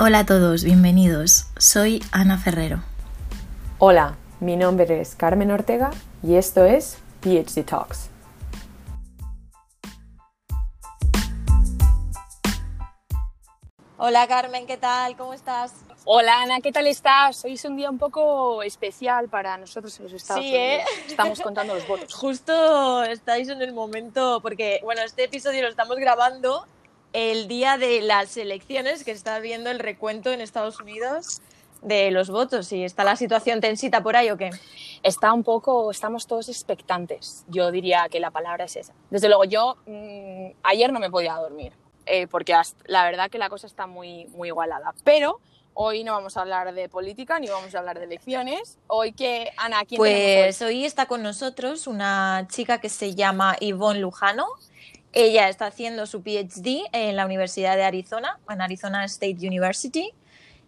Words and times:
Hola 0.00 0.20
a 0.20 0.26
todos, 0.26 0.62
bienvenidos. 0.62 1.46
Soy 1.58 2.00
Ana 2.12 2.38
Ferrero. 2.38 2.84
Hola, 3.78 4.16
mi 4.38 4.56
nombre 4.56 5.00
es 5.00 5.16
Carmen 5.16 5.50
Ortega 5.50 5.90
y 6.22 6.36
esto 6.36 6.64
es 6.64 6.98
PhD 7.20 7.64
Talks. 7.64 8.08
Hola 13.96 14.28
Carmen, 14.28 14.68
¿qué 14.68 14.76
tal? 14.76 15.16
¿Cómo 15.16 15.34
estás? 15.34 15.72
Hola 16.04 16.42
Ana, 16.42 16.60
¿qué 16.60 16.70
tal 16.70 16.86
estás? 16.86 17.44
Hoy 17.44 17.54
es 17.54 17.64
un 17.64 17.76
día 17.76 17.90
un 17.90 17.98
poco 17.98 18.62
especial 18.62 19.28
para 19.28 19.56
nosotros 19.56 19.98
en 19.98 20.04
los 20.04 20.12
Estados 20.12 20.44
Sí, 20.44 20.54
¿eh? 20.54 20.74
Unidos. 20.76 21.10
Estamos 21.10 21.40
contando 21.40 21.74
los 21.74 21.88
votos. 21.88 22.14
Justo 22.14 23.02
estáis 23.02 23.48
en 23.48 23.60
el 23.62 23.72
momento, 23.72 24.38
porque 24.42 24.78
bueno, 24.84 25.02
este 25.02 25.24
episodio 25.24 25.62
lo 25.62 25.68
estamos 25.68 25.96
grabando 25.96 26.64
el 27.12 27.48
día 27.48 27.78
de 27.78 28.00
las 28.02 28.36
elecciones, 28.36 29.04
que 29.04 29.10
está 29.12 29.38
viendo 29.40 29.70
el 29.70 29.78
recuento 29.78 30.32
en 30.32 30.40
Estados 30.40 30.80
Unidos 30.80 31.40
de 31.82 32.10
los 32.10 32.28
votos. 32.30 32.72
¿Y 32.72 32.84
está 32.84 33.04
la 33.04 33.16
situación 33.16 33.60
tensita 33.60 34.02
por 34.02 34.16
ahí 34.16 34.30
o 34.30 34.36
qué? 34.36 34.50
Está 35.02 35.32
un 35.32 35.44
poco, 35.44 35.90
estamos 35.90 36.26
todos 36.26 36.48
expectantes. 36.48 37.44
Yo 37.48 37.70
diría 37.70 38.08
que 38.10 38.20
la 38.20 38.30
palabra 38.30 38.64
es 38.64 38.76
esa. 38.76 38.92
Desde 39.10 39.28
luego, 39.28 39.44
yo 39.44 39.76
mm, 39.86 40.48
ayer 40.64 40.92
no 40.92 40.98
me 41.00 41.10
podía 41.10 41.34
dormir, 41.34 41.72
eh, 42.06 42.26
porque 42.26 42.52
hasta- 42.54 42.82
la 42.86 43.04
verdad 43.04 43.30
que 43.30 43.38
la 43.38 43.48
cosa 43.48 43.66
está 43.66 43.86
muy, 43.86 44.26
muy 44.26 44.48
igualada. 44.48 44.92
Pero 45.04 45.40
hoy 45.74 46.02
no 46.02 46.12
vamos 46.14 46.36
a 46.36 46.40
hablar 46.40 46.74
de 46.74 46.88
política 46.88 47.38
ni 47.38 47.46
vamos 47.48 47.72
a 47.74 47.78
hablar 47.78 47.98
de 48.00 48.06
elecciones. 48.06 48.76
Hoy 48.88 49.12
que, 49.12 49.50
Ana, 49.56 49.84
¿quién 49.84 49.98
Pues 49.98 50.60
hoy 50.60 50.84
está 50.84 51.06
con 51.06 51.22
nosotros 51.22 51.86
una 51.86 52.46
chica 52.50 52.80
que 52.80 52.88
se 52.88 53.14
llama 53.14 53.56
Yvonne 53.60 54.00
Lujano. 54.00 54.46
Ella 55.12 55.48
está 55.48 55.66
haciendo 55.66 56.06
su 56.06 56.22
PhD 56.22 56.84
en 56.92 57.16
la 57.16 57.24
Universidad 57.24 57.76
de 57.76 57.84
Arizona, 57.84 58.38
en 58.48 58.60
Arizona 58.60 59.04
State 59.04 59.46
University, 59.46 60.12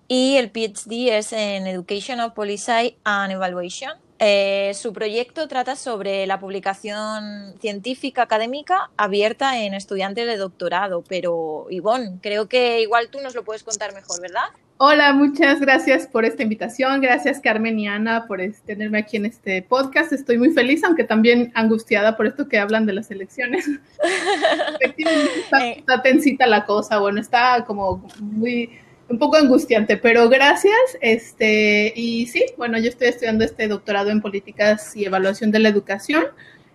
y 0.08 0.36
el 0.36 0.50
PhD 0.50 1.16
es 1.16 1.32
en 1.32 1.66
Education 1.66 2.20
of 2.20 2.32
Policy 2.32 2.96
and 3.04 3.32
Evaluation. 3.32 3.92
Eh, 4.22 4.72
su 4.74 4.92
proyecto 4.92 5.48
trata 5.48 5.76
sobre 5.76 6.26
la 6.26 6.38
publicación 6.38 7.54
científica 7.58 8.20
académica 8.20 8.90
abierta 8.98 9.58
en 9.58 9.72
estudiantes 9.72 10.26
de 10.26 10.36
doctorado, 10.36 11.02
pero 11.08 11.66
Yvonne, 11.70 12.18
creo 12.20 12.46
que 12.46 12.82
igual 12.82 13.08
tú 13.08 13.18
nos 13.22 13.34
lo 13.34 13.44
puedes 13.44 13.62
contar 13.62 13.94
mejor, 13.94 14.20
¿verdad? 14.20 14.44
Hola, 14.76 15.14
muchas 15.14 15.58
gracias 15.60 16.06
por 16.06 16.26
esta 16.26 16.42
invitación. 16.42 17.00
Gracias 17.00 17.40
Carmen 17.40 17.78
y 17.78 17.88
Ana 17.88 18.26
por 18.26 18.40
tenerme 18.66 18.98
aquí 18.98 19.16
en 19.16 19.24
este 19.24 19.62
podcast. 19.62 20.12
Estoy 20.12 20.36
muy 20.36 20.50
feliz, 20.50 20.84
aunque 20.84 21.04
también 21.04 21.50
angustiada 21.54 22.14
por 22.16 22.26
esto 22.26 22.46
que 22.46 22.58
hablan 22.58 22.84
de 22.84 22.92
las 22.92 23.10
elecciones. 23.10 23.66
Efectivamente 24.80 25.40
está, 25.40 25.66
Eh. 25.66 25.76
está 25.78 26.02
tensita 26.02 26.46
la 26.46 26.66
cosa, 26.66 26.98
bueno, 26.98 27.20
está 27.20 27.64
como 27.66 28.06
muy 28.20 28.70
un 29.10 29.18
poco 29.18 29.36
angustiante, 29.36 29.96
pero 29.96 30.28
gracias. 30.28 30.74
Este, 31.00 31.92
y 31.96 32.26
sí, 32.28 32.44
bueno, 32.56 32.78
yo 32.78 32.88
estoy 32.88 33.08
estudiando 33.08 33.44
este 33.44 33.68
doctorado 33.68 34.10
en 34.10 34.20
políticas 34.20 34.96
y 34.96 35.04
evaluación 35.04 35.50
de 35.50 35.58
la 35.58 35.68
educación 35.68 36.24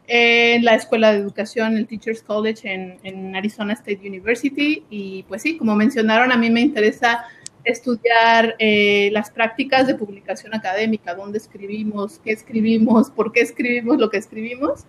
en 0.07 0.63
la 0.63 0.75
Escuela 0.75 1.11
de 1.11 1.19
Educación, 1.19 1.77
el 1.77 1.87
Teachers 1.87 2.21
College 2.21 2.99
en, 3.03 3.35
Arizona 3.35 3.73
State 3.73 4.01
University. 4.05 4.83
Y 4.89 5.23
pues 5.23 5.41
sí, 5.41 5.57
como 5.57 5.75
mencionaron, 5.75 6.31
a 6.31 6.37
mí 6.37 6.49
me 6.49 6.61
interesa 6.61 7.25
estudiar 7.63 8.55
eh, 8.59 9.09
las 9.11 9.31
prácticas 9.31 9.87
de 9.87 9.95
publicación 9.95 10.53
académica, 10.53 11.15
dónde 11.15 11.39
escribimos, 11.39 12.19
qué 12.23 12.31
escribimos, 12.31 13.09
por 13.09 13.31
qué 13.31 13.41
escribimos 13.41 13.97
lo 13.97 14.11
que 14.11 14.17
escribimos, 14.17 14.83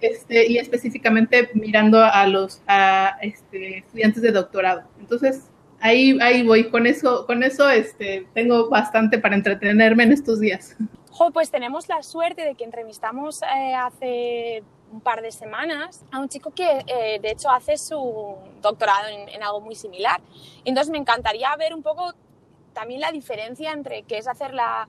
este, 0.00 0.50
y 0.50 0.56
específicamente 0.56 1.50
mirando 1.52 2.02
a 2.02 2.26
los 2.26 2.62
a, 2.66 3.18
este, 3.20 3.78
estudiantes 3.78 4.22
de 4.22 4.32
doctorado. 4.32 4.84
Entonces, 4.98 5.51
ahí, 5.82 6.18
ahí 6.20 6.46
voy, 6.46 6.70
con 6.70 6.86
eso, 6.86 7.26
con 7.26 7.42
eso 7.42 7.68
este, 7.68 8.26
tengo 8.32 8.70
bastante 8.70 9.18
para 9.18 9.34
entretenerme 9.34 10.04
en 10.04 10.12
estos 10.12 10.40
días. 10.40 10.76
Jo, 11.10 11.30
pues 11.30 11.50
tenemos 11.50 11.88
la 11.88 12.02
suerte 12.02 12.42
de 12.44 12.54
que 12.54 12.64
entrevistamos 12.64 13.42
eh, 13.42 13.74
hace 13.74 14.64
un 14.90 15.00
par 15.00 15.20
de 15.20 15.30
semanas 15.32 16.04
a 16.10 16.18
un 16.20 16.28
chico 16.28 16.52
que 16.52 16.84
eh, 16.86 17.18
de 17.20 17.30
hecho 17.30 17.50
hace 17.50 17.76
su 17.76 18.36
doctorado 18.60 19.08
en, 19.08 19.28
en 19.28 19.42
algo 19.42 19.60
muy 19.60 19.74
similar. 19.74 20.20
Entonces 20.64 20.90
me 20.90 20.98
encantaría 20.98 21.54
ver 21.56 21.74
un 21.74 21.82
poco 21.82 22.14
también 22.72 23.00
la 23.00 23.12
diferencia 23.12 23.72
entre 23.72 24.02
qué 24.04 24.18
es 24.18 24.26
hacer 24.26 24.54
la, 24.54 24.88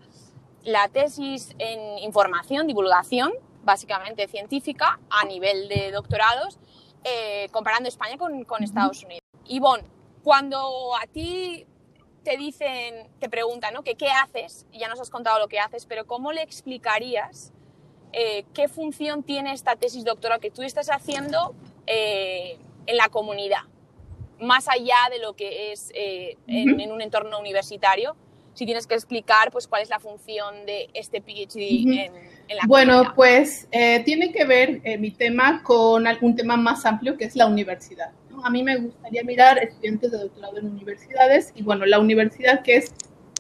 la 0.64 0.88
tesis 0.88 1.56
en 1.59 2.00
información, 2.00 2.68
divulgación, 2.68 3.34
básicamente 3.64 4.28
científica, 4.28 5.00
a 5.09 5.26
nivel 5.26 5.68
de 5.68 5.92
doctorados, 5.92 6.59
eh, 7.03 7.48
comparando 7.52 7.90
España 7.90 8.18
con, 8.18 8.44
con 8.46 8.64
Estados 8.64 9.03
Unidos. 9.03 9.24
Ivonne, 9.46 9.84
cuando 10.23 10.95
a 10.95 11.06
ti 11.07 11.66
te 12.23 12.38
dicen, 12.38 13.07
te 13.19 13.29
preguntan, 13.29 13.73
¿no? 13.73 13.84
Que 13.84 13.95
qué 13.95 14.07
haces, 14.07 14.66
y 14.72 14.79
ya 14.79 14.88
nos 14.88 15.00
has 15.00 15.09
contado 15.09 15.39
lo 15.39 15.47
que 15.47 15.59
haces, 15.59 15.85
pero 15.85 16.07
¿cómo 16.07 16.31
le 16.31 16.41
explicarías 16.41 17.51
eh, 18.13 18.45
qué 18.53 18.67
función 18.67 19.23
tiene 19.23 19.53
esta 19.53 19.75
tesis 19.75 20.06
doctoral 20.06 20.39
que 20.39 20.50
tú 20.50 20.61
estás 20.61 20.89
haciendo 20.89 21.53
eh, 21.85 22.57
en 22.85 22.97
la 22.97 23.09
comunidad? 23.09 23.63
Más 24.39 24.67
allá 24.67 24.95
de 25.11 25.19
lo 25.19 25.35
que 25.35 25.72
es 25.72 25.91
eh, 25.94 26.38
en, 26.47 26.91
un 26.91 27.01
entorno 27.01 27.40
universitario, 27.40 28.16
si 28.53 28.66
tienes 28.66 28.88
que 28.88 28.94
explicar 28.94 29.51
pues 29.51 29.67
cuál 29.67 29.81
es 29.81 29.90
la 29.90 30.00
función 30.00 30.66
de 30.66 30.90
este 30.94 31.22
PhD 31.22 31.57
en, 31.57 32.16
en 32.47 32.57
la 32.57 32.63
Bueno, 32.67 32.94
comunidad. 32.94 33.16
pues 33.16 33.67
eh, 33.72 34.01
tiene 34.05 34.31
que 34.31 34.45
ver 34.45 34.81
mi 35.00 35.11
tema 35.11 35.61
con 35.63 36.07
algún 36.07 36.35
tema 36.35 36.55
más 36.55 36.85
amplio 36.85 37.17
que 37.17 37.25
es 37.25 37.35
la 37.35 37.47
universidad. 37.47 38.11
A 38.44 38.50
mí 38.50 38.64
me 38.64 38.78
gustaría 38.78 39.24
mirar 39.24 39.58
estudiantes 39.60 40.12
de 40.12 40.18
doctorado 40.20 40.58
en 40.58 40.68
universidades 40.68 41.52
y 41.56 41.64
bueno, 41.64 41.86
la 41.86 42.00
universidad 42.00 42.62
que 42.62 42.78
es 42.78 42.94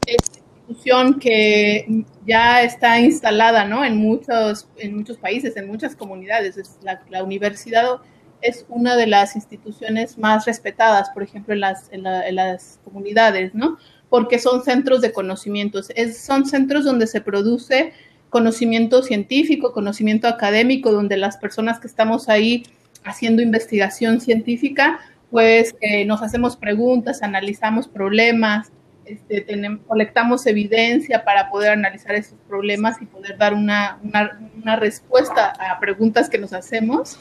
esta 0.05 0.39
institución 0.67 1.19
que 1.19 2.05
ya 2.25 2.61
está 2.63 2.99
instalada 2.99 3.65
¿no? 3.65 3.83
en, 3.83 3.97
muchos, 3.97 4.67
en 4.77 4.95
muchos 4.97 5.17
países, 5.17 5.55
en 5.57 5.67
muchas 5.67 5.95
comunidades. 5.95 6.57
Es 6.57 6.77
la, 6.83 7.01
la 7.09 7.23
universidad 7.23 7.97
es 8.41 8.65
una 8.67 8.95
de 8.97 9.07
las 9.07 9.35
instituciones 9.37 10.17
más 10.17 10.45
respetadas, 10.45 11.09
por 11.11 11.23
ejemplo, 11.23 11.53
en 11.53 11.61
las, 11.61 11.91
en 11.93 12.03
la- 12.03 12.27
en 12.27 12.35
las 12.35 12.79
comunidades, 12.83 13.53
¿no? 13.55 13.77
Porque 14.09 14.37
son 14.37 14.63
centros 14.63 14.99
de 15.01 15.13
conocimientos, 15.13 15.89
es, 15.95 16.17
son 16.17 16.45
centros 16.45 16.83
donde 16.83 17.07
se 17.07 17.21
produce 17.21 17.93
conocimiento 18.29 19.01
científico, 19.01 19.71
conocimiento 19.71 20.27
académico, 20.27 20.91
donde 20.91 21.15
las 21.17 21.37
personas 21.37 21.79
que 21.79 21.87
estamos 21.87 22.27
ahí 22.29 22.63
haciendo 23.03 23.41
investigación 23.41 24.21
científica, 24.21 24.99
pues 25.31 25.75
eh, 25.81 26.05
nos 26.05 26.21
hacemos 26.21 26.55
preguntas, 26.55 27.23
analizamos 27.23 27.87
problemas, 27.87 28.71
este, 29.05 29.45
colectamos 29.87 30.45
evidencia 30.45 31.25
para 31.25 31.49
poder 31.49 31.71
analizar 31.71 32.15
esos 32.15 32.37
problemas 32.47 33.01
y 33.01 33.05
poder 33.05 33.37
dar 33.37 33.53
una, 33.53 33.99
respuesta 34.77 35.53
a 35.59 35.79
preguntas 35.79 36.29
que 36.29 36.37
nos 36.37 36.53
hacemos. 36.53 37.19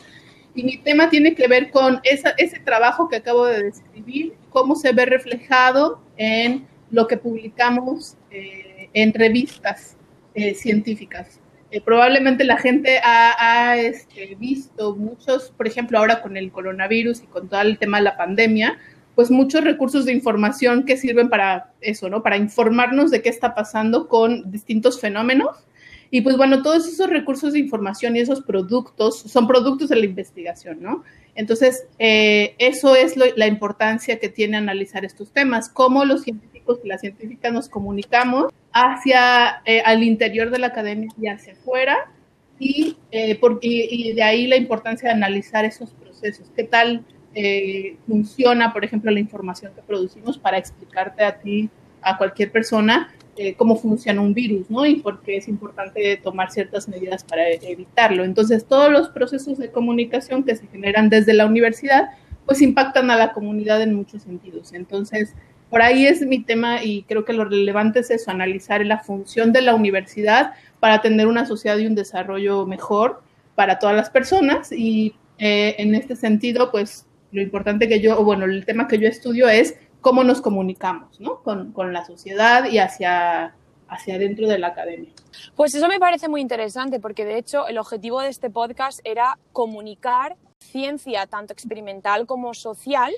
Y 0.55 0.63
mi 0.65 0.77
tema 0.77 1.09
tiene 1.09 1.35
que 1.35 1.49
ver 1.49 1.71
con 1.71 2.01
ese 2.05 2.61
trabajo 2.61 3.09
que 3.09 3.17
acabo 3.17 3.47
de 3.47 3.65
describir, 3.65 4.35
cómo 4.51 4.77
se 4.77 4.93
ve 4.93 5.07
reflejado 5.07 6.03
en 6.17 6.67
lo 6.91 7.07
que 7.07 7.17
publicamos 7.17 8.17
eh, 8.31 8.91
en 8.93 9.15
revistas 9.15 9.97
eh, 10.35 10.55
científicas. 10.55 11.42
Probablemente 11.81 12.45
la 12.45 12.59
gente 12.59 12.99
ha, 13.03 13.35
ha, 13.39 13.77
este, 13.79 14.35
visto 14.35 14.95
muchos, 14.95 15.53
por 15.57 15.67
ejemplo, 15.67 15.99
ahora 15.99 16.21
con 16.21 16.37
el 16.37 16.53
coronavirus 16.53 17.23
y 17.23 17.27
con 17.27 17.49
todo 17.49 17.63
el 17.63 17.79
tema 17.79 17.99
de 17.99 18.05
la 18.05 18.17
pandemia, 18.17 18.79
pues 19.15 19.31
muchos 19.31 19.65
recursos 19.65 20.05
de 20.05 20.13
información 20.13 20.85
que 20.85 20.97
sirven 20.97 21.29
para 21.29 21.73
eso, 21.81 22.09
¿no? 22.09 22.23
Para 22.23 22.37
informarnos 22.37 23.11
de 23.11 23.23
qué 23.23 23.29
está 23.29 23.55
pasando 23.55 24.09
con 24.09 24.51
distintos 24.51 25.01
fenómenos. 25.01 25.67
Y 26.11 26.21
pues 26.21 26.37
bueno, 26.37 26.63
todos 26.63 26.87
esos 26.87 27.09
recursos 27.09 27.55
de 27.55 27.59
información 27.59 28.17
y 28.17 28.21
esos 28.21 28.43
productos 28.43 29.19
son 29.21 29.47
productos 29.47 29.89
de 29.89 29.97
la 29.97 30.05
investigación, 30.05 30.83
¿no? 30.83 31.05
Entonces, 31.35 31.87
eh, 31.99 32.55
eso 32.59 32.95
es 32.95 33.17
lo, 33.17 33.25
la 33.37 33.47
importancia 33.47 34.19
que 34.19 34.29
tiene 34.29 34.57
analizar 34.57 35.05
estos 35.05 35.33
temas, 35.33 35.69
cómo 35.69 36.05
los 36.05 36.23
científicos 36.23 36.79
y 36.85 36.89
las 36.89 37.01
científicas 37.01 37.53
nos 37.53 37.69
comunicamos 37.69 38.53
hacia 38.73 39.63
eh, 39.65 39.83
al 39.85 40.03
interior 40.03 40.51
de 40.51 40.59
la 40.59 40.69
academia 40.69 41.09
y 41.21 41.29
hacia 41.29 41.55
afuera, 41.55 42.11
y, 42.59 42.97
eh, 43.11 43.35
por, 43.37 43.59
y, 43.61 44.11
y, 44.11 44.13
de 44.13 44.23
ahí 44.23 44.47
la 44.47 44.57
importancia 44.57 45.09
de 45.09 45.15
analizar 45.15 45.65
esos 45.65 45.91
procesos, 45.95 46.47
qué 46.55 46.65
tal 46.65 47.05
eh, 47.35 47.97
funciona, 48.07 48.73
por 48.73 48.85
ejemplo, 48.85 49.11
la 49.11 49.21
información 49.21 49.73
que 49.75 49.83
producimos 49.83 50.39
para 50.39 50.59
explicarte 50.59 51.25
a 51.25 51.39
ti, 51.39 51.71
a 52.03 52.19
cualquier 52.19 52.53
persona, 52.53 53.13
eh, 53.37 53.55
cómo 53.55 53.77
funciona 53.77 54.21
un 54.21 54.35
virus, 54.35 54.71
¿no? 54.71 54.85
Y 54.85 54.97
por 54.97 55.23
qué 55.23 55.39
es 55.39 55.49
importante 55.49 56.19
tomar 56.23 56.51
ciertas 56.51 56.89
medidas 56.89 57.25
para 57.25 57.49
evitarlo. 57.49 58.25
Entonces, 58.25 58.67
todos 58.67 58.91
los 58.91 59.09
procesos 59.09 59.59
de 59.59 59.71
comunicación 59.71 60.45
que 60.45 60.55
se 60.55 60.67
generan 60.67 61.09
desde 61.09 61.33
la 61.33 61.47
universidad, 61.47 62.11
pues 62.45 62.61
impactan 62.61 63.11
a 63.11 63.17
la 63.17 63.33
comunidad 63.33 63.81
en 63.81 63.95
muchos 63.95 64.23
sentidos. 64.23 64.75
Entonces, 64.75 65.35
por 65.71 65.81
ahí 65.81 66.05
es 66.05 66.21
mi 66.21 66.45
tema 66.45 66.85
y 66.85 67.05
creo 67.05 67.25
que 67.25 67.33
lo 67.33 67.47
relevante 67.47 68.01
es 68.01 68.11
eso, 68.11 68.31
analizar 68.31 68.85
la 68.85 68.99
función 68.99 69.55
de 69.55 69.63
la 69.63 69.75
universidad 69.75 70.53
para 70.81 71.01
tener 71.01 71.27
una 71.27 71.47
sociedad 71.47 71.79
y 71.79 71.87
un 71.87 71.95
desarrollo 71.95 72.67
mejor 72.67 73.23
para 73.55 73.79
todas 73.79 73.97
las 73.97 74.11
personas. 74.11 74.71
Y 74.71 75.15
eh, 75.39 75.77
en 75.79 75.95
este 75.95 76.17
sentido, 76.17 76.71
pues 76.71 77.07
lo 77.31 77.41
importante 77.41 77.89
que 77.89 78.01
yo, 78.01 78.23
bueno, 78.23 78.45
el 78.45 78.67
tema 78.67 78.87
que 78.87 78.99
yo 78.99 79.09
estudio 79.09 79.49
es 79.49 79.77
cómo 80.03 80.25
nos 80.25 80.43
comunicamos, 80.43 81.19
¿no? 81.21 81.43
Con, 81.43 81.73
con 81.73 81.93
la 81.95 82.05
sociedad 82.05 82.67
y 82.71 82.79
hacia, 82.79 83.55
hacia 83.89 84.19
dentro 84.19 84.49
de 84.49 84.59
la 84.59 84.69
academia. 84.69 85.11
Pues 85.57 85.75
eso 85.75 85.89
me 85.89 85.99
parece 85.99 86.29
muy 86.29 86.43
interesante 86.43 87.01
porque 87.01 87.25
de 87.25 87.39
hecho 87.39 87.67
el 87.69 87.79
objetivo 87.79 88.21
de 88.21 88.29
este 88.29 88.51
podcast 88.51 89.01
era 89.05 89.39
comunicar 89.53 90.37
ciencia 90.59 91.27
tanto 91.27 91.53
experimental 91.53 92.27
como 92.27 92.53
social 92.53 93.13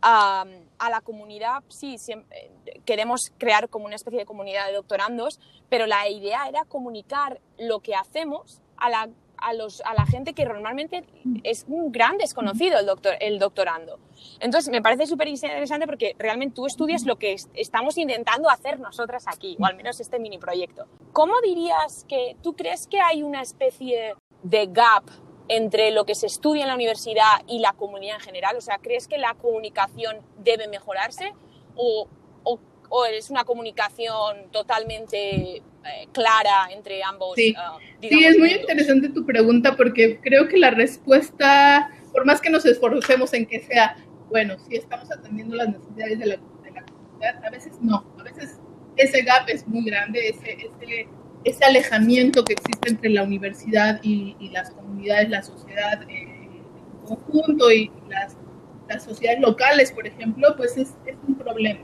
a, 0.00 0.46
a 0.78 0.90
la 0.90 1.00
comunidad. 1.00 1.62
Sí, 1.68 1.98
siempre, 1.98 2.50
queremos 2.84 3.32
crear 3.38 3.68
como 3.68 3.86
una 3.86 3.96
especie 3.96 4.20
de 4.20 4.26
comunidad 4.26 4.66
de 4.66 4.74
doctorandos, 4.74 5.40
pero 5.68 5.86
la 5.86 6.08
idea 6.08 6.48
era 6.48 6.64
comunicar 6.64 7.40
lo 7.58 7.80
que 7.80 7.94
hacemos 7.94 8.60
a 8.76 8.90
la, 8.90 9.08
a 9.36 9.52
los, 9.52 9.80
a 9.82 9.94
la 9.94 10.06
gente 10.06 10.32
que 10.34 10.44
normalmente 10.44 11.04
es 11.42 11.64
un 11.68 11.92
gran 11.92 12.18
desconocido 12.18 12.78
el, 12.78 12.86
doctor, 12.86 13.14
el 13.20 13.38
doctorando. 13.38 13.98
Entonces, 14.40 14.70
me 14.70 14.82
parece 14.82 15.06
súper 15.06 15.28
interesante 15.28 15.86
porque 15.86 16.14
realmente 16.18 16.54
tú 16.54 16.66
estudias 16.66 17.04
lo 17.04 17.16
que 17.16 17.36
estamos 17.54 17.98
intentando 17.98 18.48
hacer 18.48 18.80
nosotras 18.80 19.26
aquí, 19.26 19.56
o 19.58 19.66
al 19.66 19.76
menos 19.76 20.00
este 20.00 20.18
mini 20.18 20.38
proyecto. 20.38 20.86
¿Cómo 21.12 21.40
dirías 21.42 22.04
que 22.08 22.36
tú 22.42 22.54
crees 22.54 22.86
que 22.86 23.00
hay 23.00 23.22
una 23.22 23.42
especie 23.42 24.14
de 24.42 24.66
gap 24.66 25.04
entre 25.48 25.90
lo 25.90 26.04
que 26.04 26.14
se 26.14 26.26
estudia 26.26 26.62
en 26.62 26.68
la 26.68 26.74
universidad 26.74 27.42
y 27.46 27.58
la 27.58 27.72
comunidad 27.72 28.16
en 28.16 28.22
general? 28.22 28.56
O 28.56 28.60
sea, 28.60 28.78
¿crees 28.78 29.08
que 29.08 29.18
la 29.18 29.34
comunicación 29.34 30.18
debe 30.38 30.68
mejorarse 30.68 31.34
o, 31.76 32.08
o, 32.94 33.06
es 33.06 33.30
una 33.30 33.44
comunicación 33.44 34.50
totalmente 34.50 35.56
eh, 35.56 35.62
clara 36.12 36.68
entre 36.70 37.02
ambos? 37.02 37.36
Sí. 37.36 37.54
uh, 37.56 37.80
Sí, 38.00 38.24
es 38.24 38.38
muy 38.38 38.52
interesante 38.52 39.08
tu 39.08 39.24
pregunta 39.24 39.76
porque 39.76 40.20
creo 40.20 40.46
que 40.48 40.58
la 40.58 40.70
respuesta, 40.70 41.90
por 42.12 42.26
más 42.26 42.40
que 42.40 42.50
nos 42.50 42.66
esforcemos 42.66 43.32
en 43.32 43.46
que 43.46 43.60
sea, 43.60 43.96
bueno, 44.28 44.56
sí 44.58 44.76
estamos 44.76 45.10
atendiendo 45.10 45.56
las 45.56 45.68
necesidades 45.68 46.18
de 46.18 46.26
la, 46.26 46.36
de 46.36 46.70
la 46.70 46.82
comunidad, 46.84 47.44
a 47.44 47.50
veces 47.50 47.72
no, 47.80 48.04
a 48.18 48.22
veces 48.22 48.58
ese 48.96 49.22
gap 49.22 49.48
es 49.48 49.66
muy 49.66 49.84
grande, 49.84 50.28
ese, 50.28 50.52
ese, 50.52 51.08
ese 51.44 51.64
alejamiento 51.64 52.44
que 52.44 52.54
existe 52.54 52.90
entre 52.90 53.10
la 53.10 53.22
universidad 53.22 54.00
y, 54.02 54.36
y 54.38 54.50
las 54.50 54.70
comunidades, 54.70 55.30
la 55.30 55.42
sociedad 55.42 56.02
eh, 56.10 56.22
en 56.22 57.06
conjunto 57.06 57.70
y 57.70 57.90
las, 58.08 58.36
las 58.88 59.04
sociedades 59.04 59.40
locales, 59.40 59.92
por 59.92 60.06
ejemplo, 60.06 60.54
pues 60.56 60.76
es, 60.76 60.94
es 61.06 61.16
un 61.26 61.36
problema. 61.36 61.80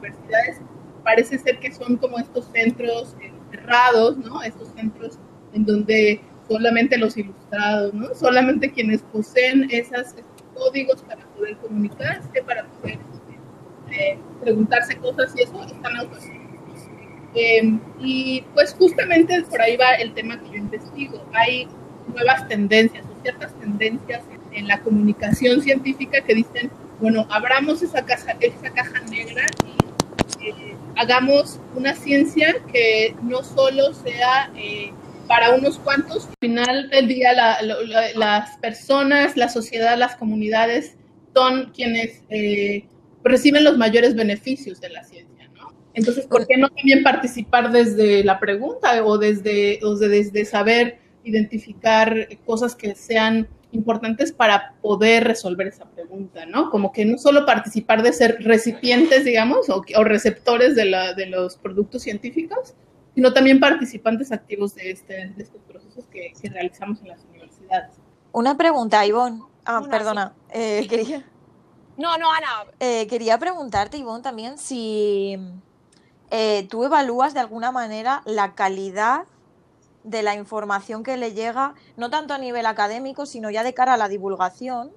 Universidades 0.00 0.60
parece 1.02 1.38
ser 1.38 1.58
que 1.58 1.72
son 1.72 1.96
como 1.96 2.18
estos 2.18 2.46
centros 2.52 3.16
cerrados, 3.50 4.16
¿no? 4.18 4.42
Estos 4.42 4.68
centros 4.74 5.18
en 5.52 5.64
donde 5.64 6.20
solamente 6.48 6.98
los 6.98 7.16
ilustrados, 7.16 7.94
¿no? 7.94 8.14
Solamente 8.14 8.70
quienes 8.70 9.02
poseen 9.02 9.68
esos 9.70 10.14
códigos 10.54 11.02
para 11.02 11.24
poder 11.26 11.56
comunicarse, 11.58 12.42
para 12.42 12.64
poder 12.64 12.98
eh, 13.90 14.18
preguntarse 14.40 14.96
cosas 14.96 15.32
y 15.36 15.42
eso, 15.42 15.62
están 15.64 15.96
autorizados. 15.96 16.40
Eh, 17.34 17.78
y 18.00 18.44
pues 18.54 18.74
justamente 18.74 19.40
por 19.42 19.60
ahí 19.60 19.76
va 19.76 19.92
el 19.94 20.12
tema 20.14 20.40
que 20.40 20.48
yo 20.48 20.56
investigo. 20.56 21.24
Hay 21.32 21.68
nuevas 22.08 22.46
tendencias 22.48 23.04
o 23.06 23.22
ciertas 23.22 23.54
tendencias 23.54 24.24
en, 24.32 24.58
en 24.58 24.68
la 24.68 24.80
comunicación 24.80 25.62
científica 25.62 26.20
que 26.22 26.34
dicen, 26.34 26.70
bueno, 27.00 27.26
abramos 27.30 27.82
esa 27.82 28.04
caja, 28.04 28.32
esa 28.40 28.70
caja 28.70 29.00
negra 29.08 29.46
y 29.64 29.79
eh, 30.42 30.76
hagamos 30.96 31.60
una 31.74 31.94
ciencia 31.94 32.54
que 32.72 33.14
no 33.22 33.42
solo 33.42 33.92
sea 33.94 34.50
eh, 34.56 34.92
para 35.26 35.54
unos 35.54 35.78
cuantos, 35.78 36.26
al 36.26 36.34
final 36.40 36.90
del 36.90 37.08
día 37.08 37.32
la, 37.32 37.62
la, 37.62 38.12
las 38.14 38.56
personas, 38.58 39.36
la 39.36 39.48
sociedad, 39.48 39.96
las 39.96 40.16
comunidades 40.16 40.96
son 41.34 41.70
quienes 41.72 42.22
eh, 42.30 42.84
reciben 43.22 43.64
los 43.64 43.78
mayores 43.78 44.14
beneficios 44.14 44.80
de 44.80 44.90
la 44.90 45.04
ciencia, 45.04 45.48
¿no? 45.54 45.72
Entonces, 45.94 46.26
¿por 46.26 46.46
qué 46.46 46.56
no 46.56 46.68
también 46.68 47.02
participar 47.02 47.70
desde 47.70 48.24
la 48.24 48.40
pregunta 48.40 49.04
o 49.04 49.18
desde, 49.18 49.78
o 49.84 49.96
desde 49.96 50.44
saber 50.44 50.98
identificar 51.22 52.28
cosas 52.44 52.74
que 52.74 52.94
sean 52.94 53.46
importantes 53.72 54.32
para 54.32 54.74
poder 54.82 55.24
resolver 55.24 55.68
esa 55.68 55.84
pregunta, 55.84 56.46
¿no? 56.46 56.70
Como 56.70 56.92
que 56.92 57.04
no 57.04 57.18
solo 57.18 57.46
participar 57.46 58.02
de 58.02 58.12
ser 58.12 58.38
recipientes, 58.40 59.24
digamos, 59.24 59.68
o, 59.68 59.84
o 59.96 60.04
receptores 60.04 60.74
de, 60.74 60.86
la, 60.86 61.14
de, 61.14 61.26
los 61.26 61.56
productos 61.56 62.02
científicos, 62.02 62.74
sino 63.14 63.32
también 63.32 63.60
participantes 63.60 64.32
activos 64.32 64.74
de, 64.74 64.90
este, 64.90 65.32
de 65.36 65.42
estos 65.42 65.62
procesos 65.62 66.06
que, 66.06 66.32
que, 66.40 66.48
realizamos 66.48 67.00
en 67.02 67.08
las 67.08 67.24
universidades. 67.24 67.92
Una 68.32 68.56
pregunta, 68.56 69.04
Ivonne. 69.06 69.42
Ah, 69.64 69.80
Una, 69.80 69.90
perdona. 69.90 70.32
Sí. 70.52 70.58
Eh, 70.58 70.86
quería... 70.88 71.24
No, 71.96 72.16
no, 72.16 72.32
Ana. 72.32 72.70
Eh, 72.80 73.06
quería 73.08 73.38
preguntarte, 73.38 73.98
Ivonne, 73.98 74.22
también 74.22 74.58
si 74.58 75.36
eh, 76.30 76.66
tú 76.70 76.84
evalúas 76.84 77.34
de 77.34 77.40
alguna 77.40 77.72
manera 77.72 78.22
la 78.24 78.54
calidad 78.54 79.24
de 80.04 80.22
la 80.22 80.34
información 80.34 81.02
que 81.02 81.16
le 81.16 81.32
llega, 81.32 81.74
no 81.96 82.10
tanto 82.10 82.34
a 82.34 82.38
nivel 82.38 82.66
académico, 82.66 83.26
sino 83.26 83.50
ya 83.50 83.62
de 83.62 83.74
cara 83.74 83.94
a 83.94 83.96
la 83.96 84.08
divulgación. 84.08 84.90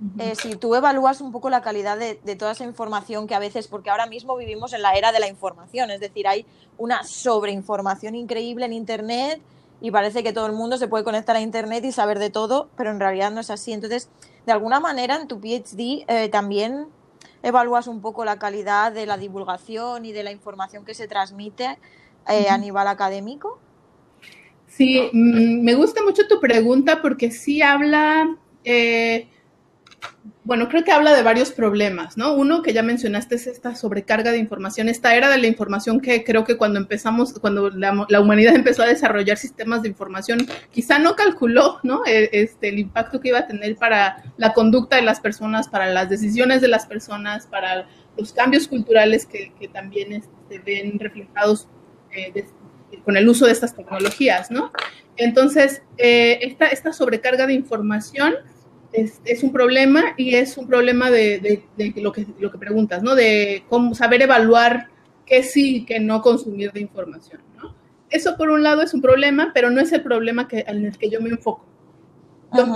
Uh 0.00 0.04
-huh. 0.04 0.22
eh, 0.22 0.34
si 0.36 0.54
tú 0.54 0.74
evalúas 0.76 1.20
un 1.20 1.32
poco 1.32 1.50
la 1.50 1.60
calidad 1.60 1.98
de, 1.98 2.20
de, 2.22 2.36
toda 2.36 2.52
esa 2.52 2.64
información 2.64 3.26
que 3.26 3.34
a 3.34 3.40
veces, 3.40 3.66
porque 3.66 3.90
ahora 3.90 4.06
mismo 4.06 4.36
vivimos 4.36 4.72
en 4.72 4.82
la 4.82 4.92
era 4.92 5.10
de 5.10 5.18
la 5.18 5.26
información, 5.26 5.90
es 5.90 5.98
decir, 6.00 6.28
hay 6.28 6.46
una 6.76 7.02
sobreinformación 7.02 8.14
increíble 8.14 8.64
en 8.64 8.72
Internet 8.72 9.40
y 9.80 9.90
parece 9.90 10.22
que 10.22 10.32
todo 10.32 10.46
el 10.46 10.52
mundo 10.52 10.76
se 10.76 10.88
puede 10.88 11.04
conectar 11.04 11.36
a 11.36 11.40
Internet 11.40 11.84
y 11.84 11.92
saber 11.92 12.18
de 12.18 12.30
todo, 12.30 12.68
pero 12.76 12.90
en 12.90 13.00
realidad 13.00 13.30
no 13.30 13.40
es 13.40 13.50
así. 13.50 13.72
Entonces, 13.72 14.08
de 14.46 14.52
alguna 14.52 14.80
manera, 14.80 15.16
en 15.16 15.28
tu 15.28 15.40
PhD 15.40 16.04
eh, 16.08 16.28
también 16.30 16.88
evalúas 17.42 17.86
un 17.86 18.00
poco 18.00 18.24
la 18.24 18.38
calidad 18.38 18.92
de 18.92 19.06
la 19.06 19.16
divulgación 19.16 20.04
y 20.04 20.12
de 20.12 20.24
la 20.24 20.32
información 20.32 20.84
que 20.84 20.94
se 20.94 21.06
transmite 21.06 21.64
eh, 21.64 21.76
uh 22.28 22.30
-huh. 22.44 22.50
a 22.50 22.58
nivel 22.58 22.88
académico. 22.88 23.58
Sí, 24.78 25.10
mm, 25.12 25.64
me 25.64 25.74
gusta 25.74 26.04
mucho 26.04 26.28
tu 26.28 26.38
pregunta 26.38 27.02
porque 27.02 27.32
sí 27.32 27.62
habla, 27.62 28.36
eh, 28.62 29.26
bueno, 30.44 30.68
creo 30.68 30.84
que 30.84 30.92
habla 30.92 31.16
de 31.16 31.24
varios 31.24 31.50
problemas, 31.50 32.16
¿no? 32.16 32.34
Uno 32.34 32.62
que 32.62 32.72
ya 32.72 32.84
mencionaste 32.84 33.34
es 33.34 33.48
esta 33.48 33.74
sobrecarga 33.74 34.30
de 34.30 34.38
información, 34.38 34.88
esta 34.88 35.16
era 35.16 35.30
de 35.30 35.38
la 35.38 35.48
información 35.48 36.00
que 36.00 36.22
creo 36.22 36.44
que 36.44 36.56
cuando 36.56 36.78
empezamos, 36.78 37.32
cuando 37.40 37.70
la, 37.70 38.06
la 38.08 38.20
humanidad 38.20 38.54
empezó 38.54 38.84
a 38.84 38.86
desarrollar 38.86 39.36
sistemas 39.36 39.82
de 39.82 39.88
información, 39.88 40.46
quizá 40.70 41.00
no 41.00 41.16
calculó, 41.16 41.80
¿no? 41.82 42.02
Este, 42.06 42.68
el 42.68 42.78
impacto 42.78 43.18
que 43.18 43.30
iba 43.30 43.40
a 43.40 43.48
tener 43.48 43.74
para 43.74 44.22
la 44.36 44.52
conducta 44.54 44.94
de 44.94 45.02
las 45.02 45.18
personas, 45.18 45.66
para 45.66 45.88
las 45.92 46.08
decisiones 46.08 46.60
de 46.60 46.68
las 46.68 46.86
personas, 46.86 47.48
para 47.48 47.88
los 48.16 48.32
cambios 48.32 48.68
culturales 48.68 49.26
que, 49.26 49.50
también 49.72 50.12
este, 50.12 50.32
se 50.48 50.58
ven 50.60 51.00
reflejados 51.00 51.66
eh, 52.12 52.30
de, 52.32 52.46
con 53.04 53.16
el 53.16 53.28
uso 53.28 53.46
de 53.46 53.52
estas 53.52 53.74
tecnologías, 53.74 54.50
¿no? 54.50 54.72
Entonces, 55.16 55.82
eh, 55.96 56.38
esta, 56.42 56.66
esta, 56.68 56.92
sobrecarga 56.92 57.46
de 57.46 57.54
información 57.54 58.34
es, 58.92 59.20
es, 59.24 59.42
un 59.42 59.52
problema 59.52 60.14
y 60.16 60.36
es 60.36 60.56
un 60.56 60.66
problema 60.66 61.10
de, 61.10 61.38
de, 61.40 61.64
de, 61.76 62.00
lo, 62.00 62.12
que, 62.12 62.26
lo 62.38 62.50
que 62.50 62.58
preguntas, 62.58 63.02
¿no? 63.02 63.14
De 63.14 63.64
cómo 63.68 63.94
saber 63.94 64.22
evaluar 64.22 64.88
qué 65.26 65.42
sí 65.42 65.76
y 65.76 65.84
qué 65.84 66.00
no 66.00 66.22
consumir 66.22 66.72
de 66.72 66.80
información, 66.80 67.42
¿no? 67.56 67.74
Eso, 68.10 68.36
por 68.36 68.48
un 68.48 68.62
lado, 68.62 68.82
es 68.82 68.94
un 68.94 69.02
problema, 69.02 69.50
pero 69.52 69.70
no 69.70 69.80
es 69.80 69.92
el 69.92 70.02
problema 70.02 70.48
que, 70.48 70.64
en 70.66 70.86
el 70.86 70.96
que 70.96 71.10
yo 71.10 71.20
me 71.20 71.28
enfoco. 71.28 71.66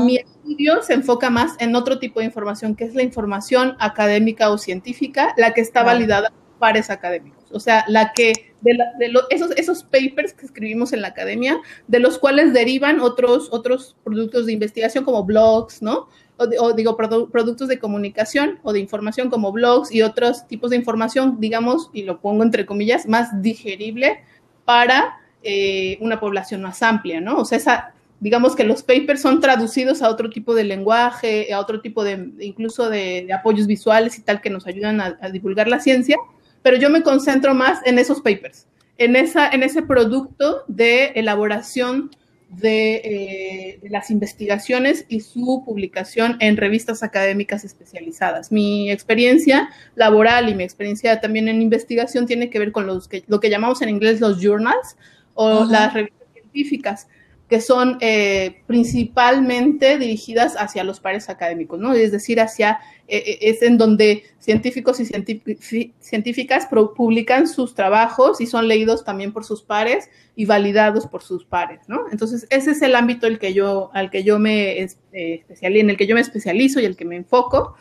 Mi 0.05 0.17
estudio 0.17 0.83
se 0.83 0.93
enfoca 0.93 1.31
más 1.31 1.55
en 1.59 1.75
otro 1.75 1.99
tipo 1.99 2.21
de 2.21 2.27
información, 2.27 2.75
que 2.75 2.85
es 2.85 2.95
la 2.95 3.03
información 3.03 3.75
académica 3.79 4.51
o 4.51 4.59
científica, 4.59 5.33
la 5.39 5.55
que 5.55 5.63
está 5.63 5.83
validada 5.83 6.29
por 6.29 6.59
pares 6.59 6.91
académicos. 6.91 7.51
O 7.53 7.59
sea, 7.59 7.85
la 7.89 8.13
que 8.13 8.52
de, 8.63 8.75
la, 8.75 8.93
de 8.99 9.13
esos, 9.31 9.51
esos 9.53 9.83
papers 9.83 10.33
que 10.33 10.47
escribimos 10.47 10.93
en 10.93 11.03
la 11.03 11.09
academia, 11.09 11.61
de 11.89 11.99
los 11.99 12.19
cuales 12.19 12.53
derivan 12.53 13.01
otros, 13.01 13.49
otros 13.53 13.97
productos 14.05 14.47
de 14.47 14.53
investigación 14.53 15.05
como 15.05 15.25
blogs, 15.25 15.83
¿no? 15.83 16.09
O, 16.39 16.73
digo, 16.73 16.97
produ 16.97 17.31
productos 17.31 17.69
de 17.69 17.79
comunicación 17.79 18.59
o 18.63 18.73
de 18.73 18.81
información 18.81 19.31
como 19.31 19.53
blogs 19.53 19.93
y 19.93 20.03
otros 20.03 20.47
tipos 20.49 20.71
de 20.71 20.77
información, 20.77 21.37
digamos, 21.39 21.91
y 21.93 22.03
lo 22.03 22.21
pongo 22.21 22.43
entre 22.43 22.67
comillas, 22.67 23.07
más 23.07 23.43
digerible 23.43 24.25
para 24.65 25.19
eh, 25.43 25.99
una 26.01 26.19
población 26.19 26.63
más 26.63 26.83
amplia, 26.83 27.21
¿no? 27.21 27.39
O 27.39 27.45
sea, 27.45 27.59
esa, 27.59 27.95
digamos 28.19 28.57
que 28.57 28.65
los 28.65 28.83
papers 28.83 29.21
son 29.21 29.41
traducidos 29.41 30.03
a 30.03 30.09
otro 30.09 30.31
tipo 30.31 30.55
de 30.55 30.65
lenguaje, 30.65 31.53
a 31.53 31.61
otro 31.61 31.81
tipo 31.81 32.03
de, 32.03 32.33
incluso 32.41 32.89
de, 32.89 33.29
apoyos 33.33 33.67
visuales 33.67 34.19
y 34.19 34.23
tal, 34.23 34.41
que 34.41 34.51
nos 34.51 34.67
ayudan 34.67 35.01
a 35.01 35.31
divulgar 35.31 35.69
la 35.69 35.81
ciencia 35.81 36.17
pero 36.63 36.77
yo 36.77 36.91
me 36.91 37.03
concentro 37.03 37.55
más 37.55 37.81
en 37.85 37.99
esos 37.99 38.21
papers, 38.21 38.67
en, 38.99 39.17
esa, 39.17 39.49
en 39.49 39.63
ese 39.63 39.83
producto 39.83 40.65
de 40.69 41.07
elaboración 41.15 42.11
de, 42.49 42.97
eh, 42.97 43.79
de, 43.83 43.89
las 43.89 44.11
investigaciones 44.11 45.07
y 45.09 45.21
su 45.21 45.63
publicación 45.65 46.37
en 46.41 46.57
revistas 46.57 47.03
académicas 47.03 47.65
especializadas. 47.65 48.53
Mi 48.53 48.91
experiencia 48.91 49.71
laboral 49.95 50.49
y 50.51 50.55
mi 50.55 50.63
experiencia 50.63 51.21
también 51.21 51.49
en 51.49 51.63
investigación 51.63 52.27
tiene 52.27 52.51
que 52.51 52.59
ver 52.59 52.73
con 52.73 52.87
los 52.87 53.09
que, 53.09 53.25
lo 53.27 53.41
que 53.41 53.49
llamamos 53.49 53.81
en 53.81 53.89
inglés 53.89 54.21
los 54.21 54.39
journals 54.41 54.97
o 55.35 55.47
uh 55.47 55.63
-huh. 55.63 55.71
las 55.71 55.95
revistas 55.95 56.29
científicas, 56.35 57.09
que 57.53 57.61
son 57.61 57.99
eh, 58.01 58.63
principalmente 58.67 59.99
dirigidas 59.99 60.55
hacia 60.57 60.85
los 60.85 61.01
pares 61.01 61.29
académicos, 61.29 61.79
¿no? 61.79 61.93
Es 61.93 62.11
decir, 62.11 62.41
hacia, 62.41 62.81
eh, 63.09 63.23
eh, 63.27 63.39
es 63.43 63.61
en 63.61 63.77
donde 63.77 64.25
científicos 64.39 64.99
y 65.01 65.93
científicas 66.01 66.67
publican 66.97 67.47
sus 67.47 67.75
trabajos 67.75 68.41
y 68.41 68.47
son 68.47 68.69
leídos 68.69 69.05
también 69.05 69.35
por 69.35 69.45
sus 69.45 69.61
pares 69.61 70.09
y 70.35 70.47
validados 70.47 71.07
por 71.07 71.23
sus 71.23 71.45
pares, 71.45 71.81
¿no? 71.89 72.07
Entonces, 72.11 72.47
ese 72.49 72.71
es 72.71 72.81
el 72.81 72.95
ámbito 72.95 73.27
el 73.27 73.39
que 73.39 73.53
yo, 73.53 73.91
al 73.93 74.09
que 74.09 74.25
yo 74.25 74.39
me 74.39 74.79
en 74.81 75.91
el 75.91 75.97
que 75.99 76.07
yo 76.07 76.15
me 76.15 76.23
especializo 76.23 76.81
y 76.81 76.87
el 76.87 76.97
que 76.97 77.05
me 77.05 77.17
enfoco. 77.17 77.77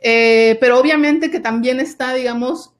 pero 0.00 0.78
obviamente 0.78 1.32
que 1.32 1.40
también 1.40 1.80
está, 1.80 2.14
digamos, 2.14 2.74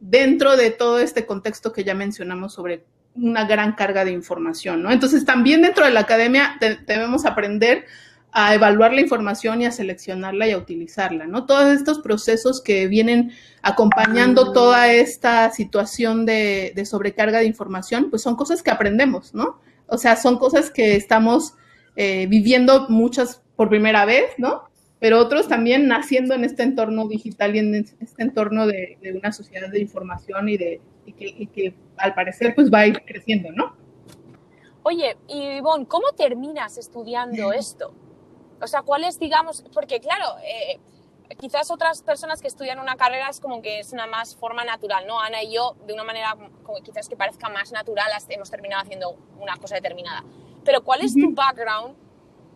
dentro 0.00 0.58
de 0.58 0.70
todo 0.70 0.98
este 0.98 1.24
contexto 1.24 1.72
que 1.72 1.82
ya 1.82 1.94
mencionamos 1.94 2.52
sobre 2.52 2.84
una 3.20 3.44
gran 3.44 3.72
carga 3.72 4.04
de 4.04 4.12
información, 4.12 4.82
¿no? 4.82 4.90
Entonces, 4.90 5.24
también 5.24 5.62
dentro 5.62 5.84
de 5.84 5.90
la 5.90 6.00
academia 6.00 6.58
debemos 6.86 7.24
aprender 7.26 7.86
a 8.32 8.54
evaluar 8.54 8.92
la 8.92 9.00
información 9.00 9.62
y 9.62 9.66
a 9.66 9.72
seleccionarla 9.72 10.46
y 10.46 10.52
a 10.52 10.58
utilizarla, 10.58 11.26
¿no? 11.26 11.46
Todos 11.46 11.72
estos 11.72 11.98
procesos 12.00 12.60
que 12.60 12.86
vienen 12.86 13.32
acompañando 13.62 14.52
toda 14.52 14.92
esta 14.92 15.50
situación 15.50 16.26
de, 16.26 16.72
sobrecarga 16.84 17.38
de 17.38 17.46
información, 17.46 18.10
pues 18.10 18.22
son 18.22 18.36
cosas 18.36 18.62
que 18.62 18.70
aprendemos, 18.70 19.34
¿no? 19.34 19.60
O 19.86 19.98
sea, 19.98 20.16
son 20.16 20.38
cosas 20.38 20.70
que 20.70 20.94
estamos 20.94 21.54
eh, 21.96 22.26
viviendo 22.28 22.86
muchas 22.88 23.42
por 23.56 23.68
primera 23.68 24.04
vez, 24.04 24.30
¿no? 24.36 24.68
Pero 25.00 25.18
otros 25.18 25.48
también 25.48 25.88
naciendo 25.88 26.34
en 26.34 26.44
este 26.44 26.62
entorno 26.62 27.08
digital 27.08 27.56
y 27.56 27.60
en 27.60 27.74
este 27.74 28.22
entorno 28.22 28.66
de, 28.66 28.98
una 29.16 29.32
sociedad 29.32 29.68
de 29.68 29.80
información 29.80 30.48
y 30.48 30.56
de 30.56 30.80
que 31.12 31.74
al 31.96 32.14
parecer 32.14 32.54
pues 32.54 32.72
va 32.72 32.80
a 32.80 32.86
ir 32.86 33.02
creciendo, 33.04 33.50
¿no? 33.52 33.76
Oye, 34.82 35.16
y 35.28 35.58
Ivonne, 35.58 35.86
¿cómo 35.86 36.12
terminas 36.16 36.78
estudiando 36.78 37.52
esto? 37.52 37.92
O 38.60 38.66
sea, 38.66 38.82
¿cuál 38.82 39.04
es, 39.04 39.18
digamos, 39.18 39.64
porque 39.74 40.00
claro, 40.00 40.36
eh, 40.42 40.78
quizás 41.38 41.70
otras 41.70 42.02
personas 42.02 42.40
que 42.40 42.48
estudian 42.48 42.78
una 42.78 42.96
carrera 42.96 43.28
es 43.28 43.40
como 43.40 43.60
que 43.60 43.80
es 43.80 43.92
una 43.92 44.06
más 44.06 44.34
forma 44.34 44.64
natural, 44.64 45.06
¿no? 45.06 45.20
Ana 45.20 45.42
y 45.42 45.54
yo, 45.54 45.76
de 45.86 45.92
una 45.92 46.04
manera 46.04 46.36
como 46.62 46.78
quizás 46.80 47.08
que 47.08 47.16
parezca 47.16 47.48
más 47.48 47.72
natural, 47.72 48.10
hemos 48.28 48.50
terminado 48.50 48.82
haciendo 48.82 49.16
una 49.38 49.56
cosa 49.56 49.74
determinada. 49.74 50.24
Pero 50.64 50.82
¿cuál 50.82 51.02
es 51.02 51.14
tu 51.14 51.34
background 51.34 51.96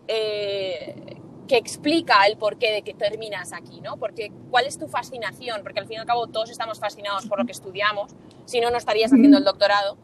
eh, 0.08 1.20
que 1.48 1.56
explica 1.56 2.24
el 2.26 2.36
porqué 2.36 2.72
de 2.72 2.82
que 2.82 2.94
terminas 2.94 3.52
aquí, 3.52 3.80
¿no? 3.80 3.96
Porque, 3.96 4.32
¿cuál 4.50 4.66
es 4.66 4.78
tu 4.78 4.88
fascinación? 4.88 5.62
Porque 5.62 5.80
al 5.80 5.86
fin 5.86 5.96
y 5.96 6.00
al 6.00 6.06
cabo 6.06 6.26
todos 6.26 6.50
estamos 6.50 6.78
fascinados 6.78 7.26
por 7.26 7.38
lo 7.38 7.46
que 7.46 7.52
estudiamos, 7.52 8.12
si 8.44 8.60
no, 8.60 8.70
no 8.70 8.78
estarías 8.78 9.12
haciendo 9.12 9.38
el 9.38 9.44
doctorado. 9.44 9.96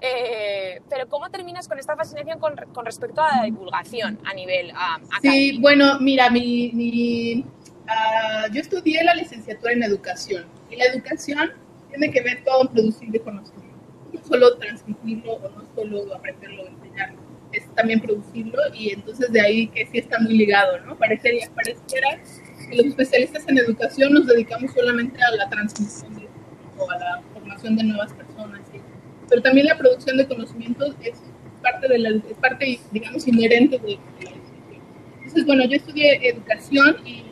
Eh, 0.00 0.82
pero 0.90 1.08
¿cómo 1.08 1.30
terminas 1.30 1.68
con 1.68 1.78
esta 1.78 1.96
fascinación 1.96 2.38
con, 2.38 2.54
con 2.74 2.84
respecto 2.84 3.22
a 3.22 3.38
la 3.38 3.44
divulgación 3.44 4.18
a 4.26 4.34
nivel 4.34 4.70
uh, 4.72 5.02
Sí, 5.22 5.58
bueno, 5.58 5.98
mira, 6.00 6.28
mi, 6.28 6.70
mi 6.74 7.40
uh, 7.40 8.52
yo 8.52 8.60
estudié 8.60 9.02
la 9.04 9.14
licenciatura 9.14 9.72
en 9.72 9.82
educación 9.82 10.44
y 10.70 10.76
la 10.76 10.84
educación 10.84 11.52
tiene 11.88 12.10
que 12.10 12.20
ver 12.20 12.44
todo 12.44 12.62
en 12.62 12.68
producir 12.68 13.08
de 13.08 13.20
conocimiento, 13.20 13.78
no 14.12 14.22
solo 14.22 14.58
transmitirlo 14.58 15.32
o 15.32 15.48
no 15.48 15.64
solo 15.74 16.14
aprenderlo 16.14 16.64
o 16.64 16.66
enseñarlo 17.56 17.70
es 17.70 17.74
también 17.74 18.00
producirlo 18.00 18.60
y 18.74 18.90
entonces 18.90 19.32
de 19.32 19.40
ahí 19.40 19.68
que 19.68 19.86
sí 19.86 19.98
está 19.98 20.18
muy 20.20 20.36
ligado, 20.36 20.78
¿no? 20.80 20.96
Parecería, 20.96 21.48
pareciera 21.54 22.20
que 22.68 22.76
los 22.76 22.86
especialistas 22.86 23.44
en 23.48 23.58
educación 23.58 24.12
nos 24.12 24.26
dedicamos 24.26 24.72
solamente 24.72 25.18
a 25.22 25.36
la 25.36 25.48
transmisión 25.48 26.26
o 26.78 26.90
a 26.90 26.98
la 26.98 27.22
formación 27.32 27.76
de 27.76 27.84
nuevas 27.84 28.12
personas, 28.12 28.60
pero 29.28 29.42
también 29.42 29.66
la 29.66 29.78
producción 29.78 30.16
de 30.16 30.26
conocimientos 30.26 30.94
es 31.02 31.20
parte, 31.62 31.88
de 31.88 31.98
la, 31.98 32.10
es 32.10 32.36
parte 32.40 32.78
digamos, 32.92 33.26
inherente 33.26 33.78
de, 33.78 33.88
la 33.88 34.30
educación. 34.30 34.82
Entonces, 35.16 35.46
bueno, 35.46 35.64
yo 35.64 35.76
estudié 35.76 36.28
educación 36.28 36.96
y 37.04 37.24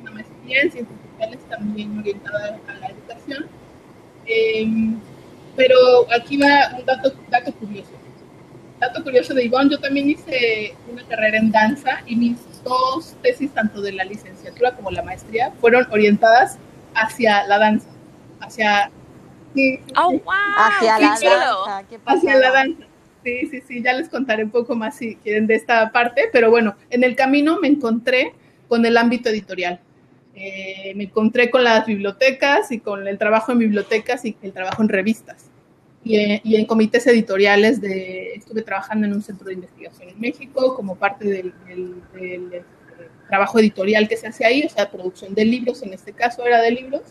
una 0.00 0.10
maestría 0.10 0.62
en 0.62 0.72
ciencias 0.72 0.98
sociales 1.10 1.38
también 1.48 1.98
orientada 1.98 2.60
a 2.66 2.74
la 2.74 2.86
educación. 2.88 3.46
Em, 4.26 4.98
pero 5.54 5.76
aquí 6.12 6.38
va 6.38 6.76
un 6.78 6.86
dato, 6.86 7.12
dato 7.30 7.52
curioso 7.54 8.01
dato 8.82 9.04
curioso 9.04 9.32
de 9.32 9.44
Ivonne, 9.44 9.70
yo 9.70 9.78
también 9.78 10.10
hice 10.10 10.74
una 10.90 11.04
carrera 11.04 11.38
en 11.38 11.52
danza 11.52 12.02
y 12.04 12.16
mis 12.16 12.36
dos 12.64 13.16
tesis, 13.22 13.52
tanto 13.54 13.80
de 13.80 13.92
la 13.92 14.04
licenciatura 14.04 14.74
como 14.74 14.90
la 14.90 15.02
maestría, 15.02 15.52
fueron 15.60 15.86
orientadas 15.92 16.58
hacia 16.94 17.46
la 17.46 17.58
danza, 17.58 17.88
hacia... 18.40 18.90
oh, 19.96 20.10
wow. 20.10 20.22
Hacia 20.56 20.98
la 20.98 21.08
danza. 21.08 21.84
hacia 22.06 22.36
la 22.36 22.50
danza. 22.50 22.84
Sí, 23.22 23.46
sí, 23.46 23.60
sí, 23.60 23.82
ya 23.84 23.92
les 23.92 24.08
contaré 24.08 24.42
un 24.42 24.50
poco 24.50 24.74
más 24.74 24.96
si 24.96 25.14
quieren 25.14 25.46
de 25.46 25.54
esta 25.54 25.92
parte, 25.92 26.28
pero 26.32 26.50
bueno, 26.50 26.74
en 26.90 27.04
el 27.04 27.14
camino 27.14 27.60
me 27.60 27.68
encontré 27.68 28.34
con 28.66 28.84
el 28.84 28.96
ámbito 28.96 29.28
editorial. 29.28 29.78
Eh, 30.34 30.92
me 30.96 31.04
encontré 31.04 31.50
con 31.50 31.62
las 31.62 31.86
bibliotecas 31.86 32.72
y 32.72 32.80
con 32.80 33.06
el 33.06 33.16
trabajo 33.16 33.52
en 33.52 33.60
bibliotecas 33.60 34.24
y 34.24 34.36
el 34.42 34.52
trabajo 34.52 34.82
en 34.82 34.88
revistas 34.88 35.51
y, 36.04 36.56
en 36.56 36.66
comités 36.66 37.06
editoriales 37.06 37.80
de, 37.80 38.34
estuve 38.34 38.62
trabajando 38.62 39.06
en 39.06 39.12
un 39.12 39.22
centro 39.22 39.46
de 39.46 39.54
investigación 39.54 40.08
en 40.08 40.20
México 40.20 40.74
como 40.74 40.96
parte 40.96 41.28
del, 41.28 41.52
eh, 42.18 42.62
trabajo 43.28 43.58
editorial 43.58 44.08
que 44.08 44.16
se 44.16 44.26
hace 44.26 44.44
ahí, 44.44 44.64
o 44.64 44.68
sea, 44.68 44.90
producción 44.90 45.34
de 45.34 45.44
libros, 45.44 45.82
en 45.82 45.94
este 45.94 46.12
caso 46.12 46.44
era 46.44 46.60
de 46.60 46.70
libros, 46.70 47.02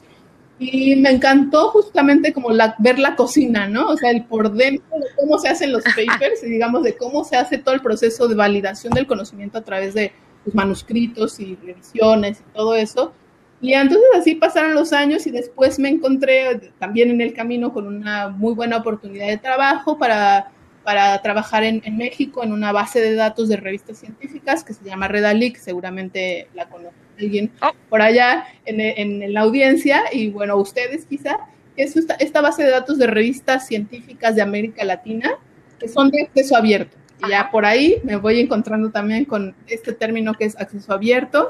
y 0.60 0.96
me 0.96 1.10
encantó 1.10 1.70
justamente 1.70 2.32
como 2.34 2.52
la, 2.52 2.76
ver 2.78 3.00
la 3.00 3.16
cocina, 3.16 3.68
¿no? 3.68 3.90
O 3.90 3.98
sea, 3.98 4.12
el 4.12 4.26
por 4.26 4.52
dentro 4.52 5.00
de 5.00 5.08
cómo 5.18 5.40
se 5.40 5.48
hacen 5.48 5.72
los 5.72 5.84
papers 5.84 6.44
y 6.44 6.48
digamos 6.48 6.84
de 6.84 6.96
cómo 6.96 7.24
se 7.24 7.38
hace 7.38 7.58
todo 7.58 7.74
el 7.74 7.82
proceso 7.82 8.28
de 8.28 8.36
validación 8.36 8.94
del 8.94 9.08
conocimiento 9.08 9.58
a 9.58 9.64
través 9.64 9.96
de 9.96 10.12
los 10.46 10.54
manuscritos 10.54 11.40
y 11.40 11.56
revisiones 11.56 12.42
y 12.42 12.54
todo 12.54 12.76
eso, 12.76 13.14
y 13.62 13.74
entonces 13.74 14.08
así 14.18 14.36
pasaron 14.36 14.74
los 14.74 14.92
años 14.92 15.28
y 15.28 15.32
después 15.32 15.78
me 15.78 15.90
encontré 15.90 16.72
también 16.80 17.12
en 17.12 17.22
el 17.22 17.34
camino 17.34 17.72
con 17.72 17.88
una 17.88 18.30
muy 18.30 18.54
buena 18.54 18.78
oportunidad 18.78 19.28
de 19.28 19.38
trabajo 19.38 19.98
para, 19.98 20.52
para 20.84 21.22
trabajar 21.22 21.64
en, 21.64 21.82
en 21.86 21.98
México 21.98 22.44
en 22.44 22.54
una 22.54 22.72
base 22.72 23.00
de 23.00 23.14
datos 23.14 23.50
de 23.50 23.58
revistas 23.58 24.00
científicas 24.00 24.64
que 24.64 24.74
se 24.74 24.84
llama 24.84 25.08
Redalic, 25.08 25.58
seguramente 25.58 26.48
la 26.56 26.68
conoce 26.70 26.96
alguien 27.20 27.52
oh. 27.62 27.72
por 27.90 28.02
allá 28.02 28.46
en, 28.66 28.82
en, 28.82 29.34
la 29.34 29.42
audiencia 29.42 30.04
y 30.12 30.30
bueno, 30.30 30.58
ustedes 30.58 31.06
quizá, 31.06 31.40
es 31.78 31.96
esta, 31.96 32.16
esta, 32.16 32.42
base 32.42 32.64
de 32.64 32.72
datos 32.72 32.98
de 32.98 33.08
revistas 33.08 33.68
científicas 33.68 34.36
de 34.36 34.42
América 34.42 34.84
Latina 34.84 35.38
que 35.80 35.88
son 35.88 36.10
de 36.10 36.24
acceso 36.24 36.56
abierto. 36.56 36.98
Y 37.26 37.30
ya 37.30 37.50
por 37.52 37.66
ahí 37.66 37.98
me 38.04 38.16
voy 38.16 38.40
encontrando 38.40 38.90
también 38.90 39.26
con 39.26 39.56
este 39.68 39.94
término 39.94 40.34
que 40.34 40.46
es 40.46 40.60
acceso 40.60 40.94
abierto 40.94 41.48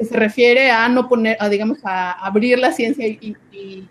que 0.00 0.06
se 0.06 0.16
refiere 0.16 0.70
a 0.70 0.88
no 0.88 1.10
poner, 1.10 1.36
a, 1.40 1.50
digamos, 1.50 1.80
a 1.84 2.12
abrir 2.26 2.58
la 2.58 2.72
ciencia 2.72 3.06
y, 3.06 3.36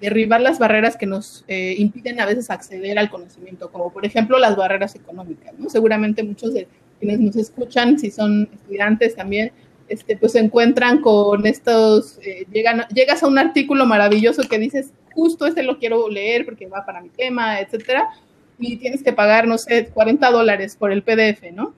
derribar 0.01 0.42
las 0.42 0.58
barreras 0.58 0.98
que 0.98 1.06
nos 1.06 1.46
eh, 1.48 1.75
impiden 1.78 2.20
a 2.20 2.25
veces 2.25 2.50
acceder 2.50 2.98
al 2.98 3.12
conocimiento, 3.12 3.72
como 3.72 3.94
por 3.94 4.04
ejemplo 4.04 4.39
las 4.39 4.56
barreras 4.56 4.96
económicas, 4.96 5.54
¿no? 5.60 5.70
Seguramente 5.70 6.24
muchos 6.24 6.56
de 6.56 6.68
quienes 6.98 7.20
nos 7.20 7.36
escuchan, 7.36 8.00
si 8.00 8.10
son 8.10 8.50
estudiantes 8.51 9.16
también, 9.16 9.51
este, 9.88 10.18
pues 10.18 10.32
se 10.32 10.39
encuentran 10.39 11.01
con 11.01 11.46
estos, 11.46 12.18
eh, 12.24 12.48
llegan, 12.51 12.88
llegas 12.92 13.22
a 13.22 13.28
un 13.28 13.38
artículo 13.38 13.86
maravilloso 13.86 14.42
que 14.50 14.58
dices, 14.58 14.92
justo 15.13 15.46
este 15.46 15.62
lo 15.62 15.78
quiero 15.78 16.10
leer 16.10 16.46
porque 16.46 16.66
va 16.66 16.84
para 16.84 17.01
mi 17.01 17.10
tema, 17.10 17.60
etcétera, 17.60 18.10
y 18.58 18.78
tienes 18.78 19.04
que 19.04 19.13
pagar, 19.13 19.48
no 19.48 19.60
sé, 19.60 19.89
40 19.94 20.32
dólares 20.32 20.75
por 20.75 20.92
el 20.92 21.04
PDF, 21.04 21.51
¿no? 21.54 21.75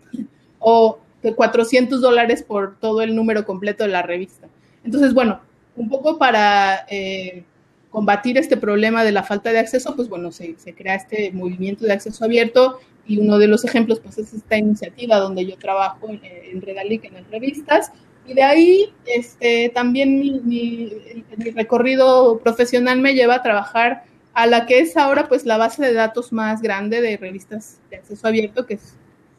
O 0.59 0.99
de 1.21 1.35
400 1.35 2.01
dólares 2.01 2.43
por 2.43 2.77
todo 2.79 3.01
el 3.01 3.15
número 3.15 3.45
completo 3.45 3.83
de 3.83 3.89
la 3.89 4.01
revista. 4.01 4.47
Entonces, 4.83 5.13
bueno, 5.13 5.41
un 5.75 5.89
poco 5.89 6.17
para 6.17 6.85
eh, 6.89 7.43
combatir 7.89 8.37
este 8.37 8.57
problema 8.57 9.03
de 9.03 9.11
la 9.11 9.23
falta 9.23 9.51
de 9.51 9.59
acceso, 9.59 9.95
pues 9.95 10.09
bueno, 10.09 10.31
se, 10.31 10.55
crea 10.75 10.95
este 10.95 11.31
movimiento 11.31 11.85
de 11.85 11.93
acceso 11.93 12.25
abierto 12.25 12.79
y 13.05 13.17
uno 13.17 13.37
de 13.37 13.47
los 13.47 13.65
ejemplos 13.65 13.99
pues 13.99 14.17
es 14.17 14.33
esta 14.33 14.57
iniciativa 14.57 15.17
donde 15.17 15.45
yo 15.45 15.57
trabajo 15.57 16.09
en, 16.09 16.21
en 16.23 16.61
Redalic, 16.61 17.05
en 17.05 17.15
las 17.15 17.29
revistas, 17.29 17.91
y 18.25 18.33
de 18.33 18.43
ahí 18.43 18.93
este, 19.05 19.69
también 19.69 20.19
mi, 20.19 20.39
mi, 20.41 21.23
recorrido 21.53 22.39
profesional 22.39 22.99
me 22.99 23.13
lleva 23.13 23.35
a 23.35 23.43
trabajar 23.43 24.03
a 24.33 24.45
la 24.45 24.65
que 24.65 24.79
es 24.79 24.95
ahora 24.95 25.27
pues 25.27 25.45
la 25.45 25.57
base 25.57 25.83
de 25.83 25.93
datos 25.93 26.31
más 26.31 26.61
grande 26.61 27.01
de 27.01 27.17
revistas 27.17 27.79
de 27.89 27.97
acceso 27.97 28.27
abierto, 28.27 28.65
que 28.65 28.75
es 28.75 28.95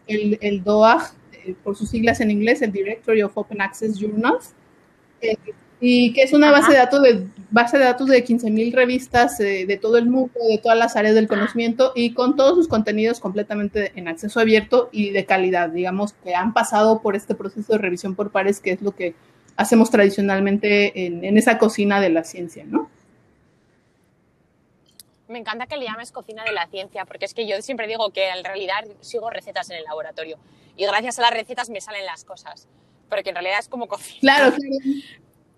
el, 0.07 0.39
el 0.43 0.65
DOAG, 0.65 1.15
eh, 1.45 1.55
por 1.63 1.77
sus 1.77 1.91
siglas 1.91 2.21
en 2.21 2.31
inglés, 2.31 2.63
el 2.63 2.73
Directory 2.73 3.23
of 3.23 3.37
Open 3.37 3.61
Access 3.61 3.99
Journals, 3.99 4.53
eh, 5.21 5.37
y 5.85 6.13
que 6.13 6.23
es 6.23 6.33
una 6.33 6.53
base 6.53 6.71
de 6.71 6.79
datos 6.79 7.03
de 7.03 7.27
base 7.51 7.77
de 7.77 7.85
datos 7.85 8.09
de 8.09 8.25
15.000 8.25 8.73
revistas 8.73 9.39
eh, 9.41 9.67
de 9.67 9.77
todo 9.77 9.99
el 9.99 10.07
mundo, 10.07 10.33
de 10.49 10.59
todas 10.59 10.79
las 10.79 10.95
áreas 10.95 11.15
del 11.17 11.27
conocimiento 11.27 11.93
y 11.97 12.15
con 12.15 12.37
todos 12.37 12.55
sus 12.55 12.69
contenidos 12.69 13.19
completamente 13.19 13.93
en 13.97 14.07
acceso 14.07 14.39
abierto 14.39 14.89
y 14.93 15.11
de 15.11 15.25
calidad, 15.25 15.71
digamos, 15.71 16.15
que 16.25 16.37
han 16.37 16.53
pasado 16.53 17.03
por 17.03 17.17
este 17.17 17.35
proceso 17.35 17.73
de 17.73 17.79
revisión 17.79 18.15
por 18.15 18.31
pares, 18.31 18.61
que 18.61 18.71
es 18.71 18.81
lo 18.81 18.93
que 18.93 19.15
hacemos 19.57 19.91
tradicionalmente 19.91 21.07
en, 21.07 21.37
esa 21.37 21.59
cocina 21.59 22.01
de 22.01 22.11
la 22.11 22.25
ciencia, 22.25 22.65
¿no? 22.67 22.89
Me 25.33 25.39
encanta 25.39 25.67
que 25.67 25.77
le 25.79 25.87
llames 25.87 26.13
cocina 26.13 26.45
de 26.45 26.53
la 26.53 26.67
ciencia, 26.67 27.07
porque 27.07 27.25
es 27.25 27.33
que 27.33 27.47
yo 27.47 27.61
siempre 27.63 27.87
digo 27.87 28.11
que 28.11 28.29
en 28.29 28.45
realidad 28.45 28.85
sigo 29.01 29.31
recetas 29.31 29.71
en 29.71 29.79
el 29.79 29.85
laboratorio 29.85 30.39
y 30.77 30.85
gracias 30.85 31.19
a 31.19 31.23
las 31.23 31.33
recetas 31.33 31.71
me 31.71 31.81
salen 31.81 32.05
las 32.05 32.25
cosas, 32.25 32.69
pero 33.09 33.23
que 33.23 33.31
en 33.31 33.37
realidad 33.37 33.59
es 33.59 33.69
como 33.69 33.89
cocina. 33.89 34.21
Claro, 34.21 34.55
claro. 34.57 34.77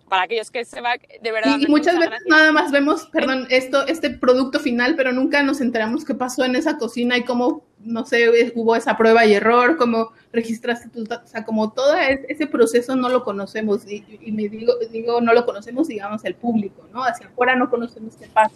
Para 0.09 0.23
aquellos 0.23 0.51
que 0.51 0.65
se 0.65 0.81
va, 0.81 0.93
de 1.23 1.33
verdad. 1.33 1.59
Y 1.59 1.67
muchas 1.67 1.99
veces 1.99 2.21
nada 2.27 2.53
más 2.53 2.71
vemos, 2.71 3.07
perdón, 3.07 3.47
esto, 3.51 3.87
este 3.87 4.11
producto 4.11 4.61
final, 4.61 4.95
pero 4.97 5.13
nunca 5.13 5.43
nos 5.43 5.61
enteramos 5.61 6.05
qué 6.05 6.15
pasó 6.15 6.45
en 6.45 6.55
esa 6.55 6.77
cocina 6.77 7.17
y 7.17 7.25
cómo, 7.25 7.65
no 7.81 8.05
sé, 8.05 8.53
hubo 8.55 8.77
esa 8.77 8.97
prueba 8.97 9.25
y 9.25 9.35
error, 9.35 9.77
cómo 9.77 10.13
registraste 10.31 10.91
tus 10.91 11.09
datos, 11.09 11.31
o 11.31 11.33
sea, 11.33 11.45
como 11.45 11.73
todo 11.73 11.97
ese 11.97 12.47
proceso 12.47 12.95
no 12.95 13.09
lo 13.09 13.25
conocemos 13.25 13.91
y, 13.91 14.05
y 14.21 14.31
me 14.31 14.49
digo, 14.49 14.75
digo, 14.93 15.21
no 15.21 15.33
lo 15.33 15.47
conocemos, 15.47 15.89
digamos, 15.89 16.25
el 16.25 16.35
público, 16.35 16.87
¿no? 16.93 17.03
Hacia 17.03 17.27
afuera 17.27 17.57
no 17.57 17.71
conocemos 17.71 18.15
qué 18.17 18.29
pasa. 18.29 18.55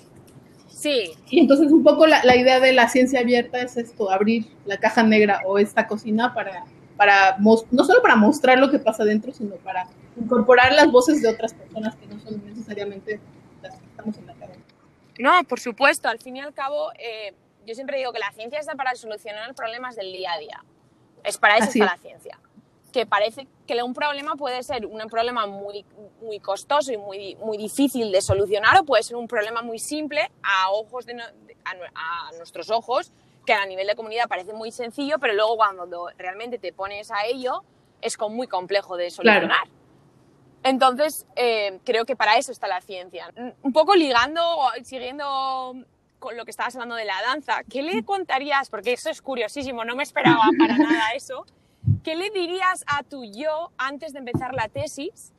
Sí. 0.79 1.13
Y 1.29 1.41
entonces 1.41 1.73
un 1.73 1.83
poco 1.83 2.07
la, 2.07 2.23
la, 2.25 2.37
idea 2.37 2.61
de 2.61 2.73
la 2.73 2.89
ciencia 2.89 3.21
abierta 3.21 3.61
es 3.61 3.77
esto, 3.77 4.11
abrir 4.11 4.47
la 4.65 4.77
caja 4.77 5.03
negra 5.03 5.43
o 5.45 5.59
esta 5.59 5.89
cocina 5.89 6.33
para, 6.35 6.65
para 6.97 7.37
no 7.39 7.85
solo 7.85 8.01
para 8.01 8.15
mostrar 8.15 8.59
lo 8.59 8.71
que 8.71 8.79
pasa 8.79 9.05
dentro, 9.05 9.33
sino 9.33 9.57
para 9.57 9.89
incorporar 10.17 10.73
las 10.73 10.91
voces 10.93 11.21
de 11.21 11.29
otras 11.29 11.53
personas 11.53 11.97
que 11.97 12.07
no 12.07 12.21
son 12.21 12.45
necesariamente 12.47 13.19
las 13.61 13.75
que 13.77 13.87
estamos 13.87 14.19
en 14.19 14.27
la 14.27 14.35
cadena. 14.35 14.63
No, 15.19 15.43
por 15.49 15.59
supuesto, 15.59 16.09
al 16.09 16.21
fin 16.21 16.37
y 16.37 16.41
al 16.41 16.55
cabo, 16.55 16.93
eh, 16.97 17.35
yo 17.67 17.75
siempre 17.75 17.99
digo 17.99 18.13
que 18.13 18.21
la 18.21 18.31
ciencia 18.31 18.61
está 18.61 18.77
para 18.77 18.95
solucionar 18.95 19.53
problemas 19.57 19.97
del 19.97 20.13
día 20.13 20.33
a 20.33 20.39
día. 20.39 20.65
Es 21.25 21.39
para 21.39 21.57
eso 21.57 21.65
Así 21.65 21.81
está 21.81 21.95
es. 21.95 22.01
la 22.01 22.09
ciencia. 22.09 22.39
Que 22.93 23.05
parece 23.07 23.47
que 23.67 23.83
un 23.83 23.93
problema 23.93 24.35
puede 24.37 24.63
ser 24.63 24.87
un 24.87 24.99
problema 25.09 25.47
muy, 25.47 25.85
muy 26.23 26.41
costoso 26.41 26.93
y 26.93 26.97
muy, 26.97 27.35
muy 27.37 27.59
difícil 27.59 28.11
de 28.11 28.23
solucionar 28.23 28.79
o 28.79 28.85
puede 28.85 29.03
ser 29.03 29.17
un 29.17 29.29
problema 29.29 29.61
muy 29.63 29.79
simple 29.79 30.31
a, 30.43 30.71
ojos 30.71 31.05
de, 31.07 31.15
no- 31.15 31.25
a, 31.25 32.29
a 32.29 32.33
nuestros 32.39 32.71
ojos, 32.71 33.13
que 33.45 33.53
a 33.53 33.67
nivel 33.67 33.87
de 33.87 33.95
comunidad 33.95 34.27
parece 34.29 34.53
muy 34.55 34.73
sencillo, 34.73 35.19
pero 35.19 35.35
luego 35.35 35.57
cuando 35.57 36.09
realmente 36.17 36.59
te 36.59 36.73
pones 36.73 37.11
a 37.11 37.27
ello 37.27 37.63
es 38.01 38.17
como 38.17 38.35
muy 38.37 38.47
complejo 38.47 38.97
de 38.97 39.11
solucionar. 39.11 39.69
Entonces, 40.63 41.27
eh, 41.37 41.79
creo 41.85 42.05
que 42.05 42.17
para 42.17 42.37
eso 42.37 42.53
está 42.53 42.67
la 42.69 42.81
ciencia. 42.81 43.33
Un 43.63 43.73
poco 43.73 43.95
ligando, 43.95 44.43
siguiendo 44.83 45.75
con 46.19 46.37
lo 46.37 46.45
que 46.45 46.51
estabas 46.51 46.75
hablando 46.75 46.97
de 46.97 47.05
la 47.05 47.21
danza, 47.23 47.63
¿qué 47.71 47.83
le 47.83 48.05
contarías? 48.05 48.69
Porque 48.71 48.93
eso 48.93 49.09
es 49.09 49.23
curiosísimo, 49.23 49.85
no 49.85 49.95
me 49.95 50.03
esperaba 50.03 50.43
para 50.59 50.77
nada 50.77 51.11
eso. 51.15 51.47
¿Qué 52.05 52.17
le 52.17 52.31
dirías 52.31 52.85
a 52.87 53.03
tu 53.03 53.25
yo 53.25 53.71
antes 53.79 54.13
de 54.13 54.19
empezar 54.21 54.55
la 54.55 54.69
tesis? 54.69 55.33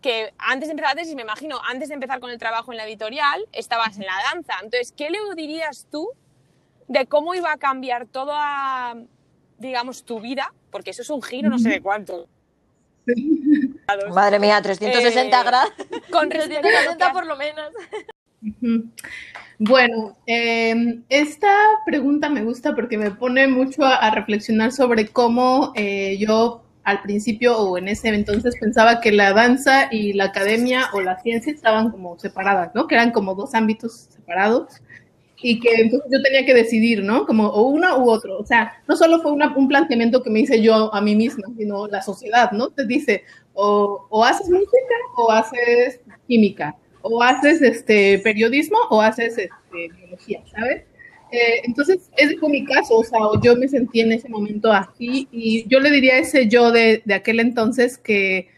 Que 0.00 0.32
antes 0.38 0.68
de 0.68 0.72
empezar 0.72 0.94
la 0.94 1.00
tesis, 1.00 1.14
me 1.14 1.22
imagino, 1.22 1.60
antes 1.68 1.88
de 1.88 1.94
empezar 1.94 2.20
con 2.20 2.30
el 2.30 2.38
trabajo 2.38 2.72
en 2.72 2.78
la 2.78 2.86
editorial, 2.86 3.46
estabas 3.52 3.96
en 3.98 4.06
la 4.06 4.14
danza. 4.32 4.54
Entonces, 4.62 4.92
¿qué 4.96 5.10
le 5.10 5.18
dirías 5.36 5.86
tú 5.90 6.08
de 6.88 7.06
cómo 7.06 7.34
iba 7.34 7.52
a 7.52 7.56
cambiar 7.58 8.06
toda, 8.06 8.96
digamos, 9.58 10.04
tu 10.04 10.20
vida? 10.20 10.52
Porque 10.70 10.90
eso 10.90 11.02
es 11.02 11.10
un 11.10 11.22
giro, 11.22 11.50
no 11.50 11.58
sé 11.58 11.68
de 11.68 11.80
cuánto. 11.82 12.28
Madre 14.14 14.38
mía, 14.38 14.60
360 14.62 15.40
Eh, 15.40 15.44
grados. 15.44 15.70
Con 16.10 16.30
respecto 16.30 16.68
a 16.68 16.70
lo 16.84 16.90
que 16.90 16.96
360 16.96 17.06
has- 17.06 17.12
por 17.12 17.26
lo 17.26 17.36
menos. 17.36 17.72
Bueno, 19.62 20.16
eh, 20.26 21.02
esta 21.10 21.54
pregunta 21.84 22.30
me 22.30 22.42
gusta 22.42 22.74
porque 22.74 22.96
me 22.96 23.10
pone 23.10 23.46
mucho 23.46 23.84
a, 23.84 24.10
reflexionar 24.10 24.72
sobre 24.72 25.08
cómo 25.08 25.74
eh, 25.76 26.16
yo 26.18 26.62
al 26.82 27.02
principio 27.02 27.58
o 27.58 27.76
en 27.76 27.88
ese 27.88 28.08
entonces 28.08 28.56
pensaba 28.58 29.02
que 29.02 29.12
la 29.12 29.34
danza 29.34 29.88
y 29.92 30.14
la 30.14 30.24
academia 30.24 30.88
o 30.94 31.02
la 31.02 31.20
ciencia 31.20 31.52
estaban 31.52 31.90
como 31.90 32.18
separadas, 32.18 32.74
¿no? 32.74 32.86
Que 32.86 32.94
eran 32.94 33.10
como 33.10 33.34
dos 33.34 33.54
ámbitos 33.54 34.08
separados 34.08 34.80
y 35.42 35.60
que 35.60 35.74
entonces 35.74 36.10
yo 36.10 36.22
tenía 36.22 36.46
que 36.46 36.54
decidir, 36.54 37.04
¿no? 37.04 37.26
Como 37.26 37.46
o 37.48 37.68
uno 37.68 37.98
u 37.98 38.10
otro. 38.10 38.38
O 38.38 38.46
sea, 38.46 38.82
no 38.88 38.96
solo 38.96 39.20
fue 39.20 39.32
un 39.32 39.68
planteamiento 39.68 40.22
que 40.22 40.30
me 40.30 40.40
hice 40.40 40.62
yo 40.62 40.94
a 40.94 41.02
mí 41.02 41.14
misma, 41.14 41.48
sino 41.58 41.86
la 41.86 42.00
sociedad, 42.00 42.50
¿no? 42.52 42.70
Te 42.70 42.86
dice, 42.86 43.24
o, 43.52 44.06
o 44.08 44.24
haces 44.24 44.48
música 44.48 44.94
o 45.18 45.30
haces 45.30 46.00
química, 46.26 46.76
o 47.02 47.22
haces 47.22 47.62
este 47.62 48.18
periodismo 48.20 48.78
o 48.90 49.00
haces 49.00 49.36
este, 49.72 49.96
biología, 49.96 50.42
¿sabes? 50.50 50.84
Eh, 51.32 51.62
entonces, 51.64 52.10
ese 52.16 52.36
fue 52.38 52.48
mi 52.50 52.64
caso, 52.64 52.96
o 52.96 53.04
sea, 53.04 53.20
yo 53.42 53.54
me 53.56 53.68
sentí 53.68 54.00
en 54.00 54.12
ese 54.12 54.28
momento 54.28 54.72
así 54.72 55.28
y 55.30 55.68
yo 55.68 55.78
le 55.78 55.90
diría 55.90 56.14
a 56.14 56.18
ese 56.18 56.48
yo 56.48 56.72
de, 56.72 57.02
de 57.04 57.14
aquel 57.14 57.38
entonces 57.38 57.98
que, 57.98 58.48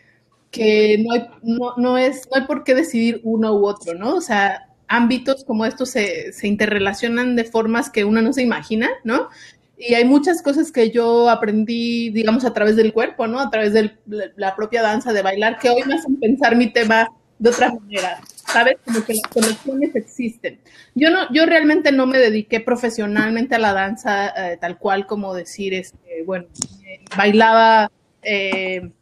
que 0.51 0.97
no, 0.99 1.13
hay, 1.13 1.27
no, 1.43 1.75
no, 1.77 1.99
es, 1.99 2.27
no 2.31 2.41
hay 2.41 2.47
por 2.47 2.65
qué 2.65 2.75
decidir 2.75 3.21
uno 3.25 3.55
u 3.55 3.67
otro, 3.67 3.95
¿no? 3.95 4.15
O 4.17 4.21
sea, 4.23 4.69
ámbitos 4.89 5.45
como 5.45 5.67
estos 5.67 5.91
se, 5.91 6.33
se 6.33 6.49
interrelacionan 6.49 7.37
de 7.37 7.45
formas 7.45 7.91
que 7.91 8.05
uno 8.05 8.23
no 8.23 8.33
se 8.33 8.43
imagina, 8.43 8.89
¿no? 9.05 9.29
Y 9.77 9.95
hay 9.95 10.05
muchas 10.05 10.41
cosas 10.43 10.73
que 10.73 10.91
yo 10.91 11.29
aprendí, 11.29 12.09
digamos, 12.11 12.45
a 12.45 12.55
través 12.55 12.77
del 12.77 12.93
cuerpo, 12.95 13.27
¿no? 13.27 13.39
A 13.39 13.51
través 13.51 13.75
de 13.75 13.99
la 14.37 14.57
propia 14.57 14.81
danza, 14.81 15.13
de 15.13 15.23
bailar, 15.23 15.59
que 15.59 15.69
hoy 15.69 15.83
me 15.87 15.95
hacen 15.95 16.19
pensar 16.21 16.57
mi 16.57 16.73
tema 16.73 17.11
de 17.43 17.51
otra 17.51 17.75
manera, 17.75 18.21
¿sabes? 18.47 18.77
Como 18.85 19.05
que 19.05 19.15
las 19.15 19.33
conexiones 19.33 19.97
existen. 19.97 20.61
Yo 20.95 21.11
no, 21.11 21.27
yo 21.33 21.45
realmente 21.45 21.91
no 21.91 22.07
me 22.07 22.19
dediqué 22.19 22.61
profesionalmente 22.61 23.57
a 23.57 23.59
la 23.59 23.73
danza 23.73 24.29
eh, 24.29 24.59
tal 24.61 24.79
cual 24.79 25.09
como 25.09 25.35
decir, 25.35 25.75
este, 25.75 26.23
bueno, 26.25 26.47
eh, 26.87 27.01
bailaba 27.17 27.91
eh, 28.23 28.93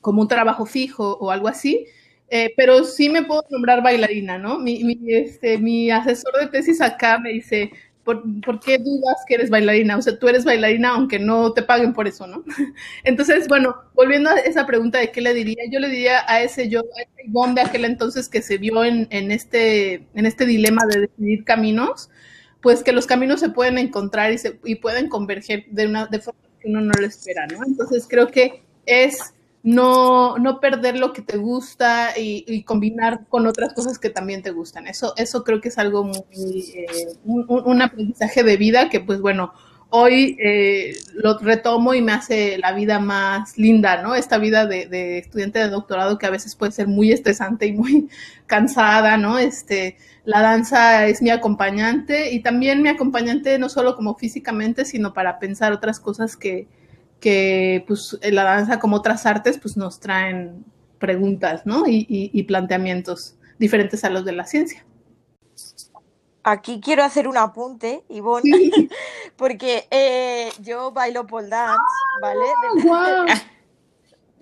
como 0.00 0.22
un 0.22 0.28
trabajo 0.28 0.64
fijo 0.64 1.18
o 1.20 1.30
algo 1.30 1.46
así, 1.46 1.86
pero 2.56 2.82
sí 2.82 3.10
me 3.10 3.22
puedo 3.22 3.44
nombrar 3.48 3.80
bailarina, 3.80 4.38
¿no? 4.38 4.58
Mi, 4.58 4.98
este, 5.06 5.56
mi 5.58 5.92
asesor 5.92 6.32
de 6.40 6.48
tesis 6.48 6.80
acá 6.80 7.16
me 7.20 7.30
dice, 7.30 7.70
¿por, 8.04 8.22
¿por, 8.42 8.60
qué 8.60 8.78
dudas 8.78 9.16
que 9.26 9.34
eres 9.34 9.50
bailarina? 9.50 9.96
O 9.96 10.02
sea, 10.02 10.18
tú 10.18 10.28
eres 10.28 10.44
bailarina 10.44 10.90
aunque 10.90 11.18
no 11.18 11.52
te 11.52 11.62
paguen 11.62 11.92
por 11.92 12.06
eso, 12.06 12.26
¿no? 12.26 12.44
Entonces, 13.04 13.48
bueno, 13.48 13.74
volviendo 13.94 14.30
a 14.30 14.38
esa 14.38 14.66
pregunta 14.66 14.98
de 14.98 15.10
qué 15.10 15.20
le 15.20 15.34
diría, 15.34 15.64
yo 15.70 15.80
le 15.80 15.88
diría 15.88 16.24
a 16.28 16.42
ese 16.42 16.68
yo, 16.68 16.80
a 16.80 17.02
ese 17.02 17.26
Ivonne 17.26 17.54
de 17.54 17.62
aquel 17.62 17.84
entonces 17.84 18.28
que 18.28 18.42
se 18.42 18.58
vio 18.58 18.84
en, 18.84 19.08
en, 19.10 19.30
este, 19.32 20.06
en 20.14 20.26
este 20.26 20.46
dilema 20.46 20.82
de 20.86 21.00
decidir 21.00 21.44
caminos, 21.44 22.10
pues 22.60 22.82
que 22.82 22.92
los 22.92 23.06
caminos 23.06 23.40
se 23.40 23.50
pueden 23.50 23.78
encontrar 23.78 24.32
y, 24.32 24.38
se, 24.38 24.60
y 24.64 24.76
pueden 24.76 25.08
converger 25.08 25.66
de 25.70 25.86
una 25.86 26.06
de 26.06 26.20
forma 26.20 26.40
que 26.60 26.68
uno 26.68 26.80
no 26.80 26.92
lo 26.98 27.06
espera, 27.06 27.46
¿no? 27.46 27.64
Entonces 27.66 28.06
creo 28.08 28.28
que 28.28 28.62
es 28.86 29.33
no, 29.64 30.36
no 30.36 30.60
perder 30.60 30.98
lo 30.98 31.14
que 31.14 31.22
te 31.22 31.38
gusta 31.38 32.10
y, 32.18 32.62
combinar 32.64 33.26
con 33.30 33.46
otras 33.46 33.72
cosas 33.72 33.98
que 33.98 34.10
también 34.10 34.42
te 34.42 34.50
gustan. 34.50 34.86
Eso, 34.86 35.14
eso 35.16 35.42
creo 35.42 35.62
que 35.62 35.70
es 35.70 35.78
algo 35.78 36.04
muy, 36.04 36.20
eh, 36.74 36.86
un, 37.24 37.46
un, 37.48 37.82
aprendizaje 37.82 38.42
de 38.42 38.58
vida 38.58 38.90
que 38.90 39.00
pues 39.00 39.22
bueno, 39.22 39.54
hoy 39.88 40.36
eh, 40.38 40.94
lo 41.14 41.38
retomo 41.38 41.94
y 41.94 42.02
me 42.02 42.12
hace 42.12 42.58
la 42.58 42.72
vida 42.72 42.98
más 42.98 43.56
linda, 43.56 44.02
¿no? 44.02 44.14
Esta 44.14 44.36
vida 44.36 44.66
de, 44.66 44.84
de, 44.86 45.16
estudiante 45.16 45.60
de 45.60 45.70
doctorado 45.70 46.18
que 46.18 46.26
a 46.26 46.30
veces 46.30 46.54
puede 46.56 46.72
ser 46.72 46.86
muy 46.86 47.10
estresante 47.10 47.64
y 47.66 47.72
muy 47.72 48.10
cansada, 48.46 49.16
¿no? 49.16 49.38
Este, 49.38 49.96
la 50.26 50.42
danza 50.42 51.06
es 51.06 51.22
mi 51.22 51.30
acompañante 51.30 52.32
y 52.32 52.40
también 52.40 52.82
mi 52.82 52.90
acompañante 52.90 53.58
no 53.58 53.70
solo 53.70 53.96
como 53.96 54.14
físicamente, 54.14 54.84
sino 54.84 55.14
para 55.14 55.38
pensar 55.38 55.72
otras 55.72 56.00
cosas 56.00 56.36
que, 56.36 56.68
que 57.20 57.84
pues 57.86 58.18
la 58.22 58.44
danza 58.44 58.78
como 58.78 58.96
otras 58.96 59.26
artes 59.26 59.58
pues 59.58 59.76
nos 59.76 60.00
traen 60.00 60.64
preguntas, 60.98 61.66
¿no? 61.66 61.86
Y, 61.86 62.06
y, 62.08 62.30
y, 62.32 62.42
planteamientos 62.44 63.36
diferentes 63.58 64.04
a 64.04 64.10
los 64.10 64.24
de 64.24 64.32
la 64.32 64.46
ciencia. 64.46 64.84
Aquí 66.42 66.80
quiero 66.82 67.02
hacer 67.02 67.26
un 67.26 67.38
apunte, 67.38 68.04
Ivonne, 68.10 68.42
sí. 68.44 68.88
porque 69.36 69.86
eh, 69.90 70.50
yo 70.60 70.92
bailo 70.92 71.26
pole 71.26 71.48
dance, 71.48 71.80
¿vale? 72.20 72.44
Desde, 72.74 72.88
wow. 72.88 73.26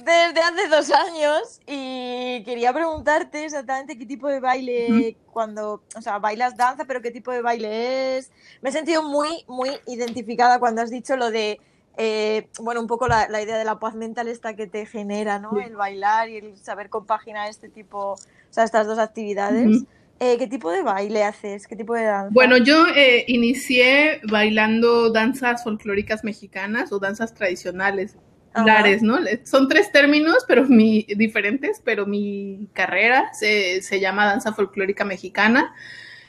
desde, 0.04 0.40
hace 0.40 0.68
dos 0.68 0.90
años 0.90 1.61
y 1.64 2.42
quería 2.44 2.72
preguntarte 2.72 3.44
exactamente 3.44 3.96
qué 3.96 4.04
tipo 4.04 4.26
de 4.26 4.40
baile, 4.40 5.16
cuando, 5.32 5.85
o 5.96 6.02
sea, 6.02 6.18
bailas 6.18 6.56
danza, 6.56 6.85
pero 6.87 7.00
qué 7.02 7.12
tipo 7.12 7.30
de 7.30 7.40
baile 7.40 8.18
es. 8.18 8.32
Me 8.62 8.70
he 8.70 8.72
sentido 8.72 9.04
muy, 9.04 9.44
muy 9.46 9.70
identificada 9.87 10.58
cuando 10.58 10.82
has 10.82 10.90
dicho 10.90 11.16
lo 11.16 11.30
de 11.30 11.61
eh, 11.96 12.48
bueno, 12.61 12.81
un 12.81 12.87
poco 12.87 13.07
la, 13.07 13.28
la, 13.28 13.42
idea 13.42 13.59
de 13.59 13.64
la 13.64 13.78
paz 13.78 13.94
mental 13.94 14.28
esta 14.28 14.57
que 14.57 14.66
te 14.66 14.87
genera, 14.87 15.38
¿no? 15.38 15.50
Sí. 15.50 15.64
El 15.66 15.76
bailar 15.76 16.28
y 16.31 16.38
el 16.38 16.57
saber 16.57 16.88
compaginar 16.88 17.50
este 17.50 17.68
tipo, 17.68 18.12
o 18.12 18.18
sea, 18.50 18.64
estas 18.64 18.87
dos 18.87 18.98
actividades. 18.98 19.66
Uh 19.66 19.70
-huh. 19.70 19.87
eh, 20.20 20.38
¿Qué 20.38 20.46
tipo 20.46 20.70
de 20.70 20.83
baile 20.83 21.24
haces? 21.24 21.66
¿Qué 21.66 21.76
tipo 21.76 21.94
de 21.94 22.05
danza? 22.05 22.31
Bueno, 22.33 22.57
yo 22.57 22.87
eh, 22.96 23.24
inicié 23.28 24.20
bailando 24.31 25.11
danzas 25.11 25.64
folclóricas 25.64 26.24
mexicanas 26.24 26.92
o 26.92 26.98
danzas 26.98 27.35
tradicionales. 27.35 28.16
Lares, 28.55 29.02
¿no? 29.02 29.16
Son 29.44 29.66
tres 29.66 29.90
términos, 29.92 30.44
pero 30.46 30.66
mi, 30.66 31.07
diferentes, 31.16 31.81
pero 31.83 32.05
mi 32.05 32.68
carrera 32.74 33.33
se, 33.33 33.81
se 33.81 33.98
llama 33.98 34.26
danza 34.26 34.52
folclórica 34.52 35.07
mexicana. 35.07 35.74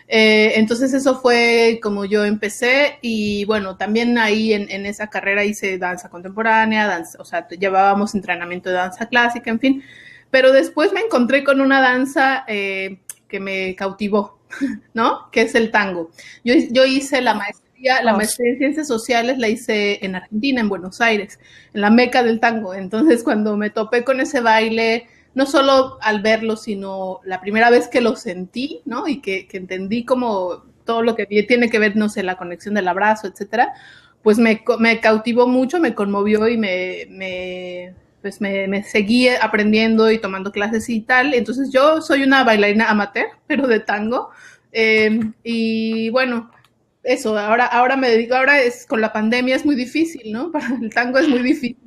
Eh, 0.07 0.53
entonces 0.55 0.93
eso 0.93 1.19
fue 1.21 1.79
como 1.81 2.05
yo 2.05 2.25
empecé 2.25 2.99
y 3.01 3.45
bueno, 3.45 3.77
también 3.77 4.17
ahí 4.17 4.53
en, 4.53 4.69
en, 4.69 4.85
esa 4.85 5.09
carrera 5.09 5.45
hice 5.45 5.77
danza 5.77 6.09
contemporánea, 6.09 6.87
danza, 6.87 7.21
o 7.21 7.25
sea, 7.25 7.47
llevábamos 7.47 8.13
entrenamiento 8.13 8.69
de 8.69 8.75
danza 8.75 9.07
clásica, 9.07 9.49
en 9.49 9.59
fin, 9.59 9.83
pero 10.29 10.51
después 10.51 10.91
me 10.93 10.99
encontré 10.99 11.43
con 11.43 11.61
una 11.61 11.81
danza 11.81 12.43
eh, 12.47 12.99
que 13.27 13.39
me 13.39 13.75
cautivó 13.75 14.39
¿no? 14.93 15.29
Que 15.31 15.41
es 15.41 15.55
el 15.55 15.71
tango. 15.71 16.11
Yo, 16.43 16.53
yo 16.71 16.85
hice 16.85 17.21
la 17.21 17.33
maestría, 17.33 18.01
la 18.03 18.13
maestría 18.13 18.51
en 18.51 18.57
ciencias 18.57 18.87
sociales 18.87 19.37
la 19.37 19.49
hice 19.49 20.03
en 20.05 20.15
Argentina, 20.15 20.61
en 20.61 20.69
Buenos 20.69 21.01
Aires, 21.01 21.39
en 21.73 21.81
la 21.81 21.89
meca 21.89 22.23
del 22.23 22.39
tango. 22.39 22.73
Entonces, 22.73 23.23
cuando 23.23 23.57
me 23.57 23.69
topé 23.69 24.03
con 24.03 24.19
ese 24.19 24.41
baile, 24.41 25.07
no 25.35 25.45
solo 25.45 25.97
al 26.01 26.21
verlo, 26.21 26.55
sino 26.55 27.19
la 27.23 27.41
primera 27.41 27.69
vez 27.69 27.87
que 27.87 28.01
lo 28.01 28.15
sentí, 28.15 28.81
¿no? 28.85 29.07
Y 29.07 29.21
que, 29.21 29.47
que 29.47 29.57
entendí 29.57 30.05
como 30.05 30.63
todo 30.85 31.01
lo 31.01 31.15
que 31.15 31.25
tiene 31.25 31.69
que 31.69 31.79
ver, 31.79 31.95
no 31.95 32.09
sé, 32.09 32.23
la 32.23 32.37
conexión 32.37 32.75
del 32.75 32.87
abrazo, 32.87 33.27
etcétera, 33.27 33.73
pues 34.21 34.37
me, 34.37 34.63
me 34.79 34.99
cautivó 34.99 35.47
mucho, 35.47 35.79
me 35.79 35.93
conmovió 35.93 36.47
y 36.47 36.57
me, 36.57 37.05
me, 37.09 37.93
pues 38.21 38.39
me, 38.39 38.83
seguí 38.83 39.27
aprendiendo 39.27 40.09
y 40.09 40.19
tomando 40.19 40.51
clases 40.51 40.89
y 40.89 41.01
tal. 41.01 41.33
Entonces 41.33 41.71
yo 41.71 42.01
soy 42.01 42.23
una 42.23 42.43
bailarina 42.43 42.89
amateur, 42.89 43.27
pero 43.47 43.67
de 43.67 43.81
tango. 43.81 44.29
Eh, 44.71 45.19
y 45.43 46.09
bueno, 46.09 46.49
eso, 47.03 47.37
ahora, 47.37 47.65
ahora 47.65 47.97
me 47.97 48.09
dedico, 48.09 48.35
ahora 48.35 48.61
es 48.61 48.85
con 48.87 49.01
la 49.01 49.11
pandemia 49.11 49.55
es 49.55 49.65
muy 49.65 49.75
difícil, 49.75 50.31
¿no? 50.31 50.51
Para 50.53 50.67
el 50.81 50.89
tango 50.93 51.19
es 51.19 51.27
muy 51.27 51.43
difícil. 51.43 51.77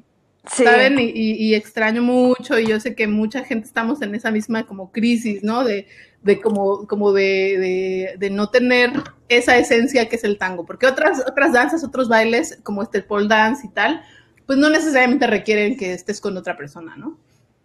Sí. 0.53 0.65
¿saben? 0.65 0.99
Y, 0.99 1.05
y- 1.15 1.33
y 1.49 1.55
extraño 1.55 2.03
mucho 2.03 2.59
y 2.59 2.67
yo 2.67 2.79
sé 2.81 2.95
que 2.95 3.07
mucha 3.09 3.43
gente 3.45 3.67
estamos 3.67 4.01
en 4.03 4.15
esa 4.15 4.31
misma 4.31 4.65
como 4.67 4.93
crisis, 4.93 5.43
¿no? 5.43 5.65
De, 5.65 5.87
de 6.23 6.41
como, 6.41 6.87
como 6.87 7.13
de, 7.13 7.59
de, 7.59 8.15
de 8.19 8.31
no 8.31 8.49
tener 8.51 8.91
esa 9.29 9.57
esencia 9.59 10.09
que 10.09 10.17
es 10.17 10.25
el 10.25 10.39
tango, 10.39 10.65
porque 10.65 10.87
otras, 10.87 11.21
otras 11.29 11.53
danzas, 11.53 11.83
otros 11.85 12.09
bailes, 12.09 12.59
como 12.63 12.83
este 12.83 13.03
pole 13.03 13.29
dance 13.29 13.67
y 13.67 13.71
tal, 13.71 14.03
pues 14.47 14.59
no 14.59 14.71
necesariamente 14.71 15.27
requieren 15.27 15.77
que 15.77 15.93
estés 15.93 16.21
con 16.21 16.37
otra 16.37 16.57
persona, 16.57 16.97
¿no? 16.97 17.19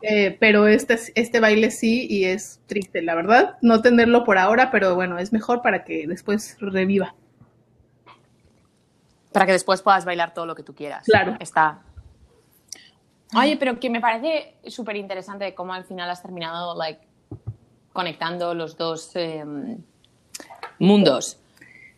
Eh, 0.04 0.36
pero 0.40 0.66
este, 0.68 0.98
este 1.14 1.40
baile 1.40 1.70
sí 1.70 2.08
y 2.10 2.24
es 2.26 2.60
triste, 2.66 3.04
la 3.04 3.14
verdad, 3.14 3.58
no 3.62 3.84
tenerlo 3.84 4.24
por 4.24 4.40
ahora, 4.40 4.72
pero 4.72 4.96
bueno, 4.96 5.20
es 5.20 5.32
mejor 5.32 5.62
para 5.62 5.84
que 5.84 6.08
después 6.08 6.58
reviva. 6.60 7.14
Para 9.32 9.46
que 9.46 9.52
después 9.52 9.82
puedas 9.84 10.04
bailar 10.06 10.34
todo 10.34 10.46
lo 10.48 10.56
que 10.56 10.64
tú 10.64 10.74
quieras. 10.74 11.06
Claro. 11.06 11.38
Está. 11.40 11.84
Oye, 13.38 13.58
pero 13.58 13.80
que 13.80 13.90
me 13.90 14.02
parece 14.02 14.56
súper 14.68 14.96
interesante 14.98 15.54
cómo 15.56 15.74
al 15.74 15.86
final 15.86 16.10
has 16.10 16.22
terminado 16.22 16.76
like, 16.78 17.00
conectando 17.94 18.54
los 18.54 18.76
dos 18.78 19.12
eh, 19.16 19.44
mundos. 20.80 21.38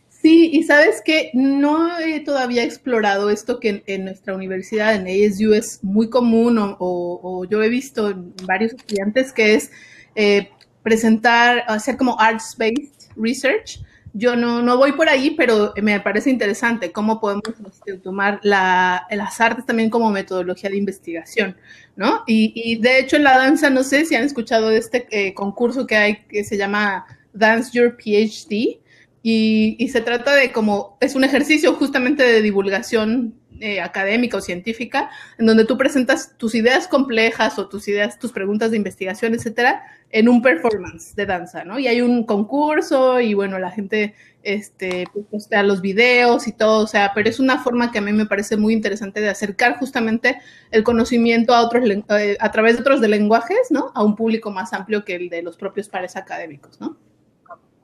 Sí, 0.08 0.50
y 0.54 0.62
sabes 0.62 1.02
que 1.04 1.30
no 1.34 1.98
he 1.98 2.20
todavía 2.20 2.62
explorado 2.62 3.28
esto 3.30 3.60
que 3.60 3.82
en, 3.86 4.04
nuestra 4.06 4.34
universidad, 4.34 4.94
en 4.94 5.02
ASU, 5.06 5.52
es 5.52 5.82
muy 5.84 6.08
común 6.08 6.56
o, 6.58 6.76
o- 6.78 7.20
o 7.22 7.44
yo 7.44 7.62
he 7.62 7.68
visto 7.68 8.08
en 8.10 8.32
varios 8.46 8.72
estudiantes 8.72 9.32
que 9.32 9.54
es 9.54 9.70
eh, 10.14 10.48
presentar, 10.82 11.64
hacer 11.66 11.96
como 11.98 12.16
arts-based 12.18 13.10
research. 13.16 13.80
Yo 14.16 14.36
no, 14.36 14.62
no 14.62 14.78
voy 14.78 14.92
por 14.92 15.08
ahí, 15.08 15.32
pero 15.32 15.74
me 15.82 16.00
parece 16.00 16.30
interesante 16.30 16.92
cómo 16.92 17.20
podemos 17.20 17.42
este, 17.68 17.98
tomar 17.98 18.40
la, 18.42 19.06
las 19.10 19.40
artes 19.40 19.66
también 19.66 19.90
como 19.90 20.10
metodología 20.10 20.70
de 20.70 20.76
investigación, 20.76 21.56
¿no? 21.96 22.22
Y, 22.26 22.52
y 22.54 22.76
de 22.76 23.00
hecho 23.00 23.16
en 23.16 23.24
la 23.24 23.36
danza, 23.36 23.70
no 23.70 23.82
sé 23.82 24.04
si 24.04 24.14
han 24.14 24.22
escuchado 24.22 24.68
de 24.68 24.78
este 24.78 25.06
eh, 25.10 25.34
concurso 25.34 25.86
que 25.86 25.96
hay 25.96 26.16
que 26.28 26.44
se 26.44 26.56
llama 26.56 27.04
Dance 27.32 27.72
Your 27.72 27.96
PhD, 27.96 28.78
y, 29.26 29.76
y 29.78 29.88
se 29.88 30.02
trata 30.02 30.34
de 30.34 30.52
como, 30.52 30.98
es 31.00 31.14
un 31.14 31.24
ejercicio 31.24 31.72
justamente 31.72 32.22
de 32.22 32.42
divulgación 32.42 33.34
eh, 33.60 33.80
académica 33.80 34.36
o 34.36 34.40
científica, 34.40 35.10
en 35.38 35.46
donde 35.46 35.64
tú 35.64 35.78
presentas 35.78 36.36
tus 36.36 36.54
ideas 36.54 36.88
complejas 36.88 37.58
o 37.58 37.68
tus 37.68 37.86
ideas, 37.88 38.18
tus 38.18 38.32
preguntas 38.32 38.70
de 38.70 38.76
investigación, 38.76 39.34
etcétera, 39.34 39.84
en 40.10 40.28
un 40.28 40.42
performance 40.42 41.14
de 41.14 41.26
danza, 41.26 41.64
¿no? 41.64 41.78
Y 41.78 41.86
hay 41.86 42.00
un 42.00 42.24
concurso 42.24 43.20
y 43.20 43.34
bueno, 43.34 43.58
la 43.58 43.70
gente 43.70 44.14
este, 44.42 45.06
pues, 45.12 45.26
postea 45.30 45.62
los 45.62 45.80
videos 45.80 46.46
y 46.48 46.52
todo, 46.52 46.84
o 46.84 46.86
sea, 46.86 47.12
pero 47.14 47.28
es 47.28 47.40
una 47.40 47.62
forma 47.62 47.90
que 47.90 47.98
a 47.98 48.02
mí 48.02 48.12
me 48.12 48.26
parece 48.26 48.56
muy 48.56 48.72
interesante 48.72 49.20
de 49.20 49.28
acercar 49.28 49.78
justamente 49.78 50.40
el 50.70 50.82
conocimiento 50.82 51.54
a 51.54 51.62
otros, 51.62 51.88
eh, 51.88 52.36
a 52.40 52.50
través 52.50 52.74
de 52.74 52.80
otros 52.80 53.00
de 53.00 53.08
lenguajes, 53.08 53.70
¿no? 53.70 53.92
A 53.94 54.02
un 54.02 54.16
público 54.16 54.50
más 54.50 54.72
amplio 54.72 55.04
que 55.04 55.14
el 55.16 55.28
de 55.28 55.42
los 55.42 55.56
propios 55.56 55.88
pares 55.88 56.16
académicos, 56.16 56.80
¿no? 56.80 56.96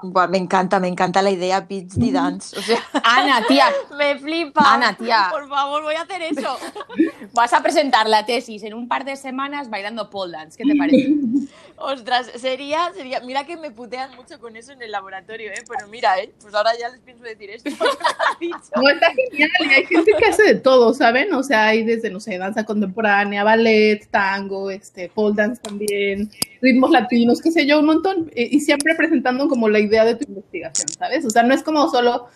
Buah, 0.03 0.29
me 0.29 0.39
encanta, 0.39 0.81
me 0.81 0.89
encanta 0.89 1.23
la 1.23 1.31
idea 1.31 1.67
PhD 1.67 2.13
Dance. 2.13 2.59
O 2.59 2.63
sea, 2.63 2.81
Ana, 3.05 3.45
tía, 3.47 3.67
me 3.99 4.19
flipa. 4.19 4.63
Ana, 4.65 4.97
tía. 4.97 5.29
Por 5.31 5.49
favor, 5.49 5.83
voy 5.83 5.95
a 5.95 6.03
hacer 6.03 6.23
eso. 6.23 6.57
vas 7.33 7.53
a 7.53 7.63
presentar 7.63 8.09
la 8.09 8.25
tesis 8.27 8.63
en 8.63 8.75
un 8.75 8.89
par 8.89 9.05
de 9.05 9.17
semanas 9.17 9.71
bailando 9.71 10.11
pole 10.11 10.33
dance. 10.33 10.57
¿Qué 10.57 10.65
te 10.65 10.77
parece? 10.77 11.15
Ostras, 11.83 12.31
sería, 12.37 12.93
sería. 12.95 13.21
Mira 13.21 13.47
que 13.47 13.57
me 13.57 13.71
putean 13.71 14.15
mucho 14.15 14.39
con 14.39 14.55
eso 14.55 14.73
en 14.73 14.83
el 14.83 14.91
laboratorio, 14.91 15.51
¿eh? 15.51 15.65
Pero 15.67 15.89
mira, 15.89 16.19
¿eh? 16.21 16.31
Pues 16.43 16.55
ahora 16.55 16.73
ya 16.79 16.91
les 16.91 17.01
pienso 17.01 17.25
decir 17.25 17.51
esto. 17.51 17.71
No, 18.77 18.89
está 18.89 19.09
genial. 19.13 19.51
Hay 19.71 19.85
gente 19.85 20.13
que 20.19 20.27
hace 20.27 20.43
de 20.43 20.55
todo, 20.55 20.95
¿saben? 20.95 21.33
O 21.35 21.43
sea, 21.43 21.67
hay 21.67 21.85
desde, 21.85 22.09
no 22.09 22.21
sé, 22.21 22.39
danza 22.39 22.65
contemporánea, 22.65 23.45
ballet, 23.45 24.07
tango, 24.11 24.71
este, 24.71 25.11
pole 25.11 25.35
dance 25.37 25.61
también, 25.61 26.31
ritmos 26.63 26.91
latinos, 26.91 27.43
qué 27.43 27.51
sé 27.51 27.67
yo, 27.67 27.81
un 27.81 27.87
montón. 27.87 28.31
Eh, 28.35 28.49
Y 28.51 28.61
siempre 28.61 28.95
presentando 28.95 29.47
como 29.49 29.69
la 29.69 29.79
idea 29.79 30.07
de 30.07 30.15
tu 30.15 30.25
investigación, 30.27 30.89
¿sabes? 30.89 31.27
O 31.27 31.31
sea, 31.31 31.43
no 31.43 31.53
es 31.55 31.63
como 31.63 31.91
solo 31.91 32.29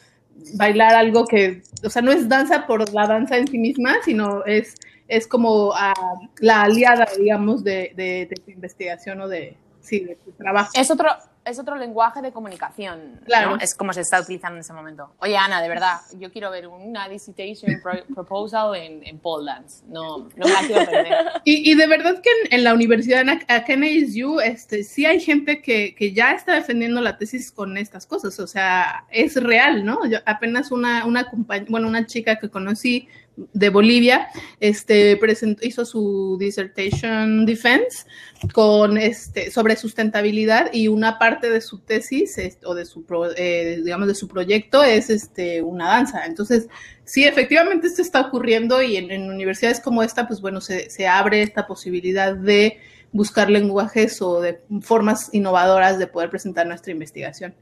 bailar 0.54 0.94
algo 0.94 1.26
que, 1.26 1.62
o 1.82 1.90
sea, 1.90 2.02
no 2.02 2.12
es 2.12 2.28
danza 2.28 2.66
por 2.66 2.92
la 2.92 3.06
danza 3.06 3.38
en 3.38 3.46
sí 3.48 3.58
misma, 3.58 3.96
sino 4.04 4.44
es, 4.44 4.74
es 5.08 5.26
como 5.26 5.72
ah, 5.74 5.94
la 6.38 6.62
aliada, 6.62 7.06
digamos, 7.18 7.62
de, 7.64 7.92
de, 7.96 8.26
de 8.26 8.36
tu 8.44 8.50
investigación 8.50 9.20
o 9.20 9.28
de, 9.28 9.56
sí, 9.80 10.00
de 10.00 10.16
tu 10.16 10.32
trabajo. 10.32 10.70
Es 10.74 10.90
otro, 10.90 11.08
es 11.44 11.58
otro 11.58 11.76
lenguaje 11.76 12.22
de 12.22 12.32
comunicación. 12.32 13.16
¿no? 13.16 13.20
Claro. 13.26 13.58
Es 13.60 13.74
como 13.74 13.92
se 13.92 14.00
está 14.00 14.18
utilizando 14.18 14.56
en 14.56 14.60
ese 14.60 14.72
momento. 14.72 15.12
Oye, 15.18 15.36
Ana, 15.36 15.60
de 15.60 15.68
verdad, 15.68 15.98
yo 16.18 16.32
quiero 16.32 16.50
ver 16.50 16.68
una 16.68 17.06
dissertation 17.06 17.82
pro- 17.82 18.02
proposal 18.14 18.74
en, 18.76 19.06
en 19.06 19.18
pole 19.18 19.44
dance. 19.52 19.84
No, 19.86 20.20
no 20.20 20.46
me 20.46 20.50
la 20.52 20.60
quiero 20.66 20.86
perder. 20.90 21.14
Y, 21.44 21.70
y 21.70 21.74
de 21.74 21.86
verdad 21.86 22.22
que 22.22 22.30
en, 22.46 22.54
en 22.60 22.64
la 22.64 22.72
universidad, 22.72 23.20
en, 23.20 23.28
ac- 23.28 23.44
acá 23.48 23.74
en 23.74 23.84
ASU, 23.84 24.40
este, 24.40 24.82
sí 24.84 25.04
hay 25.04 25.20
gente 25.20 25.60
que, 25.60 25.94
que 25.94 26.14
ya 26.14 26.32
está 26.32 26.54
defendiendo 26.54 27.02
la 27.02 27.18
tesis 27.18 27.52
con 27.52 27.76
estas 27.76 28.06
cosas, 28.06 28.40
o 28.40 28.46
sea, 28.46 29.04
es 29.10 29.36
real, 29.36 29.84
¿no? 29.84 30.06
Yo 30.06 30.20
apenas 30.24 30.70
una, 30.72 31.04
una 31.04 31.28
bueno, 31.68 31.88
una 31.88 32.06
chica 32.06 32.36
que 32.38 32.48
conocí 32.48 33.06
de 33.36 33.68
Bolivia, 33.68 34.28
este, 34.60 35.16
presentó, 35.16 35.66
hizo 35.66 35.84
su 35.84 36.36
dissertation 36.38 37.44
defense 37.46 38.06
con, 38.52 38.96
este, 38.98 39.50
sobre 39.50 39.76
sustentabilidad 39.76 40.70
y 40.72 40.88
una 40.88 41.18
parte 41.18 41.50
de 41.50 41.60
su 41.60 41.78
tesis, 41.80 42.36
o 42.64 42.74
de 42.74 42.84
su, 42.84 43.04
pro- 43.04 43.34
eh, 43.36 43.80
digamos, 43.84 44.06
de 44.06 44.14
su 44.14 44.28
proyecto 44.28 44.82
es, 44.84 45.10
este, 45.10 45.62
una 45.62 45.88
danza. 45.88 46.26
Entonces, 46.26 46.68
Sí, 47.06 47.24
efectivamente 47.24 47.86
esto 47.86 48.00
está 48.00 48.22
ocurriendo 48.22 48.80
y 48.82 48.96
en, 48.96 49.10
en 49.10 49.28
universidades 49.28 49.78
como 49.78 50.02
esta, 50.02 50.26
pues 50.26 50.40
bueno, 50.40 50.62
se, 50.62 50.88
se 50.88 51.06
abre 51.06 51.42
esta 51.42 51.66
posibilidad 51.66 52.34
de 52.34 52.78
buscar 53.12 53.50
lenguajes 53.50 54.22
o 54.22 54.40
de 54.40 54.60
formas 54.80 55.28
innovadoras 55.32 55.98
de 55.98 56.06
poder 56.06 56.30
presentar 56.30 56.66
nuestra 56.66 56.92
investigación. 56.92 57.54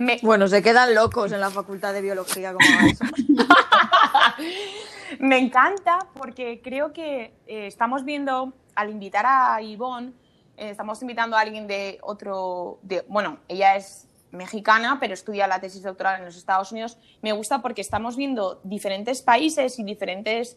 Me, 0.00 0.18
Bueno, 0.22 0.48
se 0.48 0.62
quedan 0.62 0.94
locos 0.94 1.30
en 1.30 1.40
la 1.40 1.50
facultad 1.50 1.92
de 1.92 2.00
biología 2.00 2.54
como 2.54 2.66
eso. 2.88 3.04
me 5.20 5.36
encanta 5.36 5.98
porque 6.14 6.62
creo 6.62 6.94
que 6.94 7.34
eh, 7.46 7.66
estamos 7.66 8.06
viendo, 8.06 8.54
al 8.74 8.88
invitar 8.88 9.26
a 9.26 9.60
Ivonne, 9.60 10.14
eh, 10.56 10.70
estamos 10.70 11.02
invitando 11.02 11.36
a 11.36 11.40
alguien 11.40 11.66
de 11.66 11.98
otro, 12.00 12.78
de, 12.80 13.04
bueno, 13.08 13.40
ella 13.46 13.76
es 13.76 14.08
mexicana, 14.30 14.96
pero 14.98 15.12
estudia 15.12 15.46
la 15.46 15.60
tesis 15.60 15.82
doctoral 15.82 16.20
en 16.20 16.24
los 16.24 16.36
Estados 16.38 16.72
Unidos. 16.72 16.96
Me 17.20 17.32
gusta 17.32 17.60
porque 17.60 17.82
estamos 17.82 18.16
viendo 18.16 18.58
diferentes 18.64 19.20
países 19.20 19.78
y 19.78 19.84
diferentes 19.84 20.56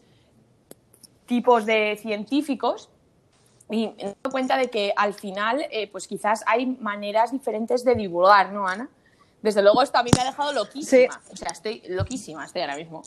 tipos 1.26 1.66
de 1.66 1.98
científicos 2.00 2.88
y 3.68 3.88
me 3.88 4.16
doy 4.22 4.32
cuenta 4.32 4.56
de 4.56 4.70
que 4.70 4.94
al 4.96 5.12
final, 5.12 5.66
eh, 5.70 5.86
pues 5.92 6.08
quizás 6.08 6.42
hay 6.46 6.64
maneras 6.64 7.30
diferentes 7.30 7.84
de 7.84 7.94
divulgar, 7.94 8.50
¿no, 8.50 8.66
Ana? 8.66 8.88
Desde 9.44 9.60
luego 9.60 9.82
esto 9.82 9.98
a 9.98 10.02
mí 10.02 10.10
me 10.16 10.22
ha 10.22 10.24
dejado 10.24 10.54
loquísima. 10.54 11.20
O 11.30 11.36
sea, 11.36 11.50
estoy 11.52 11.82
loquísima, 11.88 12.46
estoy 12.46 12.62
ahora 12.62 12.76
mismo. 12.76 13.02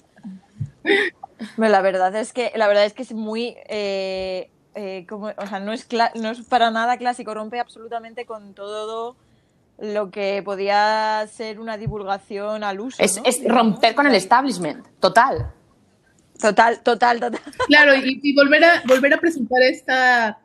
Bueno, 1.58 1.72
La 1.72 1.82
verdad 1.82 2.16
es 2.16 2.32
que, 2.32 2.52
la 2.56 2.68
verdad 2.68 2.86
es, 2.86 2.94
que 2.94 3.02
es 3.02 3.12
muy. 3.12 3.56
eh, 3.68 4.52
eh, 4.76 5.08
como, 5.10 5.34
o 5.36 5.48
sea, 5.48 5.60
no 5.60 5.74
es, 5.74 5.90
cla- 5.90 6.12
no 6.14 6.30
es 6.30 6.42
para 6.42 6.70
nada 6.70 6.98
clásico, 6.98 7.34
rompe 7.34 7.60
absolutamente 7.60 8.28
con 8.28 8.54
todo 8.54 9.16
lo 9.80 10.12
que 10.12 10.44
podía 10.46 11.26
ser 11.28 11.60
una 11.60 11.76
divulgación 11.76 12.64
al 12.64 12.82
uso. 12.82 13.02
Es, 13.02 13.18
¿no? 13.18 13.24
es 13.26 13.44
romper 13.44 13.96
con 13.96 14.06
el 14.06 14.14
establishment, 14.14 14.86
total. 15.00 15.52
Total, 16.40 16.82
total, 16.84 17.20
total. 17.20 17.42
Claro, 17.66 17.96
y, 17.96 18.20
y 18.22 18.36
volver, 18.36 18.64
a, 18.64 18.84
volver 18.88 19.12
a 19.16 19.18
presentar 19.18 19.60
esta 19.64 20.38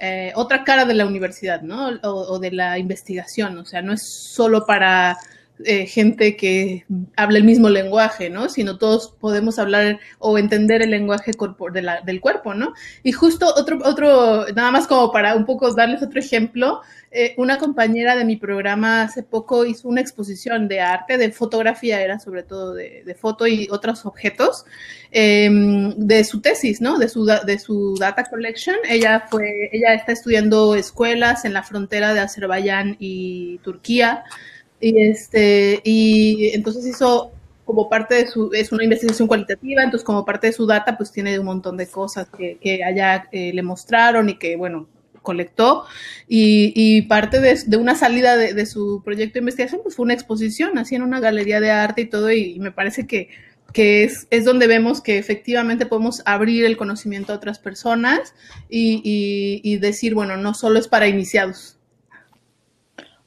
eh, 0.00 0.32
otra 0.34 0.64
cara 0.64 0.84
de 0.84 0.94
la 0.94 1.06
universidad, 1.06 1.62
¿no? 1.62 1.88
O, 2.02 2.08
o 2.08 2.38
de 2.38 2.50
la 2.50 2.78
investigación, 2.78 3.58
o 3.58 3.66
sea, 3.66 3.82
no 3.82 3.92
es 3.92 4.02
solo 4.32 4.64
para 4.66 5.18
eh, 5.64 5.86
gente 5.86 6.36
que 6.36 6.84
habla 7.16 7.38
el 7.38 7.44
mismo 7.44 7.68
lenguaje, 7.68 8.30
¿no? 8.30 8.48
Sino 8.48 8.78
todos 8.78 9.14
podemos 9.20 9.58
hablar 9.58 9.98
o 10.18 10.38
entender 10.38 10.82
el 10.82 10.90
lenguaje 10.90 11.32
de 11.72 11.82
la, 11.82 12.00
del 12.00 12.20
cuerpo, 12.20 12.54
¿no? 12.54 12.74
Y 13.02 13.12
justo 13.12 13.46
otro, 13.56 13.78
otro, 13.84 14.46
nada 14.54 14.70
más 14.70 14.86
como 14.86 15.12
para 15.12 15.34
un 15.34 15.44
poco 15.44 15.72
darles 15.74 16.02
otro 16.02 16.20
ejemplo, 16.20 16.80
eh, 17.12 17.34
una 17.36 17.58
compañera 17.58 18.14
de 18.14 18.24
mi 18.24 18.36
programa 18.36 19.02
hace 19.02 19.22
poco 19.22 19.64
hizo 19.64 19.88
una 19.88 20.00
exposición 20.00 20.68
de 20.68 20.80
arte, 20.80 21.18
de 21.18 21.32
fotografía, 21.32 22.00
era 22.00 22.20
sobre 22.20 22.44
todo 22.44 22.72
de, 22.74 23.02
de 23.04 23.14
foto 23.14 23.46
y 23.46 23.66
otros 23.70 24.06
objetos, 24.06 24.64
eh, 25.10 25.50
de 25.96 26.24
su 26.24 26.40
tesis, 26.40 26.80
¿no? 26.80 26.98
De 26.98 27.08
su, 27.08 27.24
de 27.24 27.58
su 27.58 27.96
data 27.98 28.24
collection. 28.24 28.76
Ella 28.88 29.26
fue, 29.28 29.70
ella 29.72 29.94
está 29.94 30.12
estudiando 30.12 30.74
escuelas 30.74 31.44
en 31.44 31.52
la 31.52 31.62
frontera 31.62 32.14
de 32.14 32.20
Azerbaiyán 32.20 32.96
y 32.98 33.58
Turquía. 33.58 34.24
Y, 34.80 35.02
este, 35.02 35.80
y 35.84 36.50
entonces 36.54 36.86
hizo 36.86 37.32
como 37.64 37.88
parte 37.88 38.16
de 38.16 38.26
su, 38.26 38.50
es 38.52 38.72
una 38.72 38.82
investigación 38.82 39.28
cualitativa, 39.28 39.82
entonces 39.82 40.04
como 40.04 40.24
parte 40.24 40.48
de 40.48 40.52
su 40.52 40.66
data, 40.66 40.96
pues 40.96 41.12
tiene 41.12 41.38
un 41.38 41.46
montón 41.46 41.76
de 41.76 41.86
cosas 41.86 42.26
que, 42.36 42.58
que 42.60 42.82
allá 42.82 43.28
eh, 43.30 43.52
le 43.54 43.62
mostraron 43.62 44.28
y 44.28 44.38
que, 44.38 44.56
bueno, 44.56 44.88
colectó. 45.22 45.84
Y, 46.28 46.72
y 46.74 47.02
parte 47.02 47.40
de, 47.40 47.58
de, 47.66 47.76
una 47.76 47.94
salida 47.94 48.36
de, 48.36 48.66
su 48.66 49.02
proyecto 49.04 49.34
de 49.34 49.40
investigación, 49.40 49.82
pues 49.82 49.94
fue 49.94 50.04
una 50.04 50.14
exposición, 50.14 50.78
así 50.78 50.96
en 50.96 51.02
una 51.02 51.20
galería 51.20 51.60
de 51.60 51.70
arte 51.70 52.02
y 52.02 52.06
todo, 52.06 52.32
y, 52.32 52.54
y 52.54 52.58
me 52.58 52.72
parece 52.72 53.06
que, 53.06 53.28
que 53.72 54.04
es, 54.04 54.26
es, 54.30 54.44
donde 54.44 54.66
vemos 54.66 55.00
que 55.00 55.18
efectivamente 55.18 55.86
podemos 55.86 56.22
abrir 56.24 56.64
el 56.64 56.76
conocimiento 56.76 57.32
a 57.32 57.36
otras 57.36 57.58
personas 57.58 58.34
y, 58.68 59.60
y 59.62 59.76
decir, 59.78 60.14
bueno, 60.14 60.36
no 60.36 60.54
solo 60.54 60.78
es 60.78 60.88
para 60.88 61.06
iniciados. 61.06 61.79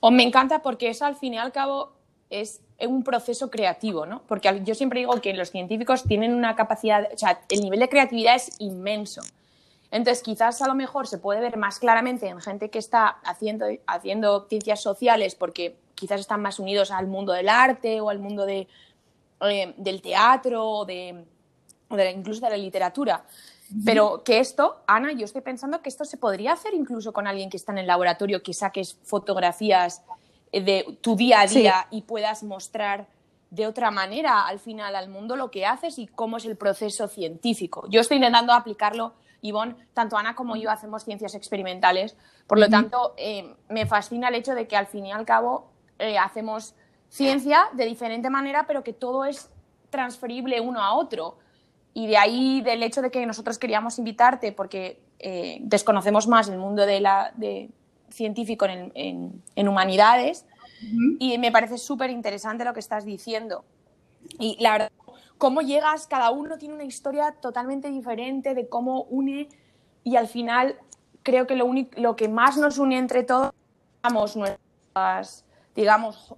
O 0.06 0.12
me 0.12 0.24
encanta 0.24 0.62
porque 0.62 0.89
eso 0.89 1.06
al 1.06 1.16
fin 1.16 1.34
y 1.34 1.38
al 1.38 1.54
cabo 1.54 1.94
es 2.30 2.60
un 2.82 3.06
proceso 3.06 3.50
creativo, 3.50 4.06
¿no? 4.06 4.22
Porque 4.28 4.62
yo 4.66 4.76
siempre 4.76 5.00
digo 5.00 5.22
que 5.22 5.34
los 5.34 5.50
científicos 5.50 6.04
tienen 6.04 6.34
una 6.34 6.58
capacidad, 6.58 7.08
o 7.13 7.18
sea, 7.18 7.39
el 7.48 7.62
nivel 7.62 7.80
de 7.80 7.88
creatividad 7.88 8.36
es 8.36 8.60
inmenso. 8.60 9.22
Entonces, 9.92 10.22
quizás 10.22 10.62
a 10.62 10.68
lo 10.68 10.76
mejor 10.76 11.08
se 11.08 11.20
puede 11.20 11.39
ver 11.39 11.56
más 11.56 11.80
claramente 11.80 12.28
en 12.28 12.42
gente 12.42 12.70
que 12.70 12.80
está 12.80 13.08
haciendo, 13.24 13.66
haciendo 13.88 14.46
ciencias 14.50 14.82
sociales 14.82 15.36
porque 15.36 15.78
quizás 15.96 16.20
están 16.20 16.42
más 16.42 16.60
unidos 16.60 16.92
al 16.92 17.08
mundo 17.08 17.32
del 17.32 17.48
arte 17.48 18.02
o 18.02 18.10
al 18.10 18.20
mundo 18.20 18.46
de, 18.46 18.68
eh, 19.39 19.74
del 19.78 20.02
teatro 20.02 20.68
o 20.68 20.80
o 20.82 20.86
de, 20.86 21.24
incluso 22.13 22.42
de 22.42 22.50
la 22.50 22.58
literatura. 22.58 23.24
Pero 23.86 24.23
que 24.23 24.39
esto, 24.39 24.81
Ana, 24.88 25.13
yo 25.13 25.25
estoy 25.25 25.41
pensando 25.41 25.81
que 25.81 25.89
esto 25.89 26.05
se 26.05 26.17
podría 26.17 26.53
hacer 26.53 26.73
incluso 26.73 27.12
con 27.12 27.27
alguien 27.27 27.49
que 27.49 27.57
está 27.57 27.71
en 27.71 27.79
el 27.79 27.88
laboratorio, 27.88 28.43
que 28.43 28.53
saques 28.53 28.97
fotografías 29.03 30.03
de 30.51 30.97
tu 31.01 31.15
día 31.15 31.41
a 31.41 31.47
día 31.47 31.88
sí. 31.89 31.97
y 31.97 32.01
puedas 32.03 32.43
mostrar 32.43 33.07
de 33.49 33.67
otra 33.67 33.91
manera 33.91 34.47
al 34.47 34.59
final 34.59 34.95
al 34.95 35.09
mundo 35.09 35.36
lo 35.36 35.51
que 35.51 35.65
haces 35.65 35.99
y 35.99 36.07
cómo 36.07 36.38
es 36.38 36.45
el 36.45 36.55
proceso 36.55 37.07
científico. 37.07 37.86
Yo 37.89 38.01
estoy 38.01 38.17
intentando 38.17 38.53
aplicarlo, 38.53 39.13
Ivonne, 39.41 39.75
tanto 39.93 40.17
Ana 40.17 40.36
como 40.36 40.55
yo 40.55 40.71
hacemos 40.71 41.03
ciencias 41.03 41.36
experimentales, 41.36 42.15
por 42.47 42.59
lo 42.59 42.65
uh 42.65 42.67
-huh. 42.67 42.71
tanto, 42.71 43.13
eh, 43.17 43.55
me 43.69 43.86
fascina 43.86 44.29
el 44.29 44.36
hecho 44.36 44.55
de 44.55 44.67
que 44.67 44.75
al 44.75 44.88
fin 44.88 45.05
y 45.05 45.12
al 45.12 45.25
cabo 45.25 45.69
eh, 45.99 46.17
hacemos 46.17 46.75
ciencia 47.09 47.69
de 47.73 47.86
diferente 47.86 48.29
manera, 48.29 48.65
pero 48.65 48.83
que 48.83 48.93
todo 48.93 49.23
es 49.23 49.51
transferible 49.91 50.59
uno 50.59 50.81
a 50.81 50.95
otro. 50.95 51.38
Y 51.93 52.08
de 52.08 52.17
ahí 52.17 52.62
del 52.62 52.82
hecho 52.82 53.01
de 53.01 53.12
que 53.12 53.25
nosotros 53.25 53.60
queríamos 53.60 53.99
invitarte 53.99 54.51
porque 54.51 54.99
eh, 55.19 55.60
desconocemos 55.62 56.27
más 56.27 56.49
el 56.49 56.58
mundo 56.58 56.86
de 56.86 56.99
la, 56.99 57.32
de 57.36 57.69
científico 58.10 58.65
en, 58.65 58.91
en, 58.95 59.43
en 59.56 59.67
humanidades 59.67 60.45
uh 60.82 60.86
-huh. 60.86 61.17
y 61.19 61.38
me 61.38 61.51
parece 61.51 61.77
súper 61.77 62.10
interesante 62.10 62.65
lo 62.65 62.73
que 62.73 62.79
estás 62.79 63.06
diciendo. 63.06 63.63
Y 64.39 64.58
la 64.60 64.71
verdad, 64.71 64.91
cómo 65.38 65.62
llegas, 65.62 66.08
cada 66.08 66.32
uno 66.32 66.58
tiene 66.58 66.75
una 66.75 66.84
historia 66.84 67.34
totalmente 67.41 67.89
diferente 67.89 68.53
de 68.53 68.67
cómo 68.69 69.03
une 69.03 69.49
y 70.03 70.15
al 70.15 70.27
final 70.27 70.77
creo 71.23 71.47
que 71.47 71.56
lo, 71.56 71.65
único, 71.65 71.99
lo 71.99 72.15
que 72.15 72.27
más 72.27 72.58
nos 72.58 72.77
une 72.77 72.97
entre 72.97 73.23
todos 73.23 73.51
es 74.03 74.36
nuestras, 74.36 75.45
digamos, 75.75 76.36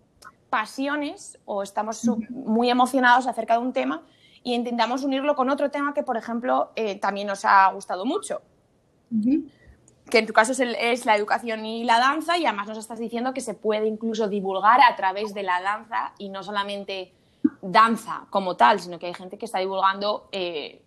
pasiones 0.49 1.37
o 1.45 1.63
estamos 1.63 2.03
muy 2.29 2.69
emocionados 2.69 3.27
acerca 3.27 3.53
de 3.55 3.59
un 3.59 3.73
tema 3.73 4.03
y 4.45 4.53
intentamos 4.53 5.03
unirlo 5.03 5.35
con 5.35 5.49
otro 5.49 5.71
tema 5.71 5.95
que, 5.95 6.03
por 6.03 6.17
ejemplo, 6.17 6.69
eh, 6.75 6.99
también 6.99 7.25
nos 7.25 7.43
ha 7.45 7.67
gustado 7.73 8.05
mucho. 8.05 8.43
Uh 9.09 9.15
-huh. 9.15 9.51
Que 10.07 10.19
en 10.19 10.27
tu 10.27 10.33
caso 10.33 10.51
es, 10.51 10.59
el, 10.59 10.75
es, 10.75 11.03
la 11.07 11.15
educación 11.15 11.65
y 11.65 11.83
la 11.83 11.97
danza, 11.97 12.37
y 12.37 12.45
además 12.45 12.67
nos 12.67 12.77
estás 12.77 12.99
diciendo 12.99 13.33
que 13.33 13.41
se 13.41 13.55
puede 13.55 13.87
incluso 13.87 14.27
divulgar 14.27 14.81
a 14.87 14.95
través 14.95 15.33
de 15.33 15.41
la 15.41 15.63
danza 15.63 16.13
y 16.19 16.29
no 16.29 16.43
solamente 16.43 17.11
danza 17.63 18.27
como 18.29 18.55
tal, 18.55 18.79
sino 18.79 18.99
que 18.99 19.07
hay 19.07 19.15
gente 19.15 19.39
que 19.39 19.45
está 19.45 19.57
divulgando 19.57 20.29
eh, 20.31 20.79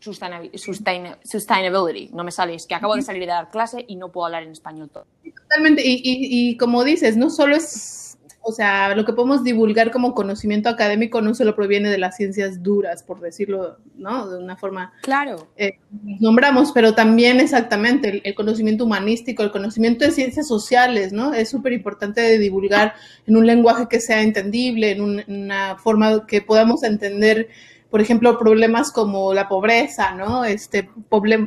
sustain, 0.00 1.16
sustainability. 1.24 2.10
No 2.12 2.24
me 2.24 2.30
sale, 2.30 2.56
es 2.56 2.66
que 2.66 2.74
acabo 2.74 2.94
de 2.94 3.00
salir 3.00 3.22
de 3.22 3.28
dar 3.28 3.48
clase 3.50 3.86
y 3.88 3.96
no 3.96 4.12
puedo 4.12 4.26
hablar 4.26 4.42
en 4.42 4.52
español 4.52 4.90
todo. 4.90 5.06
Totalmente, 5.44 5.82
y, 5.82 5.94
y, 5.94 6.50
y 6.50 6.56
como 6.58 6.84
dices, 6.84 7.16
no 7.16 7.30
solo 7.30 7.56
es 7.56 8.17
o 8.40 8.52
sea, 8.52 8.94
lo 8.94 9.04
que 9.04 9.12
podemos 9.12 9.44
divulgar 9.44 9.90
como 9.90 10.14
conocimiento 10.14 10.68
académico 10.68 11.20
no 11.20 11.34
solo 11.34 11.54
proviene 11.54 11.90
de 11.90 11.98
las 11.98 12.16
ciencias 12.16 12.62
duras, 12.62 13.02
por 13.02 13.20
decirlo, 13.20 13.78
¿no? 13.96 14.28
De 14.30 14.38
una 14.42 14.56
forma. 14.56 14.92
Claro. 15.02 15.48
Eh, 15.56 15.78
nombramos, 16.20 16.72
pero 16.72 16.94
también 16.94 17.40
exactamente 17.40 18.08
el, 18.08 18.22
el, 18.24 18.34
conocimiento 18.34 18.84
humanístico, 18.84 19.42
el 19.42 19.50
conocimiento 19.50 20.04
de 20.04 20.12
ciencias 20.12 20.48
sociales, 20.48 21.12
¿no? 21.12 21.34
Es 21.34 21.50
súper 21.50 21.72
importante 21.72 22.20
de 22.20 22.38
divulgar 22.38 22.94
en 23.26 23.36
un 23.36 23.46
lenguaje 23.46 23.86
que 23.88 24.00
sea 24.00 24.22
entendible, 24.22 24.92
en, 24.92 25.02
un, 25.02 25.20
en 25.20 25.42
una 25.44 25.76
forma 25.76 26.26
que 26.26 26.40
podamos 26.40 26.84
entender 26.84 27.48
por 27.90 28.02
ejemplo, 28.02 28.38
problemas 28.38 28.92
como 28.92 29.32
la 29.32 29.48
pobreza, 29.48 30.14
¿no? 30.14 30.44
Este, 30.44 30.90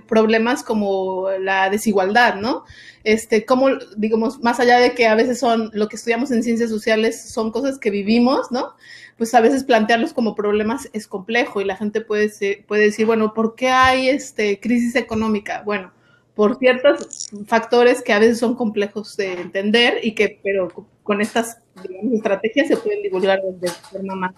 problemas 0.08 0.64
como 0.64 1.30
la 1.40 1.70
desigualdad, 1.70 2.36
¿no? 2.36 2.64
Este, 3.04 3.46
como, 3.46 3.68
digamos, 3.96 4.40
más 4.40 4.60
allá 4.60 4.80
de 4.80 4.94
que 4.96 5.06
a 5.08 5.16
veces 5.16 5.40
son, 5.40 5.70
lo 5.74 5.88
que 5.88 5.98
estudiamos 5.98 6.32
en 6.32 6.42
ciencias 6.42 6.72
sociales 6.72 7.30
son 7.30 7.52
cosas 7.52 7.78
que 7.78 7.92
vivimos, 7.92 8.52
¿no? 8.52 8.74
Pues 9.18 9.36
a 9.36 9.42
veces 9.42 9.64
plantearlos 9.64 10.14
como 10.14 10.34
problemas 10.34 10.90
es 10.94 11.08
complejo 11.08 11.62
y 11.62 11.66
la 11.66 11.78
gente 11.78 12.02
puede, 12.02 12.30
ser, 12.30 12.66
puede 12.66 12.86
decir, 12.86 13.06
bueno, 13.06 13.36
¿por 13.36 13.54
qué 13.54 13.70
hay 13.70 14.10
este, 14.10 14.60
crisis 14.60 14.96
económica? 14.96 15.62
Bueno, 15.64 15.92
por 16.34 16.58
ciertos 16.58 17.30
factores 17.46 18.02
que 18.02 18.14
a 18.14 18.20
veces 18.20 18.40
son 18.40 18.56
complejos 18.56 19.16
de 19.16 19.34
entender 19.34 20.00
y 20.02 20.16
que, 20.16 20.40
pero 20.44 20.70
con 21.04 21.22
estas, 21.22 21.60
digamos, 21.88 22.14
estrategias 22.14 22.68
se 22.68 22.78
pueden 22.78 23.04
divulgar 23.04 23.42
de 23.44 23.68
forma 23.68 24.16
más 24.16 24.34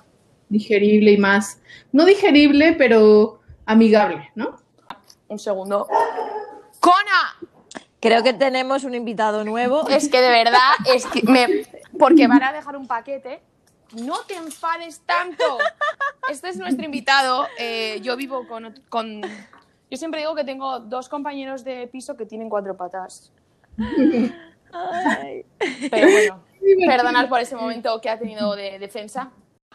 digerible 0.54 1.12
y 1.12 1.18
más, 1.18 1.60
no 1.92 2.06
digerible, 2.06 2.74
pero 2.78 3.42
amigable, 3.66 4.32
¿no? 4.36 4.58
Un 5.28 5.40
segundo. 5.40 5.88
¡Cona! 6.80 7.50
Creo 8.00 8.24
que 8.24 8.34
tenemos 8.34 8.84
un 8.84 8.96
invitado 8.96 9.44
nuevo. 9.44 9.88
Es 9.90 10.10
que 10.10 10.22
de 10.22 10.30
verdad, 10.30 10.74
es 10.94 11.06
que 11.06 11.24
me, 11.24 11.66
porque 11.98 12.28
van 12.28 12.44
a 12.44 12.54
dejar 12.54 12.76
un 12.76 12.88
paquete. 12.88 13.42
No 13.94 14.22
te 14.28 14.36
enfades 14.36 15.02
tanto. 15.06 15.58
Este 16.30 16.50
es 16.50 16.58
nuestro 16.58 16.86
invitado. 16.86 17.48
Eh, 17.60 18.00
yo 18.02 18.16
vivo 18.16 18.48
con, 18.48 18.74
con. 18.90 19.22
Yo 19.90 19.98
siempre 19.98 20.22
digo 20.22 20.36
que 20.36 20.44
tengo 20.44 20.80
dos 20.80 21.10
compañeros 21.10 21.64
de 21.64 21.88
piso 21.88 22.16
que 22.16 22.26
tienen 22.26 22.50
cuatro 22.50 22.76
patas. 22.76 23.32
Ay. 24.74 25.46
Pero 25.92 26.12
bueno, 26.12 26.44
perdonad 26.88 27.30
por 27.30 27.40
ese 27.40 27.56
momento 27.56 28.00
que 28.02 28.10
ha 28.10 28.18
tenido 28.18 28.56
de 28.56 28.80
defensa 28.80 29.32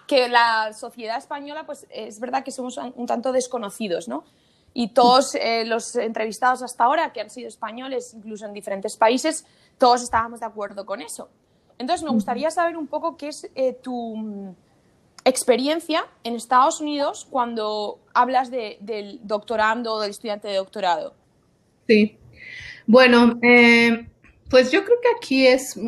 que 0.09 0.29
la 0.29 0.73
sociedad 0.73 1.19
española, 1.19 1.65
pues 1.67 1.87
es 1.91 2.19
verdad 2.19 2.43
que 2.43 2.51
somos 2.51 2.79
un 2.79 3.07
tanto 3.07 3.31
desconocidos, 3.31 4.09
¿no? 4.09 4.25
Y 4.73 4.89
todos 4.89 5.35
eh, 5.35 5.65
los 5.67 5.95
entrevistados 5.97 6.63
hasta 6.63 6.85
ahora, 6.85 7.13
que 7.13 7.21
han 7.21 7.31
sido 7.31 7.47
españoles, 7.47 8.15
incluso 8.15 8.47
en 8.47 8.55
diferentes 8.55 8.97
países, 8.97 9.45
todos 9.77 10.03
estábamos 10.03 10.41
de 10.41 10.47
acuerdo 10.47 10.87
con 10.87 11.03
eso. 11.03 11.29
Entonces, 11.79 12.05
me 12.05 12.11
gustaría 12.11 12.51
saber 12.51 12.77
un 12.77 12.87
poco 12.87 13.17
qué 13.17 13.29
es 13.29 13.51
eh, 13.55 13.75
tu 13.75 14.17
mm, 14.17 14.55
experiencia 15.25 16.07
en 16.25 16.35
Estados 16.35 16.81
Unidos 16.81 17.27
cuando 17.31 18.01
hablas 18.15 18.51
de, 18.51 18.79
del 18.81 19.21
doctorando 19.23 19.95
o 19.95 20.01
del 20.01 20.11
estudiante 20.11 20.49
de 20.49 20.57
doctorado. 20.57 21.15
Sí. 21.87 22.17
Bueno, 22.87 23.39
eh, 23.43 24.09
pues 24.49 24.73
yo 24.73 24.85
creo 24.85 25.01
que 25.03 25.09
aquí 25.17 25.47
es... 25.47 25.79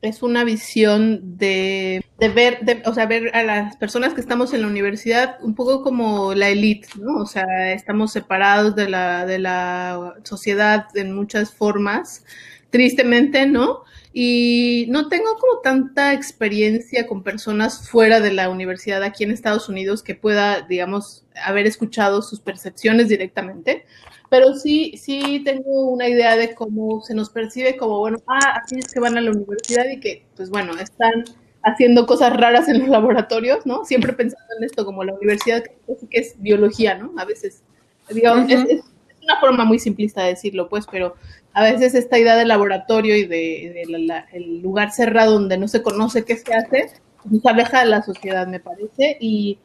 Es 0.00 0.22
una 0.22 0.44
visión 0.44 1.38
de, 1.38 2.04
de 2.18 2.28
ver, 2.28 2.60
de, 2.60 2.82
o 2.86 2.94
sea, 2.94 3.06
ver 3.06 3.34
a 3.34 3.42
las 3.42 3.76
personas 3.76 4.14
que 4.14 4.20
estamos 4.20 4.52
en 4.54 4.62
la 4.62 4.68
universidad 4.68 5.38
un 5.42 5.56
poco 5.56 5.82
como 5.82 6.34
la 6.34 6.48
élite, 6.50 6.88
¿no? 7.00 7.16
O 7.16 7.26
sea, 7.26 7.72
estamos 7.72 8.12
separados 8.12 8.76
de 8.76 8.88
la, 8.88 9.26
de 9.26 9.40
la 9.40 10.14
sociedad 10.22 10.86
en 10.94 11.12
muchas 11.14 11.52
formas, 11.52 12.24
tristemente, 12.70 13.46
¿no? 13.46 13.82
Y 14.12 14.86
no 14.88 15.08
tengo 15.08 15.36
como 15.36 15.60
tanta 15.62 16.12
experiencia 16.12 17.06
con 17.06 17.22
personas 17.22 17.88
fuera 17.88 18.20
de 18.20 18.32
la 18.32 18.50
universidad 18.50 19.02
aquí 19.02 19.24
en 19.24 19.32
Estados 19.32 19.68
Unidos 19.68 20.02
que 20.02 20.14
pueda, 20.14 20.62
digamos, 20.62 21.24
haber 21.44 21.66
escuchado 21.66 22.22
sus 22.22 22.40
percepciones 22.40 23.08
directamente 23.08 23.84
pero 24.30 24.54
sí, 24.54 24.94
sí 24.96 25.42
tengo 25.44 25.90
una 25.90 26.08
idea 26.08 26.36
de 26.36 26.54
cómo 26.54 27.00
se 27.02 27.14
nos 27.14 27.30
percibe 27.30 27.76
como, 27.76 27.98
bueno, 27.98 28.18
ah, 28.26 28.60
así 28.62 28.78
es 28.78 28.92
que 28.92 29.00
van 29.00 29.16
a 29.16 29.20
la 29.20 29.30
universidad 29.30 29.84
y 29.90 30.00
que, 30.00 30.26
pues 30.36 30.50
bueno, 30.50 30.72
están 30.78 31.24
haciendo 31.62 32.06
cosas 32.06 32.36
raras 32.36 32.68
en 32.68 32.80
los 32.80 32.88
laboratorios, 32.88 33.64
¿no? 33.66 33.84
Siempre 33.84 34.12
pensando 34.12 34.46
en 34.58 34.64
esto 34.64 34.84
como 34.84 35.04
la 35.04 35.14
universidad, 35.14 35.62
que 35.62 35.72
es 36.10 36.40
biología, 36.40 36.96
¿no? 36.96 37.12
A 37.18 37.24
veces, 37.24 37.62
digamos, 38.10 38.50
es, 38.50 38.60
es, 38.68 38.80
una 39.22 39.40
forma 39.40 39.64
muy 39.66 39.78
simplista 39.78 40.22
de 40.22 40.30
decirlo, 40.30 40.70
pues, 40.70 40.86
pero 40.90 41.14
a 41.52 41.62
veces 41.62 41.94
esta 41.94 42.18
idea 42.18 42.36
del 42.36 42.48
laboratorio 42.48 43.14
y 43.14 43.26
de, 43.26 43.84
de 43.86 43.98
la, 43.98 44.20
el 44.32 44.62
lugar 44.62 44.90
cerrado 44.90 45.32
donde 45.32 45.58
no 45.58 45.68
se 45.68 45.82
conoce 45.82 46.24
qué 46.24 46.36
se 46.36 46.54
hace, 46.54 46.90
nos 47.24 47.44
aleja 47.44 47.80
de 47.80 47.86
la 47.86 48.02
sociedad, 48.02 48.46
me 48.46 48.60
parece, 48.60 49.18
y, 49.20 49.58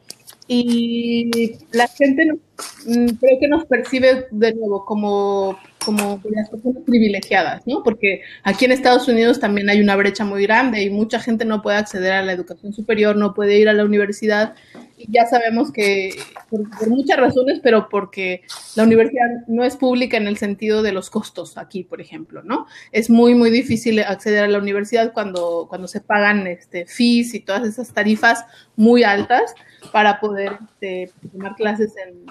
y 0.46 1.56
la 1.72 1.88
gente 1.88 2.26
no, 2.26 2.34
mm, 2.34 3.16
creo 3.20 3.40
que 3.40 3.48
nos 3.48 3.64
percibe 3.66 4.26
de 4.30 4.54
nuevo 4.54 4.84
como 4.84 5.58
como 5.84 6.20
las 6.30 6.48
personas 6.48 6.82
privilegiadas, 6.84 7.66
¿no? 7.66 7.82
Porque 7.82 8.22
aquí 8.42 8.64
en 8.64 8.72
Estados 8.72 9.06
Unidos 9.06 9.38
también 9.38 9.68
hay 9.68 9.80
una 9.80 9.96
brecha 9.96 10.24
muy 10.24 10.42
grande 10.42 10.82
y 10.82 10.90
mucha 10.90 11.20
gente 11.20 11.44
no 11.44 11.62
puede 11.62 11.76
acceder 11.76 12.12
a 12.12 12.22
la 12.22 12.32
educación 12.32 12.72
superior, 12.72 13.16
no 13.16 13.34
puede 13.34 13.58
ir 13.58 13.68
a 13.68 13.74
la 13.74 13.84
universidad 13.84 14.54
y 14.96 15.10
ya 15.12 15.26
sabemos 15.26 15.72
que 15.72 16.10
por, 16.48 16.68
por, 16.70 16.88
muchas 16.88 17.18
razones, 17.18 17.60
pero 17.62 17.88
porque 17.88 18.42
la 18.76 18.84
universidad 18.84 19.26
no 19.46 19.64
es 19.64 19.76
pública 19.76 20.16
en 20.16 20.26
el 20.26 20.36
sentido 20.36 20.82
de 20.82 20.92
los 20.92 21.10
costos 21.10 21.58
aquí, 21.58 21.84
por 21.84 22.00
ejemplo, 22.00 22.42
¿no? 22.42 22.66
Es 22.92 23.10
muy, 23.10 23.34
muy 23.34 23.50
difícil 23.50 24.00
acceder 24.00 24.44
a 24.44 24.48
la 24.48 24.58
universidad 24.58 25.12
cuando, 25.12 25.66
cuando 25.68 25.88
se 25.88 26.00
pagan 26.00 26.46
este, 26.46 26.86
fees 26.86 27.34
y 27.34 27.40
todas 27.40 27.66
esas 27.66 27.92
tarifas 27.92 28.44
muy 28.76 29.02
altas 29.02 29.54
para 29.92 30.20
poder 30.20 30.58
este, 30.70 31.12
tomar 31.32 31.54
clases 31.56 31.92
en, 31.96 32.24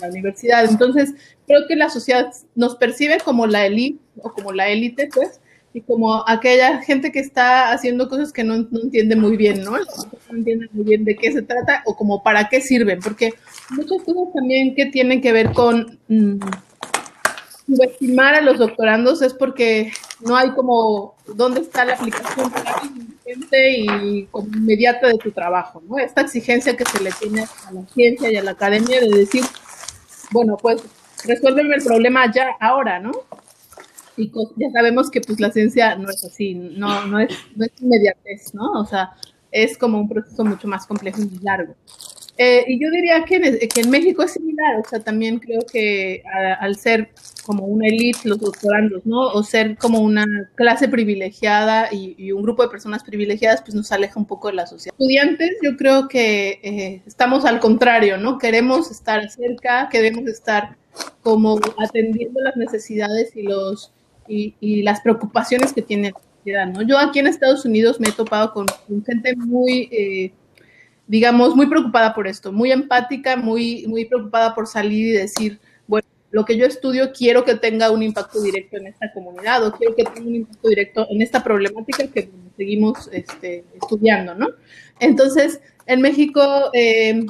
la 0.00 0.08
universidad. 0.08 0.64
Entonces, 0.64 1.14
creo 1.46 1.66
que 1.66 1.76
la 1.76 1.88
sociedad 1.88 2.30
nos 2.54 2.76
percibe 2.76 3.18
como 3.24 3.46
la 3.46 3.66
élite 3.66 3.98
o 4.22 4.32
como 4.32 4.52
la 4.52 4.68
élite, 4.68 5.08
pues, 5.12 5.40
y 5.72 5.80
como 5.80 6.26
aquella 6.28 6.82
gente 6.82 7.12
que 7.12 7.20
está 7.20 7.72
haciendo 7.72 8.08
cosas 8.08 8.32
que 8.32 8.44
no, 8.44 8.54
entiende 8.54 9.16
muy 9.16 9.36
bien, 9.36 9.62
¿no? 9.64 9.72
No 9.72 10.36
entiende 10.36 10.68
muy 10.72 10.84
bien 10.84 11.04
de 11.04 11.16
qué 11.16 11.32
se 11.32 11.42
trata 11.42 11.82
o 11.86 11.96
como 11.96 12.22
para 12.22 12.48
qué 12.48 12.60
sirven, 12.60 13.00
porque 13.00 13.34
muchas 13.70 14.02
cosas 14.04 14.32
también 14.34 14.74
que 14.74 14.86
tienen 14.86 15.20
que 15.20 15.32
ver 15.32 15.52
con 15.52 15.98
mmm, 16.08 16.38
subestimar 17.66 18.34
a 18.34 18.40
los 18.40 18.58
doctorandos 18.58 19.22
es 19.22 19.34
porque 19.34 19.92
no 20.20 20.36
hay 20.36 20.50
como 20.52 21.14
dónde 21.34 21.60
está 21.60 21.84
la 21.84 21.94
aplicación 21.94 22.50
y 23.50 24.26
como 24.26 24.48
inmediata 24.48 25.08
de 25.08 25.18
tu 25.18 25.30
trabajo, 25.30 25.82
¿no? 25.88 25.98
Esta 25.98 26.22
exigencia 26.22 26.76
que 26.76 26.84
se 26.84 27.02
le 27.02 27.10
tiene 27.12 27.42
a 27.42 27.72
la 27.72 27.86
ciencia 27.86 28.30
y 28.30 28.36
a 28.36 28.42
la 28.42 28.52
academia 28.52 29.00
de 29.00 29.08
decir, 29.08 29.44
bueno, 30.30 30.56
pues 30.56 30.82
resuélveme 31.24 31.76
el 31.76 31.84
problema 31.84 32.30
ya, 32.32 32.48
ahora, 32.60 32.98
¿no? 32.98 33.12
Y 34.16 34.32
ya 34.56 34.70
sabemos 34.72 35.10
que 35.10 35.20
pues 35.20 35.38
la 35.38 35.52
ciencia 35.52 35.94
no 35.94 36.10
es 36.10 36.24
así, 36.24 36.54
no, 36.54 37.06
no, 37.06 37.20
es, 37.20 37.30
no 37.54 37.64
es 37.64 37.72
inmediatez, 37.80 38.54
¿no? 38.54 38.72
O 38.72 38.84
sea, 38.84 39.12
es 39.50 39.78
como 39.78 39.98
un 39.98 40.08
proceso 40.08 40.44
mucho 40.44 40.66
más 40.68 40.86
complejo 40.86 41.22
y 41.22 41.38
largo. 41.42 41.74
Eh, 42.40 42.64
y 42.68 42.80
yo 42.80 42.88
diría 42.92 43.24
que 43.24 43.34
en, 43.34 43.68
que 43.68 43.80
en, 43.80 43.90
México 43.90 44.22
es 44.22 44.32
similar, 44.32 44.78
o 44.78 44.88
sea, 44.88 45.00
también 45.00 45.40
creo 45.40 45.60
que 45.70 46.22
al 46.60 46.76
ser 46.76 47.10
como 47.44 47.64
una 47.64 47.88
elite 47.88 48.28
los 48.28 48.38
doctorandos, 48.38 49.04
¿no? 49.04 49.26
O 49.28 49.42
ser 49.42 49.76
como 49.76 49.98
una 49.98 50.24
clase 50.54 50.86
privilegiada 50.88 51.88
y, 51.92 52.14
y, 52.16 52.30
un 52.30 52.42
grupo 52.42 52.62
de 52.62 52.68
personas 52.68 53.02
privilegiadas, 53.02 53.62
pues 53.62 53.74
nos 53.74 53.90
aleja 53.90 54.20
un 54.20 54.26
poco 54.26 54.48
de 54.48 54.54
la 54.54 54.68
sociedad. 54.68 54.94
Estudiantes, 54.96 55.56
yo 55.64 55.76
creo 55.76 56.06
que 56.06 56.60
eh, 56.62 57.02
estamos 57.06 57.44
al 57.44 57.58
contrario, 57.58 58.18
¿no? 58.18 58.38
Queremos 58.38 58.92
estar 58.92 59.28
cerca, 59.30 59.88
queremos 59.90 60.24
estar 60.28 60.76
como 61.22 61.58
atendiendo 61.78 62.40
las 62.40 62.56
necesidades 62.56 63.34
y 63.34 63.42
los 63.42 63.92
y, 64.28 64.54
y 64.60 64.82
las 64.82 65.00
preocupaciones 65.00 65.72
que 65.72 65.82
tiene 65.82 66.12
la 66.12 66.20
sociedad, 66.36 66.66
¿no? 66.66 66.82
Yo 66.82 66.98
aquí 66.98 67.18
en 67.18 67.26
Estados 67.26 67.64
Unidos 67.64 67.98
me 67.98 68.10
he 68.10 68.12
topado 68.12 68.52
con, 68.52 68.66
con 68.86 69.04
gente 69.04 69.34
muy 69.34 69.88
eh, 69.90 70.32
digamos, 71.08 71.56
muy 71.56 71.66
preocupada 71.66 72.14
por 72.14 72.28
esto, 72.28 72.52
muy 72.52 72.70
empática, 72.70 73.36
muy, 73.36 73.86
muy 73.88 74.04
preocupada 74.04 74.54
por 74.54 74.66
salir 74.66 75.08
y 75.08 75.12
decir, 75.12 75.58
bueno, 75.86 76.06
lo 76.30 76.44
que 76.44 76.56
yo 76.56 76.66
estudio 76.66 77.12
quiero 77.12 77.44
que 77.44 77.54
tenga 77.54 77.90
un 77.90 78.02
impacto 78.02 78.40
directo 78.42 78.76
en 78.76 78.88
esta 78.88 79.10
comunidad 79.12 79.66
o 79.66 79.72
quiero 79.72 79.96
que 79.96 80.04
tenga 80.04 80.28
un 80.28 80.36
impacto 80.36 80.68
directo 80.68 81.06
en 81.10 81.22
esta 81.22 81.42
problemática 81.42 82.06
que 82.06 82.30
seguimos 82.56 83.08
este, 83.10 83.64
estudiando, 83.80 84.34
¿no? 84.34 84.48
Entonces, 85.00 85.60
en 85.86 86.02
México, 86.02 86.70
eh, 86.74 87.24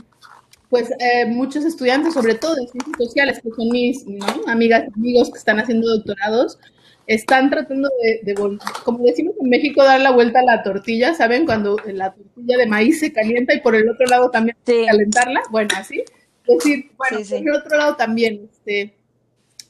pues 0.68 0.90
eh, 0.98 1.26
muchos 1.26 1.64
estudiantes, 1.64 2.14
sobre 2.14 2.34
todo 2.34 2.56
de 2.56 2.66
ciencias 2.66 2.96
sociales, 2.98 3.40
que 3.42 3.50
son 3.50 3.68
mis 3.70 4.04
¿no? 4.06 4.26
amigas 4.48 4.84
amigos 4.96 5.30
que 5.30 5.38
están 5.38 5.60
haciendo 5.60 5.88
doctorados, 5.88 6.58
están 7.08 7.48
tratando 7.48 7.88
de, 8.02 8.20
de, 8.22 8.34
como 8.84 9.02
decimos 9.02 9.34
en 9.40 9.48
México, 9.48 9.82
dar 9.82 10.00
la 10.00 10.10
vuelta 10.10 10.40
a 10.40 10.44
la 10.44 10.62
tortilla, 10.62 11.14
¿saben? 11.14 11.46
Cuando 11.46 11.78
la 11.86 12.12
tortilla 12.12 12.58
de 12.58 12.66
maíz 12.66 13.00
se 13.00 13.14
calienta 13.14 13.54
y 13.54 13.60
por 13.60 13.74
el 13.74 13.88
otro 13.88 14.06
lado 14.06 14.30
también 14.30 14.56
sí. 14.66 14.84
calentarla, 14.86 15.40
bueno, 15.50 15.70
así. 15.74 16.04
Es 16.46 16.58
decir, 16.58 16.90
bueno, 16.98 17.18
sí, 17.18 17.24
sí. 17.24 17.34
por 17.38 17.48
el 17.48 17.54
otro 17.54 17.78
lado 17.78 17.96
también, 17.96 18.50
este, 18.52 18.94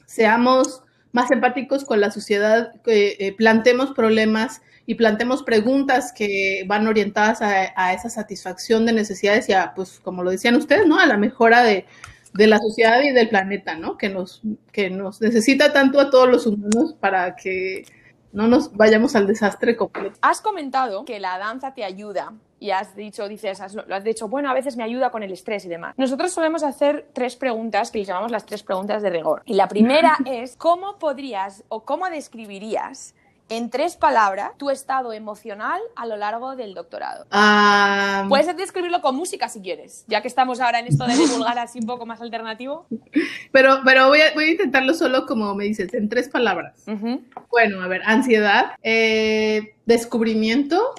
seamos 0.05 0.83
más 1.13 1.31
empáticos 1.31 1.85
con 1.85 2.01
la 2.01 2.11
sociedad, 2.11 2.73
que 2.83 3.15
eh, 3.19 3.33
plantemos 3.37 3.91
problemas 3.91 4.61
y 4.85 4.95
plantemos 4.95 5.41
preguntas 5.43 6.11
que 6.11 6.65
van 6.67 6.87
orientadas 6.87 7.41
a, 7.41 7.71
a, 7.73 7.93
esa 7.93 8.09
satisfacción 8.09 8.85
de 8.85 8.91
necesidades 8.91 9.47
y 9.47 9.53
a, 9.53 9.73
pues, 9.73 10.01
como 10.01 10.23
lo 10.23 10.31
decían 10.31 10.55
ustedes, 10.55 10.85
¿no? 10.87 10.99
A 10.99 11.05
la 11.05 11.15
mejora 11.15 11.63
de, 11.63 11.85
de 12.33 12.47
la 12.47 12.59
sociedad 12.59 13.01
y 13.01 13.11
del 13.11 13.29
planeta, 13.29 13.75
¿no? 13.75 13.97
Que 13.97 14.09
nos, 14.09 14.41
que 14.71 14.89
nos 14.89 15.21
necesita 15.21 15.73
tanto 15.73 15.99
a 15.99 16.09
todos 16.09 16.29
los 16.29 16.45
humanos 16.45 16.95
para 16.99 17.35
que 17.35 17.85
no 18.31 18.47
nos 18.47 18.75
vayamos 18.75 19.15
al 19.15 19.27
desastre 19.27 19.75
completo. 19.75 20.17
Has 20.21 20.41
comentado 20.41 21.05
que 21.05 21.19
la 21.19 21.37
danza 21.37 21.73
te 21.73 21.83
ayuda 21.83 22.33
y 22.59 22.71
has 22.71 22.95
dicho, 22.95 23.27
dices, 23.27 23.61
has, 23.61 23.73
lo 23.73 23.95
has 23.95 24.03
dicho, 24.03 24.27
bueno, 24.27 24.49
a 24.49 24.53
veces 24.53 24.75
me 24.75 24.83
ayuda 24.83 25.09
con 25.11 25.23
el 25.23 25.31
estrés 25.31 25.65
y 25.65 25.69
demás. 25.69 25.95
Nosotros 25.97 26.31
solemos 26.31 26.63
hacer 26.63 27.07
tres 27.13 27.35
preguntas 27.35 27.89
que 27.89 27.99
les 27.99 28.07
llamamos 28.07 28.31
las 28.31 28.45
tres 28.45 28.63
preguntas 28.63 29.01
de 29.01 29.09
rigor. 29.09 29.41
Y 29.45 29.53
la 29.53 29.67
primera 29.67 30.17
es, 30.25 30.55
¿cómo 30.57 30.99
podrías 30.99 31.63
o 31.69 31.83
cómo 31.85 32.09
describirías 32.09 33.15
en 33.49 33.69
tres 33.69 33.97
palabras 33.97 34.51
tu 34.57 34.69
estado 34.69 35.11
emocional 35.11 35.81
a 35.95 36.05
lo 36.05 36.15
largo 36.15 36.55
del 36.55 36.73
doctorado. 36.73 37.25
Um... 37.31 38.29
Puedes 38.29 38.55
describirlo 38.55 39.01
con 39.01 39.15
música 39.15 39.49
si 39.49 39.61
quieres, 39.61 40.05
ya 40.07 40.21
que 40.21 40.27
estamos 40.27 40.61
ahora 40.61 40.79
en 40.79 40.87
esto 40.87 41.05
de 41.05 41.15
divulgar 41.17 41.57
así 41.59 41.79
un 41.79 41.85
poco 41.85 42.05
más 42.05 42.21
alternativo. 42.21 42.85
Pero, 43.51 43.79
pero 43.83 44.07
voy, 44.07 44.21
a, 44.21 44.33
voy 44.33 44.43
a 44.45 44.51
intentarlo 44.51 44.93
solo 44.93 45.25
como 45.25 45.55
me 45.55 45.65
dices, 45.65 45.93
en 45.93 46.09
tres 46.09 46.29
palabras. 46.29 46.83
Uh 46.87 46.91
-huh. 46.91 47.21
Bueno, 47.49 47.81
a 47.81 47.87
ver, 47.87 48.01
ansiedad, 48.05 48.73
eh, 48.83 49.75
descubrimiento, 49.85 50.93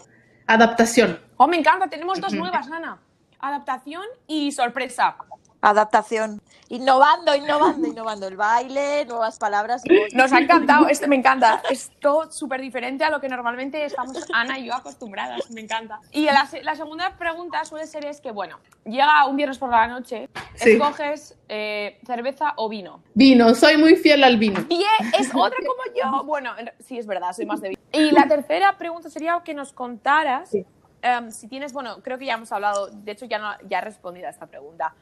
adaptación. 0.47 1.21
Oh, 1.37 1.47
me 1.47 1.57
encanta, 1.57 1.89
tenemos 1.89 2.21
dos 2.21 2.33
nuevas, 2.33 2.71
Ana. 2.71 2.99
Adaptación 3.39 4.05
y 4.27 4.53
sorpresa. 4.53 5.17
Adaptación. 5.63 6.41
Innovando, 6.69 7.35
innovando, 7.35 7.89
innovando. 7.89 8.29
El 8.29 8.37
baile, 8.37 9.05
nuevas 9.07 9.39
palabras. 9.39 9.83
Nos 10.15 10.33
ha 10.33 10.39
encantado, 10.39 10.89
esto 10.89 11.09
me 11.09 11.17
encanta. 11.17 11.63
Es 11.69 11.91
todo 12.01 12.31
súper 12.31 12.61
diferente 12.61 13.05
a 13.05 13.11
lo 13.11 13.21
que 13.21 13.29
normalmente 13.29 13.85
estamos 13.85 14.25
Ana 14.33 14.59
y 14.59 14.67
yo 14.67 14.75
acostumbradas. 14.75 15.51
Me 15.51 15.61
encanta. 15.61 16.01
Y 16.13 16.25
la, 16.27 16.49
la, 16.63 16.77
segunda 16.77 17.17
pregunta 17.19 17.65
suele 17.65 17.87
ser 17.87 18.05
es 18.05 18.21
que, 18.21 18.31
bueno, 18.31 18.59
llega 18.85 19.27
un 19.27 19.37
viernes 19.37 19.59
por 19.59 19.71
la 19.71 19.87
noche, 19.89 20.29
sí. 20.55 20.71
escoges 20.71 21.37
eh, 21.49 21.99
cerveza 22.07 22.55
o 22.57 22.69
vino. 22.69 23.03
Vino, 23.15 23.55
soy 23.55 23.77
muy 23.77 23.97
fiel 23.97 24.23
al 24.25 24.39
vino. 24.39 24.65
Y 24.69 24.85
es 25.19 25.29
otra 25.35 25.59
como 25.59 25.95
yo. 25.95 26.25
Bueno, 26.25 26.53
sí, 26.79 26.99
es 26.99 27.07
verdad, 27.07 27.33
soy 27.33 27.47
más 27.47 27.61
de 27.61 27.71
vino. 27.71 27.81
Y 27.93 28.13
la 28.13 28.29
tercera 28.29 28.79
pregunta 28.79 29.11
sería 29.11 29.41
que 29.45 29.55
nos 29.55 29.73
contaras... 29.73 30.51
Sí. 30.51 30.65
Um, 31.03 31.31
si 31.31 31.49
tienes, 31.49 31.73
bueno, 31.73 32.03
creo 32.03 32.19
que 32.19 32.27
ya 32.27 32.35
hemos 32.35 32.53
hablado, 32.53 32.89
de 32.89 33.13
hecho 33.13 33.25
ya, 33.25 33.39
no, 33.39 33.53
ya 33.71 33.79
he 33.79 33.81
respondido 33.81 34.27
a 34.27 34.31
esta 34.31 34.45
pregunta, 34.45 34.95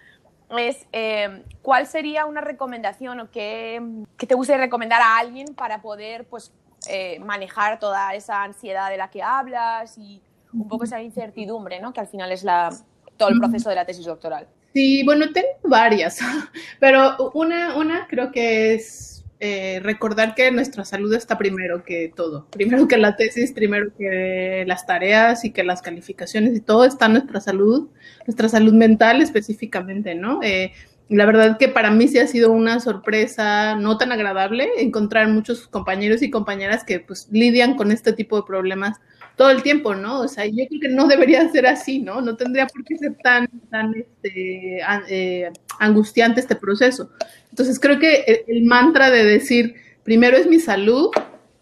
es 0.56 0.86
eh, 0.92 1.42
cuál 1.62 1.86
sería 1.86 2.26
una 2.26 2.40
recomendación 2.40 3.20
o 3.20 3.30
qué, 3.30 3.82
qué, 4.16 4.26
te 4.26 4.34
gustaría 4.34 4.64
recomendar 4.64 5.02
a 5.02 5.18
alguien 5.18 5.54
para 5.54 5.82
poder 5.82 6.24
pues, 6.26 6.52
eh, 6.88 7.18
manejar 7.20 7.78
toda 7.78 8.14
esa 8.14 8.42
ansiedad 8.42 8.88
de 8.88 8.96
la 8.96 9.10
que 9.10 9.22
hablas 9.22 9.98
y 9.98 10.22
un 10.52 10.68
poco 10.68 10.84
esa 10.84 11.02
incertidumbre, 11.02 11.80
¿no? 11.80 11.92
que 11.92 12.00
al 12.00 12.06
final 12.06 12.32
es 12.32 12.44
la, 12.44 12.70
todo 13.16 13.28
el 13.28 13.38
proceso 13.38 13.68
de 13.68 13.74
la 13.74 13.84
tesis 13.84 14.06
doctoral. 14.06 14.48
Sí, 14.72 15.02
bueno, 15.04 15.32
tengo 15.32 15.48
varias, 15.64 16.20
pero 16.80 17.30
una, 17.34 17.76
una 17.76 18.06
creo 18.06 18.30
que 18.30 18.74
es 18.74 19.17
eh, 19.40 19.78
recordar 19.84 20.34
que 20.34 20.50
nuestra 20.50 20.84
salud 20.84 21.14
está 21.14 21.38
primero 21.38 21.84
que 21.84 22.12
todo, 22.14 22.46
primero 22.50 22.88
que 22.88 22.96
la 22.96 23.14
tesis, 23.16 23.52
primero 23.52 23.92
que 23.96 24.64
las 24.66 24.84
tareas 24.84 25.44
y 25.44 25.52
que 25.52 25.62
las 25.62 25.80
calificaciones 25.80 26.56
y 26.56 26.60
todo 26.60 26.84
está 26.84 27.08
nuestra 27.08 27.40
salud, 27.40 27.88
nuestra 28.26 28.48
salud 28.48 28.72
mental 28.72 29.22
específicamente, 29.22 30.16
¿no? 30.16 30.40
Eh, 30.42 30.72
la 31.08 31.24
verdad 31.24 31.56
que 31.56 31.68
para 31.68 31.90
mí 31.90 32.08
sí 32.08 32.18
ha 32.18 32.26
sido 32.26 32.50
una 32.50 32.80
sorpresa 32.80 33.76
no 33.76 33.96
tan 33.96 34.12
agradable 34.12 34.68
encontrar 34.78 35.28
muchos 35.28 35.68
compañeros 35.68 36.20
y 36.22 36.30
compañeras 36.30 36.82
que 36.82 37.00
pues 37.00 37.28
lidian 37.30 37.76
con 37.76 37.92
este 37.92 38.12
tipo 38.12 38.36
de 38.36 38.46
problemas 38.46 38.98
todo 39.38 39.50
el 39.50 39.62
tiempo, 39.62 39.94
¿no? 39.94 40.20
O 40.20 40.28
sea, 40.28 40.44
yo 40.44 40.66
creo 40.68 40.80
que 40.80 40.88
no 40.88 41.06
debería 41.06 41.48
ser 41.48 41.66
así, 41.66 42.00
¿no? 42.00 42.20
No 42.20 42.36
tendría 42.36 42.66
por 42.66 42.84
qué 42.84 42.98
ser 42.98 43.16
tan, 43.22 43.48
tan 43.70 43.94
este, 43.94 44.80
eh, 45.08 45.50
angustiante 45.78 46.40
este 46.40 46.56
proceso. 46.56 47.10
Entonces 47.48 47.78
creo 47.78 47.98
que 47.98 48.24
el, 48.26 48.44
el, 48.48 48.64
mantra 48.64 49.10
de 49.10 49.24
decir, 49.24 49.76
primero 50.02 50.36
es 50.36 50.46
mi 50.46 50.58
salud 50.58 51.10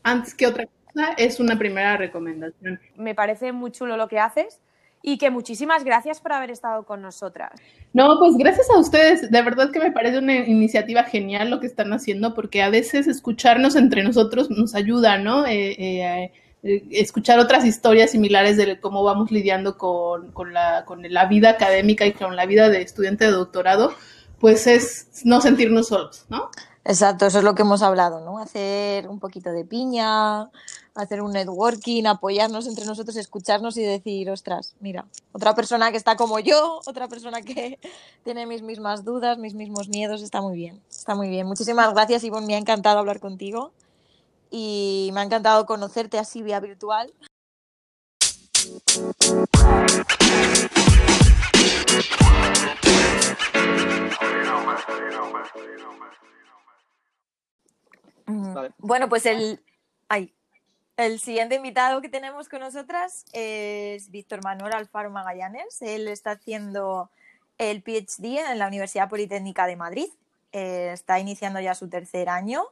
antes 0.02 0.34
que 0.34 0.46
otra 0.46 0.66
cosa, 0.66 1.12
es 1.18 1.38
una 1.38 1.58
primera 1.58 1.98
recomendación. 1.98 2.80
Me 2.96 3.14
parece 3.14 3.52
muy 3.52 3.70
chulo 3.70 3.98
lo 3.98 4.08
que 4.08 4.18
haces 4.18 4.58
y 5.02 5.18
que 5.18 5.30
muchísimas 5.30 5.84
gracias 5.84 6.18
por 6.18 6.32
haber 6.32 6.50
estado 6.50 6.84
con 6.84 7.02
nosotras. 7.02 7.52
No, 7.92 8.18
pues 8.18 8.36
gracias 8.38 8.70
a 8.70 8.78
ustedes. 8.78 9.30
De 9.30 9.42
verdad 9.42 9.70
que 9.70 9.80
me 9.80 9.92
parece 9.92 10.18
una 10.18 10.34
iniciativa 10.34 11.04
genial 11.04 11.50
lo 11.50 11.60
que 11.60 11.66
están 11.66 11.92
haciendo 11.92 12.34
porque 12.34 12.62
a 12.62 12.70
veces 12.70 13.06
escucharnos 13.06 13.76
entre 13.76 14.02
nosotros 14.02 14.50
nos 14.50 14.74
ayuda, 14.74 15.18
¿no? 15.18 15.46
Eh, 15.46 15.76
eh, 15.78 16.32
escuchar 16.90 17.38
otras 17.38 17.64
historias 17.64 18.10
similares 18.10 18.56
de 18.56 18.80
cómo 18.80 19.02
vamos 19.02 19.30
lidiando 19.30 19.76
con, 19.78 20.32
la, 20.52 20.84
la 21.08 21.26
vida 21.26 21.50
académica 21.50 22.06
y 22.06 22.12
con 22.12 22.36
la 22.36 22.46
vida 22.46 22.68
de 22.68 22.82
estudiante 22.82 23.26
de 23.26 23.32
doctorado, 23.32 23.92
pues 24.40 24.66
es 24.66 25.08
no 25.24 25.40
sentirnos 25.40 25.88
solos, 25.88 26.26
¿no? 26.28 26.50
Exacto, 26.84 27.26
eso 27.26 27.38
es 27.38 27.44
lo 27.44 27.54
que 27.56 27.62
hemos 27.62 27.82
hablado, 27.82 28.20
¿no? 28.20 28.38
Hacer 28.38 29.08
un 29.08 29.18
poquito 29.18 29.50
de 29.50 29.64
piña, 29.64 30.50
hacer 30.94 31.20
un 31.20 31.32
networking, 31.32 32.04
apoyarnos 32.06 32.68
entre 32.68 32.84
nosotros, 32.84 33.16
escucharnos 33.16 33.76
y 33.76 33.82
decir, 33.82 34.30
ostras, 34.30 34.74
mira, 34.78 35.04
otra 35.32 35.54
persona 35.54 35.90
que 35.90 35.96
está 35.96 36.16
como 36.16 36.38
yo, 36.38 36.80
otra 36.86 37.08
persona 37.08 37.42
que 37.42 37.80
tiene 38.24 38.46
mis 38.46 38.62
mismas 38.62 39.04
dudas, 39.04 39.36
mis 39.36 39.54
mismos 39.54 39.88
miedos, 39.88 40.22
está 40.22 40.40
muy 40.40 40.54
bien, 40.54 40.80
está 40.88 41.16
muy 41.16 41.28
bien. 41.28 41.46
Muchísimas 41.46 41.92
gracias, 41.92 42.22
Ivonne, 42.22 42.46
me 42.46 42.54
ha 42.54 42.58
encantado 42.58 42.98
hablar 42.98 43.18
contigo 43.18 43.72
y 44.50 45.10
me 45.12 45.20
ha 45.20 45.24
encantado 45.24 45.66
conocerte 45.66 46.18
así 46.18 46.42
vía 46.42 46.60
virtual. 46.60 47.12
Bueno, 58.78 59.08
pues 59.08 59.26
el, 59.26 59.60
el 60.96 61.20
siguiente 61.20 61.56
invitado 61.56 62.00
que 62.00 62.08
tenemos 62.08 62.48
con 62.48 62.60
nosotras 62.60 63.24
es 63.32 64.10
Víctor 64.10 64.42
Manuel 64.42 64.74
Alfaro 64.74 65.10
Magallanes. 65.10 65.80
Él 65.82 66.08
está 66.08 66.32
haciendo 66.32 67.10
el 67.58 67.82
PhD 67.82 68.38
en 68.50 68.58
la 68.58 68.66
Universidad 68.66 69.08
Politécnica 69.08 69.66
de 69.66 69.76
Madrid. 69.76 70.08
Eh, 70.52 70.90
está 70.92 71.18
iniciando 71.18 71.60
ya 71.60 71.74
su 71.74 71.88
tercer 71.88 72.28
año 72.28 72.64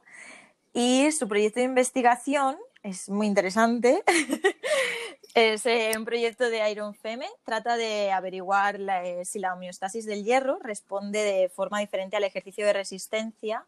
y 0.75 1.09
su 1.13 1.29
proyecto 1.29 1.61
de 1.61 1.67
investigación 1.67 2.57
es 2.83 3.09
muy 3.09 3.27
interesante. 3.27 4.03
es 5.33 5.65
eh, 5.65 5.93
un 5.97 6.03
proyecto 6.03 6.49
de 6.49 6.69
Iron 6.69 6.93
Feme. 6.93 7.29
Trata 7.45 7.77
de 7.77 8.11
averiguar 8.11 8.81
eh, 8.81 9.23
si 9.23 9.39
la 9.39 9.53
homeostasis 9.53 10.05
del 10.05 10.25
hierro 10.25 10.59
responde 10.61 11.19
de 11.19 11.47
forma 11.47 11.79
diferente 11.79 12.17
al 12.17 12.25
ejercicio 12.25 12.65
de 12.65 12.73
resistencia 12.73 13.65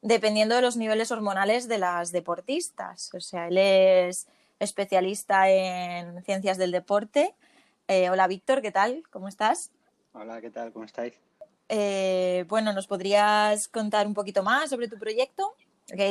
dependiendo 0.00 0.54
de 0.54 0.62
los 0.62 0.76
niveles 0.76 1.10
hormonales 1.10 1.68
de 1.68 1.76
las 1.76 2.12
deportistas. 2.12 3.12
O 3.14 3.20
sea, 3.20 3.48
él 3.48 3.58
es 3.58 4.26
especialista 4.58 5.50
en 5.50 6.22
ciencias 6.24 6.56
del 6.56 6.70
deporte. 6.70 7.34
Eh, 7.88 8.08
hola 8.08 8.26
Víctor, 8.26 8.62
¿qué 8.62 8.70
tal? 8.72 9.02
¿Cómo 9.10 9.28
estás? 9.28 9.70
Hola, 10.12 10.40
¿qué 10.40 10.50
tal? 10.50 10.72
¿Cómo 10.72 10.86
estáis? 10.86 11.12
Bueno, 12.48 12.72
¿nos 12.72 12.86
podrías 12.86 13.68
contar 13.68 14.06
un 14.06 14.14
poquito 14.14 14.42
más 14.42 14.70
sobre 14.70 14.88
tu 14.88 14.98
proyecto? 14.98 15.54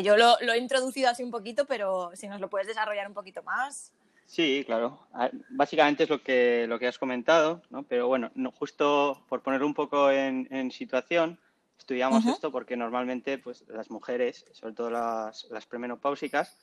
Yo 0.03 0.17
lo, 0.17 0.37
he 0.39 0.57
introducido 0.57 1.09
así 1.09 1.23
un 1.23 1.31
poquito, 1.31 1.65
pero 1.65 2.11
si 2.15 2.27
nos 2.27 2.41
lo 2.41 2.49
puedes 2.49 2.67
desarrollar 2.67 3.07
un 3.07 3.13
poquito 3.13 3.43
más. 3.43 3.91
Sí, 4.25 4.63
claro. 4.65 5.07
Básicamente 5.49 6.03
es 6.03 6.09
lo 6.09 6.21
que, 6.21 6.65
lo 6.67 6.79
que 6.79 6.87
has 6.87 6.97
comentado, 6.97 7.61
¿no? 7.69 7.83
pero 7.83 8.07
bueno, 8.07 8.31
no, 8.35 8.51
justo 8.51 9.23
por 9.29 9.41
poner 9.41 9.63
un 9.63 9.73
poco 9.73 10.11
en, 10.11 10.47
en 10.51 10.71
situación, 10.71 11.39
Estudiamos 11.77 12.25
esto 12.25 12.51
porque 12.51 12.75
normalmente 12.75 13.37
pues, 13.37 13.63
las 13.69 13.89
mujeres, 13.89 14.45
sobre 14.51 14.73
todo 14.73 14.89
las, 14.89 15.47
las 15.51 15.65
premenopáusicas, 15.65 16.57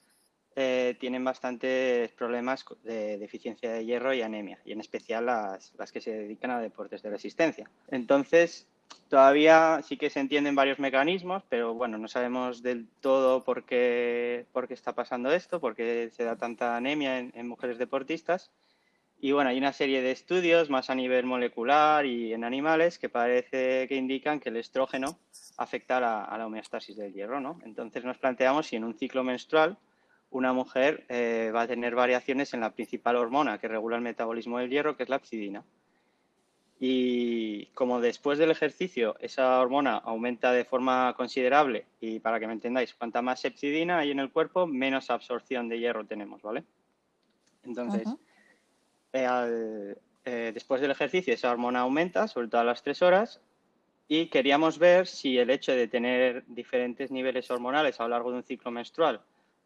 eh, 0.56 0.96
tienen 1.00 1.24
bastantes 1.24 2.10
problemas 2.12 2.64
de 2.82 3.18
deficiencia 3.18 3.72
de 3.72 3.84
hierro 3.84 4.12
y 4.12 4.22
anemia, 4.22 4.60
y 4.64 4.72
en 4.72 4.80
especial 4.80 5.26
las, 5.26 5.72
las, 5.78 5.92
que 5.92 6.00
se 6.00 6.12
dedican 6.12 6.50
a 6.50 6.60
deportes 6.60 7.02
de 7.02 7.10
resistencia. 7.10 7.70
Entonces, 7.88 8.66
todavía 9.08 9.80
sí 9.82 9.96
que 9.96 10.10
se 10.10 10.20
entienden 10.20 10.54
varios 10.54 10.78
mecanismos, 10.78 11.42
pero 11.48 11.74
bueno, 11.74 11.98
no 11.98 12.08
sabemos 12.08 12.62
del 12.62 12.86
todo 13.00 13.44
por 13.44 13.64
qué, 13.64 14.46
por 14.52 14.68
qué 14.68 14.74
está 14.74 14.94
pasando 14.94 15.32
esto, 15.32 15.60
por 15.60 15.74
qué 15.74 16.10
se 16.12 16.24
da 16.24 16.36
tanta 16.36 16.76
anemia 16.76 17.18
en, 17.18 17.48
mujeres 17.48 17.78
deportistas. 17.78 18.50
Y 19.20 19.32
bueno, 19.32 19.50
hay 19.50 19.58
una 19.58 19.72
serie 19.72 20.02
de 20.02 20.10
estudios 20.10 20.70
más 20.70 20.90
a 20.90 20.94
nivel 20.94 21.24
molecular 21.24 22.04
y 22.04 22.34
en 22.34 22.44
animales 22.44 22.98
que 22.98 23.08
parece 23.08 23.86
que 23.88 23.96
indican 23.96 24.40
que 24.40 24.50
el 24.50 24.56
estrógeno 24.56 25.18
afecta 25.56 25.96
a 25.96 26.36
la, 26.36 26.46
homeostasis 26.46 26.96
del 26.96 27.12
hierro, 27.12 27.40
¿no? 27.40 27.60
Entonces 27.64 28.04
nos 28.04 28.18
planteamos 28.18 28.66
si 28.66 28.76
en 28.76 28.84
un 28.84 28.94
ciclo 28.94 29.24
menstrual 29.24 29.78
una 30.30 30.52
mujer 30.52 31.06
eh, 31.08 31.52
va 31.54 31.62
a 31.62 31.66
tener 31.68 31.94
variaciones 31.94 32.52
en 32.54 32.60
la 32.60 32.70
principal 32.70 33.16
hormona 33.16 33.58
que 33.58 33.68
regula 33.68 33.96
el 33.96 34.02
metabolismo 34.02 34.58
del 34.58 34.70
hierro, 34.70 34.96
que 34.96 35.04
es 35.04 35.08
la 35.08 35.20
psidina. 35.20 35.64
Y 36.86 37.64
como 37.72 37.98
después 37.98 38.38
del 38.38 38.50
ejercicio 38.50 39.16
esa 39.18 39.58
hormona 39.58 39.96
aumenta 39.96 40.52
de 40.52 40.66
forma 40.66 41.14
considerable, 41.16 41.86
y 41.98 42.18
para 42.18 42.38
que 42.38 42.46
me 42.46 42.52
entendáis, 42.52 42.92
cuanta 42.92 43.22
más 43.22 43.42
epsidina 43.46 44.00
hay 44.00 44.10
en 44.10 44.18
el 44.18 44.30
cuerpo, 44.30 44.66
menos 44.66 45.08
absorción 45.08 45.66
de 45.70 45.78
hierro 45.78 46.04
tenemos, 46.04 46.42
¿vale? 46.42 46.62
Entonces, 47.62 48.06
eh, 49.14 49.96
eh, 50.26 50.50
después 50.52 50.82
del 50.82 50.90
ejercicio 50.90 51.32
esa 51.32 51.50
hormona 51.50 51.80
aumenta, 51.80 52.28
sobre 52.28 52.48
todo 52.48 52.60
a 52.60 52.64
las 52.64 52.82
tres 52.82 53.00
horas, 53.00 53.40
y 54.06 54.26
queríamos 54.26 54.78
ver 54.78 55.06
si 55.06 55.38
el 55.38 55.48
hecho 55.48 55.72
de 55.72 55.88
tener 55.88 56.44
diferentes 56.48 57.10
niveles 57.10 57.50
hormonales 57.50 57.98
a 57.98 58.02
lo 58.02 58.10
largo 58.10 58.30
de 58.30 58.36
un 58.36 58.44
ciclo 58.44 58.70
menstrual 58.70 59.22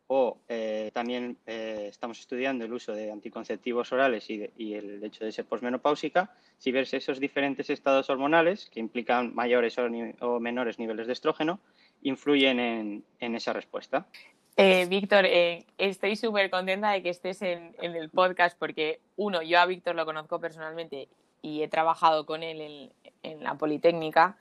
o 0.09 0.39
eh, 0.49 0.91
también 0.93 1.37
estamos 1.47 2.19
estudiando 2.19 2.65
el 2.65 2.73
uso 2.73 2.93
de 2.93 3.13
anticonceptivos 3.13 3.93
orales 3.93 4.29
y, 4.29 4.75
el 4.75 5.05
hecho 5.05 5.25
de 5.25 5.33
ser 5.33 5.45
posmenopáusica, 5.45 6.35
si 6.59 6.73
verse 6.73 6.97
esos 6.97 7.21
diferentes 7.21 7.71
estados 7.71 8.11
hormonales 8.11 8.69
que 8.71 8.81
implican 8.81 9.35
mayores 9.35 9.77
o, 9.79 10.41
menores 10.41 10.79
niveles 10.79 11.07
de 11.07 11.13
estrógeno 11.13 11.61
influyen 12.03 13.05
en 13.21 13.35
esa 13.35 13.53
respuesta. 13.53 14.07
Eh, 14.61 14.87
Víctor, 14.87 15.25
eh, 15.25 15.65
estoy 15.79 16.17
súper 16.17 16.51
contenta 16.51 16.91
de 16.91 17.01
que 17.01 17.11
estés 17.11 17.43
en, 17.43 17.77
el 17.81 18.11
podcast 18.11 18.59
porque, 18.59 18.99
uno, 19.15 19.41
yo 19.41 19.61
a 19.61 19.67
Víctor 19.67 19.95
lo 19.95 20.05
conozco 20.05 20.41
personalmente 20.41 21.07
y 21.41 21.63
he 21.63 21.69
trabajado 21.69 22.27
con 22.27 22.43
él 22.43 22.91
en, 23.23 23.45
la 23.45 23.55
Politécnica 23.55 24.37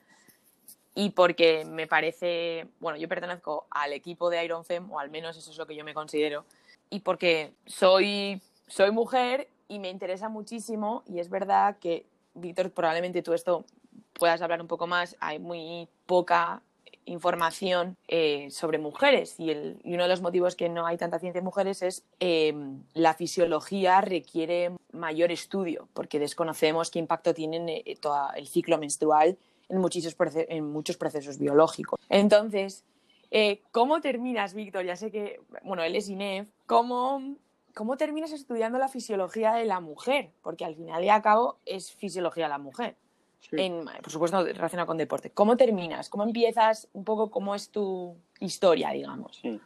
y 0.98 1.12
porque 1.12 1.64
me 1.64 1.86
parece, 1.86 2.66
bueno, 2.80 2.98
yo 2.98 3.08
pertenezco 3.08 3.68
al 3.70 3.94
equipo 3.94 4.32
de 4.32 4.44
Iron 4.44 4.66
Fem, 4.66 4.92
o 4.92 5.00
al 5.00 5.12
menos 5.12 5.38
eso 5.38 5.52
es 5.52 5.58
lo 5.60 5.68
que 5.68 5.76
yo 5.76 5.86
me 5.86 5.94
considero, 5.94 6.44
y 6.90 7.02
porque 7.02 7.54
soy, 7.68 8.42
soy 8.66 8.90
mujer 8.90 9.48
y 9.68 9.78
me 9.78 9.92
interesa 9.92 10.28
muchísimo 10.28 11.04
y 11.08 11.20
es 11.20 11.30
verdad 11.30 11.78
que, 11.80 12.08
Víctor, 12.34 12.72
probablemente 12.72 13.22
tú 13.22 13.34
esto 13.34 13.64
puedas 14.14 14.42
hablar 14.42 14.60
un 14.60 14.68
poco 14.68 14.88
más, 14.88 15.16
hay 15.20 15.38
muy 15.38 15.88
poca 16.08 16.64
información 17.06 17.96
eh, 18.08 18.50
sobre 18.50 18.80
mujeres 18.80 19.40
y, 19.40 19.52
el, 19.52 19.78
uno 19.84 20.02
de 20.02 20.10
los 20.10 20.22
motivos 20.22 20.56
que 20.56 20.68
no 20.68 20.88
hay 20.88 20.98
tanta 20.98 21.20
ciencia 21.20 21.38
en 21.38 21.46
mujeres 21.46 21.84
es 21.84 22.04
eh, 22.20 22.56
la 22.96 23.14
fisiología 23.14 24.02
requiere 24.02 24.72
mayor 24.94 25.32
estudio 25.32 25.88
porque 25.94 26.18
desconocemos 26.18 26.90
qué 26.90 26.98
impacto 26.98 27.36
tiene 27.36 27.84
eh, 27.86 27.96
todo 28.02 28.30
el 28.36 28.48
ciclo 28.48 28.80
menstrual 28.80 29.38
en 29.70 29.80
muchos, 29.80 30.16
en 30.34 30.66
muchos 30.72 30.98
procesos 30.98 31.38
biológicos. 31.38 32.00
Entonces, 32.10 32.86
¿cómo 33.72 34.02
terminas, 34.02 34.54
Víctor? 34.54 34.86
Ya 34.86 34.96
sé 34.96 35.12
que, 35.12 35.40
bueno, 35.64 35.84
él 35.84 35.96
es 35.96 36.10
INEF, 36.10 36.48
¿cómo, 36.66 37.36
¿cómo 37.74 37.98
terminas 37.98 38.32
estudiando 38.32 38.80
la 38.80 38.88
fisiología 38.88 39.54
de 39.54 39.66
la 39.66 39.80
mujer? 39.80 40.32
Porque 40.42 40.66
al 40.66 40.76
final 40.76 41.04
y 41.04 41.10
al 41.10 41.22
cabo 41.22 41.60
es 41.66 41.92
fisiología 41.92 42.46
de 42.46 42.50
la 42.50 42.58
mujer 42.58 42.96
por 44.02 44.12
supuesto 44.12 44.44
relacionado 44.44 44.88
con 44.88 44.98
deporte. 44.98 45.32
¿Cómo 45.32 45.56
terminas? 45.58 46.10
¿Cómo 46.10 46.24
empiezas? 46.24 46.90
Un 46.94 47.04
poco 47.04 47.30
cómo 47.30 47.56
es 47.56 47.70
tu 47.70 48.16
historia, 48.40 48.92
digamos. 48.92 49.40
Sí. 49.42 49.60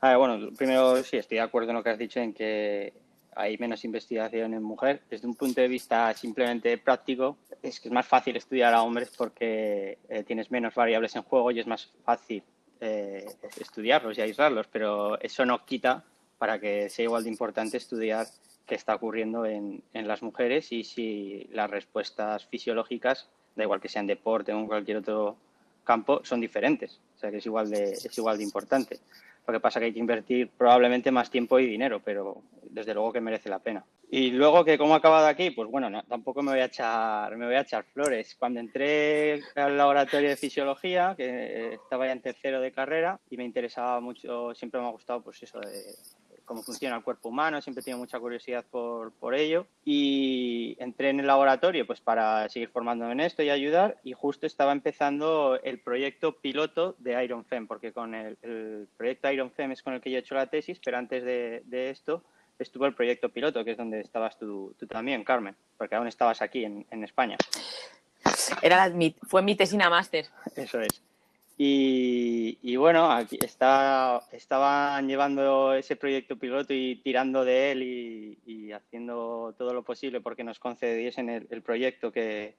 bueno, 0.00 0.50
primero 0.56 1.02
sí, 1.02 1.16
estoy 1.16 1.36
de 1.36 1.42
acuerdo 1.42 1.70
en 1.70 1.76
lo 1.76 1.82
que 1.82 1.90
has 1.90 1.98
dicho 1.98 2.20
en 2.20 2.32
que 2.32 2.94
hay 3.38 3.56
menos 3.56 3.84
investigación 3.84 4.52
en 4.52 4.62
mujer. 4.62 5.00
Desde 5.08 5.28
un 5.28 5.36
punto 5.36 5.60
de 5.60 5.68
vista 5.68 6.12
simplemente 6.12 6.76
práctico, 6.76 7.38
es 7.62 7.78
que 7.78 7.88
es 7.88 7.94
más 7.94 8.06
fácil 8.06 8.36
estudiar 8.36 8.74
a 8.74 8.82
hombres 8.82 9.12
porque 9.16 9.98
eh, 10.08 10.24
tienes 10.24 10.50
menos 10.50 10.74
variables 10.74 11.14
en 11.14 11.22
juego 11.22 11.52
y 11.52 11.60
es 11.60 11.66
más 11.66 11.92
fácil 12.04 12.42
eh, 12.80 13.26
estudiarlos 13.60 14.18
y 14.18 14.22
aislarlos, 14.22 14.66
pero 14.66 15.20
eso 15.20 15.46
no 15.46 15.64
quita 15.64 16.04
para 16.36 16.58
que 16.58 16.90
sea 16.90 17.04
igual 17.04 17.22
de 17.22 17.30
importante 17.30 17.76
estudiar 17.76 18.26
qué 18.66 18.74
está 18.74 18.96
ocurriendo 18.96 19.46
en, 19.46 19.82
las 19.92 20.22
mujeres 20.22 20.72
y 20.72 20.82
si 20.84 21.48
las 21.52 21.70
respuestas 21.70 22.44
fisiológicas, 22.46 23.28
da 23.54 23.64
igual 23.64 23.80
que 23.80 23.88
sean 23.88 24.06
deporte 24.06 24.52
o 24.52 24.58
en 24.58 24.66
cualquier 24.66 24.98
otro 24.98 25.36
campo, 25.84 26.20
son 26.24 26.40
diferentes. 26.40 27.00
O 27.16 27.18
sea 27.18 27.30
que 27.30 27.38
es 27.38 27.46
igual 27.46 27.70
de, 27.70 27.92
es 27.92 28.18
igual 28.18 28.36
de 28.36 28.44
importante. 28.44 28.98
Lo 29.48 29.54
que 29.54 29.60
pasa 29.60 29.80
que 29.80 29.86
hay 29.86 29.92
que 29.94 29.98
invertir 29.98 30.50
probablemente 30.50 31.10
más 31.10 31.30
tiempo 31.30 31.58
y 31.58 31.64
dinero, 31.64 32.02
pero 32.04 32.42
desde 32.64 32.92
luego 32.92 33.14
que 33.14 33.22
merece 33.22 33.48
la 33.48 33.60
pena. 33.60 33.82
Y 34.10 34.30
luego 34.30 34.62
que 34.62 34.76
cómo 34.76 34.92
ha 34.92 34.98
acabado 34.98 35.26
aquí, 35.26 35.52
pues 35.52 35.70
bueno, 35.70 36.02
tampoco 36.04 36.42
me 36.42 36.50
voy 36.50 36.60
a 36.60 36.66
echar, 36.66 37.34
me 37.34 37.46
voy 37.46 37.54
a 37.54 37.62
echar 37.62 37.84
flores. 37.84 38.36
Cuando 38.38 38.60
entré 38.60 39.40
al 39.56 39.78
laboratorio 39.78 40.28
de 40.28 40.36
fisiología, 40.36 41.14
que 41.16 41.72
estaba 41.72 42.04
ya 42.04 42.12
en 42.12 42.20
tercero 42.20 42.60
de 42.60 42.72
carrera 42.72 43.20
y 43.30 43.38
me 43.38 43.44
interesaba 43.44 44.00
mucho, 44.00 44.54
siempre 44.54 44.82
me 44.82 44.86
ha 44.86 44.90
gustado 44.90 45.22
pues 45.22 45.42
eso 45.42 45.58
de 45.60 45.94
cómo 46.48 46.62
funciona 46.62 46.96
el 46.96 47.02
cuerpo 47.02 47.28
humano, 47.28 47.60
siempre 47.60 47.82
he 47.82 47.84
tenido 47.84 47.98
mucha 47.98 48.18
curiosidad 48.18 48.64
por, 48.68 49.12
por, 49.12 49.34
ello 49.34 49.66
y 49.84 50.76
entré 50.80 51.10
en 51.10 51.20
el 51.20 51.26
laboratorio 51.26 51.86
pues 51.86 52.00
para 52.00 52.48
seguir 52.48 52.70
formándome 52.70 53.12
en 53.12 53.20
esto 53.20 53.42
y 53.42 53.50
ayudar 53.50 53.98
y 54.02 54.14
justo 54.14 54.46
estaba 54.46 54.72
empezando 54.72 55.60
el 55.62 55.78
proyecto 55.78 56.40
piloto 56.40 56.96
de 56.98 57.22
Iron 57.22 57.44
Fem, 57.44 57.66
porque 57.66 57.92
con 57.92 58.14
el, 58.14 58.38
el 58.42 58.88
proyecto 58.96 59.30
Iron 59.30 59.52
Fem 59.52 59.70
es 59.72 59.82
con 59.82 59.92
el 59.92 60.00
que 60.00 60.10
yo 60.10 60.16
he 60.16 60.20
hecho 60.20 60.34
la 60.34 60.46
tesis, 60.46 60.80
pero 60.82 60.96
antes 60.96 61.22
de, 61.22 61.62
de 61.66 61.90
esto 61.90 62.24
estuvo 62.58 62.86
el 62.86 62.94
proyecto 62.94 63.28
piloto, 63.28 63.64
que 63.64 63.72
es 63.72 63.76
donde 63.76 64.00
estabas 64.00 64.38
tú, 64.38 64.74
tú 64.78 64.86
también, 64.86 65.24
Carmen, 65.24 65.54
porque 65.76 65.94
aún 65.94 66.08
estabas 66.08 66.42
aquí 66.42 66.64
en, 66.64 66.86
en 66.90 67.04
España. 67.04 67.36
Era 68.62 68.88
mi, 68.88 69.14
fue 69.28 69.42
mi 69.42 69.54
tesina 69.54 69.90
máster. 69.90 70.26
Eso 70.56 70.80
es. 70.80 71.02
Y, 71.60 72.76
bueno, 72.76 73.10
aquí 73.10 73.36
está, 73.42 74.22
estaban 74.30 75.08
llevando 75.08 75.74
ese 75.74 75.96
proyecto 75.96 76.38
piloto 76.38 76.72
y 76.72 77.00
tirando 77.02 77.44
de 77.44 77.72
él 77.72 77.82
y, 77.82 78.70
haciendo 78.72 79.54
todo 79.58 79.72
lo 79.74 79.82
posible 79.82 80.20
porque 80.20 80.44
nos 80.44 80.60
concediesen 80.60 81.28
el, 81.28 81.62
proyecto 81.62 82.12
que, 82.12 82.54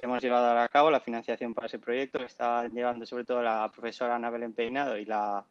hemos 0.00 0.20
llevado 0.20 0.58
a 0.58 0.68
cabo, 0.68 0.90
la 0.90 0.98
financiación 0.98 1.54
para 1.54 1.68
ese 1.68 1.78
proyecto, 1.78 2.18
que 2.18 2.24
está 2.24 2.66
llevando 2.66 3.06
sobre 3.06 3.24
todo 3.24 3.42
la 3.42 3.70
profesora 3.72 4.16
Anabel 4.16 4.42
Empeinado 4.42 4.98
y 4.98 5.04
la, 5.04 5.44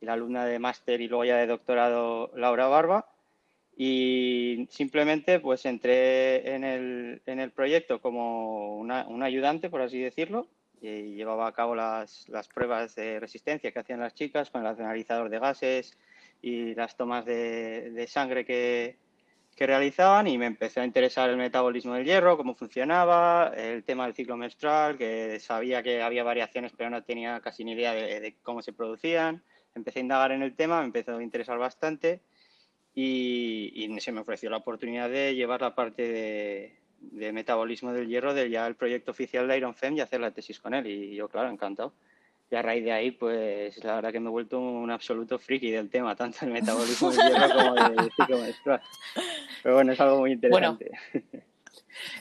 y 0.00 0.06
la 0.06 0.12
alumna 0.12 0.44
de 0.44 0.60
máster 0.60 1.00
y 1.00 1.08
luego 1.08 1.24
ya 1.24 1.38
de 1.38 1.48
doctorado 1.48 2.30
Laura 2.36 2.68
Barba. 2.68 3.08
Y 3.76 4.68
simplemente 4.70 5.40
pues 5.40 5.66
entré 5.66 6.54
en 6.54 6.62
el, 6.62 7.50
proyecto 7.50 8.00
como 8.00 8.76
un 8.76 9.22
ayudante, 9.22 9.68
por 9.68 9.82
así 9.82 9.98
decirlo, 9.98 10.46
y 10.80 11.14
llevaba 11.14 11.46
a 11.46 11.52
cabo 11.52 11.74
las, 11.74 12.28
las, 12.28 12.48
pruebas 12.48 12.94
de 12.94 13.18
resistencia 13.20 13.72
que 13.72 13.78
hacían 13.78 14.00
las 14.00 14.14
chicas 14.14 14.50
con 14.50 14.60
el 14.60 14.66
analizador 14.68 15.30
de 15.30 15.38
gases 15.38 15.96
y 16.42 16.74
las 16.74 16.96
tomas 16.96 17.24
de, 17.24 17.90
de 17.90 18.06
sangre 18.06 18.44
que, 18.44 18.98
que, 19.56 19.66
realizaban 19.66 20.26
y 20.26 20.38
me 20.38 20.46
empezó 20.46 20.80
a 20.80 20.84
interesar 20.84 21.30
el 21.30 21.36
metabolismo 21.36 21.94
del 21.94 22.04
hierro, 22.04 22.36
cómo 22.36 22.54
funcionaba, 22.54 23.52
el 23.56 23.84
tema 23.84 24.04
del 24.04 24.14
ciclo 24.14 24.36
menstrual, 24.36 24.98
que 24.98 25.40
sabía 25.40 25.82
que 25.82 26.02
había 26.02 26.24
variaciones 26.24 26.72
pero 26.76 26.90
no 26.90 27.02
tenía 27.02 27.40
casi 27.40 27.64
ni 27.64 27.72
idea 27.72 27.94
de, 27.94 28.20
de 28.20 28.36
cómo 28.42 28.62
se 28.62 28.72
producían. 28.72 29.42
Empecé 29.74 30.00
a 30.00 30.02
indagar 30.02 30.32
en 30.32 30.42
el 30.42 30.54
tema, 30.54 30.80
me 30.80 30.86
empezó 30.86 31.16
a 31.16 31.22
interesar 31.22 31.58
bastante 31.58 32.22
y, 32.96 33.72
y 33.74 34.00
se 34.00 34.10
me 34.10 34.20
ofreció 34.20 34.48
la 34.48 34.56
oportunidad 34.56 35.10
de 35.10 35.34
llevar 35.34 35.60
la 35.60 35.74
parte 35.74 36.10
de, 36.10 36.80
de 37.00 37.32
metabolismo 37.32 37.92
del 37.92 38.08
hierro 38.08 38.34
del 38.34 38.50
ya 38.50 38.66
el 38.66 38.74
proyecto 38.74 39.10
oficial 39.10 39.46
de 39.48 39.56
Iron 39.56 39.74
Fem 39.74 39.96
y 39.96 40.00
hacer 40.00 40.20
la 40.20 40.30
tesis 40.30 40.60
con 40.60 40.74
él. 40.74 40.86
Y 40.86 41.14
yo, 41.14 41.28
claro, 41.28 41.50
encantado. 41.50 41.92
Y 42.50 42.54
a 42.54 42.62
raíz 42.62 42.84
de 42.84 42.92
ahí, 42.92 43.10
pues 43.10 43.82
la 43.82 43.96
verdad 43.96 44.12
que 44.12 44.20
me 44.20 44.28
he 44.28 44.30
vuelto 44.30 44.60
un 44.60 44.90
absoluto 44.90 45.38
friki 45.38 45.70
del 45.70 45.90
tema, 45.90 46.14
tanto 46.14 46.44
el 46.44 46.52
metabolismo 46.52 47.10
del 47.10 47.32
hierro 47.32 47.54
como 47.54 47.74
del 47.74 48.10
ciclo 48.16 48.38
menstrual. 48.38 48.80
Pero 49.62 49.74
bueno, 49.74 49.92
es 49.92 50.00
algo 50.00 50.18
muy 50.18 50.32
interesante. 50.32 50.90
Bueno, 51.12 51.44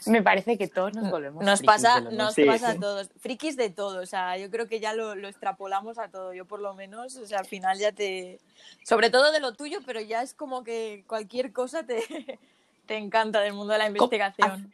me 0.08 0.24
parece 0.24 0.58
que 0.58 0.68
todos 0.68 0.94
nos 0.94 1.10
volvemos 1.12 1.44
Nos 1.44 1.62
pasa, 1.62 2.02
nos 2.02 2.34
sí. 2.34 2.46
pasa 2.46 2.72
a 2.72 2.80
todos. 2.80 3.10
Frikis 3.20 3.56
de 3.56 3.70
todo, 3.70 4.02
o 4.02 4.06
sea, 4.06 4.38
yo 4.38 4.50
creo 4.50 4.68
que 4.68 4.80
ya 4.80 4.94
lo, 4.94 5.16
lo, 5.16 5.28
extrapolamos 5.28 6.00
a 6.00 6.10
todo. 6.10 6.34
Yo 6.34 6.46
por 6.46 6.60
lo 6.60 6.74
menos, 6.74 7.18
o 7.18 7.28
sea, 7.28 7.40
al 7.40 7.46
final 7.46 7.78
ya 7.78 7.92
te... 7.92 8.40
Sobre 8.84 9.10
todo 9.10 9.32
de 9.32 9.40
lo 9.40 9.54
tuyo, 9.54 9.80
pero 9.86 10.02
ya 10.02 10.22
es 10.22 10.34
como 10.34 10.64
que 10.64 11.04
cualquier 11.08 11.54
cosa 11.54 11.86
te, 11.86 12.40
te 12.86 12.98
encanta 12.98 13.42
del 13.42 13.54
mundo 13.54 13.74
de 13.74 13.80
la 13.80 13.88
investigación. 13.88 14.74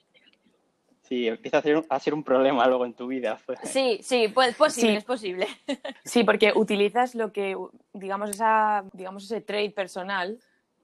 Sí, 1.11 1.27
empieza 1.27 1.57
a 1.57 1.61
ser, 1.61 1.85
a 1.89 1.99
ser 1.99 2.13
un 2.13 2.23
problema 2.23 2.65
luego 2.67 2.85
en 2.85 2.93
tu 2.93 3.07
vida. 3.07 3.37
Pues. 3.45 3.59
Sí, 3.65 3.99
sí, 4.01 4.29
pues 4.29 4.55
posible, 4.55 4.91
sí. 4.91 4.97
es 4.97 5.03
posible. 5.03 5.47
Sí, 6.05 6.23
porque 6.23 6.53
utilizas 6.55 7.15
lo 7.15 7.33
que, 7.33 7.57
digamos, 7.91 8.29
esa, 8.29 8.85
digamos, 8.93 9.25
ese 9.25 9.41
trade 9.41 9.71
personal, 9.71 10.39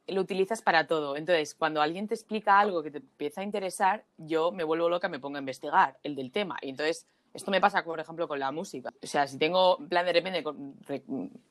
lo 0.07 0.21
utilizas 0.21 0.61
para 0.61 0.85
todo. 0.85 1.15
Entonces, 1.15 1.55
cuando 1.55 1.81
alguien 1.81 2.07
te 2.07 2.13
explica 2.13 2.59
algo 2.59 2.83
que 2.83 2.91
te 2.91 2.97
empieza 2.97 3.41
a 3.41 3.43
interesar, 3.45 4.03
yo 4.17 4.51
me 4.51 4.63
vuelvo 4.63 4.89
loca, 4.89 5.07
me 5.07 5.19
pongo 5.19 5.37
a 5.37 5.39
investigar 5.39 5.97
el 6.03 6.15
del 6.15 6.31
tema. 6.31 6.57
Y 6.61 6.69
entonces, 6.69 7.07
esto 7.33 7.51
me 7.51 7.61
pasa, 7.61 7.83
por 7.83 7.99
ejemplo, 7.99 8.27
con 8.27 8.39
la 8.39 8.51
música. 8.51 8.91
O 9.01 9.07
sea, 9.07 9.27
si 9.27 9.37
tengo, 9.37 9.77
en 9.79 9.89
plan, 9.89 10.05
de 10.05 10.13
repente 10.13 10.43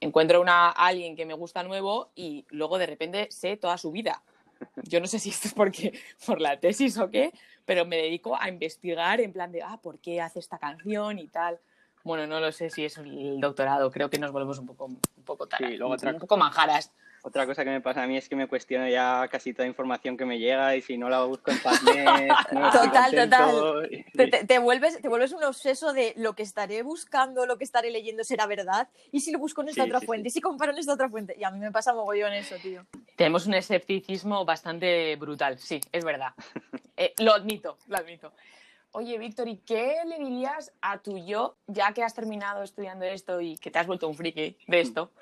encuentro 0.00 0.40
una, 0.40 0.68
a 0.68 0.86
alguien 0.86 1.16
que 1.16 1.26
me 1.26 1.34
gusta 1.34 1.62
nuevo 1.62 2.10
y 2.14 2.44
luego 2.50 2.76
de 2.76 2.86
repente 2.86 3.28
sé 3.30 3.56
toda 3.56 3.78
su 3.78 3.92
vida. 3.92 4.22
Yo 4.84 5.00
no 5.00 5.06
sé 5.06 5.18
si 5.18 5.30
esto 5.30 5.48
es 5.48 5.54
porque 5.54 5.98
por 6.26 6.40
la 6.40 6.58
tesis 6.58 6.98
o 6.98 7.10
qué, 7.10 7.32
pero 7.64 7.84
me 7.84 7.96
dedico 7.96 8.36
a 8.40 8.48
investigar 8.48 9.20
en 9.20 9.32
plan 9.32 9.52
de, 9.52 9.62
ah, 9.62 9.78
¿por 9.82 9.98
qué 9.98 10.20
hace 10.20 10.38
esta 10.38 10.58
canción 10.58 11.18
y 11.18 11.28
tal? 11.28 11.58
Bueno, 12.04 12.26
no 12.26 12.38
lo 12.38 12.52
sé 12.52 12.70
si 12.70 12.84
es 12.84 12.98
el 12.98 13.40
doctorado, 13.40 13.90
creo 13.90 14.08
que 14.08 14.18
nos 14.18 14.30
volvemos 14.30 14.58
un 14.58 14.66
poco, 14.66 14.84
un 14.84 15.24
poco, 15.24 15.48
taras, 15.48 15.70
sí, 15.70 15.76
luego 15.76 15.94
otra, 15.94 16.12
un 16.12 16.20
poco 16.20 16.36
manjaras. 16.36 16.92
Otra 17.22 17.46
cosa 17.46 17.64
que 17.64 17.70
me 17.70 17.80
pasa 17.80 18.02
a 18.02 18.06
mí 18.06 18.16
es 18.16 18.28
que 18.28 18.36
me 18.36 18.46
cuestiono 18.46 18.88
ya 18.88 19.26
casi 19.30 19.52
toda 19.52 19.66
información 19.66 20.16
que 20.16 20.24
me 20.24 20.38
llega 20.38 20.76
y 20.76 20.82
si 20.82 20.96
no 20.96 21.08
la 21.08 21.24
busco 21.24 21.50
en 21.50 21.58
PubMed... 21.62 22.28
No 22.52 22.70
total, 22.70 23.14
total. 23.14 23.88
Y... 23.90 24.04
Te, 24.12 24.28
te, 24.28 24.44
te, 24.44 24.58
vuelves, 24.58 25.00
te 25.00 25.08
vuelves 25.08 25.32
un 25.32 25.42
obseso 25.44 25.92
de 25.92 26.14
lo 26.16 26.34
que 26.34 26.42
estaré 26.42 26.82
buscando, 26.82 27.46
lo 27.46 27.58
que 27.58 27.64
estaré 27.64 27.90
leyendo 27.90 28.24
será 28.24 28.46
verdad 28.46 28.88
y 29.12 29.20
si 29.20 29.32
lo 29.32 29.38
busco 29.38 29.62
en 29.62 29.70
esta 29.70 29.84
sí, 29.84 29.88
otra 29.88 30.00
sí, 30.00 30.06
fuente, 30.06 30.30
sí. 30.30 30.34
y 30.34 30.38
si 30.38 30.40
comparo 30.40 30.72
en 30.72 30.78
esta 30.78 30.92
otra 30.92 31.08
fuente. 31.08 31.34
Y 31.38 31.44
a 31.44 31.50
mí 31.50 31.58
me 31.58 31.72
pasa 31.72 31.94
mogollón 31.94 32.32
eso, 32.32 32.56
tío. 32.62 32.86
Tenemos 33.16 33.46
un 33.46 33.54
escepticismo 33.54 34.44
bastante 34.44 35.16
brutal, 35.16 35.58
sí, 35.58 35.80
es 35.92 36.04
verdad. 36.04 36.32
eh, 36.96 37.14
lo 37.18 37.34
admito, 37.34 37.78
lo 37.88 37.96
admito. 37.96 38.32
Oye, 38.92 39.18
Víctor, 39.18 39.46
¿y 39.46 39.58
qué 39.58 39.98
le 40.06 40.18
dirías 40.18 40.72
a 40.80 40.98
tu 40.98 41.18
yo, 41.18 41.58
ya 41.66 41.92
que 41.92 42.02
has 42.02 42.14
terminado 42.14 42.62
estudiando 42.62 43.04
esto 43.04 43.42
y 43.42 43.58
que 43.58 43.70
te 43.70 43.78
has 43.78 43.86
vuelto 43.86 44.08
un 44.08 44.14
friki 44.14 44.56
de 44.66 44.80
esto? 44.80 45.12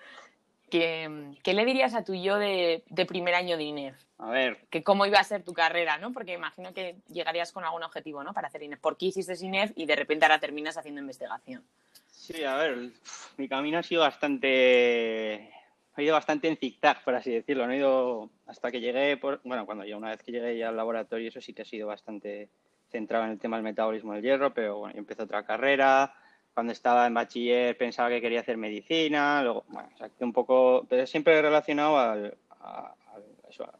¿Qué, 0.75 1.09
¿Qué, 1.45 1.55
le 1.55 1.65
dirías 1.65 1.95
a 1.95 2.03
tu 2.03 2.17
yo 2.17 2.37
de, 2.37 2.83
de, 2.89 3.07
primer 3.07 3.37
año 3.37 3.57
de 3.57 3.63
INEF? 3.63 3.95
A 4.19 4.29
ver. 4.29 4.59
Que 4.71 4.83
cómo 4.83 5.07
iba 5.07 5.21
a 5.21 5.23
ser 5.23 5.45
tu 5.45 5.53
carrera, 5.53 5.99
¿no? 5.99 6.13
Porque 6.13 6.33
imagino 6.33 6.75
que 6.75 6.97
llegarías 7.07 7.53
con 7.53 7.63
algún 7.63 7.85
objetivo, 7.85 8.25
¿no? 8.25 8.35
Para 8.35 8.49
hacer 8.49 8.65
INEF. 8.65 8.81
¿Por 8.81 8.97
qué 8.97 9.07
hiciste 9.07 9.37
INEF 9.41 9.71
y 9.77 9.87
de 9.87 9.95
repente 9.95 10.25
ahora 10.25 10.41
terminas 10.41 10.77
haciendo 10.77 11.01
investigación? 11.01 11.63
Sí, 12.11 12.43
a 12.43 12.57
ver, 12.57 12.91
mi 13.37 13.49
camino 13.49 13.79
ha 13.79 13.85
sido 13.85 14.01
bastante... 14.01 15.49
Ha 15.95 16.03
ido 16.03 16.13
bastante 16.13 16.49
en 16.49 16.57
zigzag, 16.57 17.05
por 17.05 17.15
así 17.15 17.31
decirlo. 17.31 17.69
No 17.69 17.73
he 17.73 17.77
ido 17.77 18.31
hasta 18.49 18.73
que 18.73 18.81
llegué, 18.81 19.17
por... 19.17 19.41
bueno, 19.45 19.67
cuando 19.67 19.85
ya 19.85 19.97
una 19.97 20.11
vez 20.11 20.25
que 20.25 20.33
llegué 20.33 20.59
ya 20.59 20.71
al 20.71 20.77
laboratorio, 20.77 21.29
eso 21.29 21.41
sí 21.41 21.55
que 21.55 21.63
ha 21.63 21.67
sido 21.67 21.87
bastante 21.87 22.49
centrado 22.91 23.27
en 23.27 23.31
el 23.31 23.39
tema 23.39 23.59
del 23.59 23.65
metabolismo 23.65 24.13
del 24.15 24.25
hierro, 24.25 24.53
pero 24.53 24.79
bueno, 24.79 24.99
empecé 24.99 25.23
otra 25.23 25.45
carrera, 25.45 26.17
cuando 26.55 26.73
estaba 26.73 27.07
en 27.07 27.15
bachiller 27.15 27.77
pensaba 27.77 28.09
que 28.09 28.21
quería 28.21 28.41
hacer 28.41 28.57
medicina, 28.57 29.43
luego, 29.43 29.65
bueno, 29.69 29.89
un 30.21 30.33
poco, 30.33 30.87
pero 30.89 31.07
siempre 31.07 31.43
relacionado 31.43 31.99
al, 31.99 32.37
a, 32.61 32.95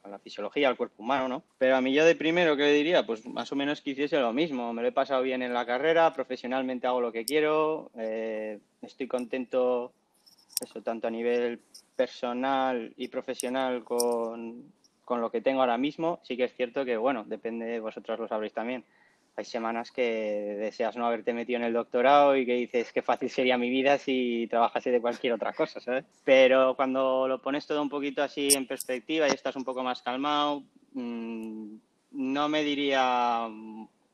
a, 0.03 0.09
la 0.09 0.19
fisiología, 0.19 0.69
al 0.69 0.77
cuerpo 0.77 1.03
humano, 1.03 1.29
¿no? 1.29 1.43
Pero 1.59 1.77
a 1.77 1.81
mí 1.81 1.93
yo 1.93 2.05
de 2.05 2.17
primero, 2.17 2.57
¿qué 2.57 2.65
le 2.65 2.73
diría? 2.73 3.07
Pues 3.07 3.25
más 3.27 3.51
o 3.53 3.57
menos 3.57 3.81
que 3.81 3.91
hiciese 3.91 4.19
lo 4.19 4.33
mismo. 4.33 4.73
Me 4.73 4.83
lo 4.83 4.89
he 4.89 4.93
pasado 4.93 5.23
bien 5.23 5.43
en 5.43 5.55
la 5.55 5.65
carrera, 5.65 6.13
profesionalmente 6.13 6.87
hago 6.87 7.01
lo 7.01 7.13
que 7.13 7.25
quiero, 7.25 7.91
eh, 7.97 8.59
estoy 8.83 9.07
contento, 9.07 9.93
eso, 10.61 10.83
tanto 10.83 11.07
a 11.07 11.11
nivel 11.11 11.61
personal 11.97 12.93
y 12.97 13.09
profesional 13.09 13.85
con, 13.85 14.73
con 15.05 15.21
lo 15.21 15.31
que 15.31 15.41
tengo 15.41 15.61
ahora 15.61 15.79
mismo. 15.79 16.21
Sí 16.23 16.37
que 16.37 16.45
es 16.45 16.55
cierto 16.55 16.85
que, 16.85 16.97
bueno, 16.97 17.25
depende, 17.25 17.79
vosotros 17.81 18.19
lo 18.19 18.29
sabréis 18.29 18.53
también, 18.53 18.85
hay 19.37 19.45
semanas 19.45 19.91
que 19.91 20.57
deseas 20.59 20.97
no 20.97 21.07
haberte 21.07 21.33
metido 21.33 21.59
en 21.59 21.65
el 21.65 21.73
doctorado 21.73 22.37
y 22.37 22.47
que 22.47 22.55
dices 22.55 22.93
qué 22.93 23.03
fácil 23.03 23.31
sería 23.31 23.59
mi 23.59 23.69
vida 23.69 23.99
si 23.99 24.47
trabajase 24.49 24.91
de 24.91 25.01
cualquier 25.01 25.33
otra 25.33 25.53
cosa, 25.53 25.81
¿sabes? 25.81 26.05
Pero 26.25 26.77
cuando 26.77 27.27
lo 27.27 27.43
pones 27.43 27.67
todo 27.67 27.83
un 27.83 27.89
poquito 27.89 28.23
así 28.23 28.49
en 28.55 28.67
perspectiva 28.67 29.29
y 29.29 29.33
estás 29.33 29.57
un 29.57 29.65
poco 29.65 29.83
más 29.83 30.03
calmado, 30.03 30.63
mmm, 30.93 31.77
no 32.13 32.49
me 32.49 32.63
diría, 32.63 33.49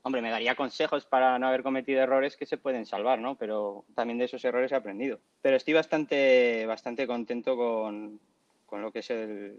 hombre, 0.02 0.22
me 0.22 0.30
daría 0.30 0.54
consejos 0.54 1.04
para 1.04 1.38
no 1.38 1.48
haber 1.48 1.62
cometido 1.62 2.00
errores 2.00 2.36
que 2.36 2.46
se 2.46 2.56
pueden 2.56 2.86
salvar, 2.86 3.18
¿no? 3.18 3.34
Pero 3.34 3.84
también 3.94 4.18
de 4.18 4.24
esos 4.24 4.44
errores 4.44 4.72
he 4.72 4.76
aprendido. 4.76 5.20
Pero 5.42 5.56
estoy 5.56 5.74
bastante, 5.74 6.64
bastante 6.64 7.06
contento 7.06 7.56
con, 7.56 8.18
con 8.64 8.80
lo 8.80 8.90
que 8.90 9.00
es 9.00 9.10
el, 9.10 9.54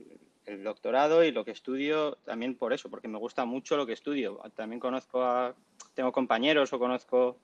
el 0.45 0.63
doctorado 0.63 1.23
y 1.23 1.31
lo 1.31 1.45
que 1.45 1.51
estudio 1.51 2.17
también 2.25 2.55
por 2.55 2.73
eso, 2.73 2.89
porque 2.89 3.07
me 3.07 3.17
gusta 3.17 3.45
mucho 3.45 3.77
lo 3.77 3.85
que 3.85 3.93
estudio. 3.93 4.39
También 4.55 4.79
conozco 4.79 5.23
a, 5.23 5.55
tengo 5.93 6.11
compañeros 6.11 6.73
o 6.73 6.79
conozco 6.79 7.37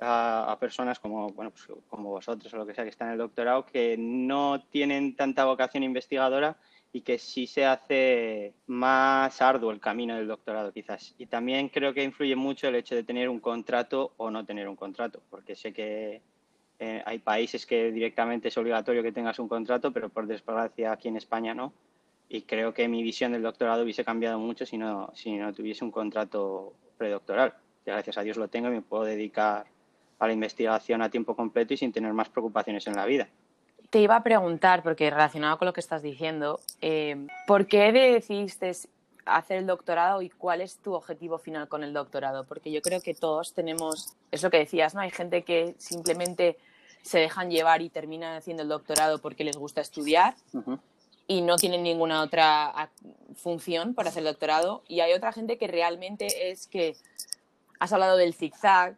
a, 0.00 0.56
personas 0.60 0.98
como, 0.98 1.30
bueno, 1.30 1.50
pues 1.50 1.66
como 1.88 2.10
vosotros 2.10 2.52
o 2.52 2.56
lo 2.56 2.66
que 2.66 2.74
sea 2.74 2.84
que 2.84 2.90
están 2.90 3.08
en 3.08 3.12
el 3.12 3.18
doctorado 3.18 3.64
que 3.64 3.96
no 3.98 4.62
tienen 4.70 5.16
tanta 5.16 5.44
vocación 5.44 5.82
investigadora 5.82 6.56
y 6.92 7.02
que 7.02 7.18
sí 7.18 7.46
se 7.46 7.66
hace 7.66 8.54
más 8.66 9.42
arduo 9.42 9.70
el 9.70 9.80
camino 9.80 10.16
del 10.16 10.28
doctorado 10.28 10.72
quizás. 10.72 11.14
Y 11.18 11.26
también 11.26 11.68
creo 11.68 11.92
que 11.92 12.02
influye 12.02 12.36
mucho 12.36 12.68
el 12.68 12.76
hecho 12.76 12.94
de 12.94 13.04
tener 13.04 13.28
un 13.28 13.40
contrato 13.40 14.14
o 14.16 14.30
no 14.30 14.44
tener 14.44 14.68
un 14.68 14.76
contrato, 14.76 15.20
porque 15.28 15.54
sé 15.54 15.72
que 15.72 16.22
eh, 16.78 17.02
hay 17.04 17.18
países 17.18 17.66
que 17.66 17.90
directamente 17.90 18.48
es 18.48 18.56
obligatorio 18.56 19.02
que 19.02 19.12
tengas 19.12 19.38
un 19.38 19.48
contrato, 19.48 19.92
pero 19.92 20.08
por 20.08 20.26
desgracia 20.26 20.92
aquí 20.92 21.08
en 21.08 21.16
España 21.16 21.54
no 21.54 21.72
y 22.28 22.42
creo 22.42 22.74
que 22.74 22.88
mi 22.88 23.02
visión 23.02 23.32
del 23.32 23.42
doctorado 23.42 23.82
hubiese 23.82 24.04
cambiado 24.04 24.38
mucho 24.38 24.66
si 24.66 24.76
no, 24.76 25.10
si 25.14 25.36
no 25.36 25.52
tuviese 25.54 25.84
un 25.84 25.90
contrato 25.90 26.74
predoctoral. 26.96 27.54
Que 27.84 27.90
gracias 27.90 28.18
a 28.18 28.22
Dios 28.22 28.36
lo 28.36 28.48
tengo 28.48 28.68
y 28.68 28.72
me 28.72 28.82
puedo 28.82 29.04
dedicar 29.04 29.66
a 30.18 30.26
la 30.26 30.32
investigación 30.32 31.00
a 31.00 31.10
tiempo 31.10 31.34
completo 31.34 31.72
y 31.72 31.76
sin 31.76 31.92
tener 31.92 32.12
más 32.12 32.28
preocupaciones 32.28 32.86
en 32.86 32.96
la 32.96 33.06
vida. 33.06 33.28
te 33.90 34.00
iba 34.00 34.16
a 34.16 34.22
preguntar, 34.22 34.82
porque 34.82 35.08
relacionado 35.08 35.56
con 35.56 35.66
lo 35.66 35.72
que 35.72 35.80
estás 35.80 36.02
diciendo, 36.02 36.60
eh, 36.82 37.26
¿por 37.46 37.66
qué 37.66 37.90
decidiste 37.92 38.72
hacer 39.24 39.58
el 39.58 39.66
doctorado 39.66 40.20
y 40.20 40.28
cuál 40.28 40.60
es 40.60 40.76
tu 40.76 40.92
objetivo 40.92 41.38
final 41.38 41.68
con 41.68 41.82
el 41.82 41.94
doctorado? 41.94 42.44
Porque 42.44 42.70
yo 42.70 42.82
creo 42.82 43.00
que 43.00 43.14
todos 43.14 43.54
tenemos, 43.54 44.14
es 44.30 44.42
lo 44.42 44.50
que 44.50 44.58
decías, 44.58 44.94
¿no? 44.94 45.00
Hay 45.00 45.10
gente 45.10 45.42
que 45.42 45.74
simplemente 45.78 46.58
se 47.00 47.18
dejan 47.20 47.50
llevar 47.50 47.80
y 47.80 47.88
terminan 47.88 48.36
haciendo 48.36 48.64
el 48.64 48.68
doctorado 48.68 49.18
porque 49.20 49.44
les 49.44 49.56
gusta 49.56 49.80
estudiar 49.80 50.34
y 51.28 51.42
no 51.42 51.56
tienen 51.56 51.82
ninguna 51.82 52.22
otra 52.22 52.90
función 53.36 53.94
para 53.94 54.08
hacer 54.08 54.24
doctorado. 54.24 54.82
Y 54.88 55.00
hay 55.00 55.12
otra 55.12 55.32
gente 55.32 55.58
que 55.58 55.68
realmente 55.68 56.50
es 56.50 56.66
que 56.66 56.96
has 57.78 57.92
hablado 57.92 58.16
del 58.16 58.34
zigzag, 58.34 58.96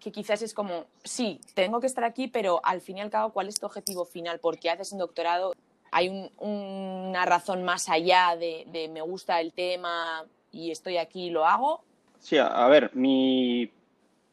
que 0.00 0.10
quizás 0.10 0.40
es 0.40 0.54
como, 0.54 0.86
sí, 1.04 1.40
tengo 1.54 1.80
que 1.80 1.86
estar 1.86 2.02
aquí, 2.02 2.28
pero 2.28 2.60
al 2.64 2.80
fin 2.80 2.98
y 2.98 3.02
al 3.02 3.10
cabo, 3.10 3.32
¿cuál 3.32 3.48
es 3.48 3.60
tu 3.60 3.66
objetivo 3.66 4.06
final? 4.06 4.40
¿Por 4.40 4.58
qué 4.58 4.70
haces 4.70 4.90
un 4.92 4.98
doctorado? 4.98 5.52
¿Hay 5.92 6.30
una 6.38 7.26
razón 7.26 7.62
más 7.62 7.88
allá 7.88 8.34
de, 8.38 8.64
de, 8.68 8.88
me 8.88 9.02
gusta 9.02 9.40
el 9.40 9.52
tema 9.52 10.24
y 10.50 10.70
estoy 10.70 10.96
aquí 10.96 11.26
y 11.26 11.30
lo 11.30 11.44
hago? 11.44 11.82
Sí, 12.20 12.38
a 12.38 12.66
ver, 12.68 12.90
mi 12.94 13.70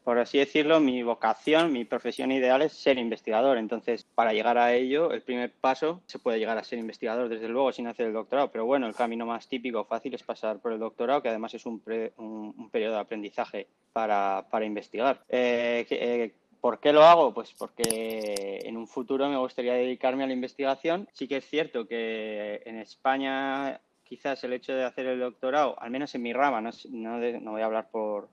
por 0.04 0.18
así 0.18 0.36
decirlo, 0.36 0.80
mi 0.80 1.02
vocación, 1.02 1.72
mi 1.72 1.86
profesión 1.86 2.30
ideal 2.30 2.60
es 2.60 2.74
ser 2.74 2.98
investigador. 2.98 3.56
Entonces, 3.56 4.06
para 4.14 4.34
llegar 4.34 4.58
a 4.58 4.74
ello, 4.74 5.10
el 5.12 5.22
primer 5.22 5.50
paso 5.50 6.02
se 6.06 6.18
puede 6.18 6.38
llegar 6.38 6.58
a 6.58 6.64
ser 6.64 6.78
investigador, 6.78 7.30
desde 7.30 7.48
luego, 7.48 7.72
sin 7.72 7.86
hacer 7.86 8.08
el 8.08 8.12
doctorado. 8.12 8.50
Pero 8.52 8.66
bueno, 8.66 8.86
el 8.86 8.94
camino 8.94 9.24
más 9.24 9.48
típico, 9.48 9.84
fácil, 9.84 10.12
es 10.14 10.22
pasar 10.22 10.58
por 10.60 10.72
el 10.72 10.78
doctorado, 10.78 11.22
que 11.22 11.30
además 11.30 11.54
es 11.54 11.64
un, 11.64 11.82
un, 12.18 12.70
periodo 12.70 12.94
de 12.94 13.00
aprendizaje 13.00 13.66
para, 13.94 14.46
para 14.50 14.66
investigar. 14.66 15.24
Eh, 15.30 15.86
eh, 15.88 16.34
¿Por 16.60 16.80
qué 16.80 16.92
lo 16.92 17.02
hago? 17.02 17.32
Pues 17.32 17.54
porque 17.58 18.60
en 18.62 18.76
un 18.76 18.86
futuro 18.86 19.28
me 19.28 19.38
gustaría 19.38 19.72
dedicarme 19.72 20.24
a 20.24 20.26
la 20.26 20.32
investigación. 20.34 21.08
Sí 21.14 21.26
que 21.26 21.38
es 21.38 21.48
cierto 21.48 21.88
que 21.88 22.62
en 22.66 22.78
España 22.78 23.80
quizás 24.02 24.44
el 24.44 24.52
hecho 24.52 24.74
de 24.74 24.84
hacer 24.84 25.06
el 25.06 25.20
doctorado, 25.20 25.80
al 25.80 25.90
menos 25.90 26.14
en 26.14 26.22
mi 26.22 26.34
rama, 26.34 26.60
no, 26.60 26.70
no, 26.90 27.18
no 27.18 27.50
voy 27.52 27.62
a 27.62 27.66
hablar 27.66 27.88
por, 27.90 28.28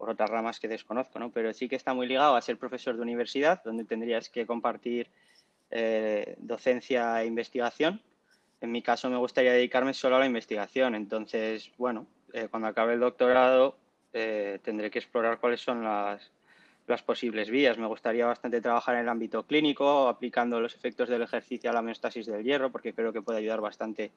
por 0.00 0.08
otras 0.08 0.30
ramas 0.30 0.58
que 0.58 0.66
desconozco, 0.66 1.18
¿no? 1.18 1.30
Pero 1.30 1.52
sí 1.52 1.68
que 1.68 1.76
está 1.76 1.92
muy 1.92 2.06
ligado 2.06 2.34
a 2.34 2.40
ser 2.40 2.56
profesor 2.56 2.96
de 2.96 3.02
universidad, 3.02 3.62
donde 3.62 3.84
tendrías 3.84 4.30
que 4.30 4.46
compartir 4.46 5.08
eh, 5.70 6.36
docencia 6.38 7.22
e 7.22 7.26
investigación. 7.26 8.00
En 8.62 8.72
mi 8.72 8.80
caso 8.80 9.10
me 9.10 9.18
gustaría 9.18 9.52
dedicarme 9.52 9.92
solo 9.92 10.16
a 10.16 10.20
la 10.20 10.24
investigación, 10.24 10.94
entonces, 10.94 11.70
bueno, 11.76 12.06
eh, 12.32 12.48
cuando 12.50 12.68
acabe 12.68 12.94
el 12.94 13.00
doctorado 13.00 13.76
eh, 14.14 14.58
tendré 14.62 14.90
que 14.90 15.00
explorar 15.00 15.38
cuáles 15.38 15.60
son 15.60 15.84
las, 15.84 16.30
las 16.86 17.02
posibles 17.02 17.50
vías. 17.50 17.76
Me 17.76 17.86
gustaría 17.86 18.24
bastante 18.24 18.62
trabajar 18.62 18.94
en 18.94 19.02
el 19.02 19.08
ámbito 19.10 19.42
clínico, 19.42 20.08
aplicando 20.08 20.62
los 20.62 20.74
efectos 20.74 21.10
del 21.10 21.20
ejercicio 21.20 21.68
a 21.68 21.74
la 21.74 21.80
homeostasis 21.80 22.24
del 22.24 22.42
hierro, 22.42 22.72
porque 22.72 22.94
creo 22.94 23.12
que 23.12 23.20
puede 23.20 23.40
ayudar 23.40 23.60
bastante 23.60 24.12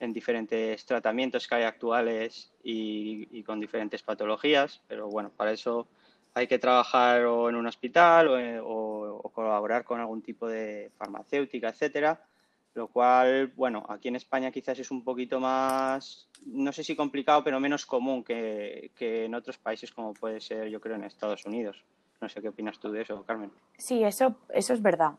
en 0.00 0.12
diferentes 0.12 0.84
tratamientos 0.84 1.46
que 1.46 1.56
hay 1.56 1.64
actuales 1.64 2.52
y, 2.62 3.42
con 3.42 3.60
diferentes 3.60 4.02
patologías, 4.02 4.80
pero 4.86 5.08
bueno, 5.08 5.30
para 5.36 5.52
eso 5.52 5.88
hay 6.34 6.46
que 6.46 6.58
trabajar 6.58 7.24
o 7.24 7.48
en 7.48 7.56
un 7.56 7.66
hospital 7.66 8.60
o, 8.62 9.30
colaborar 9.34 9.84
con 9.84 10.00
algún 10.00 10.20
tipo 10.20 10.48
de 10.48 10.90
farmacéutica, 10.98 11.68
etcétera, 11.68 12.20
lo 12.74 12.88
cual, 12.88 13.52
bueno, 13.54 13.86
aquí 13.88 14.08
en 14.08 14.16
España 14.16 14.50
quizás 14.50 14.78
es 14.78 14.90
un 14.90 15.04
poquito 15.04 15.38
más, 15.38 16.28
no 16.46 16.72
sé 16.72 16.82
si 16.82 16.96
complicado, 16.96 17.44
pero 17.44 17.60
menos 17.60 17.86
común 17.86 18.24
que, 18.24 18.90
que 18.96 19.26
en 19.26 19.34
otros 19.34 19.58
países 19.58 19.92
como 19.92 20.12
puede 20.12 20.40
ser, 20.40 20.68
yo 20.68 20.80
creo, 20.80 20.96
en 20.96 21.04
Estados 21.04 21.44
Unidos. 21.44 21.84
No 22.20 22.28
sé 22.28 22.42
qué 22.42 22.48
opinas 22.48 22.80
tú 22.80 22.90
de 22.90 23.02
eso, 23.02 23.22
Carmen. 23.22 23.52
Sí, 23.76 24.02
eso, 24.02 24.34
eso 24.52 24.74
es 24.74 24.82
verdad 24.82 25.12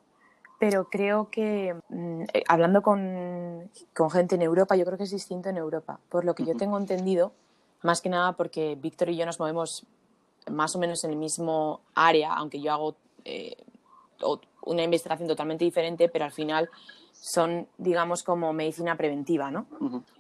pero 0.60 0.90
creo 0.90 1.30
que 1.32 1.76
mm, 1.90 2.24
eh, 2.34 2.44
hablando 2.48 2.82
con, 2.82 3.72
con, 3.96 4.12
gente 4.12 4.36
en 4.36 4.42
Europa, 4.42 4.76
yo 4.76 4.86
creo 4.86 4.98
que 4.98 5.06
es 5.06 5.12
distinto 5.12 5.50
en 5.50 5.58
Europa. 5.58 6.00
Por 6.10 6.26
lo 6.26 6.36
que 6.36 6.46
yo 6.46 6.56
tengo 6.56 6.78
entendido, 6.78 7.32
más 7.82 8.02
que 8.02 8.10
nada 8.10 8.34
porque 8.34 8.76
Víctor 8.76 9.10
y 9.10 9.16
yo 9.16 9.26
nos 9.26 9.40
movemos 9.40 9.86
más 10.52 10.76
o 10.76 10.80
menos 10.80 11.04
en 11.06 11.12
el 11.12 11.16
mismo 11.16 11.82
área, 11.96 12.34
aunque 12.34 12.60
yo 12.60 12.74
hago 12.74 12.96
eh, 13.24 13.56
una 14.64 14.84
investigación 14.84 15.30
totalmente 15.30 15.64
diferente, 15.64 16.10
pero 16.10 16.26
al 16.26 16.32
final 16.32 16.70
son, 17.14 17.68
digamos, 17.78 18.24
como 18.24 18.52
medicina 18.54 18.96
preventiva, 18.96 19.52
¿no? 19.52 19.66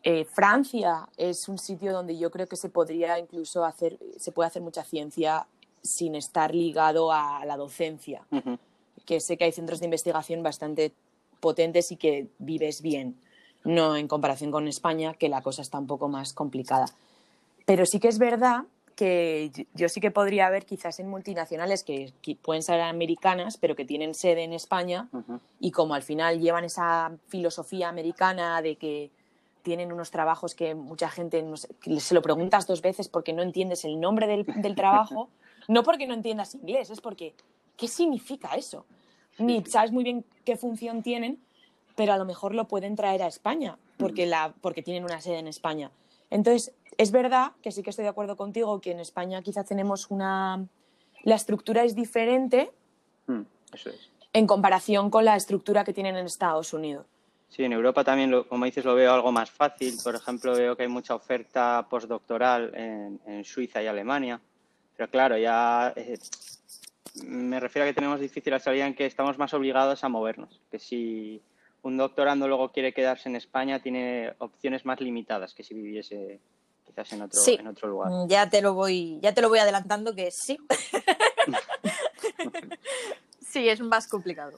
eh, 0.03 0.25
Francia 0.25 1.07
es 1.17 1.47
un 1.47 1.57
sitio 1.57 1.93
donde 1.93 2.17
yo 2.17 2.29
creo 2.29 2.47
que 2.47 2.55
se 2.55 2.69
podría 2.69 3.19
incluso 3.19 3.65
hacer, 3.65 3.97
se 4.17 4.31
puede 4.31 4.47
hacer 4.47 4.61
mucha 4.61 4.83
ciencia 4.83 5.47
sin 5.81 6.15
estar 6.15 6.53
ligado 6.53 7.11
a 7.11 7.45
la 7.45 7.55
docencia 7.55 8.25
que 9.09 9.19
sé 9.19 9.37
que 9.37 9.45
hay 9.45 9.51
centros 9.51 9.79
de 9.79 9.87
investigación 9.87 10.43
bastante 10.43 10.93
potentes 11.39 11.91
y 11.91 11.95
que 11.95 12.27
vives 12.37 12.83
bien, 12.83 13.15
no 13.63 13.95
en 13.95 14.07
comparación 14.07 14.51
con 14.51 14.67
España, 14.67 15.15
que 15.15 15.29
la 15.29 15.41
cosa 15.41 15.63
está 15.63 15.79
un 15.79 15.87
poco 15.87 16.07
más 16.09 16.31
complicada. 16.31 16.85
Pero 17.65 17.87
sí 17.87 17.99
que 17.99 18.07
es 18.07 18.19
verdad 18.19 18.65
que 18.95 19.51
yo 19.73 19.89
sí 19.89 19.99
que 19.99 20.11
podría 20.11 20.47
ver 20.51 20.63
quizás 20.67 20.99
en 20.99 21.09
multinacionales 21.09 21.83
que, 21.83 22.13
pueden 22.43 22.61
ser 22.61 22.81
americanas, 22.81 23.57
pero 23.57 23.75
que 23.75 23.83
tienen 23.83 24.13
sede 24.13 24.43
en 24.43 24.53
España 24.53 25.09
y 25.59 25.71
como 25.71 25.95
al 25.95 26.03
final 26.03 26.39
llevan 26.39 26.65
esa 26.65 27.11
filosofía 27.29 27.89
americana 27.89 28.61
de 28.61 28.75
que 28.75 29.09
tienen 29.63 29.91
unos 29.91 30.11
trabajos 30.11 30.53
que 30.53 30.75
mucha 30.75 31.09
gente 31.09 31.43
se 31.97 32.13
lo 32.13 32.21
preguntas 32.21 32.67
dos 32.67 32.83
veces 32.83 33.09
porque 33.09 33.33
no 33.33 33.41
entiendes 33.41 33.85
el 33.85 33.99
nombre 33.99 34.27
del, 34.27 34.45
del 34.45 34.75
trabajo, 34.75 35.29
no 35.67 35.81
porque 35.81 36.05
no 36.05 36.13
entiendas 36.13 36.53
inglés, 36.53 36.91
es 36.91 37.01
porque 37.01 37.33
¿qué 37.75 37.87
significa 37.87 38.49
eso? 38.55 38.85
Ni 39.39 39.63
sabes 39.65 39.91
muy 39.91 40.03
bien 40.03 40.25
qué 40.45 40.57
función 40.57 41.03
tienen, 41.03 41.39
pero 41.95 42.13
a 42.13 42.17
lo 42.17 42.25
mejor 42.25 42.55
lo 42.55 42.67
pueden 42.67 42.95
traer 42.95 43.23
a 43.23 43.27
España 43.27 43.77
porque, 43.97 44.25
la, 44.25 44.53
porque 44.61 44.81
tienen 44.81 45.03
una 45.03 45.21
sede 45.21 45.39
en 45.39 45.47
España. 45.47 45.91
Entonces, 46.29 46.73
es 46.97 47.11
verdad 47.11 47.51
que 47.61 47.71
sí 47.71 47.83
que 47.83 47.89
estoy 47.89 48.03
de 48.03 48.09
acuerdo 48.09 48.37
contigo 48.37 48.79
que 48.81 48.91
en 48.91 48.99
España 48.99 49.41
quizá 49.41 49.63
tenemos 49.63 50.09
una... 50.09 50.65
La 51.23 51.35
estructura 51.35 51.83
es 51.83 51.95
diferente 51.95 52.71
mm, 53.27 53.41
eso 53.73 53.89
es. 53.89 54.09
en 54.31 54.47
comparación 54.47 55.09
con 55.09 55.25
la 55.25 55.35
estructura 55.35 55.83
que 55.83 55.93
tienen 55.93 56.15
en 56.15 56.25
Estados 56.25 56.73
Unidos. 56.73 57.05
Sí, 57.49 57.63
en 57.63 57.73
Europa 57.73 58.03
también, 58.03 58.43
como 58.43 58.65
dices, 58.65 58.85
lo 58.85 58.95
veo 58.95 59.11
algo 59.11 59.31
más 59.31 59.49
fácil. 59.49 59.95
Por 60.03 60.15
ejemplo, 60.15 60.53
veo 60.53 60.77
que 60.77 60.83
hay 60.83 60.89
mucha 60.89 61.15
oferta 61.15 61.85
postdoctoral 61.89 62.73
en, 62.75 63.19
en 63.25 63.43
Suiza 63.43 63.81
y 63.81 63.87
Alemania. 63.87 64.39
Pero 64.95 65.09
claro, 65.09 65.37
ya 65.37 65.91
eh, 65.95 66.17
me 67.25 67.59
refiero 67.59 67.85
a 67.85 67.89
que 67.89 67.93
tenemos 67.93 68.19
difícil 68.19 68.51
la 68.51 68.59
salida 68.59 68.85
en 68.85 68.95
que 68.95 69.05
estamos 69.05 69.37
más 69.37 69.53
obligados 69.53 70.03
a 70.03 70.09
movernos. 70.09 70.59
Que 70.71 70.79
si 70.79 71.41
un 71.81 71.97
doctorando 71.97 72.47
luego 72.47 72.71
quiere 72.71 72.93
quedarse 72.93 73.29
en 73.29 73.35
España, 73.35 73.81
tiene 73.81 74.33
opciones 74.39 74.85
más 74.85 74.99
limitadas 74.99 75.53
que 75.53 75.63
si 75.63 75.73
viviese 75.73 76.39
quizás 76.85 77.13
en 77.13 77.21
otro, 77.21 77.39
en 77.47 77.67
otro 77.67 77.89
lugar. 77.89 78.11
Mm, 78.11 78.27
ya 78.27 78.49
te 78.49 78.61
lo 78.61 78.73
voy, 78.73 79.19
ya 79.21 79.33
te 79.33 79.41
lo 79.41 79.49
voy 79.49 79.59
adelantando 79.59 80.13
que 80.13 80.29
sí. 80.31 80.57
sí, 83.41 83.69
es 83.69 83.79
más 83.81 84.07
complicado. 84.07 84.57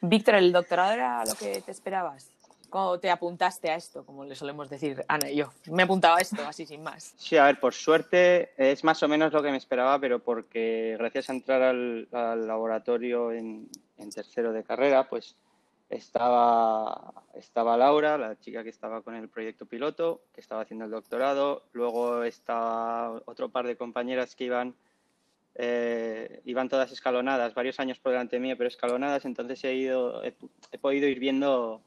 Víctor, 0.00 0.36
¿el 0.36 0.52
doctorado 0.52 0.92
era 0.92 1.24
lo 1.24 1.34
que 1.34 1.62
te 1.62 1.70
esperabas? 1.70 2.30
¿Cómo 2.70 2.98
te 2.98 3.10
apuntaste 3.10 3.70
a 3.70 3.76
esto? 3.76 4.04
Como 4.04 4.24
le 4.24 4.34
solemos 4.34 4.68
decir 4.68 5.02
Ana 5.08 5.30
y 5.30 5.36
yo. 5.36 5.50
Me 5.66 5.82
he 5.82 5.84
apuntado 5.84 6.16
a 6.16 6.20
esto, 6.20 6.42
así 6.46 6.66
sin 6.66 6.82
más. 6.82 7.14
Sí, 7.16 7.36
a 7.36 7.44
ver, 7.44 7.58
por 7.58 7.72
suerte 7.72 8.52
es 8.58 8.84
más 8.84 9.02
o 9.02 9.08
menos 9.08 9.32
lo 9.32 9.42
que 9.42 9.50
me 9.50 9.56
esperaba, 9.56 9.98
pero 9.98 10.18
porque 10.18 10.96
gracias 10.98 11.30
a 11.30 11.32
entrar 11.32 11.62
al, 11.62 12.08
laboratorio 12.10 13.32
en, 13.32 13.70
tercero 14.14 14.52
de 14.52 14.64
carrera, 14.64 15.08
pues 15.08 15.34
estaba, 15.88 17.14
estaba 17.34 17.76
Laura, 17.78 18.18
la 18.18 18.38
chica 18.38 18.62
que 18.62 18.70
estaba 18.70 19.00
con 19.00 19.14
el 19.14 19.28
proyecto 19.28 19.64
piloto, 19.64 20.20
que 20.34 20.42
estaba 20.42 20.60
haciendo 20.60 20.84
el 20.84 20.90
doctorado. 20.90 21.64
Luego 21.72 22.22
estaba 22.22 23.22
otro 23.24 23.48
par 23.48 23.66
de 23.66 23.76
compañeras 23.76 24.36
que 24.36 24.44
iban, 24.44 24.74
eh, 25.54 26.42
iban 26.44 26.68
todas 26.68 26.92
escalonadas, 26.92 27.54
varios 27.54 27.80
años 27.80 27.98
por 27.98 28.12
delante 28.12 28.38
mío, 28.38 28.56
pero 28.58 28.68
escalonadas. 28.68 29.24
Entonces 29.24 29.64
he, 29.64 29.74
ido, 29.74 30.22
he 30.22 30.78
podido 30.78 31.08
ir 31.08 31.18
viendo 31.18 31.82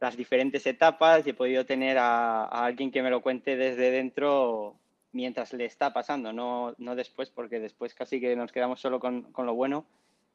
las 0.00 0.16
diferentes 0.16 0.66
etapas 0.66 1.26
y 1.26 1.30
he 1.30 1.34
podido 1.34 1.64
tener 1.66 1.98
a, 1.98 2.44
alguien 2.44 2.90
que 2.90 3.02
me 3.02 3.10
lo 3.10 3.22
cuente 3.22 3.56
desde 3.56 3.90
dentro 3.90 4.76
mientras 5.12 5.52
le 5.52 5.64
está 5.64 5.92
pasando, 5.92 6.32
no, 6.32 6.74
no 6.78 6.94
después, 6.94 7.30
porque 7.30 7.60
después 7.60 7.94
casi 7.94 8.20
que 8.20 8.34
nos 8.36 8.52
quedamos 8.52 8.80
solo 8.80 9.00
con, 9.00 9.22
con 9.32 9.44
lo 9.46 9.54
bueno 9.54 9.84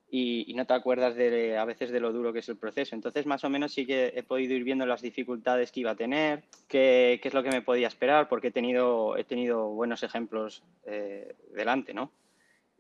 y, 0.10 0.54
no 0.56 0.66
te 0.66 0.74
acuerdas 0.74 1.16
de, 1.16 1.58
a 1.58 1.66
veces 1.66 1.92
de 1.92 2.00
lo 2.00 2.14
duro 2.14 2.32
que 2.32 2.40
es 2.40 2.50
el 2.50 2.58
proceso. 2.58 2.96
Entonces, 2.96 3.26
más 3.26 3.44
o 3.44 3.50
menos 3.50 3.74
sí 3.74 3.86
que 3.86 4.14
he 4.16 4.24
podido 4.24 4.54
ir 4.54 4.64
viendo 4.64 4.86
las 4.86 5.02
dificultades 5.02 5.72
que 5.72 5.82
iba 5.82 5.92
a 5.92 5.96
tener, 5.96 6.44
qué, 6.68 7.20
qué 7.22 7.28
es 7.28 7.34
lo 7.34 7.44
que 7.44 7.50
me 7.50 7.62
podía 7.62 7.88
esperar, 7.88 8.30
porque 8.30 8.48
he 8.48 8.52
tenido, 8.52 9.18
he 9.18 9.24
tenido 9.24 9.68
buenos 9.70 10.04
ejemplos 10.04 10.64
eh, 10.86 11.36
delante, 11.54 11.94
¿no? 11.94 12.12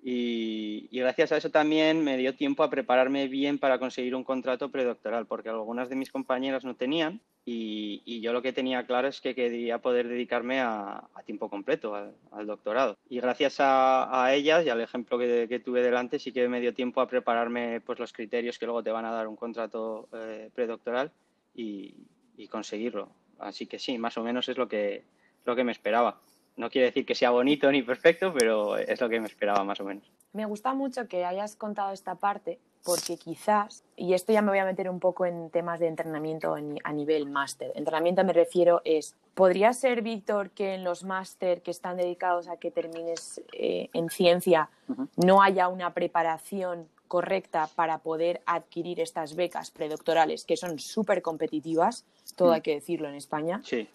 Y, 0.07 0.87
gracias 0.91 1.31
a 1.31 1.37
eso 1.37 1.49
también 1.49 2.03
me 2.03 2.15
dio 2.15 2.35
tiempo 2.35 2.61
a 2.61 2.69
prepararme 2.69 3.27
bien 3.27 3.57
para 3.57 3.79
conseguir 3.79 4.13
un 4.13 4.23
contrato 4.23 4.69
predoctoral, 4.69 5.25
porque 5.25 5.49
algunas 5.49 5.89
de 5.89 5.95
mis 5.95 6.11
compañeras 6.11 6.63
no 6.63 6.75
tenían 6.75 7.21
y, 7.43 8.21
yo 8.21 8.31
lo 8.31 8.43
que 8.43 8.53
tenía 8.53 8.85
claro 8.85 9.07
es 9.07 9.19
que 9.19 9.33
quería 9.33 9.79
poder 9.79 10.07
dedicarme 10.07 10.61
a, 10.61 11.09
tiempo 11.25 11.49
completo 11.49 11.95
al, 11.95 12.45
doctorado. 12.45 12.99
Y 13.09 13.19
gracias 13.19 13.55
a, 13.57 14.29
ellas 14.31 14.63
y 14.63 14.69
al 14.69 14.81
ejemplo 14.81 15.17
que, 15.17 15.61
tuve 15.65 15.81
delante, 15.81 16.19
sí 16.19 16.31
que 16.31 16.47
me 16.47 16.61
dio 16.61 16.75
tiempo 16.75 17.01
a 17.01 17.07
prepararme 17.07 17.81
pues, 17.81 17.97
los 17.97 18.13
criterios 18.13 18.59
que 18.59 18.67
luego 18.67 18.83
te 18.83 18.91
van 18.91 19.05
a 19.05 19.11
dar 19.11 19.27
un 19.27 19.35
contrato 19.35 20.07
eh, 20.13 20.51
predoctoral 20.53 21.11
y, 21.55 21.95
y 22.37 22.47
conseguirlo. 22.47 23.09
Así 23.39 23.65
que 23.65 23.79
sí, 23.79 23.97
más 23.97 24.19
o 24.19 24.23
menos 24.23 24.47
es 24.49 24.57
lo 24.57 24.67
que, 24.67 25.03
lo 25.45 25.55
que 25.55 25.63
me 25.63 25.71
esperaba. 25.71 26.21
No 26.57 26.69
quiere 26.69 26.87
decir 26.87 27.05
que 27.05 27.15
sea 27.15 27.31
bonito 27.31 27.71
ni 27.71 27.81
perfecto, 27.81 28.33
pero 28.33 28.77
es 28.77 28.99
lo 29.01 29.09
que 29.09 29.19
me 29.19 29.27
esperaba 29.27 29.63
más 29.63 29.79
o 29.81 29.83
menos. 29.83 30.03
Me 30.33 30.45
gusta 30.45 30.73
mucho 30.73 31.07
que 31.07 31.25
hayas 31.25 31.55
contado 31.55 31.91
esta 31.91 32.15
parte 32.15 32.59
porque 32.85 33.17
quizás, 33.17 33.83
y 33.97 34.13
esto 34.13 34.31
ya 34.31 34.43
me 34.43 34.49
voy 34.49 34.59
a 34.59 34.65
meter 34.65 34.89
un 34.91 34.99
poco 34.99 35.25
en 35.25 35.49
temas 35.49 35.79
de 35.79 35.87
entrenamiento 35.87 36.55
a 36.55 36.93
nivel 36.93 37.25
máster. 37.25 37.71
Entrenamiento 37.73 38.23
me 38.23 38.31
refiero 38.31 38.81
es, 38.85 39.15
¿podría 39.33 39.73
ser, 39.73 40.03
Víctor, 40.03 40.51
que 40.51 40.75
en 40.75 40.83
los 40.83 41.03
máster 41.03 41.63
que 41.63 41.71
están 41.71 41.97
dedicados 41.97 42.47
a 42.47 42.57
que 42.57 42.69
termines 42.69 43.41
eh, 43.53 43.89
en 43.91 44.09
ciencia 44.11 44.69
no 45.17 45.41
haya 45.41 45.67
una 45.67 45.95
preparación 45.95 46.87
correcta 47.07 47.67
para 47.75 47.97
poder 47.97 48.41
adquirir 48.45 48.99
estas 48.99 49.35
becas 49.35 49.71
predoctorales, 49.71 50.45
que 50.45 50.55
son 50.55 50.77
súper 50.77 51.23
competitivas, 51.23 52.05
todo 52.35 52.49
mm. 52.49 52.53
hay 52.53 52.61
que 52.61 52.75
decirlo 52.75 53.09
en 53.09 53.15
España? 53.15 53.61
Sí. 53.63 53.87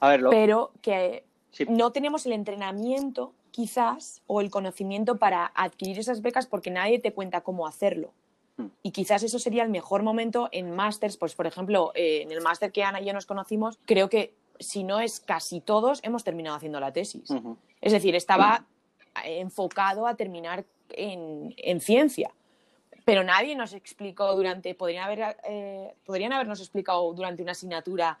A 0.00 0.10
ver, 0.10 0.24
Pero 0.30 0.70
que 0.82 1.24
no 1.68 1.92
tenemos 1.92 2.26
el 2.26 2.32
entrenamiento, 2.32 3.32
quizás, 3.50 4.22
o 4.26 4.40
el 4.40 4.50
conocimiento 4.50 5.18
para 5.18 5.50
adquirir 5.54 5.98
esas 5.98 6.22
becas 6.22 6.46
porque 6.46 6.70
nadie 6.70 6.98
te 6.98 7.12
cuenta 7.12 7.40
cómo 7.40 7.66
hacerlo. 7.66 8.12
Hmm. 8.56 8.66
Y 8.82 8.90
quizás 8.90 9.22
eso 9.22 9.38
sería 9.38 9.62
el 9.62 9.70
mejor 9.70 10.02
momento 10.02 10.48
en 10.52 10.74
másters, 10.74 11.16
pues 11.16 11.34
por 11.34 11.46
ejemplo, 11.46 11.92
eh, 11.94 12.22
en 12.22 12.32
el 12.32 12.40
máster 12.40 12.72
que 12.72 12.82
Ana 12.82 13.00
y 13.00 13.06
yo 13.06 13.12
nos 13.12 13.26
conocimos, 13.26 13.78
creo 13.84 14.08
que 14.08 14.34
si 14.60 14.84
no 14.84 15.00
es 15.00 15.20
casi 15.20 15.60
todos, 15.60 16.00
hemos 16.02 16.24
terminado 16.24 16.56
haciendo 16.56 16.80
la 16.80 16.92
tesis. 16.92 17.30
Es 17.80 17.92
decir, 17.92 18.14
estaba 18.14 18.66
enfocado 19.24 20.06
a 20.06 20.16
terminar 20.16 20.64
en, 20.90 21.80
ciencia. 21.80 22.32
Pero 23.04 23.24
nadie 23.24 23.56
nos 23.56 23.72
explicó 23.72 24.34
durante, 24.34 24.74
podrían, 24.74 25.04
haber, 25.04 25.36
eh, 25.48 25.94
podrían 26.04 26.32
habernos 26.32 26.60
explicado 26.60 27.12
durante 27.14 27.42
una 27.42 27.52
asignatura 27.52 28.18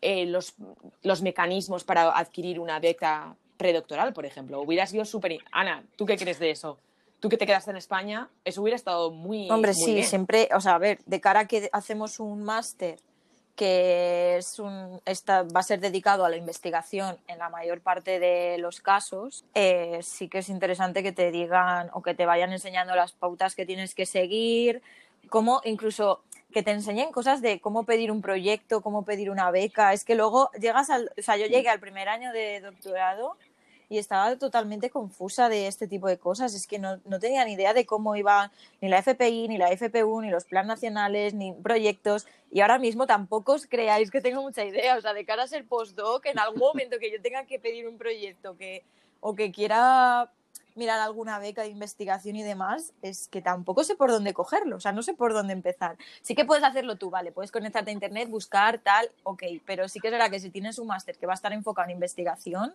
eh, 0.00 0.26
los, 0.26 0.54
los, 1.02 1.22
mecanismos 1.22 1.84
para 1.84 2.16
adquirir 2.16 2.60
una 2.60 2.78
beca 2.80 3.34
predoctoral, 3.56 4.12
por 4.12 4.26
ejemplo. 4.26 4.60
Hubiera 4.60 4.86
sido 4.86 5.04
súper... 5.04 5.38
Ana, 5.52 5.84
¿tú 5.96 6.06
qué 6.06 6.16
crees 6.16 6.38
de 6.38 6.50
eso? 6.50 6.78
Tú 7.20 7.28
que 7.28 7.36
te 7.36 7.46
quedaste 7.46 7.72
en 7.72 7.76
España, 7.76 8.28
eso 8.44 8.62
hubiera 8.62 8.76
estado 8.76 9.10
muy... 9.10 9.50
Hombre, 9.50 9.74
sí, 9.74 10.02
siempre, 10.04 10.48
o 10.54 10.60
sea, 10.60 10.76
a 10.76 10.78
ver, 10.78 11.00
de 11.04 11.20
cara 11.20 11.40
a 11.40 11.46
que 11.46 11.68
hacemos 11.72 12.20
un 12.20 12.44
máster 12.44 13.00
que 13.58 14.36
es 14.36 14.60
un, 14.60 15.00
esta, 15.04 15.42
va 15.42 15.58
a 15.58 15.64
ser 15.64 15.80
dedicado 15.80 16.24
a 16.24 16.30
la 16.30 16.36
investigación 16.36 17.18
en 17.26 17.38
la 17.38 17.48
mayor 17.48 17.80
parte 17.80 18.20
de 18.20 18.56
los 18.58 18.80
casos, 18.80 19.44
eh, 19.52 19.98
sí 20.00 20.28
que 20.28 20.38
es 20.38 20.48
interesante 20.48 21.02
que 21.02 21.10
te 21.10 21.32
digan 21.32 21.90
o 21.92 22.00
que 22.00 22.14
te 22.14 22.24
vayan 22.24 22.52
enseñando 22.52 22.94
las 22.94 23.10
pautas 23.10 23.56
que 23.56 23.66
tienes 23.66 23.96
que 23.96 24.06
seguir, 24.06 24.80
cómo 25.28 25.60
incluso 25.64 26.22
que 26.52 26.62
te 26.62 26.70
enseñen 26.70 27.12
cosas 27.12 27.42
de 27.42 27.60
cómo 27.60 27.84
pedir 27.84 28.10
un 28.10 28.22
proyecto, 28.22 28.80
cómo 28.80 29.04
pedir 29.04 29.30
una 29.30 29.50
beca. 29.50 29.92
Es 29.92 30.04
que 30.04 30.14
luego 30.14 30.50
llegas 30.58 30.90
al, 30.90 31.10
o 31.18 31.22
sea, 31.22 31.36
yo 31.36 31.46
llegué 31.46 31.68
al 31.68 31.80
primer 31.80 32.08
año 32.08 32.32
de 32.32 32.60
doctorado 32.60 33.36
y 33.90 33.98
estaba 33.98 34.36
totalmente 34.36 34.90
confusa 34.90 35.48
de 35.48 35.66
este 35.66 35.86
tipo 35.86 36.08
de 36.08 36.18
cosas. 36.18 36.54
Es 36.54 36.66
que 36.66 36.78
no, 36.78 37.00
no 37.04 37.18
tenía 37.18 37.44
ni 37.44 37.52
idea 37.52 37.74
de 37.74 37.86
cómo 37.86 38.16
iba 38.16 38.50
ni 38.80 38.88
la 38.88 38.98
FPI, 38.98 39.48
ni 39.48 39.58
la 39.58 39.70
FPU, 39.70 40.20
ni 40.22 40.30
los 40.30 40.44
planes 40.44 40.68
nacionales, 40.68 41.34
ni 41.34 41.52
proyectos. 41.52 42.26
Y 42.50 42.60
ahora 42.60 42.78
mismo 42.78 43.06
tampoco 43.06 43.52
os 43.52 43.66
creáis 43.66 44.10
que 44.10 44.20
tengo 44.20 44.42
mucha 44.42 44.64
idea. 44.64 44.96
O 44.96 45.00
sea, 45.00 45.12
de 45.12 45.24
cara 45.24 45.42
a 45.42 45.48
ser 45.48 45.66
postdoc, 45.66 46.26
en 46.26 46.38
algún 46.38 46.60
momento 46.60 46.98
que 46.98 47.10
yo 47.10 47.20
tenga 47.20 47.44
que 47.44 47.58
pedir 47.58 47.86
un 47.86 47.98
proyecto 47.98 48.56
que, 48.56 48.84
o 49.20 49.34
que 49.34 49.52
quiera 49.52 50.30
mirar 50.78 51.00
alguna 51.00 51.38
beca 51.38 51.62
de 51.62 51.68
investigación 51.68 52.36
y 52.36 52.42
demás, 52.42 52.92
es 53.02 53.28
que 53.28 53.42
tampoco 53.42 53.84
sé 53.84 53.96
por 53.96 54.10
dónde 54.10 54.32
cogerlo, 54.32 54.76
o 54.76 54.80
sea, 54.80 54.92
no 54.92 55.02
sé 55.02 55.12
por 55.12 55.34
dónde 55.34 55.52
empezar. 55.52 55.96
Sí 56.22 56.34
que 56.34 56.44
puedes 56.44 56.64
hacerlo 56.64 56.96
tú, 56.96 57.10
vale, 57.10 57.32
puedes 57.32 57.52
conectarte 57.52 57.90
a 57.90 57.94
internet, 57.94 58.30
buscar 58.30 58.78
tal, 58.78 59.10
ok, 59.24 59.42
pero 59.66 59.88
sí 59.88 60.00
que 60.00 60.08
es 60.08 60.12
verdad 60.12 60.30
que 60.30 60.40
si 60.40 60.50
tienes 60.50 60.78
un 60.78 60.86
máster 60.86 61.18
que 61.18 61.26
va 61.26 61.32
a 61.32 61.34
estar 61.34 61.52
enfocado 61.52 61.86
en 61.86 61.94
investigación, 61.94 62.74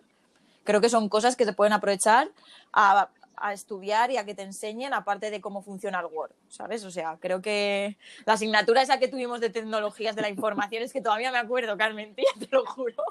creo 0.62 0.80
que 0.80 0.88
son 0.88 1.08
cosas 1.08 1.34
que 1.34 1.44
se 1.44 1.52
pueden 1.52 1.72
aprovechar 1.72 2.28
a, 2.72 3.08
estudiar 3.52 4.10
y 4.10 4.16
a 4.16 4.24
que 4.24 4.34
te 4.34 4.42
enseñen, 4.42 4.94
aparte 4.94 5.30
de 5.30 5.40
cómo 5.40 5.60
funciona 5.60 6.00
el 6.00 6.06
Word, 6.06 6.32
¿sabes? 6.48 6.84
O 6.84 6.90
sea, 6.90 7.18
creo 7.20 7.42
que 7.42 7.98
la 8.24 8.34
asignatura 8.34 8.80
esa 8.80 8.98
que 8.98 9.08
tuvimos 9.08 9.40
de 9.40 9.50
tecnologías 9.50 10.16
de 10.16 10.22
la 10.22 10.30
información 10.30 10.82
es 10.82 10.92
que 10.92 11.02
todavía 11.02 11.30
me 11.30 11.38
acuerdo, 11.38 11.76
Carmen, 11.76 12.14
tía, 12.14 12.24
te 12.38 12.48
lo 12.50 12.64
juro. 12.64 13.02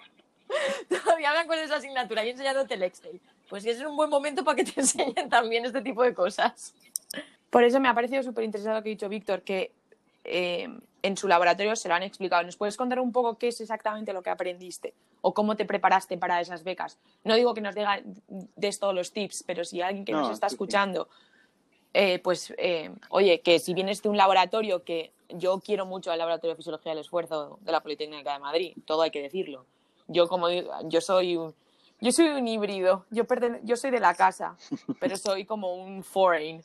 Todavía 0.90 1.32
me 1.34 1.40
acuerdo 1.40 1.62
de 1.62 1.66
esa 1.66 1.78
asignatura 1.78 2.26
y 2.26 2.30
enseñándote 2.30 2.76
el 2.76 2.84
Excel. 2.84 3.20
Pues 3.50 3.66
es 3.66 3.82
un 3.82 3.96
buen 3.96 4.10
momento 4.10 4.44
para 4.44 4.56
que 4.56 4.64
te 4.64 4.80
enseñen 4.82 5.30
también 5.30 5.66
este 5.66 5.82
tipo 5.82 6.04
de 6.04 6.14
cosas. 6.14 6.74
Por 7.50 7.64
eso 7.64 7.80
me 7.80 7.88
ha 7.88 7.94
parecido 7.94 8.24
súper 8.24 8.44
interesante 8.44 8.78
lo 8.78 8.84
que 8.84 8.90
ha 8.90 8.96
dicho 8.96 9.10
Víctor, 9.10 9.42
que 9.44 9.72
eh, 10.24 10.68
en 11.04 11.18
su 11.18 11.28
laboratorio 11.28 11.76
se 11.76 11.88
lo 11.88 11.96
han 11.96 12.04
explicado. 12.04 12.44
¿Nos 12.44 12.56
puedes 12.56 12.78
contar 12.78 13.00
un 13.00 13.12
poco 13.12 13.38
qué 13.38 13.50
es 13.50 13.62
exactamente 13.62 14.14
lo 14.14 14.24
que 14.24 14.30
aprendiste 14.30 14.94
o 15.22 15.34
cómo 15.34 15.56
te 15.56 15.66
preparaste 15.66 16.18
para 16.18 16.42
esas 16.42 16.64
becas? 16.64 16.98
No 17.24 17.36
digo 17.36 17.54
que 17.54 17.62
nos 17.62 17.76
des 18.56 18.80
todos 18.80 18.96
los 18.96 19.12
tips, 19.12 19.44
pero 19.46 19.66
si 19.66 19.82
alguien 19.82 20.06
que 20.06 20.14
nos 20.14 20.32
está 20.32 20.48
escuchando, 20.48 21.10
eh, 21.94 22.20
pues 22.20 22.54
eh, 22.58 22.90
oye, 23.10 23.42
que 23.42 23.60
si 23.60 23.74
vienes 23.74 24.02
de 24.02 24.10
un 24.10 24.18
laboratorio 24.18 24.84
que 24.84 25.12
yo 25.30 25.60
quiero 25.60 25.86
mucho 25.86 26.12
al 26.12 26.20
Laboratorio 26.20 26.54
de 26.54 26.58
Fisiología 26.58 26.92
del 26.92 27.02
Esfuerzo 27.02 27.60
de 27.62 27.72
la 27.72 27.82
Politécnica 27.82 28.34
de 28.34 28.40
Madrid, 28.40 28.74
todo 28.86 29.02
hay 29.02 29.12
que 29.12 29.22
decirlo. 29.22 29.66
Yo 30.08 30.28
como 30.28 30.48
yo 30.50 31.02
soy 31.02 31.38
un, 31.38 31.54
yo 32.04 32.12
soy 32.12 32.28
un 32.28 32.48
híbrido, 32.48 33.06
yo, 33.12 33.24
yo 33.64 33.78
soy 33.78 33.90
de 33.90 34.02
la 34.02 34.14
casa, 34.14 34.58
pero 35.00 35.16
soy 35.16 35.46
como 35.46 35.74
un 35.74 36.04
foreign 36.04 36.62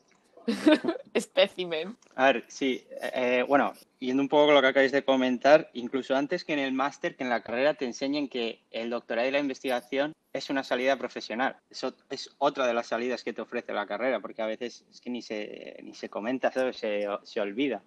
espécimen. 1.15 1.97
A 2.17 2.33
ver, 2.33 2.45
sí, 2.49 2.85
eh, 3.15 3.45
bueno, 3.47 3.73
yendo 4.01 4.21
un 4.21 4.29
poco 4.29 4.47
con 4.47 4.57
lo 4.57 4.61
que 4.61 4.67
acabáis 4.67 4.91
de 4.91 5.05
comentar, 5.05 5.71
incluso 5.75 6.17
antes 6.17 6.45
que 6.45 6.55
en 6.55 6.59
el 6.59 6.73
máster, 6.73 7.15
que 7.15 7.23
en 7.23 7.31
la 7.31 7.45
carrera 7.45 7.75
te 7.75 7.85
enseñen 7.85 8.29
que 8.29 8.65
el 8.73 8.91
doctorado 8.91 9.29
y 9.29 9.31
la 9.31 9.39
investigación 9.39 10.13
es 10.33 10.51
una 10.51 10.65
salida 10.65 10.97
profesional. 10.97 11.57
Eso 11.71 11.95
es 12.11 12.31
otra 12.39 12.67
de 12.67 12.75
las 12.75 12.89
salidas 12.89 13.23
que 13.23 13.33
te 13.33 13.41
ofrece 13.41 13.73
la 13.73 13.87
carrera, 13.87 14.19
porque 14.19 14.43
a 14.43 14.47
veces 14.47 14.85
es 14.91 15.01
que 15.01 15.11
ni 15.11 15.23
se, 15.23 15.79
ni 15.85 15.95
se 15.95 16.09
comenta, 16.09 16.51
se, 16.51 17.07
se 17.23 17.41
olvida. 17.41 17.81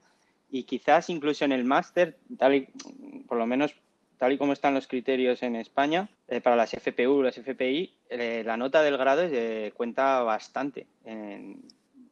Y 0.49 0.63
quizás 0.63 1.09
incluso 1.09 1.43
en 1.43 1.51
el 1.51 1.65
máster, 1.65 2.17
tal 2.37 2.55
y, 2.55 2.67
por 3.27 3.37
lo 3.37 3.45
menos 3.45 3.75
tal 4.21 4.33
y 4.33 4.37
como 4.37 4.53
están 4.53 4.75
los 4.75 4.85
criterios 4.85 5.41
en 5.41 5.55
España, 5.55 6.07
eh, 6.27 6.41
para 6.41 6.55
las 6.55 6.75
FPU, 6.75 7.23
las 7.23 7.39
FPI, 7.39 7.91
eh, 8.07 8.43
la 8.45 8.55
nota 8.55 8.83
del 8.83 8.95
grado 8.95 9.23
eh, 9.23 9.73
cuenta 9.75 10.21
bastante 10.21 10.85
en, 11.05 11.59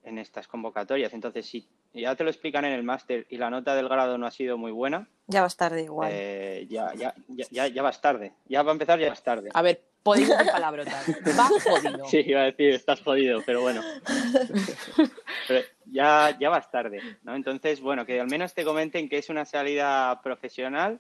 estas 0.03 0.47
convocatorias. 0.47 1.13
Entonces, 1.13 1.45
si 1.45 1.67
ya 1.93 2.15
te 2.15 2.23
lo 2.23 2.31
explican 2.31 2.65
en 2.65 2.73
el 2.73 2.81
máster 2.81 3.27
y 3.29 3.37
la 3.37 3.51
nota 3.51 3.75
del 3.75 3.87
grado 3.87 4.17
no 4.17 4.25
ha 4.25 4.31
sido 4.31 4.57
muy 4.57 4.71
buena, 4.71 5.07
ya 5.27 5.43
vas 5.43 5.55
tarde 5.55 5.83
igual. 5.83 6.11
ya, 6.67 6.91
ya, 6.95 7.13
ya, 7.27 7.67
ya, 7.67 7.81
vas 7.83 8.01
tarde. 8.01 8.33
Ya 8.47 8.63
va 8.63 8.71
a 8.71 8.73
empezar, 8.73 8.99
ya 8.99 9.09
vas 9.09 9.23
tarde. 9.23 9.51
A 9.53 9.61
ver, 9.61 9.79
podéis 10.01 10.29
decir 10.29 10.51
palabrotas. 10.51 11.05
Vas 11.37 11.63
jodido. 11.63 12.05
Sí, 12.05 12.23
iba 12.25 12.41
a 12.41 12.45
decir, 12.45 12.73
estás 12.73 13.01
jodido, 13.01 13.43
pero 13.45 13.61
bueno. 13.61 13.83
pero 15.47 15.63
ya, 15.85 16.35
ya 16.39 16.49
vas 16.49 16.71
tarde, 16.71 17.01
¿no? 17.21 17.35
Entonces, 17.35 17.79
bueno, 17.81 18.03
que 18.07 18.19
al 18.19 18.27
menos 18.27 18.55
te 18.55 18.65
comenten 18.65 19.09
que 19.09 19.19
es 19.19 19.29
una 19.29 19.45
salida 19.45 20.19
profesional 20.23 20.99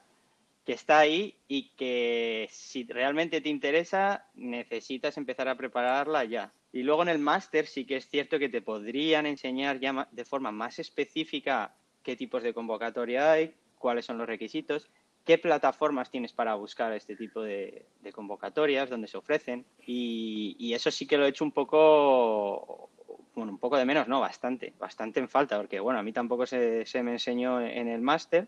que 0.69 0.75
está 0.75 0.99
ahí 0.99 1.35
y 1.47 1.69
que 1.69 2.47
si 2.51 2.83
realmente 2.83 3.41
te 3.41 3.49
interesa 3.49 4.27
necesitas 4.35 5.17
empezar 5.17 5.47
a 5.47 5.55
prepararla 5.55 6.25
ya. 6.25 6.53
Y 6.71 6.83
luego 6.83 7.01
en 7.01 7.09
el 7.09 7.17
máster 7.17 7.65
sí 7.65 7.85
que 7.85 7.95
es 7.95 8.07
cierto 8.07 8.37
que 8.37 8.49
te 8.49 8.61
podrían 8.61 9.25
enseñar 9.25 9.79
ya 9.79 10.07
de 10.11 10.25
forma 10.25 10.51
más 10.51 10.77
específica 10.77 11.73
qué 12.03 12.15
tipos 12.15 12.43
de 12.43 12.53
convocatoria 12.53 13.31
hay, 13.31 13.55
cuáles 13.79 14.05
son 14.05 14.19
los 14.19 14.27
requisitos, 14.27 14.87
qué 15.25 15.39
plataformas 15.39 16.11
tienes 16.11 16.33
para 16.33 16.53
buscar 16.53 16.93
este 16.93 17.15
tipo 17.15 17.41
de, 17.41 17.87
convocatorias, 18.13 18.91
dónde 18.91 19.07
se 19.07 19.17
ofrecen. 19.17 19.65
Y, 19.87 20.71
eso 20.71 20.91
sí 20.91 21.07
que 21.07 21.17
lo 21.17 21.25
he 21.25 21.29
hecho 21.29 21.45
un 21.45 21.51
poco, 21.51 22.91
bueno, 23.33 23.53
un 23.53 23.57
poco 23.57 23.75
de 23.75 23.85
menos, 23.85 24.07
no, 24.07 24.19
bastante, 24.19 24.71
bastante 24.77 25.19
en 25.19 25.29
falta, 25.29 25.57
porque 25.57 25.79
bueno, 25.79 25.99
a 25.99 26.03
mí 26.03 26.13
tampoco 26.13 26.45
se, 26.45 26.85
se 26.85 27.01
me 27.01 27.13
enseñó 27.13 27.59
en 27.59 27.87
el 27.87 28.01
máster 28.01 28.47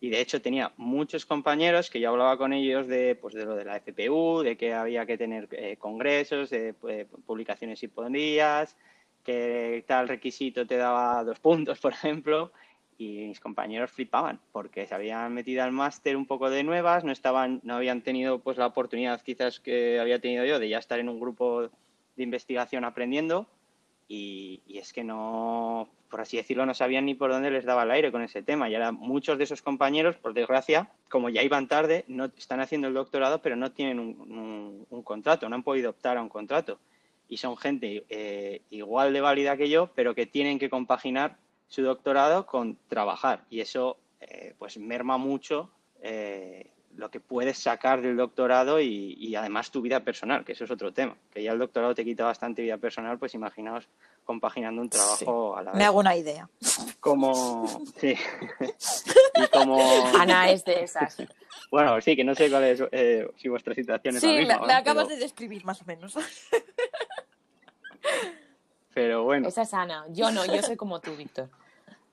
y 0.00 0.08
de 0.08 0.20
hecho 0.20 0.40
tenía 0.40 0.72
muchos 0.78 1.26
compañeros 1.26 1.90
que 1.90 2.00
yo 2.00 2.08
hablaba 2.10 2.38
con 2.38 2.54
ellos 2.54 2.88
de, 2.88 3.14
pues, 3.14 3.34
de 3.34 3.44
lo 3.44 3.54
de 3.54 3.66
la 3.66 3.76
FPU, 3.76 4.42
de 4.42 4.56
que 4.56 4.72
había 4.72 5.04
que 5.04 5.18
tener 5.18 5.46
eh, 5.52 5.76
congresos, 5.76 6.48
de 6.48 6.72
pues, 6.72 7.06
publicaciones 7.26 7.82
y 7.82 7.88
podías, 7.88 8.76
que 9.22 9.84
tal 9.86 10.08
requisito 10.08 10.66
te 10.66 10.78
daba 10.78 11.22
dos 11.22 11.38
puntos, 11.38 11.78
por 11.80 11.92
ejemplo, 11.92 12.50
y 12.96 13.26
mis 13.28 13.40
compañeros 13.40 13.90
flipaban 13.90 14.40
porque 14.52 14.86
se 14.86 14.94
habían 14.94 15.34
metido 15.34 15.62
al 15.64 15.72
máster 15.72 16.16
un 16.16 16.26
poco 16.26 16.48
de 16.48 16.64
nuevas, 16.64 17.04
no 17.04 17.12
estaban, 17.12 17.60
no 17.62 17.76
habían 17.76 18.00
tenido 18.00 18.38
pues 18.38 18.56
la 18.56 18.66
oportunidad 18.66 19.20
quizás 19.22 19.60
que 19.60 20.00
había 20.00 20.20
tenido 20.20 20.46
yo 20.46 20.58
de 20.58 20.68
ya 20.68 20.78
estar 20.78 20.98
en 20.98 21.08
un 21.08 21.20
grupo 21.20 21.62
de 22.16 22.22
investigación 22.22 22.84
aprendiendo 22.84 23.46
y, 24.12 24.60
es 24.66 24.92
que 24.92 25.04
no, 25.04 25.88
por 26.10 26.20
así 26.20 26.36
decirlo, 26.36 26.66
no 26.66 26.74
sabían 26.74 27.06
ni 27.06 27.14
por 27.14 27.30
dónde 27.30 27.52
les 27.52 27.64
daba 27.64 27.84
el 27.84 27.92
aire 27.92 28.10
con 28.10 28.22
ese 28.22 28.42
tema. 28.42 28.68
Y 28.68 28.74
ahora 28.74 28.90
muchos 28.90 29.38
de 29.38 29.44
esos 29.44 29.62
compañeros, 29.62 30.16
por 30.16 30.34
desgracia, 30.34 30.90
como 31.08 31.28
ya 31.28 31.44
iban 31.44 31.68
tarde, 31.68 32.04
no 32.08 32.24
están 32.24 32.58
haciendo 32.58 32.88
el 32.88 32.94
doctorado, 32.94 33.40
pero 33.40 33.54
no 33.54 33.70
tienen 33.70 34.00
un, 34.00 34.84
contrato, 35.04 35.48
no 35.48 35.54
han 35.54 35.62
podido 35.62 35.90
optar 35.90 36.16
a 36.16 36.22
un 36.22 36.28
contrato. 36.28 36.80
Y 37.28 37.36
son 37.36 37.56
gente 37.56 38.04
eh, 38.08 38.62
igual 38.70 39.12
de 39.12 39.20
válida 39.20 39.56
que 39.56 39.68
yo, 39.68 39.92
pero 39.94 40.16
que 40.16 40.26
tienen 40.26 40.58
que 40.58 40.70
compaginar 40.70 41.36
su 41.68 41.82
doctorado 41.82 42.46
con 42.46 42.78
trabajar. 42.88 43.44
Y 43.48 43.60
eso 43.60 43.96
eh, 44.20 44.56
pues 44.58 44.76
merma 44.76 45.18
mucho 45.18 45.70
eh, 46.02 46.72
lo 47.00 47.10
que 47.10 47.18
puedes 47.18 47.58
sacar 47.58 48.02
del 48.02 48.16
doctorado 48.16 48.80
y, 48.80 49.34
además 49.34 49.70
tu 49.70 49.80
vida 49.80 50.00
personal, 50.00 50.44
que 50.44 50.52
eso 50.52 50.64
es 50.64 50.70
otro 50.70 50.92
tema. 50.92 51.16
Que 51.32 51.42
ya 51.42 51.52
el 51.52 51.58
doctorado 51.58 51.94
te 51.94 52.04
quita 52.04 52.24
bastante 52.24 52.62
vida 52.62 52.76
personal, 52.76 53.18
pues 53.18 53.34
imaginaos 53.34 53.88
compaginando 54.24 54.82
un 54.82 54.90
trabajo 54.90 55.56
a 55.56 55.62
la 55.62 55.70
vez. 55.72 55.78
Me 55.78 55.84
hago 55.84 55.98
una 55.98 56.14
idea. 56.14 56.48
Como. 57.00 57.66
Sí. 57.98 58.14
y 59.34 59.46
como. 59.48 59.80
Ana 60.18 60.50
es 60.50 60.64
de 60.64 60.84
esas. 60.84 61.16
Bueno, 61.70 62.00
sí, 62.00 62.14
que 62.14 62.22
no 62.22 62.34
sé 62.34 62.50
cuál 62.50 62.64
es 62.64 62.82
eh, 62.92 63.28
si 63.36 63.48
vuestra 63.48 63.74
situación 63.74 64.16
es 64.16 64.22
la 64.22 64.28
misma. 64.30 64.54
Sí, 64.54 64.60
me, 64.66 64.72
acabas 64.74 65.08
de 65.08 65.16
describir 65.16 65.64
más 65.64 65.80
o 65.80 65.84
menos. 65.86 66.14
Pero 68.94 69.24
bueno. 69.24 69.48
Esa 69.48 69.62
es 69.62 69.72
Ana. 69.72 70.04
Yo 70.10 70.30
no, 70.30 70.44
yo 70.44 70.62
soy 70.62 70.76
como 70.76 71.00
tú, 71.00 71.16
Víctor 71.16 71.48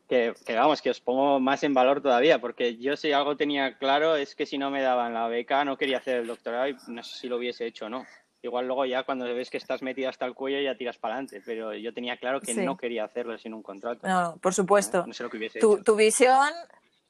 que, 0.08 0.34
vamos, 0.48 0.82
que 0.82 0.90
os 0.90 1.02
pongo 1.02 1.40
más 1.40 1.64
en 1.64 1.74
valor 1.74 2.02
todavía, 2.02 2.40
porque 2.40 2.78
yo 2.78 2.96
si 2.96 3.12
algo 3.12 3.36
tenía 3.36 3.78
claro 3.78 4.16
es 4.16 4.36
que 4.36 4.46
si 4.46 4.58
no 4.58 4.72
me 4.72 4.82
daban 4.82 5.14
la 5.14 5.28
beca 5.28 5.66
no 5.66 5.78
quería 5.78 5.98
hacer 5.98 6.18
el 6.18 6.28
doctorado 6.28 6.68
y 6.70 6.78
no 6.88 7.04
sé 7.04 7.20
si 7.20 7.28
lo 7.28 7.38
hubiese 7.38 7.66
hecho 7.66 7.86
o 7.86 7.90
no. 7.90 8.06
Igual 8.42 8.68
luego 8.68 8.86
ya 8.86 9.04
cuando 9.04 9.26
ves 9.26 9.50
que 9.50 9.58
estás 9.58 9.82
metida 9.82 10.10
hasta 10.10 10.26
el 10.26 10.34
cuello 10.34 10.62
ya 10.62 10.78
tiras 10.78 10.98
para 10.98 11.16
adelante, 11.16 11.42
pero 11.46 11.74
yo 11.74 11.94
tenía 11.94 12.18
claro 12.18 12.40
que 12.40 12.54
no 12.54 12.78
quería 12.78 13.04
hacerlo 13.04 13.38
sin 13.38 13.54
un 13.54 13.64
contrato. 13.64 14.08
No, 14.08 14.38
por 14.42 14.54
supuesto. 14.54 15.06
No 15.06 15.14
sé 15.14 15.24
lo 15.24 15.30
que 15.30 15.38
hubiese 15.38 15.60
tu, 15.60 15.76
hecho. 15.76 15.84
tu 15.84 15.96
visión 15.96 16.48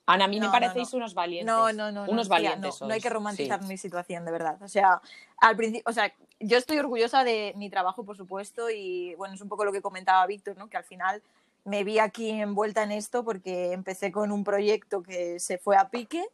Ana, 0.08 0.24
a 0.24 0.28
mí 0.30 0.39
me 0.39 0.50
parecéis 0.50 0.93
unos 0.93 1.14
valientes. 1.14 1.54
No, 1.54 1.74
no, 1.74 1.91
no. 1.91 2.06
Unos 2.10 2.30
valientes. 2.30 2.82
no, 2.82 2.93
hay 2.93 3.02
que 3.02 3.10
romantizar 3.10 3.62
mi 3.64 3.78
situación, 3.78 4.24
de 4.24 4.32
verdad. 4.32 4.58
O 4.62 4.70
sea, 4.70 5.02
al 5.41 5.58
principio, 5.58 5.84
o 5.86 5.91
sea, 5.91 6.14
yo 6.39 6.58
estoy 6.58 6.80
orgullosa 6.80 7.26
de 7.26 7.54
mi 7.58 7.70
trabajo, 7.70 8.06
por 8.06 8.16
supuesto, 8.16 8.70
y 8.70 9.16
bueno, 9.16 9.36
es 9.36 9.41
un 9.41 9.50
poco 9.50 9.66
lo 9.66 9.74
que 9.74 9.82
comentaba 9.82 10.26
Víctor, 10.26 10.58
¿no? 10.58 10.70
Que 10.70 10.78
al 10.78 10.86
final 10.86 11.22
me 11.68 11.84
vi 11.84 11.99
aquí 11.99 12.32
envuelta 12.32 12.84
en 12.84 12.93
esto 12.93 13.26
porque 13.26 13.74
empecé 13.74 14.09
con 14.09 14.32
un 14.32 14.45
proyecto 14.45 15.03
que 15.03 15.38
se 15.39 15.57
fue 15.57 15.76
a 15.76 15.89
pique 15.89 16.26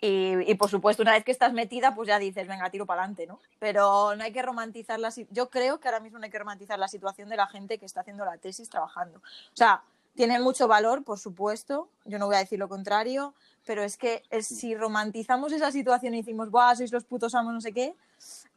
y, 0.00 0.54
por 0.54 0.70
supuesto 0.70 1.02
una 1.02 1.14
vez 1.14 1.24
que 1.24 1.32
estás 1.32 1.52
metida 1.52 1.96
pues 1.96 2.06
ya 2.06 2.20
dices, 2.20 2.46
venga, 2.46 2.70
tiro 2.70 2.86
para 2.86 3.02
adelante, 3.02 3.26
¿no? 3.26 3.40
Pero 3.58 4.14
no 4.14 4.22
hay 4.22 4.32
que 4.32 4.40
romantizar 4.40 5.00
la 5.00 5.12
yo 5.32 5.50
creo 5.50 5.80
que 5.80 5.88
ahora 5.88 5.98
mismo 5.98 6.20
no 6.20 6.24
hay 6.24 6.30
que 6.30 6.38
romantizar 6.38 6.78
la 6.78 6.86
situación 6.86 7.28
de 7.28 7.36
la 7.36 7.48
gente 7.48 7.78
que 7.78 7.86
está 7.86 8.02
haciendo 8.02 8.24
la 8.24 8.38
tesis 8.38 8.70
trabajando. 8.70 9.18
O 9.18 9.56
sea, 9.56 9.82
tiene 10.14 10.38
mucho 10.38 10.68
valor, 10.68 11.02
por 11.02 11.18
supuesto, 11.18 11.88
yo 12.04 12.20
no 12.20 12.26
voy 12.26 12.36
a 12.36 12.40
decir 12.40 12.60
lo 12.60 12.68
contrario, 12.68 13.34
pero 13.66 13.82
es 13.82 13.96
que 13.96 14.22
si 14.42 14.76
romantizamos 14.76 15.52
esa 15.52 15.72
situación 15.72 16.14
y 16.14 16.18
decimos, 16.18 16.50
¡buah, 16.50 16.76
sois 16.76 16.92
los 16.92 17.04
putos 17.04 17.34
amos, 17.34 17.52
no 17.52 17.60
sé 17.60 17.72
qué! 17.72 17.96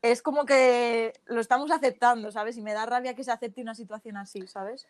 Es 0.04 0.22
como 0.22 0.46
que 0.46 1.14
lo 1.26 1.42
estamos 1.42 1.72
aceptando, 1.72 2.32
¿sabes? 2.32 2.58
Y 2.58 2.62
me 2.62 2.74
da 2.74 2.86
rabia 2.86 3.16
que 3.16 3.24
se 3.24 3.32
acepte 3.32 3.62
una 3.62 3.76
situación 3.76 4.18
así, 4.18 4.48
¿sabes? 4.48 4.88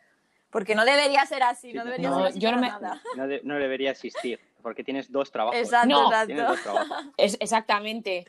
Porque 0.51 0.75
no 0.75 0.85
debería 0.85 1.25
ser 1.25 1.43
así, 1.43 1.73
no 1.73 1.85
debería 1.85 2.13
ser 2.13 2.25
así 2.25 2.39
yo 2.39 2.51
no, 2.51 2.59
me, 2.59 3.41
No, 3.43 3.55
debería 3.55 3.91
existir, 3.91 4.39
porque 4.61 4.83
tienes 4.83 5.11
dos 5.11 5.31
trabajos. 5.31 5.59
Exacto, 5.59 6.11
Es, 7.17 7.37
exactamente. 7.39 8.25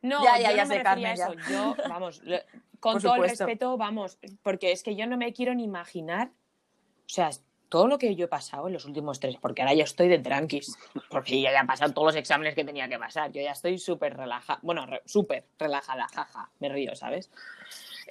No, 0.00 0.22
ya, 0.22 0.38
ya, 0.38 0.52
ya 0.52 0.66
sé, 0.66 0.82
me 0.96 1.12
eso. 1.12 1.34
Yo, 1.50 1.76
vamos, 1.88 2.22
con 2.80 3.02
todo 3.02 3.16
el 3.16 3.28
respeto, 3.28 3.76
vamos, 3.76 4.18
porque 4.42 4.70
es 4.70 4.82
que 4.82 4.94
yo 4.94 5.06
no 5.06 5.16
me 5.16 5.32
quiero 5.32 5.54
ni 5.54 5.64
imaginar, 5.64 6.28
o 6.28 7.08
sea, 7.08 7.30
todo 7.68 7.88
lo 7.88 7.98
que 7.98 8.14
yo 8.14 8.26
he 8.26 8.28
pasado 8.28 8.68
en 8.68 8.74
los 8.74 8.84
últimos 8.84 9.18
tres, 9.18 9.36
porque 9.40 9.62
ahora 9.62 9.74
ya 9.74 9.82
estoy 9.82 10.06
de 10.06 10.20
tranquis, 10.20 10.78
porque 11.10 11.40
ya 11.40 11.50
he 11.50 11.66
pasado 11.66 11.92
todos 11.92 12.06
los 12.06 12.16
exámenes 12.16 12.54
que 12.54 12.64
tenía 12.64 12.88
que 12.88 12.98
pasar, 12.98 13.32
yo 13.32 13.42
ya 13.42 13.50
estoy 13.50 13.78
súper 13.78 14.16
relajada, 14.16 14.60
bueno, 14.62 14.86
súper 15.06 15.46
relajada, 15.58 16.06
jaja, 16.06 16.50
me 16.60 16.68
río, 16.68 16.94
¿sabes? 16.94 17.30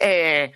Eh, 0.01 0.51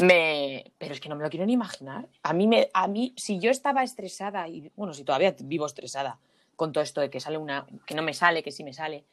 me... 0.00 0.72
Pero 0.78 0.94
es 0.94 1.00
que 1.00 1.08
no 1.08 1.16
me 1.16 1.24
lo 1.24 1.30
quiero 1.30 1.46
ni 1.46 1.52
imaginar. 1.52 2.08
A 2.22 2.32
mí, 2.32 2.46
me... 2.46 2.68
a 2.72 2.88
mí, 2.88 3.12
si 3.16 3.38
yo 3.38 3.50
estaba 3.50 3.82
estresada, 3.82 4.48
y 4.48 4.70
bueno, 4.76 4.94
si 4.94 5.04
todavía 5.04 5.34
vivo 5.40 5.66
estresada 5.66 6.18
con 6.56 6.72
todo 6.72 6.84
esto 6.84 7.00
de 7.00 7.10
que 7.10 7.20
sale 7.20 7.38
una, 7.38 7.66
que 7.86 7.94
no 7.94 8.02
me 8.02 8.14
sale, 8.14 8.42
que 8.42 8.52
sí 8.52 8.64
me 8.64 8.74
sale, 8.74 9.04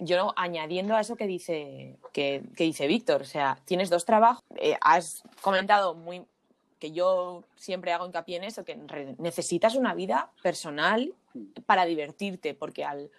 yo 0.00 0.32
añadiendo 0.36 0.96
a 0.96 1.00
eso 1.00 1.16
que 1.16 1.26
dice, 1.26 1.96
que, 2.12 2.42
dice 2.56 2.86
Víctor, 2.86 3.22
o 3.22 3.24
sea, 3.24 3.58
tienes 3.64 3.90
dos 3.90 4.04
trabajos, 4.04 4.42
eh, 4.56 4.76
has 4.80 5.22
comentado 5.42 5.94
muy 5.94 6.24
que 6.78 6.92
yo 6.92 7.44
siempre 7.56 7.92
hago 7.92 8.06
hincapié 8.06 8.36
en 8.36 8.44
eso, 8.44 8.64
que 8.64 8.76
necesitas 9.18 9.74
una 9.74 9.94
vida 9.94 10.30
personal 10.42 11.12
para 11.66 11.84
divertirte, 11.84 12.54
porque 12.54 12.84
al, 12.84 13.10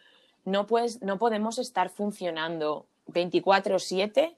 no, 0.46 0.66
puedes, 0.66 1.02
no 1.02 1.18
podemos 1.18 1.60
estar 1.60 1.90
funcionando 1.90 2.88
24/7 3.08 4.38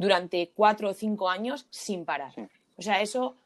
durante 0.00 0.50
cuatro 0.54 0.88
o 0.88 0.94
cinco 0.94 1.28
años 1.28 1.66
sin 1.68 2.06
parar. 2.06 2.32
O 2.78 2.82
sea, 2.82 3.02
eso 3.02 3.36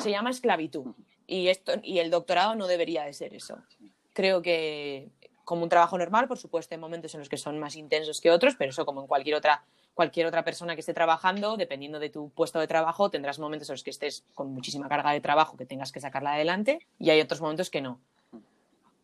se 0.00 0.10
llama 0.10 0.30
esclavitud. 0.30 0.94
Y, 1.26 1.48
esto, 1.48 1.72
y 1.82 1.98
el 1.98 2.10
doctorado 2.10 2.54
no 2.54 2.66
debería 2.66 3.04
de 3.04 3.12
ser 3.12 3.34
eso. 3.34 3.58
Creo 4.14 4.40
que 4.40 5.10
como 5.44 5.64
un 5.64 5.68
trabajo 5.68 5.98
normal, 5.98 6.26
por 6.26 6.38
supuesto, 6.38 6.74
hay 6.74 6.80
momentos 6.80 7.12
en 7.12 7.20
los 7.20 7.28
que 7.28 7.36
son 7.36 7.58
más 7.58 7.76
intensos 7.76 8.22
que 8.22 8.30
otros, 8.30 8.54
pero 8.56 8.70
eso 8.70 8.86
como 8.86 9.02
en 9.02 9.06
cualquier 9.06 9.36
otra, 9.36 9.64
cualquier 9.92 10.26
otra 10.26 10.44
persona 10.44 10.74
que 10.74 10.80
esté 10.80 10.94
trabajando, 10.94 11.58
dependiendo 11.58 11.98
de 11.98 12.08
tu 12.08 12.30
puesto 12.30 12.58
de 12.58 12.66
trabajo, 12.66 13.10
tendrás 13.10 13.38
momentos 13.38 13.68
en 13.68 13.74
los 13.74 13.84
que 13.84 13.90
estés 13.90 14.24
con 14.34 14.50
muchísima 14.50 14.88
carga 14.88 15.12
de 15.12 15.20
trabajo 15.20 15.58
que 15.58 15.66
tengas 15.66 15.92
que 15.92 16.00
sacarla 16.00 16.32
adelante 16.32 16.86
y 16.98 17.10
hay 17.10 17.20
otros 17.20 17.42
momentos 17.42 17.68
que 17.68 17.82
no. 17.82 18.00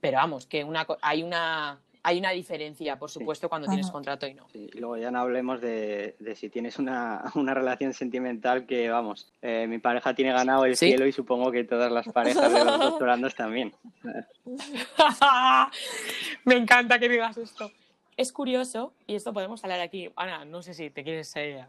Pero 0.00 0.16
vamos, 0.16 0.46
que 0.46 0.64
una, 0.64 0.86
hay 1.02 1.22
una 1.22 1.80
hay 2.06 2.18
una 2.18 2.30
diferencia, 2.30 2.98
por 2.98 3.10
supuesto, 3.10 3.48
cuando 3.48 3.66
tienes 3.66 3.90
contrato 3.90 4.26
y 4.26 4.34
no. 4.34 4.46
y 4.52 4.78
luego 4.78 4.98
ya 4.98 5.10
no 5.10 5.20
hablemos 5.20 5.62
de, 5.62 6.14
si 6.36 6.50
tienes 6.50 6.78
una, 6.78 7.32
relación 7.34 7.94
sentimental 7.94 8.66
que, 8.66 8.90
vamos, 8.90 9.32
eh, 9.40 9.66
mi 9.66 9.78
pareja 9.78 10.14
tiene 10.14 10.32
ganado 10.32 10.66
el 10.66 10.76
cielo 10.76 11.06
y 11.06 11.12
supongo 11.12 11.50
que 11.50 11.64
todas 11.64 11.90
las 11.90 12.06
parejas 12.08 12.52
de 12.52 12.62
los 12.62 12.78
doctorandos 12.78 13.34
también. 13.34 13.72
Me 16.44 16.56
encanta 16.56 16.98
que 16.98 17.08
digas 17.08 17.38
esto. 17.38 17.72
Es 18.18 18.32
curioso, 18.32 18.92
y 19.06 19.14
esto 19.14 19.32
podemos 19.32 19.64
hablar 19.64 19.80
aquí. 19.80 20.10
Ana, 20.14 20.44
no 20.44 20.62
sé 20.62 20.74
si 20.74 20.90
te 20.90 21.04
quieres 21.04 21.34
eh, 21.36 21.64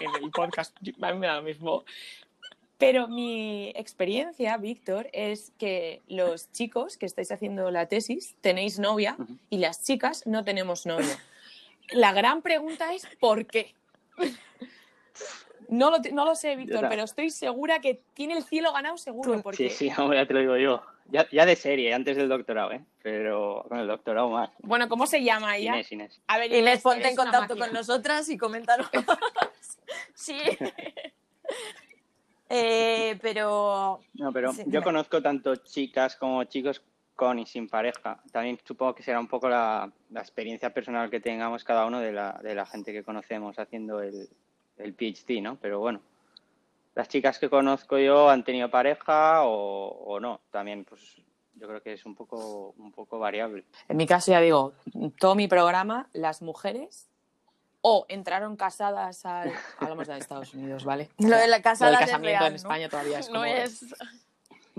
en 0.00 0.24
el 0.24 0.30
podcast, 0.30 0.74
a 1.02 1.12
mí 1.12 1.18
me 1.18 1.26
da 1.26 1.36
lo 1.36 1.42
mismo. 1.42 1.84
Pero 2.80 3.08
mi 3.08 3.68
experiencia, 3.76 4.56
Víctor, 4.56 5.10
es 5.12 5.52
que 5.58 6.00
los 6.08 6.50
chicos 6.50 6.96
que 6.96 7.04
estáis 7.04 7.30
haciendo 7.30 7.70
la 7.70 7.86
tesis 7.86 8.34
tenéis 8.40 8.78
novia 8.78 9.18
y 9.50 9.58
las 9.58 9.84
chicas 9.84 10.26
no 10.26 10.44
tenemos 10.44 10.86
novio. 10.86 11.14
La 11.90 12.14
gran 12.14 12.40
pregunta 12.40 12.94
es 12.94 13.06
¿por 13.20 13.44
qué? 13.44 13.74
No 15.68 15.90
lo, 15.90 15.98
no 16.12 16.24
lo 16.24 16.34
sé, 16.34 16.56
Víctor, 16.56 16.86
pero 16.88 17.04
estoy 17.04 17.28
segura 17.28 17.80
que 17.80 18.00
tiene 18.14 18.38
el 18.38 18.44
cielo 18.44 18.72
ganado 18.72 18.96
seguro. 18.96 19.42
Sí, 19.52 19.68
sí, 19.70 19.88
ya 19.88 20.26
te 20.26 20.32
lo 20.32 20.40
digo 20.40 20.56
yo. 20.56 20.82
Ya, 21.12 21.28
ya, 21.30 21.44
de 21.44 21.56
serie, 21.56 21.92
antes 21.92 22.16
del 22.16 22.28
doctorado, 22.28 22.72
¿eh? 22.72 22.80
Pero 23.02 23.66
con 23.68 23.78
el 23.78 23.88
doctorado 23.88 24.30
más. 24.30 24.50
Bueno, 24.60 24.88
¿cómo 24.88 25.06
se 25.06 25.22
llama 25.22 25.56
ella? 25.56 25.74
Inés, 25.74 25.92
Inés. 25.92 26.20
A 26.28 26.38
ver, 26.38 26.52
Inés, 26.54 26.80
ponte 26.80 27.08
en 27.08 27.16
contacto 27.16 27.58
con 27.58 27.72
nosotras 27.74 28.28
y 28.30 28.38
coméntanos. 28.38 28.88
sí. 30.14 30.38
Eh, 32.52 33.16
pero. 33.22 34.00
No, 34.14 34.32
pero 34.32 34.52
yo 34.66 34.82
conozco 34.82 35.22
tanto 35.22 35.54
chicas 35.56 36.16
como 36.16 36.42
chicos 36.44 36.82
con 37.14 37.38
y 37.38 37.46
sin 37.46 37.68
pareja. 37.68 38.20
También 38.32 38.58
supongo 38.64 38.96
que 38.96 39.04
será 39.04 39.20
un 39.20 39.28
poco 39.28 39.48
la, 39.48 39.92
experiencia 40.16 40.74
personal 40.74 41.10
que 41.10 41.20
tengamos 41.20 41.62
cada 41.62 41.86
uno 41.86 42.00
de 42.00 42.12
la, 42.12 42.40
de 42.42 42.56
la 42.56 42.66
gente 42.66 42.92
que 42.92 43.04
conocemos 43.04 43.56
haciendo 43.58 44.02
el, 44.02 44.28
el, 44.78 44.94
PhD, 44.94 45.40
¿no? 45.40 45.58
Pero 45.60 45.78
bueno, 45.78 46.00
las 46.96 47.08
chicas 47.08 47.38
que 47.38 47.48
conozco 47.48 47.98
yo 47.98 48.28
han 48.28 48.42
tenido 48.42 48.68
pareja 48.68 49.44
o, 49.44 49.88
o 49.88 50.18
no. 50.18 50.40
También, 50.50 50.84
pues 50.84 51.22
yo 51.54 51.68
creo 51.68 51.82
que 51.82 51.92
es 51.92 52.04
un 52.04 52.16
poco, 52.16 52.74
un 52.78 52.90
poco 52.90 53.18
variable. 53.18 53.64
En 53.88 53.96
mi 53.96 54.06
caso, 54.06 54.32
ya 54.32 54.40
digo, 54.40 54.72
todo 55.20 55.36
mi 55.36 55.46
programa, 55.46 56.08
las 56.12 56.42
mujeres 56.42 57.09
o 57.82 58.06
entraron 58.08 58.56
casadas 58.56 59.24
al. 59.24 59.52
Hablamos 59.78 60.06
de 60.06 60.18
Estados 60.18 60.54
Unidos, 60.54 60.84
¿vale? 60.84 61.08
Lo 61.18 61.36
de 61.36 61.48
la 61.48 61.62
casamiento 61.62 62.46
en 62.46 62.54
España 62.54 62.88
todavía 62.88 63.18
es 63.20 63.28
como. 63.28 63.40
No 63.40 63.44
es... 63.44 63.84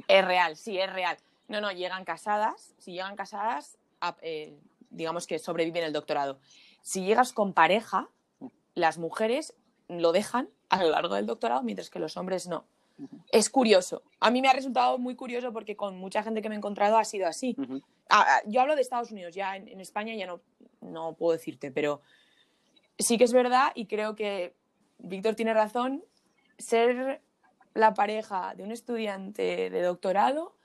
es 0.07 0.25
real, 0.25 0.55
sí, 0.55 0.77
es 0.77 0.91
real. 0.91 1.17
No, 1.47 1.61
no, 1.61 1.71
llegan 1.71 2.05
casadas. 2.05 2.73
Si 2.77 2.93
llegan 2.93 3.15
casadas, 3.15 3.77
eh, 4.21 4.57
digamos 4.89 5.27
que 5.27 5.39
sobreviven 5.39 5.83
el 5.83 5.93
doctorado. 5.93 6.39
Si 6.81 7.03
llegas 7.03 7.33
con 7.33 7.53
pareja, 7.53 8.07
las 8.75 8.97
mujeres 8.97 9.53
lo 9.87 10.11
dejan 10.11 10.49
a 10.69 10.83
lo 10.83 10.89
largo 10.89 11.15
del 11.15 11.25
doctorado, 11.25 11.63
mientras 11.63 11.89
que 11.89 11.99
los 11.99 12.15
hombres 12.17 12.47
no. 12.47 12.65
Es 13.31 13.49
curioso. 13.49 14.03
A 14.19 14.29
mí 14.29 14.41
me 14.41 14.47
ha 14.47 14.53
resultado 14.53 14.97
muy 14.97 15.15
curioso 15.15 15.51
porque 15.51 15.75
con 15.75 15.97
mucha 15.97 16.23
gente 16.23 16.41
que 16.41 16.49
me 16.49 16.55
he 16.55 16.57
encontrado 16.57 16.97
ha 16.97 17.03
sido 17.03 17.27
así. 17.27 17.55
yo 18.45 18.61
hablo 18.61 18.75
de 18.75 18.81
Estados 18.81 19.11
Unidos, 19.11 19.33
ya 19.33 19.55
en, 19.55 19.67
en 19.67 19.81
España 19.81 20.15
ya 20.15 20.27
no, 20.27 20.39
no 20.81 21.13
puedo 21.13 21.33
decirte, 21.33 21.71
pero 21.71 22.01
sí 22.97 23.17
que 23.17 23.23
es 23.23 23.33
verdad 23.33 23.71
y 23.75 23.85
creo 23.87 24.15
que 24.15 24.55
Víctor 24.99 25.35
tiene 25.35 25.53
razón, 25.53 26.03
ser 26.57 27.21
la 27.73 27.93
pareja 27.93 28.53
de 28.55 28.63
un 28.63 28.71
estudiante 28.71 29.69
de 29.69 29.81
doctorado 29.81 30.55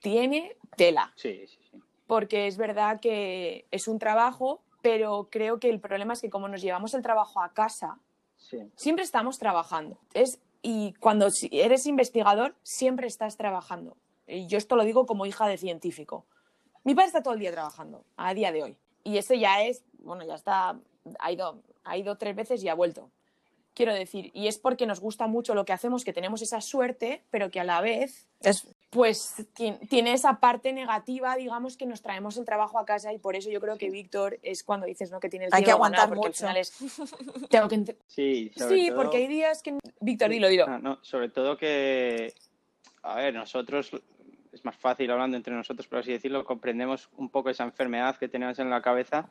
tiene 0.00 0.56
tela. 0.76 1.12
Sí, 1.16 1.46
sí, 1.46 1.58
sí. 1.70 1.82
Porque 2.06 2.46
es 2.46 2.56
verdad 2.56 3.00
que 3.00 3.66
es 3.70 3.88
un 3.88 3.98
trabajo, 3.98 4.62
pero 4.82 5.28
creo 5.30 5.58
que 5.58 5.68
el 5.68 5.80
problema 5.80 6.12
es 6.12 6.20
que 6.20 6.30
como 6.30 6.48
nos 6.48 6.62
llevamos 6.62 6.94
el 6.94 7.02
trabajo 7.02 7.40
a 7.40 7.52
casa, 7.52 7.98
siempre 8.76 9.04
estamos 9.04 9.38
trabajando. 9.38 9.98
Es, 10.14 10.40
y 10.62 10.94
cuando 10.94 11.28
eres 11.50 11.86
investigador, 11.86 12.56
siempre 12.62 13.06
estás 13.06 13.36
trabajando. 13.36 13.96
Y 14.26 14.46
yo 14.46 14.58
esto 14.58 14.76
lo 14.76 14.84
digo 14.84 15.06
como 15.06 15.26
hija 15.26 15.46
de 15.48 15.58
científico. 15.58 16.26
Mi 16.84 16.94
padre 16.94 17.08
está 17.08 17.22
todo 17.22 17.34
el 17.34 17.40
día 17.40 17.52
trabajando, 17.52 18.04
a 18.16 18.34
día 18.34 18.52
de 18.52 18.62
hoy. 18.62 18.76
Y 19.04 19.18
eso 19.18 19.34
ya 19.34 19.62
es, 19.62 19.84
bueno, 19.98 20.24
ya 20.24 20.34
está, 20.34 20.78
ha 21.18 21.32
ido, 21.32 21.62
ha 21.84 21.96
ido 21.96 22.16
tres 22.16 22.36
veces 22.36 22.62
y 22.62 22.68
ha 22.68 22.74
vuelto. 22.74 23.10
Quiero 23.78 23.94
decir, 23.94 24.32
y 24.34 24.48
es 24.48 24.58
porque 24.58 24.86
nos 24.86 24.98
gusta 24.98 25.28
mucho 25.28 25.54
lo 25.54 25.64
que 25.64 25.72
hacemos, 25.72 26.04
que 26.04 26.12
tenemos 26.12 26.42
esa 26.42 26.60
suerte, 26.60 27.22
pero 27.30 27.48
que 27.48 27.60
a 27.60 27.64
la 27.64 27.80
vez 27.80 28.26
es, 28.40 28.66
pues 28.90 29.46
tiene 29.88 30.14
esa 30.14 30.40
parte 30.40 30.72
negativa, 30.72 31.36
digamos, 31.36 31.76
que 31.76 31.86
nos 31.86 32.02
traemos 32.02 32.36
el 32.38 32.44
trabajo 32.44 32.80
a 32.80 32.84
casa 32.84 33.12
y 33.12 33.18
por 33.18 33.36
eso 33.36 33.50
yo 33.50 33.60
creo 33.60 33.78
que 33.78 33.88
Víctor 33.88 34.40
es 34.42 34.64
cuando 34.64 34.84
dices, 34.84 35.12
¿no? 35.12 35.20
Que 35.20 35.28
tienes 35.28 35.52
Hay 35.52 35.62
que 35.62 35.70
aguantar 35.70 36.12
mucho. 36.12 36.44
Tengo 37.50 37.68
que 37.68 37.96
sí, 38.08 38.50
sí 38.56 38.90
porque 38.96 39.18
hay 39.18 39.28
días 39.28 39.62
que... 39.62 39.78
Víctor, 40.00 40.30
dilo, 40.30 40.48
dilo. 40.48 40.66
no, 40.80 40.98
sobre 41.02 41.28
todo 41.28 41.56
que, 41.56 42.34
a 43.02 43.14
ver, 43.14 43.32
nosotros 43.32 43.92
es 44.52 44.64
más 44.64 44.76
fácil 44.76 45.08
hablando 45.12 45.36
entre 45.36 45.54
nosotros, 45.54 45.86
por 45.86 46.00
así 46.00 46.10
decirlo, 46.10 46.44
comprendemos 46.44 47.10
un 47.16 47.28
poco 47.28 47.48
esa 47.48 47.62
enfermedad 47.62 48.16
que 48.16 48.26
tenemos 48.26 48.58
en 48.58 48.70
la 48.70 48.82
cabeza 48.82 49.28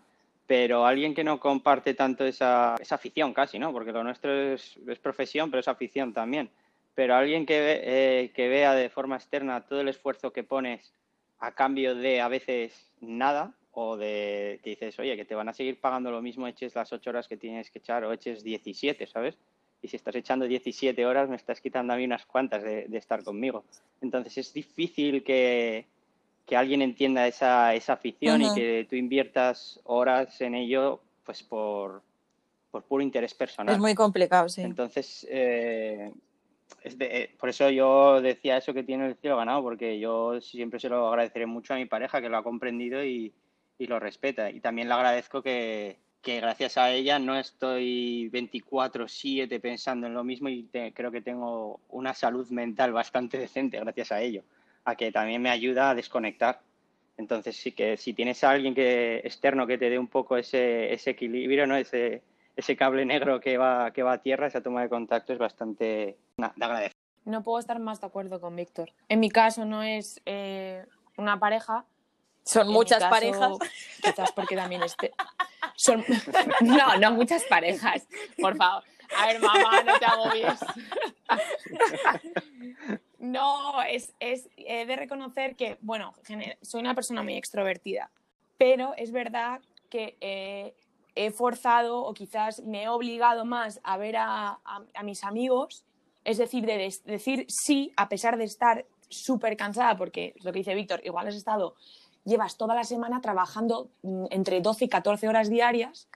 pero 0.48 0.86
alguien 0.86 1.14
que 1.14 1.26
no 1.26 1.40
comparte 1.40 1.94
tanto 1.94 2.26
esa, 2.26 2.76
esa 2.80 2.96
afición 2.96 3.34
casi, 3.34 3.60
¿no? 3.60 3.74
Porque 3.74 3.92
lo 3.92 4.04
nuestro 4.04 4.54
es, 4.54 4.80
profesión, 5.04 5.52
pero 5.52 5.60
es 5.60 5.68
afición 5.68 6.14
también. 6.14 6.50
Pero 6.96 7.16
alguien 7.16 7.46
que, 7.46 7.82
eh, 7.84 8.32
que 8.34 8.48
vea 8.48 8.74
de 8.74 8.90
forma 8.90 9.18
externa 9.18 9.66
todo 9.66 9.82
el 9.82 9.90
esfuerzo 9.90 10.32
que 10.32 10.44
pones 10.44 10.94
a 11.40 11.52
cambio 11.52 11.94
de 11.94 12.22
a 12.22 12.30
veces 12.30 12.90
nada, 13.02 13.54
o 13.72 13.98
de 13.98 14.60
que 14.64 14.72
dices, 14.72 14.98
oye, 14.98 15.16
que 15.16 15.26
te 15.26 15.36
van 15.36 15.50
a 15.50 15.54
seguir 15.54 15.80
pagando 15.80 16.10
lo 16.10 16.22
mismo, 16.22 16.48
eches 16.48 16.74
las 16.74 16.92
ocho 16.94 17.12
horas 17.12 17.28
que 17.28 17.38
tienes 17.38 17.70
que 17.70 17.78
echar 17.78 18.06
o 18.06 18.14
eches 18.14 18.44
17, 18.44 19.06
¿sabes? 19.06 19.38
Y 19.82 19.90
si 19.90 19.98
estás 19.98 20.16
echando 20.16 20.48
17 20.48 21.06
horas, 21.06 21.30
me 21.30 21.36
estás 21.36 21.62
quitando 21.62 21.94
a 21.94 21.98
mí 21.98 22.06
unas 22.06 22.26
cuantas 22.26 22.64
de 22.64 22.88
estar 22.94 23.24
conmigo. 23.24 23.66
Entonces 24.02 24.36
es 24.40 24.52
difícil 24.52 25.24
que, 25.24 25.86
que 26.48 26.56
alguien 26.56 26.82
entienda 26.82 27.28
esa, 27.28 27.76
esa 27.76 27.94
afición 27.94 28.42
y 28.42 28.54
que 28.56 28.88
tú 28.90 28.96
inviertas 28.96 29.82
horas 29.84 30.40
en 30.40 30.56
ello, 30.56 31.02
pues 31.26 31.44
por, 31.44 32.02
por 32.72 32.84
puro 32.84 33.04
interés 33.04 33.34
personal. 33.34 33.76
Es 33.76 33.82
muy 33.82 33.94
complicado, 33.94 34.48
sí. 34.48 34.62
Entonces, 34.62 35.28
eh, 35.30 36.10
eh, 36.86 37.36
por 37.38 37.50
eso 37.50 37.70
yo 37.70 38.22
decía 38.22 38.56
eso 38.56 38.74
que 38.74 38.84
tiene 38.84 39.08
el 39.08 39.18
cielo 39.18 39.36
ganado, 39.36 39.62
porque 39.62 40.00
yo 40.00 40.40
siempre 40.40 40.80
se 40.80 40.88
lo 40.88 41.10
agradeceré 41.10 41.46
mucho 41.46 41.74
a 41.74 41.78
mi 41.78 41.86
pareja 41.86 42.22
que 42.22 42.30
lo 42.30 42.38
ha 42.38 42.44
comprendido 42.44 43.04
y, 43.04 43.34
y 43.78 43.88
lo 43.88 44.00
respeta. 44.00 44.50
Y 44.50 44.62
también 44.62 44.88
le 44.88 44.94
agradezco 44.94 45.44
que, 45.44 45.98
que 46.22 46.40
gracias 46.40 46.78
a 46.78 46.92
ella 46.92 47.20
no 47.20 47.38
estoy 47.38 48.30
24/7 48.32 49.60
pensando 49.60 50.08
en 50.08 50.14
lo 50.14 50.24
mismo 50.24 50.48
y 50.48 50.66
creo 50.94 51.12
que 51.12 51.22
tengo 51.22 51.82
una 51.90 52.14
salud 52.14 52.48
mental 52.52 52.94
bastante 52.94 53.38
decente 53.38 53.80
gracias 53.80 54.14
a 54.14 54.22
ello 54.22 54.44
a 54.88 54.96
que 54.96 55.12
también 55.12 55.42
me 55.42 55.50
ayuda 55.50 55.90
a 55.90 55.96
desconectar. 55.96 56.62
Entonces 57.18 57.58
sí 57.58 57.74
que 57.74 57.98
si 57.98 58.14
tienes 58.14 58.42
a 58.44 58.52
alguien 58.52 58.74
que 58.74 59.18
externo 59.18 59.68
que 59.68 59.78
te 59.78 59.90
dé 59.90 60.00
un 60.00 60.08
poco 60.08 60.38
ese, 60.38 60.94
ese 60.94 61.10
equilibrio, 61.10 61.68
¿no? 61.68 61.76
ese, 61.76 62.22
ese 62.56 62.78
cable 62.78 63.06
negro 63.06 63.42
que 63.42 63.58
va, 63.58 63.92
que 63.92 64.02
va 64.02 64.14
a 64.14 64.22
tierra, 64.22 64.48
esa 64.48 64.62
toma 64.62 64.82
de 64.84 64.90
contacto 64.90 65.34
es 65.34 65.40
bastante 65.40 66.16
de 66.38 66.66
agradecer. 66.66 66.94
No 67.26 67.44
puedo 67.44 67.60
estar 67.60 67.80
más 67.80 68.00
de 68.00 68.08
acuerdo 68.08 68.40
con 68.40 68.56
Víctor. 68.56 68.94
En 69.10 69.20
mi 69.20 69.30
caso 69.30 69.66
no 69.66 69.84
es 69.84 70.22
eh, 70.26 70.86
una 71.18 71.38
pareja. 71.38 71.84
Son 72.44 72.70
muchas 72.70 73.04
parejas. 73.04 73.58
Quizás 74.02 74.32
porque 74.32 74.56
también 74.56 74.84
este. 74.84 75.12
Son... 75.76 76.02
No, 76.62 76.96
no 76.98 77.12
muchas 77.12 77.44
parejas. 77.44 78.08
Por 78.40 78.56
favor. 78.56 78.84
A 79.18 79.28
ver, 79.28 79.42
mamá, 79.42 79.84
no 79.84 80.00
te 80.00 80.06
agobies. 80.06 80.60
No, 83.20 83.82
es, 83.82 84.14
es 84.20 84.48
he 84.58 84.86
de 84.86 84.96
reconocer 84.96 85.56
que, 85.56 85.78
bueno, 85.82 86.14
soy 86.62 86.82
una 86.82 86.94
persona 86.94 87.24
muy 87.24 87.36
extrovertida, 87.36 88.12
pero 88.58 88.94
es 88.96 89.12
verdad 89.12 89.62
que 89.90 90.18
eh, 90.22 90.76
he 91.16 91.32
forzado 91.32 92.04
o 92.04 92.14
quizás 92.14 92.62
me 92.64 92.84
he 92.84 92.90
obligado 92.90 93.44
más 93.44 93.80
a 93.84 93.98
ver 93.98 94.18
a, 94.18 94.60
mis 95.04 95.24
amigos, 95.24 95.84
es 96.24 96.38
decir, 96.38 96.66
de 96.66 96.94
decir 97.06 97.46
sí 97.48 97.92
a 97.98 98.08
pesar 98.08 98.38
de 98.38 98.44
estar 98.44 98.86
súper 99.10 99.58
cansada, 99.58 99.98
porque 99.98 100.36
lo 100.44 100.52
que 100.52 100.60
dice 100.60 100.76
Víctor, 100.76 101.02
igual 101.04 101.28
has 101.28 101.36
estado, 101.36 101.76
llevas 102.24 102.58
toda 102.58 102.76
la 102.76 102.84
semana 102.84 103.22
trabajando 103.22 103.90
mm, 104.04 104.26
entre 104.30 104.62
12 104.62 104.86
y 104.86 104.90
14 104.90 105.28
horas 105.28 105.50
diarias, 105.50 106.08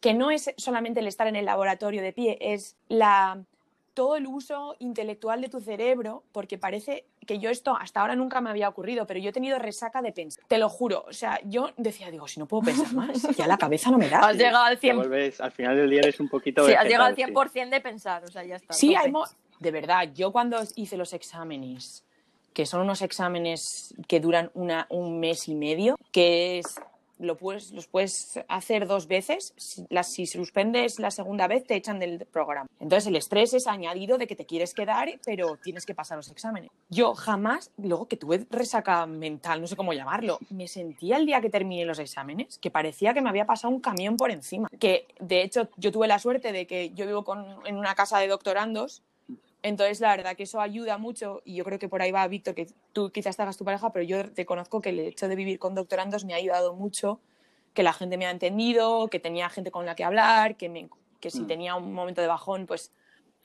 que 0.00 0.14
no 0.14 0.30
es 0.30 0.52
solamente 0.56 1.00
el 1.00 1.06
estar 1.06 1.26
en 1.28 1.36
el 1.36 1.44
laboratorio 1.44 2.02
de 2.02 2.12
pie, 2.12 2.38
es 2.40 2.76
la 2.88 3.44
todo 3.98 4.14
el 4.14 4.28
uso 4.28 4.76
intelectual 4.78 5.40
de 5.40 5.48
tu 5.48 5.60
cerebro, 5.60 6.22
porque 6.30 6.56
parece 6.56 7.04
que 7.26 7.40
yo 7.40 7.50
esto 7.50 7.76
hasta 7.76 8.00
ahora 8.00 8.14
nunca 8.14 8.40
me 8.40 8.48
había 8.48 8.68
ocurrido, 8.68 9.08
pero 9.08 9.18
yo 9.18 9.30
he 9.30 9.32
tenido 9.32 9.58
resaca 9.58 10.02
de 10.02 10.12
pensar. 10.12 10.44
Te 10.46 10.56
lo 10.56 10.68
juro, 10.68 11.04
o 11.08 11.12
sea, 11.12 11.40
yo 11.42 11.70
decía, 11.76 12.08
digo, 12.08 12.28
si 12.28 12.38
no 12.38 12.46
puedo 12.46 12.62
pensar 12.62 12.94
más, 12.94 13.20
ya 13.36 13.48
la 13.48 13.58
cabeza 13.58 13.90
no 13.90 13.98
me 13.98 14.08
da. 14.08 14.20
Has 14.20 14.36
llegado 14.36 14.66
al 14.66 14.78
100%. 14.78 15.40
al 15.40 15.50
final 15.50 15.76
del 15.76 15.90
día 15.90 15.98
eres 16.02 16.20
un 16.20 16.28
poquito... 16.28 16.64
Sí, 16.64 16.74
has 16.74 16.84
llegado 16.84 17.06
al 17.06 17.16
100% 17.16 17.70
de 17.70 17.80
pensar, 17.80 18.22
o 18.22 18.28
sea, 18.28 18.44
ya 18.44 18.54
está. 18.54 18.72
Sí, 18.72 18.94
de 19.58 19.70
verdad, 19.72 20.08
yo 20.14 20.30
cuando 20.30 20.60
hice 20.76 20.96
los 20.96 21.12
exámenes, 21.12 22.04
que 22.54 22.66
son 22.66 22.82
unos 22.82 23.02
exámenes 23.02 23.96
que 24.06 24.20
duran 24.20 24.52
una, 24.54 24.86
un 24.90 25.18
mes 25.18 25.48
y 25.48 25.56
medio, 25.56 25.96
que 26.12 26.60
es 26.60 26.76
lo 27.18 27.36
puedes, 27.36 27.72
los 27.72 27.86
puedes 27.86 28.40
hacer 28.48 28.86
dos 28.86 29.06
veces. 29.06 29.54
Si, 29.56 29.86
si 30.02 30.26
suspendes 30.26 30.98
la 30.98 31.10
segunda 31.10 31.46
vez, 31.46 31.64
te 31.64 31.76
echan 31.76 31.98
del 31.98 32.26
programa. 32.26 32.68
Entonces, 32.80 33.06
el 33.08 33.16
estrés 33.16 33.54
es 33.54 33.66
añadido 33.66 34.18
de 34.18 34.26
que 34.26 34.36
te 34.36 34.46
quieres 34.46 34.74
quedar, 34.74 35.08
pero 35.24 35.56
tienes 35.62 35.86
que 35.86 35.94
pasar 35.94 36.16
los 36.16 36.30
exámenes. 36.30 36.70
Yo 36.88 37.14
jamás, 37.14 37.70
luego 37.76 38.08
que 38.08 38.16
tuve 38.16 38.46
resaca 38.50 39.06
mental, 39.06 39.60
no 39.60 39.66
sé 39.66 39.76
cómo 39.76 39.92
llamarlo, 39.92 40.38
me 40.50 40.68
sentía 40.68 41.16
el 41.16 41.26
día 41.26 41.40
que 41.40 41.50
terminé 41.50 41.84
los 41.84 41.98
exámenes 41.98 42.58
que 42.58 42.70
parecía 42.70 43.14
que 43.14 43.20
me 43.20 43.28
había 43.28 43.46
pasado 43.46 43.72
un 43.72 43.80
camión 43.80 44.16
por 44.16 44.30
encima. 44.30 44.68
Que, 44.78 45.06
de 45.20 45.42
hecho, 45.42 45.68
yo 45.76 45.92
tuve 45.92 46.08
la 46.08 46.18
suerte 46.18 46.52
de 46.52 46.66
que 46.66 46.90
yo 46.90 47.06
vivo 47.06 47.24
con, 47.24 47.44
en 47.66 47.76
una 47.76 47.94
casa 47.94 48.18
de 48.18 48.28
doctorandos 48.28 49.02
entonces, 49.62 50.00
la 50.00 50.16
verdad 50.16 50.36
que 50.36 50.44
eso 50.44 50.60
ayuda 50.60 50.98
mucho 50.98 51.42
y 51.44 51.56
yo 51.56 51.64
creo 51.64 51.78
que 51.78 51.88
por 51.88 52.00
ahí 52.00 52.12
va, 52.12 52.26
Víctor, 52.28 52.54
que 52.54 52.68
tú 52.92 53.10
quizás 53.10 53.36
te 53.36 53.42
hagas 53.42 53.56
tu 53.56 53.64
pareja, 53.64 53.92
pero 53.92 54.04
yo 54.04 54.30
te 54.32 54.46
conozco 54.46 54.80
que 54.80 54.90
el 54.90 55.00
hecho 55.00 55.28
de 55.28 55.36
vivir 55.36 55.58
con 55.58 55.74
doctorandos 55.74 56.24
me 56.24 56.34
ha 56.34 56.36
ayudado 56.36 56.74
mucho, 56.74 57.20
que 57.74 57.82
la 57.82 57.92
gente 57.92 58.16
me 58.16 58.26
ha 58.26 58.30
entendido, 58.30 59.08
que 59.08 59.18
tenía 59.18 59.48
gente 59.48 59.70
con 59.70 59.84
la 59.84 59.94
que 59.94 60.04
hablar, 60.04 60.56
que, 60.56 60.88
que 61.20 61.30
si 61.30 61.40
mm. 61.40 61.46
tenía 61.46 61.74
un 61.74 61.92
momento 61.92 62.20
de 62.20 62.28
bajón, 62.28 62.66
pues 62.66 62.92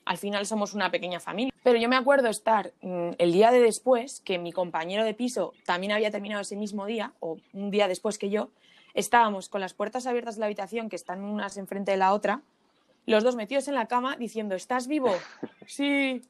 al 0.04 0.18
final 0.18 0.46
somos 0.46 0.74
una 0.74 0.90
pequeña 0.90 1.18
familia. 1.18 1.52
Pero 1.62 1.78
yo 1.78 1.88
me 1.88 1.96
acuerdo 1.96 2.28
estar 2.28 2.72
mm, 2.80 3.10
el 3.18 3.32
día 3.32 3.50
de 3.50 3.60
después, 3.60 4.20
que 4.20 4.38
mi 4.38 4.52
compañero 4.52 5.04
de 5.04 5.14
piso 5.14 5.52
también 5.64 5.92
había 5.92 6.10
terminado 6.10 6.42
ese 6.42 6.56
mismo 6.56 6.86
día, 6.86 7.12
o 7.20 7.38
un 7.52 7.70
día 7.70 7.88
después 7.88 8.18
que 8.18 8.30
yo, 8.30 8.50
estábamos 8.92 9.48
con 9.48 9.60
las 9.60 9.74
puertas 9.74 10.06
abiertas 10.06 10.36
de 10.36 10.40
la 10.40 10.46
habitación, 10.46 10.88
que 10.88 10.96
están 10.96 11.24
unas 11.24 11.56
enfrente 11.56 11.90
de 11.90 11.96
la 11.96 12.12
otra, 12.12 12.42
los 13.06 13.22
dos 13.24 13.36
metidos 13.36 13.68
en 13.68 13.74
la 13.74 13.86
cama 13.86 14.16
diciendo, 14.16 14.54
¿estás 14.54 14.86
vivo? 14.86 15.12
Sí. 15.66 16.22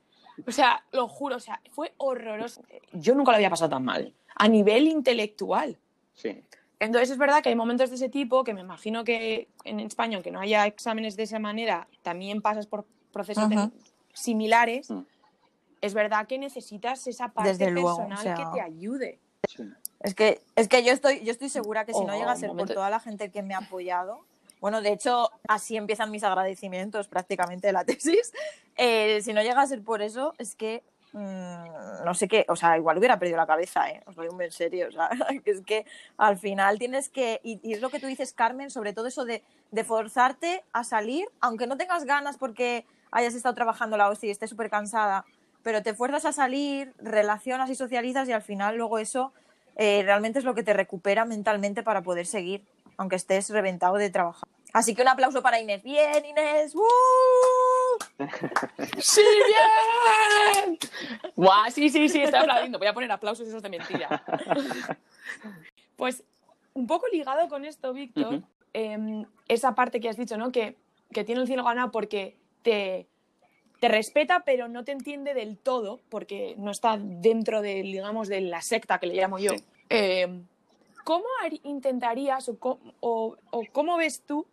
O 0.47 0.51
sea, 0.51 0.85
lo 0.91 1.07
juro, 1.07 1.37
o 1.37 1.41
sea, 1.41 1.61
fue 1.71 1.95
horroroso. 1.97 2.63
Yo 2.93 3.15
nunca 3.15 3.31
lo 3.31 3.37
había 3.37 3.51
pasado 3.51 3.71
tan 3.71 3.85
mal, 3.85 4.13
a 4.35 4.49
nivel 4.49 4.89
intelectual. 4.89 5.79
Sí. 6.15 6.43
Entonces 6.81 7.11
es 7.11 7.19
verdad 7.19 7.43
que 7.43 7.51
hay 7.51 7.55
momentos 7.55 7.91
de 7.91 7.97
ese 7.97 8.09
tipo 8.09 8.43
que 8.45 8.53
me 8.53 8.61
imagino 8.61 9.05
que 9.05 9.49
en 9.65 9.81
España, 9.81 10.17
aunque 10.17 10.31
no 10.31 10.41
haya 10.41 10.67
exámenes 10.67 11.17
de 11.17 11.23
esa 11.23 11.39
manera, 11.39 11.89
también 12.03 12.43
pasas 12.43 12.67
por 12.67 12.85
procesos 13.13 13.49
similares. 14.13 14.91
Mm. 14.91 15.03
Es 15.81 15.95
verdad 15.95 16.27
que 16.27 16.39
necesitas 16.39 17.07
esa 17.07 17.29
parte 17.29 17.57
personal 17.57 18.35
que 18.35 18.45
te 18.55 18.61
ayude. 18.61 19.21
Es 20.01 20.15
que, 20.15 20.43
es 20.57 20.69
que 20.69 20.85
yo 20.85 20.93
estoy, 20.93 21.25
yo 21.25 21.31
estoy 21.31 21.49
segura 21.49 21.85
que 21.85 21.95
si 21.95 22.05
no 22.05 22.15
oh, 22.15 22.19
llega 22.19 22.33
a 22.33 22.37
ser 22.37 22.51
por 22.51 22.69
toda 22.69 22.91
la 22.91 23.01
gente 23.01 23.31
que 23.31 23.43
me 23.43 23.55
ha 23.55 23.59
apoyado, 23.59 24.25
bueno, 24.65 24.81
de 24.81 24.93
hecho, 24.93 25.31
así 25.47 25.77
empiezan 25.77 26.11
mis 26.11 26.25
agradecimientos 26.25 27.07
prácticamente 27.07 27.67
de 27.67 27.75
la 27.75 27.85
tesis. 27.85 28.33
Eh, 28.79 29.21
si 29.21 29.35
no 29.35 29.43
llega 29.43 29.61
a 29.61 29.67
ser 29.67 29.83
por 29.83 30.01
eso, 30.01 30.33
es 30.39 30.57
que 30.57 30.83
mm, 31.13 32.03
no 32.03 32.15
sé 32.15 32.29
qué, 32.29 32.47
o 32.49 32.57
sea, 32.57 32.79
igual 32.79 32.97
hubiera 32.97 33.19
perdido 33.19 33.37
la 33.37 33.47
cabeza, 33.47 33.91
¿eh? 33.91 34.03
os 34.07 34.17
lo 34.17 34.23
digo 34.23 34.41
en 34.41 34.51
serio, 34.51 34.89
o 34.89 34.91
sea, 34.91 35.11
es 35.45 35.61
que 35.67 35.85
al 36.17 36.39
final 36.39 36.79
tienes 36.79 37.11
que, 37.11 37.43
y, 37.45 37.75
es 37.75 37.83
lo 37.83 37.91
que 37.91 38.01
tú 38.01 38.07
dices, 38.07 38.33
Carmen, 38.33 38.71
sobre 38.71 38.95
todo 38.95 39.07
eso 39.07 39.27
de, 39.27 39.43
de, 39.71 39.85
forzarte 39.85 40.65
a 40.73 40.83
salir, 40.83 41.27
aunque 41.43 41.67
no 41.67 41.77
tengas 41.77 42.07
ganas 42.07 42.39
porque 42.39 42.87
hayas 43.11 43.35
estado 43.35 43.55
trabajando 43.55 43.99
la 43.99 44.09
hostia 44.09 44.29
y 44.29 44.31
estés 44.31 44.49
súper 44.49 44.71
cansada, 44.71 45.27
pero 45.63 45.83
te 45.83 45.93
fuerzas 45.93 46.25
a 46.25 46.33
salir, 46.33 46.95
relacionas 46.97 47.69
y 47.69 47.75
socializas 47.75 48.31
y 48.31 48.33
al 48.33 48.41
final 48.41 48.79
luego 48.79 48.99
eso 48.99 49.35
eh, 49.77 50.01
realmente 50.05 50.39
es 50.39 50.47
lo 50.47 50.55
que 50.55 50.63
te 50.63 50.73
recupera 50.73 51.27
mentalmente 51.27 51.83
para 51.83 52.01
poder 52.01 52.25
seguir, 52.25 52.65
aunque 52.97 53.17
estés 53.17 53.51
reventado 53.51 53.97
de 53.97 54.11
trabajar. 54.11 54.49
Así 54.75 54.95
que 54.95 55.03
un 55.03 55.09
aplauso 55.09 55.41
para 55.41 55.61
Inés. 55.61 55.85
Bien, 55.85 56.25
Inés. 56.25 56.75
¡Sí, 58.99 59.23
bien! 59.47 60.79
¡Guau! 61.37 61.71
Sí, 61.71 61.91
sí, 61.91 62.09
sí, 62.09 62.23
estoy 62.23 62.41
aplaudiendo. 62.41 62.79
Voy 62.79 62.89
a 62.89 62.93
poner 62.93 63.13
aplausos 63.13 63.47
esos 63.47 63.63
de 63.63 63.69
mentira. 63.69 64.25
Pues 65.97 66.25
un 66.73 66.89
poco 66.89 67.07
ligado 67.13 67.49
con 67.49 67.65
esto, 67.65 67.93
Víctor, 67.93 68.43
em, 68.73 69.25
esa 69.47 69.77
parte 69.77 70.01
que 70.01 70.09
has 70.09 70.17
dicho, 70.17 70.37
¿no? 70.37 70.51
Que, 70.51 70.77
tiene 71.25 71.41
el 71.41 71.47
cielo 71.47 71.63
ganado 71.63 71.93
porque 71.93 72.37
te, 72.63 73.07
te 73.79 73.87
respeta, 73.87 74.43
pero 74.45 74.67
no 74.67 74.83
te 74.83 74.91
entiende 74.91 75.35
del 75.35 75.57
todo, 75.57 76.01
porque 76.09 76.57
no 76.59 76.73
está 76.73 76.99
dentro 76.99 77.63
de, 77.63 77.83
digamos, 77.83 78.27
de 78.27 78.41
la 78.41 78.61
secta 78.61 78.99
que 78.99 79.07
le 79.07 79.15
llamo 79.15 79.39
yo. 79.39 79.53
Em, 79.89 80.45
¿Cómo 81.05 81.27
intentarías 81.65 82.51
o, 82.61 83.37
cómo 83.73 83.97
ves 83.99 84.23
tú 84.27 84.47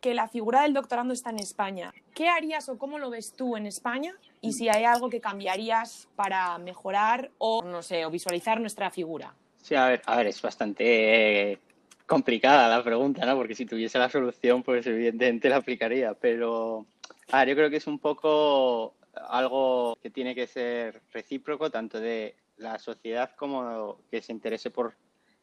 que 0.00 0.12
la 0.12 0.28
figura 0.28 0.62
del 0.62 0.74
doctorando 0.74 1.14
está 1.14 1.30
en 1.30 1.38
España? 1.38 1.92
¿Qué 2.14 2.28
harías 2.28 2.68
o 2.68 2.78
cómo 2.78 2.98
lo 2.98 3.08
ves 3.08 3.32
tú 3.32 3.56
en 3.56 3.66
España? 3.66 4.14
Y 4.42 4.52
si 4.52 4.68
hay 4.68 4.84
algo 4.84 5.08
que 5.08 5.20
cambiarías 5.20 6.08
para 6.14 6.58
mejorar 6.58 7.30
o, 7.38 7.62
no 7.62 7.82
sé, 7.82 8.04
o 8.04 8.10
visualizar 8.10 8.60
nuestra 8.60 8.90
figura. 8.90 9.34
Sí, 9.56 9.74
a 9.74 9.88
ver, 9.88 10.02
a 10.04 10.18
ver, 10.18 10.26
es 10.28 10.40
bastante 10.40 11.58
complicada 12.06 12.68
la 12.68 12.84
pregunta, 12.84 13.24
¿no? 13.24 13.34
Porque 13.34 13.54
si 13.54 13.64
tuviese 13.64 13.98
la 13.98 14.10
solución, 14.10 14.62
pues 14.62 14.86
evidentemente 14.86 15.48
la 15.48 15.56
aplicaría. 15.56 16.12
Pero, 16.14 16.86
a 17.32 17.38
ver, 17.40 17.48
yo 17.48 17.56
creo 17.56 17.70
que 17.70 17.78
es 17.78 17.86
un 17.86 17.98
poco 17.98 18.94
algo 19.28 19.96
que 20.02 20.10
tiene 20.10 20.34
que 20.34 20.46
ser 20.46 21.02
recíproco, 21.10 21.70
tanto 21.70 21.98
de 21.98 22.36
la 22.58 22.78
sociedad 22.78 23.34
como 23.34 23.98
que 24.10 24.20
se 24.20 24.32
interese 24.32 24.70
por 24.70 24.94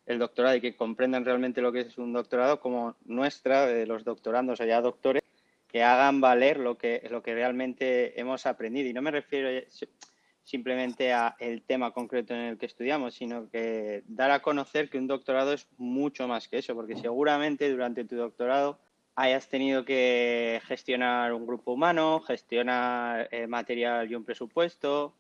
el 0.05 0.19
doctorado 0.19 0.55
y 0.55 0.61
que 0.61 0.75
comprendan 0.75 1.25
realmente 1.25 1.61
lo 1.61 1.71
que 1.71 1.81
es 1.81 1.97
un 1.97 2.13
doctorado 2.13 2.59
como 2.59 2.95
nuestra, 3.05 3.65
de 3.65 3.85
los 3.85 4.03
doctorandos, 4.03 4.61
allá 4.61 4.81
doctores, 4.81 5.23
que 5.67 5.83
hagan 5.83 6.21
valer 6.21 6.59
lo 6.59 6.77
que, 6.77 7.07
lo 7.09 7.23
que 7.23 7.33
realmente 7.33 8.19
hemos 8.19 8.45
aprendido. 8.45 8.89
Y 8.89 8.93
no 8.93 9.01
me 9.01 9.11
refiero 9.11 9.49
simplemente 10.43 11.13
a 11.13 11.35
el 11.39 11.63
tema 11.63 11.91
concreto 11.91 12.33
en 12.33 12.41
el 12.41 12.57
que 12.57 12.65
estudiamos, 12.65 13.15
sino 13.15 13.49
que 13.49 14.03
dar 14.07 14.31
a 14.31 14.41
conocer 14.41 14.89
que 14.89 14.97
un 14.97 15.07
doctorado 15.07 15.53
es 15.53 15.67
mucho 15.77 16.27
más 16.27 16.47
que 16.47 16.59
eso, 16.59 16.75
porque 16.75 16.97
seguramente 16.97 17.71
durante 17.71 18.03
tu 18.03 18.15
doctorado 18.17 18.79
hayas 19.15 19.47
tenido 19.47 19.85
que 19.85 20.61
gestionar 20.65 21.33
un 21.33 21.45
grupo 21.45 21.73
humano, 21.73 22.19
gestionar 22.21 23.29
eh, 23.31 23.47
material 23.47 24.11
y 24.11 24.15
un 24.15 24.25
presupuesto, 24.25 25.15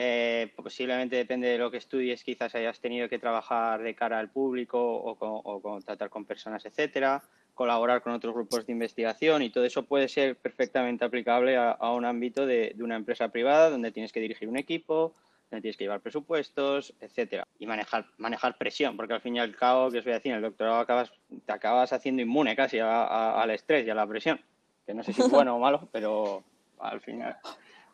eh, 0.00 0.52
posiblemente 0.54 1.16
depende 1.16 1.48
de 1.48 1.58
lo 1.58 1.72
que 1.72 1.78
estudies, 1.78 2.22
quizás 2.22 2.54
hayas 2.54 2.78
tenido 2.78 3.08
que 3.08 3.18
trabajar 3.18 3.82
de 3.82 3.96
cara 3.96 4.20
al 4.20 4.30
público 4.30 4.78
o, 4.80 5.60
con, 5.60 5.82
tratar 5.82 6.08
con 6.08 6.24
personas, 6.24 6.64
etcétera, 6.64 7.20
colaborar 7.52 8.00
con 8.00 8.12
otros 8.12 8.32
grupos 8.32 8.64
de 8.64 8.74
investigación 8.74 9.42
y 9.42 9.50
todo 9.50 9.64
eso 9.64 9.82
puede 9.82 10.06
ser 10.06 10.36
perfectamente 10.36 11.04
aplicable 11.04 11.56
a, 11.56 11.90
un 11.90 12.04
ámbito 12.04 12.46
de, 12.46 12.76
una 12.78 12.94
empresa 12.94 13.30
privada 13.30 13.70
donde 13.70 13.90
tienes 13.90 14.12
que 14.12 14.20
dirigir 14.20 14.48
un 14.48 14.56
equipo, 14.56 15.16
donde 15.50 15.62
tienes 15.62 15.76
que 15.76 15.82
llevar 15.82 16.00
presupuestos, 16.00 16.94
etcétera, 17.00 17.48
y 17.58 17.66
manejar 17.66 18.06
manejar 18.18 18.56
presión, 18.56 18.96
porque 18.96 19.14
al 19.14 19.20
fin 19.20 19.34
y 19.34 19.40
al 19.40 19.56
cabo, 19.56 19.90
que 19.90 19.98
os 19.98 20.04
voy 20.04 20.12
a 20.12 20.18
decir, 20.18 20.32
el 20.32 20.42
doctorado 20.42 20.78
acabas, 20.78 21.10
te 21.44 21.52
acabas 21.52 21.92
haciendo 21.92 22.22
inmune 22.22 22.54
casi 22.54 22.78
al 22.78 23.50
estrés 23.50 23.84
y 23.84 23.90
a 23.90 23.96
la 23.96 24.06
presión, 24.06 24.40
que 24.86 24.94
no 24.94 25.02
sé 25.02 25.12
si 25.12 25.22
es 25.22 25.28
bueno 25.28 25.56
o 25.56 25.58
malo, 25.58 25.88
pero 25.90 26.44
al 26.78 27.00
final 27.00 27.36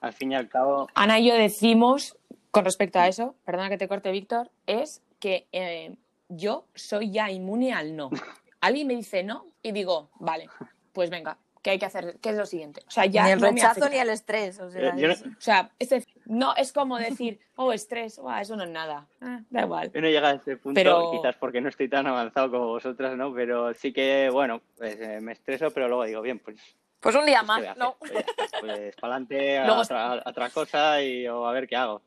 al 0.05 0.13
fin 0.13 0.33
y 0.33 0.35
al 0.35 0.49
cabo. 0.49 0.89
Ana 0.95 1.19
y 1.19 1.29
yo 1.29 1.35
decimos, 1.35 2.17
con 2.51 2.65
respecto 2.65 2.99
a 2.99 3.09
eso, 3.09 3.35
perdona 3.45 3.69
que 3.69 3.79
te 3.79 3.89
corte, 3.89 4.11
Víctor, 4.13 4.51
es 4.67 5.03
que 5.19 5.47
eh, 5.53 5.97
yo 6.29 6.67
soy 6.75 7.11
ya 7.11 7.31
inmune 7.31 7.73
al 7.73 7.97
no. 7.97 8.11
Alguien 8.61 8.87
me 8.87 8.95
dice 8.95 9.23
no 9.23 9.47
y 9.63 9.73
digo, 9.73 10.11
vale, 10.21 10.49
pues 10.93 11.11
venga, 11.11 11.39
¿qué 11.63 11.71
hay 11.71 11.79
que 11.79 11.87
hacer? 11.87 12.19
¿Qué 12.21 12.31
es 12.31 12.37
lo 12.37 12.47
siguiente? 12.47 12.83
O 12.87 12.91
sea, 12.91 13.07
ya 13.07 13.25
ni 13.25 13.33
el 13.33 13.41
rechazo 13.41 13.89
ni 13.89 13.97
el 13.97 14.11
estrés. 14.11 14.61
O 14.61 14.71
sea, 14.71 15.71
eh, 15.79 15.87
es, 15.91 16.07
no, 16.27 16.55
es 16.55 16.73
como 16.73 16.99
decir, 16.99 17.41
oh, 17.57 17.73
estrés, 17.73 18.21
eso 18.41 18.57
no 18.57 18.65
es 18.65 18.71
nada. 18.71 19.07
Ah, 19.21 19.41
da 19.51 19.63
igual. 19.63 19.91
Yo 19.93 20.01
no 20.03 20.09
llega 20.09 20.29
a 20.29 20.35
ese 20.35 20.59
punto, 20.59 21.13
quizás 21.13 21.37
porque 21.37 21.61
no 21.61 21.71
estoy 21.71 21.89
tan 21.89 22.07
avanzado 22.07 22.51
como 22.51 22.67
vosotras, 22.67 23.17
¿no? 23.17 23.33
Pero 23.33 23.73
sí 23.75 23.93
que, 23.93 24.29
bueno, 24.31 24.61
pues, 24.77 25.01
eh, 25.01 25.21
me 25.23 25.33
estreso, 25.33 25.71
pero 25.71 25.89
luego 25.89 26.05
digo, 26.05 26.21
bien, 26.21 26.39
pues 26.39 26.77
pues 27.05 27.17
un 27.17 27.27
día 27.27 27.43
más, 27.43 27.77
¿no? 27.77 27.97
Pues, 27.99 28.13
pues 28.61 28.97
para 28.97 29.17
adelante 29.17 29.59
a, 29.59 30.23
otra, 30.25 30.49
cosa 30.49 31.03
y 31.03 31.29
o 31.29 31.47
a 31.47 31.53
ver 31.53 31.69
qué 31.69 31.77
hago. 31.77 32.01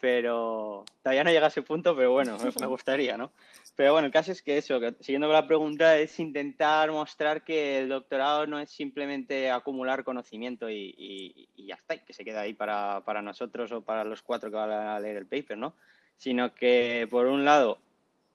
Pero 0.00 0.84
todavía 1.02 1.24
no 1.24 1.30
llega 1.30 1.46
a 1.46 1.48
ese 1.48 1.62
punto, 1.62 1.96
pero 1.96 2.12
bueno, 2.12 2.38
me, 2.38 2.66
gustaría, 2.66 3.16
¿no? 3.16 3.32
Pero 3.74 3.94
bueno, 3.94 4.06
el 4.06 4.12
caso 4.12 4.30
es 4.30 4.40
que 4.40 4.58
eso, 4.58 4.78
siguiendo 5.00 5.26
con 5.26 5.34
la 5.34 5.48
pregunta, 5.48 5.98
es 5.98 6.20
intentar 6.20 6.92
mostrar 6.92 7.42
que 7.42 7.80
el 7.80 7.88
doctorado 7.88 8.46
no 8.46 8.60
es 8.60 8.70
simplemente 8.70 9.50
acumular 9.50 10.04
conocimiento 10.04 10.70
y, 10.70 11.48
ya 11.56 11.74
está, 11.74 11.96
y 11.96 12.00
que 12.00 12.12
se 12.12 12.24
queda 12.24 12.42
ahí 12.42 12.54
para, 12.54 13.02
para, 13.04 13.22
nosotros 13.22 13.72
o 13.72 13.82
para 13.82 14.04
los 14.04 14.22
cuatro 14.22 14.50
que 14.50 14.56
van 14.56 14.70
a 14.70 15.00
leer 15.00 15.16
el 15.16 15.26
paper, 15.26 15.58
¿no? 15.58 15.74
Sino 16.16 16.54
que, 16.54 17.08
por 17.10 17.26
un 17.26 17.44
lado, 17.44 17.80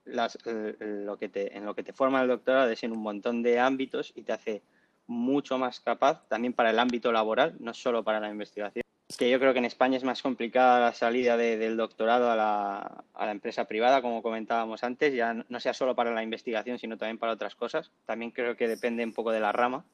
las, 0.03 0.37
lo 0.45 1.17
que 1.17 1.29
te, 1.29 1.55
en 1.55 1.65
lo 1.65 1.75
que 1.75 1.83
te 1.83 1.93
forma 1.93 2.21
el 2.21 2.27
doctorado 2.27 2.69
es 2.71 2.83
en 2.83 2.91
un 2.91 3.01
montón 3.01 3.41
de 3.41 3.61
ámbitos 3.61 4.11
y 4.15 4.23
te 4.23 4.33
hace 4.33 4.63
mucho 5.07 5.57
más 5.57 5.79
capaz 5.79 6.27
también 6.27 6.53
para 6.53 6.69
el 6.69 6.79
ámbito 6.79 7.11
laboral, 7.11 7.55
no 7.59 7.73
solo 7.73 8.03
para 8.03 8.19
la 8.19 8.29
investigación. 8.29 8.83
Que 9.17 9.29
yo 9.29 9.39
creo 9.39 9.53
que 9.53 9.59
en 9.59 9.65
España 9.65 9.97
es 9.97 10.03
más 10.03 10.21
complicada 10.21 10.81
la 10.81 10.93
salida 10.93 11.37
del 11.37 11.77
doctorado 11.77 12.29
a 12.29 12.35
la, 12.35 13.03
a 13.13 13.25
la, 13.25 13.31
empresa 13.31 13.65
privada, 13.65 14.01
como 14.01 14.21
comentábamos 14.21 14.83
antes, 14.83 15.13
ya 15.13 15.33
no 15.33 15.59
sea 15.61 15.73
solo 15.73 15.95
para 15.95 16.13
la 16.13 16.23
investigación, 16.23 16.77
sino 16.77 16.97
también 16.97 17.17
para 17.17 17.31
otras 17.31 17.55
cosas. 17.55 17.89
También 18.05 18.31
creo 18.31 18.57
que 18.57 18.67
depende 18.67 19.05
un 19.05 19.13
poco 19.13 19.31
de 19.31 19.39
la 19.39 19.53
rama. 19.53 19.85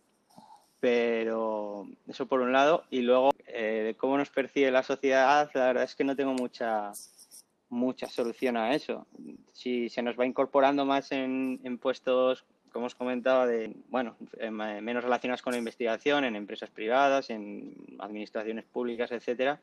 Pero 0.80 1.88
eso 2.08 2.26
por 2.26 2.42
un 2.42 2.52
lado. 2.52 2.84
Y 2.90 3.04
luego, 3.04 3.32
eh, 3.46 3.94
cómo 3.98 4.18
nos 4.18 4.30
percibe 4.32 4.72
la 4.72 4.84
sociedad, 4.84 5.50
la 5.54 5.68
verdad 5.68 5.84
es 5.84 5.96
que 5.96 6.04
no 6.04 6.16
tengo 6.16 6.34
mucha, 6.34 6.92
mucha 7.70 8.10
solución 8.10 8.58
a 8.58 8.74
eso. 8.74 9.06
Si 9.54 9.90
se 9.90 10.02
nos 10.02 10.20
va 10.20 10.26
incorporando 10.26 10.86
más 10.86 11.12
en, 11.12 11.62
en 11.64 11.78
puestos 11.78 12.46
como 12.74 12.88
os 12.88 12.96
comentaba, 12.96 13.46
de, 13.46 13.72
bueno, 13.90 14.18
menos 14.50 15.04
relacionadas 15.04 15.42
con 15.42 15.54
la 15.54 15.60
investigación, 15.60 16.26
en 16.26 16.36
empresas 16.36 16.72
privadas, 16.72 17.30
en 17.30 17.74
administraciones 18.00 18.66
públicas, 18.66 19.12
etcétera, 19.12 19.62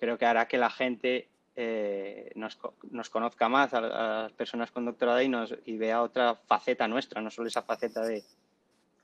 creo 0.00 0.16
que 0.16 0.26
hará 0.26 0.48
que 0.48 0.56
la 0.56 0.70
gente 0.70 1.28
eh, 1.54 2.32
nos, 2.34 2.58
nos, 2.90 3.10
conozca 3.10 3.48
más 3.48 3.74
a, 3.74 3.80
las 3.82 4.32
personas 4.32 4.70
con 4.70 4.86
doctorado 4.86 5.20
y, 5.20 5.28
nos, 5.28 5.54
y 5.66 5.76
vea 5.76 6.02
otra 6.02 6.34
faceta 6.34 6.88
nuestra, 6.88 7.20
no 7.20 7.30
solo 7.30 7.48
esa 7.48 7.62
faceta 7.62 8.00
de 8.00 8.24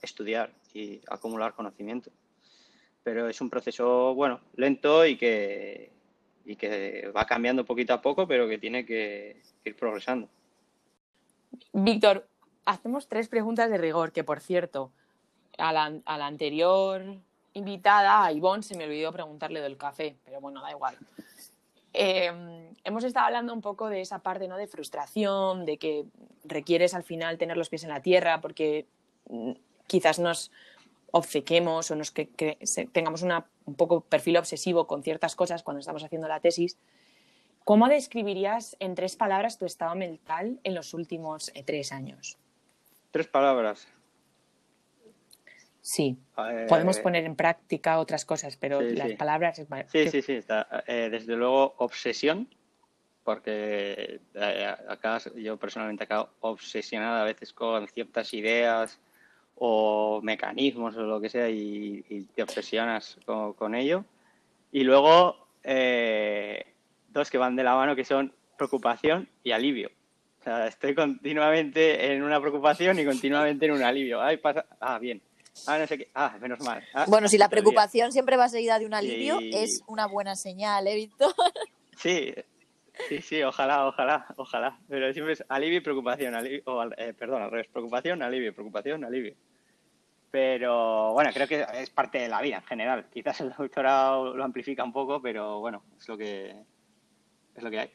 estudiar 0.01 0.51
y 0.72 1.01
acumular 1.09 1.55
conocimiento. 1.55 2.11
Pero 3.03 3.28
es 3.28 3.40
un 3.42 3.51
proceso, 3.51 4.14
bueno, 4.14 4.40
lento 4.57 5.05
y 5.05 5.18
que, 5.18 5.90
y 6.47 6.57
que 6.57 7.12
va 7.14 7.26
cambiando 7.26 7.66
poquito 7.66 7.92
a 7.92 8.01
poco, 8.01 8.26
pero 8.26 8.49
que 8.49 8.57
tiene 8.57 8.86
que 8.86 9.36
ir 9.64 9.76
progresando. 9.76 10.28
Víctor, 11.72 12.26
hacemos 12.64 13.08
tres 13.08 13.28
preguntas 13.28 13.70
de 13.70 13.78
rigor, 13.78 14.12
que 14.12 14.24
por 14.24 14.40
cierto, 14.40 14.90
a 15.58 15.72
la, 15.72 16.00
anterior 16.06 17.02
invitada, 17.52 18.24
a 18.24 18.32
Ivonne, 18.32 18.62
se 18.62 18.76
me 18.76 18.84
olvidó 18.84 19.12
preguntarle 19.12 19.60
del 19.60 19.76
café, 19.76 20.16
pero 20.24 20.40
bueno, 20.40 20.60
da 20.60 20.70
igual. 20.70 20.96
Em, 21.92 22.74
hemos 22.82 23.04
estado 23.04 23.26
hablando 23.26 23.54
un 23.54 23.60
poco 23.60 23.88
de 23.88 24.00
esa 24.00 24.18
parte 24.18 24.48
¿no? 24.48 24.56
de 24.56 24.66
frustración, 24.66 25.64
de 25.64 25.78
que 25.78 26.04
requieres 26.44 26.92
al 26.94 27.04
final 27.04 27.38
tener 27.38 27.56
los 27.56 27.68
pies 27.68 27.84
en 27.84 27.90
la 27.90 28.02
tierra 28.02 28.40
porque 28.40 28.86
mm, 29.28 29.52
quizás 29.86 30.18
nos 30.18 30.50
obcequemos 31.12 31.92
o 31.92 31.94
nos 31.94 32.10
que, 32.10 32.58
tengamos 32.92 33.22
un 33.22 33.74
poco 33.76 34.00
perfil 34.00 34.36
obsesivo 34.36 34.88
con 34.88 35.04
ciertas 35.04 35.36
cosas 35.36 35.62
cuando 35.62 35.78
estamos 35.78 36.02
haciendo 36.02 36.26
la 36.26 36.40
tesis. 36.40 36.76
¿Cómo 37.62 37.88
describirías 37.88 38.76
en 38.80 38.96
tres 38.96 39.14
palabras 39.14 39.56
tu 39.56 39.64
estado 39.64 39.94
mental 39.94 40.58
en 40.64 40.74
los 40.74 40.92
últimos 40.92 41.52
eh, 41.54 41.62
tres 41.62 41.92
años? 41.92 42.36
Tres 43.15 43.28
palabras. 43.28 43.86
Sí. 45.81 46.19
Podemos 46.69 46.99
poner 46.99 47.24
en 47.24 47.36
práctica 47.36 48.01
otras 48.01 48.24
cosas, 48.24 48.57
pero 48.57 48.81
las 48.81 49.12
palabras. 49.12 49.65
Sí, 49.86 50.09
sí, 50.09 50.20
sí. 50.20 50.32
Está. 50.32 50.82
Eh, 50.89 51.11
desde 51.12 51.36
luego, 51.36 51.77
obsesión, 51.78 52.49
porque 53.23 54.20
eh, 54.35 54.74
acá 54.89 55.19
yo 55.36 55.57
personalmente 55.57 56.03
acabo 56.03 56.31
obsesionada 56.41 57.20
a 57.23 57.24
veces 57.24 57.53
con 57.53 57.86
ciertas 57.86 58.35
ideas 58.35 58.99
o 59.55 60.20
mecanismos 60.20 60.97
o 60.97 61.03
lo 61.03 61.20
que 61.20 61.28
sea 61.28 61.49
y, 61.49 62.27
te 62.35 62.43
obsesionas 62.43 63.16
con, 63.24 63.77
ello. 63.77 64.05
Y 64.73 64.82
luego, 64.82 65.47
eh, 65.62 66.66
dos 67.11 67.31
que 67.31 67.39
van 67.39 67.55
de 67.55 67.62
la 67.62 67.77
mano 67.77 67.95
que 67.95 68.05
son 68.05 68.35
preocupación 68.57 69.28
y 69.45 69.53
alivio 69.53 69.93
estoy 70.66 70.94
continuamente 70.94 72.12
en 72.12 72.22
una 72.22 72.40
preocupación 72.40 72.98
y 72.98 73.04
continuamente 73.04 73.66
en 73.66 73.72
un 73.72 73.82
alivio. 73.82 74.20
Ay, 74.20 74.36
pasa. 74.36 74.66
Ah, 74.80 74.98
bien. 74.98 75.22
Ah, 75.66 75.78
no 75.78 75.86
sé 75.86 75.98
qué. 75.98 76.10
Ah, 76.14 76.36
menos 76.40 76.60
mal. 76.60 76.82
Ah, 76.92 77.06
bueno, 77.08 77.28
si 77.28 77.38
la 77.38 77.48
preocupación 77.48 78.12
siempre 78.12 78.36
va 78.36 78.48
seguida 78.48 78.78
de 78.78 78.86
un 78.86 78.94
alivio, 78.94 79.38
es 79.40 79.82
una 79.86 80.06
buena 80.06 80.36
señal, 80.36 80.86
¿eh, 80.86 80.96
Víctor? 80.96 81.32
Sí, 81.96 82.34
sí, 83.08 83.22
sí, 83.22 83.42
ojalá, 83.44 83.86
ojalá, 83.86 84.26
ojalá. 84.36 84.78
Pero 84.88 85.12
siempre 85.12 85.34
es 85.34 85.44
alivio 85.48 85.78
y 85.78 85.80
preocupación. 85.80 86.34
Alivio, 86.34 86.60
o, 86.66 86.84
eh, 86.98 87.14
perdón, 87.16 87.42
al 87.42 87.50
revés. 87.50 87.68
Preocupación, 87.68 88.20
alivio, 88.20 88.52
preocupación, 88.52 89.04
alivio. 89.04 89.34
Pero 90.32 91.12
bueno, 91.12 91.30
creo 91.32 91.46
que 91.46 91.64
es 91.74 91.90
parte 91.90 92.18
de 92.18 92.28
la 92.28 92.42
vida 92.42 92.56
en 92.56 92.64
general. 92.64 93.06
Quizás 93.14 93.40
el 93.40 93.54
doctorado 93.56 94.36
lo 94.36 94.42
amplifica 94.42 94.82
un 94.82 94.92
poco, 94.92 95.22
pero 95.22 95.60
bueno, 95.60 95.84
es 95.96 96.08
lo 96.08 96.18
que, 96.18 96.50
es 97.54 97.62
lo 97.62 97.70
que 97.70 97.78
hay. 97.78 97.90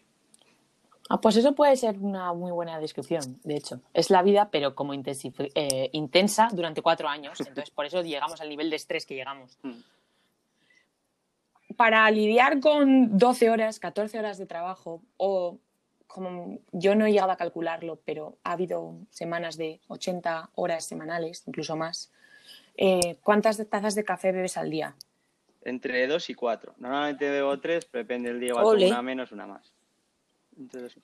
Ah, 1.11 1.19
pues 1.19 1.35
eso 1.37 1.55
puede 1.55 1.75
ser 1.75 1.97
una 1.97 2.31
muy 2.33 2.51
buena 2.51 2.79
descripción, 2.79 3.39
de 3.43 3.55
hecho. 3.55 3.81
Es 3.95 4.11
la 4.11 4.21
vida, 4.21 4.49
pero 4.51 4.75
como 4.75 4.93
eh, 4.93 5.89
intensa 5.91 6.49
durante 6.53 6.83
cuatro 6.83 7.09
años. 7.09 7.39
Entonces, 7.39 7.71
por 7.71 7.87
eso 7.87 8.03
llegamos 8.03 8.39
al 8.41 8.49
nivel 8.49 8.69
de 8.69 8.75
estrés 8.75 9.07
que 9.07 9.15
llegamos. 9.15 9.57
Mm. 9.63 9.71
Para 11.75 12.09
lidiar 12.11 12.59
con 12.59 13.17
12 13.17 13.49
horas, 13.49 13.79
14 13.79 14.19
horas 14.19 14.37
de 14.37 14.45
trabajo, 14.45 15.01
o 15.17 15.57
como 16.05 16.59
yo 16.71 16.93
no 16.93 17.07
he 17.07 17.11
llegado 17.11 17.31
a 17.31 17.37
calcularlo, 17.37 17.99
pero 18.05 18.37
ha 18.43 18.51
habido 18.51 18.95
semanas 19.09 19.57
de 19.57 19.79
80 19.87 20.51
horas 20.55 20.85
semanales, 20.85 21.43
incluso 21.47 21.75
más. 21.75 22.11
Eh, 22.77 23.17
¿Cuántas 23.23 23.67
tazas 23.67 23.95
de 23.95 24.03
café 24.03 24.31
bebes 24.31 24.57
al 24.57 24.69
día? 24.69 24.95
Entre 25.63 26.05
dos 26.05 26.29
y 26.29 26.35
cuatro. 26.35 26.75
Normalmente 26.77 27.29
bebo 27.29 27.59
tres, 27.59 27.85
pero 27.85 28.03
depende 28.03 28.29
del 28.29 28.39
día, 28.39 28.53
una 28.55 29.01
menos, 29.01 29.31
una 29.31 29.47
más. 29.47 29.73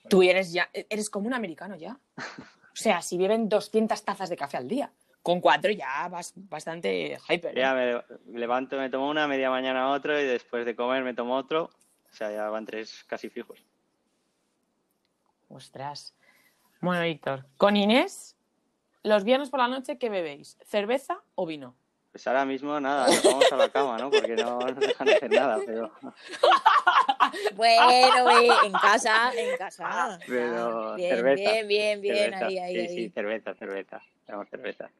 Tú 0.08 0.22
eres 0.22 0.52
ya, 0.52 0.68
eres 0.72 1.10
como 1.10 1.26
un 1.26 1.34
americano 1.34 1.76
ya. 1.76 1.98
O 2.18 2.78
sea, 2.78 3.00
si 3.00 3.16
beben 3.16 3.48
200 3.48 4.04
tazas 4.04 4.28
de 4.28 4.36
café 4.36 4.58
al 4.58 4.68
día, 4.68 4.92
con 5.22 5.40
cuatro 5.40 5.72
ya 5.72 6.06
vas 6.08 6.34
bastante 6.36 7.18
hyper. 7.28 7.56
Ya 7.56 7.74
me 7.74 8.38
levanto, 8.38 8.76
me 8.76 8.90
tomo 8.90 9.08
una, 9.08 9.26
media 9.26 9.50
mañana 9.50 9.90
otro 9.90 10.20
y 10.20 10.24
después 10.24 10.64
de 10.64 10.76
comer 10.76 11.02
me 11.02 11.14
tomo 11.14 11.34
otro. 11.34 11.64
O 11.64 12.14
sea, 12.14 12.30
ya 12.30 12.48
van 12.48 12.64
tres 12.64 13.02
casi 13.08 13.28
fijos. 13.28 13.64
Ostras. 15.48 16.14
Bueno, 16.80 17.02
Víctor, 17.02 17.46
con 17.56 17.76
Inés, 17.76 18.36
los 19.02 19.24
viernes 19.24 19.50
por 19.50 19.60
la 19.60 19.68
noche, 19.68 19.98
¿qué 19.98 20.10
bebéis? 20.10 20.58
¿Cerveza 20.64 21.20
o 21.34 21.46
vino? 21.46 21.74
Pues 22.12 22.26
ahora 22.26 22.44
mismo 22.44 22.78
nada, 22.78 23.08
nos 23.08 23.22
vamos 23.22 23.52
a 23.52 23.56
la 23.56 23.68
cama, 23.68 23.98
¿no? 23.98 24.10
Porque 24.10 24.36
no 24.36 24.58
nos 24.60 24.76
dejan 24.78 25.08
hacer 25.08 25.30
nada, 25.30 25.58
pero... 25.64 25.92
Bueno, 27.54 28.30
en 28.64 28.72
casa, 28.72 29.32
en 29.36 29.56
casa. 29.56 30.18
Pero 30.26 30.94
bien, 30.94 31.16
cerveza. 31.16 31.50
Bien, 31.50 31.68
bien, 31.68 32.00
bien, 32.00 32.34
ahí, 32.34 32.58
ahí, 32.58 32.74
sí, 32.74 32.80
ahí. 32.80 32.88
Sí, 32.88 33.08
cerveza, 33.10 33.54
cerveza. 33.54 34.02
Tenemos 34.24 34.48
cerveza. 34.48 34.90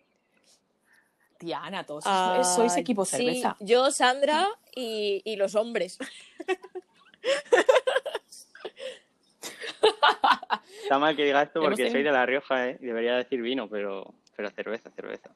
Tiana, 1.39 1.85
todos 1.85 2.05
sois 2.55 2.77
equipo 2.77 3.05
cerveza. 3.05 3.57
Sí, 3.59 3.67
yo, 3.67 3.91
Sandra 3.91 4.49
y, 4.75 5.21
y 5.25 5.37
los 5.37 5.55
hombres. 5.55 5.99
Está 10.83 10.99
mal 10.99 11.17
que 11.17 11.25
diga 11.25 11.43
esto 11.43 11.61
porque 11.61 11.91
soy 11.91 12.03
de 12.03 12.13
La 12.13 12.25
Rioja, 12.25 12.69
¿eh? 12.69 12.79
Debería 12.81 13.17
decir 13.17 13.43
vino, 13.43 13.69
pero, 13.69 14.15
pero 14.37 14.51
cerveza, 14.51 14.91
cerveza. 14.91 15.31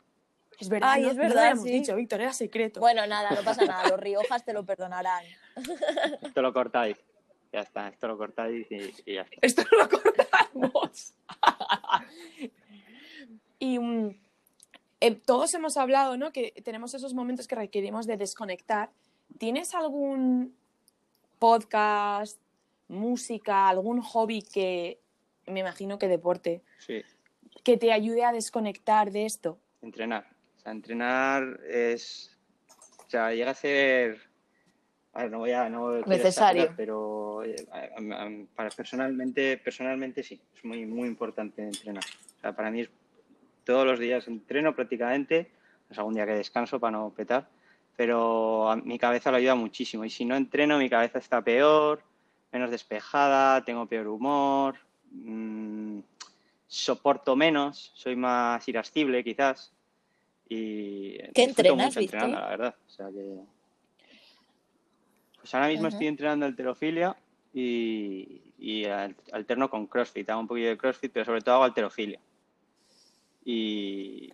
Es 0.60 0.68
verdad, 0.68 0.90
Ay, 0.92 1.06
es 1.06 1.16
verdad, 1.16 1.52
hemos 1.52 1.64
dicho, 1.64 1.96
Víctor, 1.96 2.20
era 2.20 2.34
secreto. 2.34 2.80
Bueno, 2.80 3.06
nada, 3.06 3.30
no 3.30 3.42
pasa 3.42 3.64
nada, 3.64 3.88
los 3.88 3.98
Riojas 4.00 4.44
te 4.44 4.52
lo 4.52 4.64
perdonarán. 4.64 5.24
Esto 6.22 6.42
lo 6.42 6.52
cortáis. 6.52 6.98
Ya 7.52 7.60
está, 7.60 7.88
esto 7.88 8.06
lo 8.06 8.18
cortáis 8.18 8.66
y, 8.70 9.14
ya 9.14 9.22
está. 9.22 9.36
Esto 9.40 9.62
lo 9.76 9.88
cortamos. 9.88 11.14
y 13.58 13.78
mm, 13.78 14.20
eh, 15.00 15.14
todos 15.14 15.54
hemos 15.54 15.78
hablado, 15.78 16.18
¿no? 16.18 16.30
Que 16.30 16.52
tenemos 16.62 16.94
esos 16.94 17.14
momentos 17.14 17.48
que 17.48 17.54
requerimos 17.54 18.06
de 18.06 18.18
desconectar. 18.18 18.90
¿Tienes 19.38 19.74
algún 19.74 20.54
podcast, 21.38 22.38
música, 22.86 23.68
algún 23.68 24.02
hobby 24.02 24.42
que, 24.42 25.00
me 25.46 25.60
imagino 25.60 25.98
que 25.98 26.06
deporte, 26.06 26.62
que 27.64 27.76
te 27.78 27.92
ayude 27.92 28.24
a 28.24 28.32
desconectar 28.32 29.10
de 29.10 29.24
esto? 29.24 29.58
Entrenar. 29.80 30.39
O 30.60 30.62
sea, 30.62 30.72
entrenar 30.72 31.58
es. 31.66 32.36
O 32.98 33.08
sea, 33.08 33.32
llega 33.32 33.52
a 33.52 33.54
ser. 33.54 34.20
A 35.14 35.22
ver, 35.22 35.30
no 35.30 35.38
voy 35.38 35.52
a. 35.52 35.70
No 35.70 35.92
Necesario. 36.02 36.74
pero 36.76 37.42
eh, 37.42 37.66
para 38.54 38.68
personalmente, 38.68 39.56
personalmente 39.56 40.22
sí. 40.22 40.38
Es 40.54 40.62
muy, 40.62 40.84
muy 40.84 41.08
importante 41.08 41.62
entrenar. 41.62 42.04
O 42.36 42.40
sea, 42.40 42.54
para 42.54 42.70
mí 42.70 42.82
es. 42.82 42.90
Todos 43.64 43.86
los 43.86 43.98
días 43.98 44.28
entreno 44.28 44.74
prácticamente. 44.74 45.50
Es 45.88 45.98
algún 45.98 46.14
día 46.14 46.26
que 46.26 46.32
descanso 46.32 46.78
para 46.78 46.98
no 46.98 47.10
petar. 47.10 47.48
Pero 47.96 48.70
a 48.70 48.76
mi 48.76 48.98
cabeza 48.98 49.30
lo 49.30 49.38
ayuda 49.38 49.54
muchísimo. 49.54 50.04
Y 50.04 50.10
si 50.10 50.26
no 50.26 50.36
entreno, 50.36 50.76
mi 50.76 50.90
cabeza 50.90 51.18
está 51.18 51.42
peor, 51.42 52.02
menos 52.52 52.70
despejada, 52.70 53.64
tengo 53.64 53.86
peor 53.86 54.08
humor. 54.08 54.76
Mmm, 55.10 56.00
soporto 56.66 57.34
menos, 57.34 57.92
soy 57.94 58.14
más 58.14 58.68
irascible 58.68 59.24
quizás. 59.24 59.72
Y 60.52 61.16
¿Qué 61.32 61.44
entrenas, 61.44 61.86
mucho 61.86 62.01
entrenando, 62.01 62.40
la 62.40 62.48
verdad. 62.48 62.74
O 62.86 62.90
sea 62.90 63.09
que... 63.09 63.39
Pues 65.39 65.55
ahora 65.55 65.68
mismo 65.68 65.86
estoy 65.86 66.09
entrenando 66.09 66.44
alterofilia 66.44 67.16
y, 67.55 68.43
y, 68.59 68.85
alterno 68.85 69.70
con 69.70 69.86
CrossFit. 69.86 70.28
Hago 70.28 70.40
un 70.40 70.48
poquito 70.48 70.68
de 70.68 70.77
CrossFit, 70.77 71.12
pero 71.12 71.24
sobre 71.24 71.40
todo 71.40 71.55
hago 71.55 71.64
alterofilia. 71.64 72.18
Y, 73.44 74.32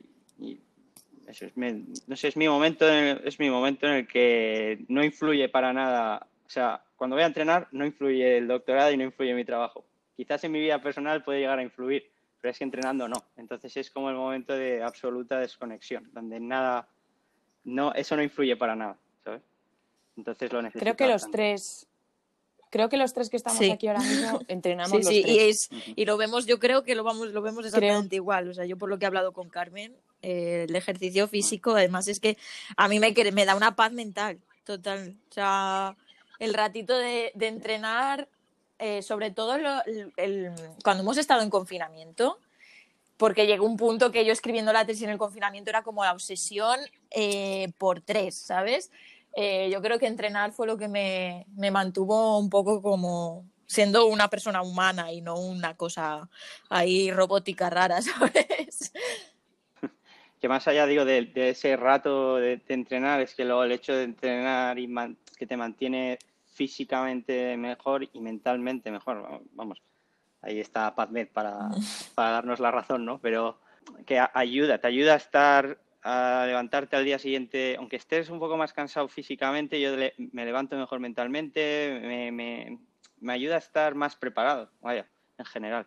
eso 1.28 1.44
es, 1.44 1.52
no 1.56 2.16
sé, 2.16 2.28
es 2.28 2.36
mi 2.36 2.48
momento, 2.48 2.88
en 2.88 3.04
el, 3.04 3.20
es 3.24 3.38
mi 3.38 3.50
momento 3.50 3.86
en 3.86 3.92
el 3.92 4.08
que 4.08 4.84
no 4.88 5.04
influye 5.04 5.48
para 5.50 5.72
nada. 5.74 6.26
O 6.46 6.50
sea, 6.50 6.82
cuando 6.96 7.16
voy 7.16 7.24
a 7.24 7.26
entrenar 7.26 7.68
no 7.72 7.84
influye 7.84 8.38
el 8.38 8.48
doctorado 8.48 8.90
y 8.90 8.96
no 8.96 9.04
influye 9.04 9.34
mi 9.34 9.44
trabajo. 9.44 9.84
Quizás 10.16 10.42
en 10.44 10.52
mi 10.52 10.60
vida 10.60 10.80
personal 10.80 11.22
puede 11.22 11.40
llegar 11.40 11.58
a 11.58 11.62
influir, 11.62 12.10
pero 12.46 12.52
es 12.52 12.58
que 12.58 12.64
entrenando 12.64 13.08
no. 13.08 13.24
Entonces 13.36 13.76
es 13.76 13.90
como 13.90 14.08
el 14.08 14.14
momento 14.14 14.52
de 14.52 14.80
absoluta 14.80 15.40
desconexión, 15.40 16.08
donde 16.12 16.38
nada, 16.38 16.86
no, 17.64 17.92
eso 17.92 18.14
no 18.14 18.22
influye 18.22 18.56
para 18.56 18.76
nada, 18.76 18.96
¿sabes? 19.24 19.42
Entonces 20.16 20.52
lo 20.52 20.62
necesito. 20.62 20.84
Creo 20.84 20.96
que 20.96 21.08
los 21.08 21.28
tres, 21.28 21.88
creo 22.70 22.88
que 22.88 22.98
los 22.98 23.12
tres 23.12 23.30
que 23.30 23.36
estamos 23.36 23.60
aquí 23.68 23.88
ahora 23.88 23.98
mismo 23.98 24.42
entrenamos 24.46 24.92
los 24.92 25.08
sí, 25.08 25.22
tres. 25.22 25.34
Y, 25.34 25.38
es, 25.40 25.70
y 25.96 26.04
lo 26.04 26.16
vemos, 26.16 26.46
yo 26.46 26.60
creo 26.60 26.84
que 26.84 26.94
lo 26.94 27.02
vamos, 27.02 27.32
lo 27.32 27.42
vemos 27.42 27.66
exactamente 27.66 28.14
igual. 28.14 28.48
O 28.48 28.54
sea, 28.54 28.64
yo 28.64 28.78
por 28.78 28.88
lo 28.88 28.96
que 28.96 29.06
he 29.06 29.08
hablado 29.08 29.32
con 29.32 29.48
Carmen, 29.48 29.96
eh, 30.22 30.66
el 30.68 30.76
ejercicio 30.76 31.26
físico, 31.26 31.74
además 31.74 32.06
es 32.06 32.20
que 32.20 32.38
a 32.76 32.86
mí 32.86 33.00
me, 33.00 33.12
me 33.32 33.44
da 33.44 33.56
una 33.56 33.74
paz 33.74 33.90
mental, 33.90 34.38
total. 34.62 35.16
O 35.30 35.34
sea, 35.34 35.96
el 36.38 36.54
ratito 36.54 36.96
de, 36.96 37.32
de 37.34 37.48
entrenar 37.48 38.28
eh, 38.78 39.02
sobre 39.02 39.30
todo 39.30 39.56
cuando 40.82 41.02
hemos 41.02 41.18
estado 41.18 41.42
en 41.42 41.50
confinamiento, 41.50 42.38
porque 43.16 43.46
llegó 43.46 43.64
un 43.64 43.76
punto 43.76 44.12
que 44.12 44.24
yo 44.24 44.32
escribiendo 44.32 44.72
la 44.72 44.84
tesis 44.84 45.04
en 45.04 45.10
el 45.10 45.18
confinamiento 45.18 45.70
era 45.70 45.82
como 45.82 46.04
la 46.04 46.12
obsesión 46.12 46.78
eh, 47.10 47.72
por 47.78 48.00
tres, 48.00 48.36
¿sabes? 48.36 48.90
Eh, 49.34 49.68
yo 49.70 49.82
creo 49.82 49.98
que 49.98 50.06
entrenar 50.06 50.52
fue 50.52 50.66
lo 50.66 50.76
que 50.76 50.88
me, 50.88 51.46
me, 51.56 51.70
mantuvo 51.70 52.38
un 52.38 52.48
poco 52.48 52.80
como 52.80 53.44
siendo 53.66 54.06
una 54.06 54.28
persona 54.28 54.62
humana 54.62 55.12
y 55.12 55.20
no 55.20 55.38
una 55.38 55.76
cosa 55.76 56.28
ahí 56.68 57.10
robótica 57.10 57.68
rara, 57.68 58.00
¿sabes? 58.02 58.92
Que 60.40 60.48
más 60.48 60.68
allá, 60.68 60.86
digo, 60.86 61.04
de, 61.04 61.30
ese 61.34 61.76
rato 61.76 62.36
de, 62.36 62.60
entrenar, 62.68 63.20
es 63.20 63.34
que 63.34 63.44
luego 63.44 63.64
el 63.64 63.72
hecho 63.72 63.94
de 63.94 64.04
entrenar 64.04 64.78
y 64.78 64.88
que 65.38 65.46
te 65.46 65.56
mantiene 65.56 66.18
físicamente 66.56 67.56
mejor 67.56 68.08
y 68.12 68.20
mentalmente 68.20 68.90
mejor. 68.90 69.42
Vamos, 69.52 69.82
ahí 70.40 70.58
está 70.58 70.94
PadMed 70.94 71.28
para, 71.28 71.68
para 72.14 72.30
darnos 72.30 72.60
la 72.60 72.70
razón, 72.70 73.04
¿no? 73.04 73.18
Pero 73.18 73.60
que 74.06 74.18
ayuda, 74.32 74.78
te 74.78 74.86
ayuda 74.86 75.14
a 75.14 75.18
estar, 75.18 75.78
a 76.02 76.44
levantarte 76.46 76.96
al 76.96 77.04
día 77.04 77.18
siguiente, 77.18 77.76
aunque 77.78 77.96
estés 77.96 78.30
un 78.30 78.40
poco 78.40 78.56
más 78.56 78.72
cansado 78.72 79.06
físicamente, 79.06 79.80
yo 79.80 79.90
me 80.32 80.44
levanto 80.44 80.76
mejor 80.76 80.98
mentalmente, 80.98 82.00
me, 82.02 82.32
me, 82.32 82.78
me 83.20 83.32
ayuda 83.32 83.56
a 83.56 83.58
estar 83.58 83.94
más 83.94 84.16
preparado, 84.16 84.70
vaya, 84.80 85.06
en 85.38 85.44
general. 85.44 85.86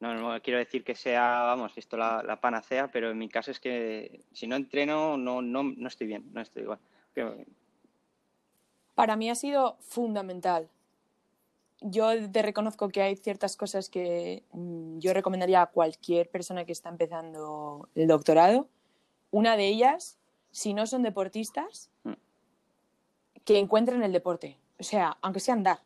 No, 0.00 0.14
no, 0.14 0.42
quiero 0.42 0.58
decir 0.58 0.82
que 0.82 0.94
sea, 0.96 1.42
vamos, 1.42 1.72
esto 1.76 1.96
la, 1.96 2.22
la, 2.26 2.40
panacea, 2.40 2.88
pero 2.88 3.10
en 3.10 3.18
mi 3.18 3.28
caso 3.28 3.52
es 3.52 3.60
que 3.60 4.22
si 4.32 4.46
no 4.46 4.56
entreno 4.56 5.16
no, 5.16 5.40
no, 5.40 5.62
no 5.62 5.88
estoy 5.88 6.08
bien, 6.08 6.24
no 6.32 6.40
estoy 6.40 6.64
igual 6.64 6.80
para 8.94 9.16
mí 9.16 9.30
ha 9.30 9.34
sido 9.34 9.76
fundamental. 9.80 10.68
Yo 11.80 12.30
te 12.30 12.42
reconozco 12.42 12.88
que 12.88 13.02
hay 13.02 13.16
ciertas 13.16 13.56
cosas 13.56 13.88
que 13.88 14.42
mm, 14.52 14.98
yo 14.98 15.12
recomendaría 15.12 15.62
a 15.62 15.66
cualquier 15.66 16.30
persona 16.30 16.64
que 16.64 16.72
está 16.72 16.88
empezando 16.88 17.88
el 17.94 18.06
doctorado. 18.06 18.68
Una 19.30 19.56
de 19.56 19.66
ellas, 19.66 20.16
si 20.50 20.72
no 20.72 20.86
son 20.86 21.02
deportistas, 21.02 21.90
mm. 22.04 22.12
que 23.44 23.58
encuentren 23.58 24.02
el 24.02 24.12
deporte. 24.12 24.56
O 24.78 24.82
sea, 24.82 25.18
aunque 25.20 25.40
sea 25.40 25.54
andar, 25.54 25.80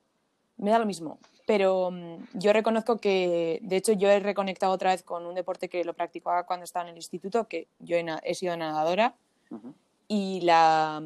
me 0.56 0.70
da 0.70 0.78
lo 0.78 0.86
mismo. 0.86 1.18
Pero 1.47 1.90
mm, 1.90 2.24
yo 2.35 2.52
reconozco 2.52 2.98
que, 2.98 3.59
de 3.62 3.76
hecho, 3.76 3.93
yo 3.93 4.10
he 4.10 4.20
reconectado 4.20 4.72
otra 4.72 4.90
vez 4.90 5.02
con 5.02 5.24
un 5.26 5.35
deporte 5.35 5.68
que 5.68 5.82
lo 5.85 5.94
practicaba 5.94 6.44
cuando 6.44 6.64
estaba 6.64 6.85
en 6.85 6.90
el 6.90 6.97
instituto, 6.97 7.48
que 7.48 7.66
yo 7.78 7.97
he, 7.97 8.35
sido 8.35 8.56
nadadora. 8.56 9.14
Y 10.06 10.43
la 10.43 11.02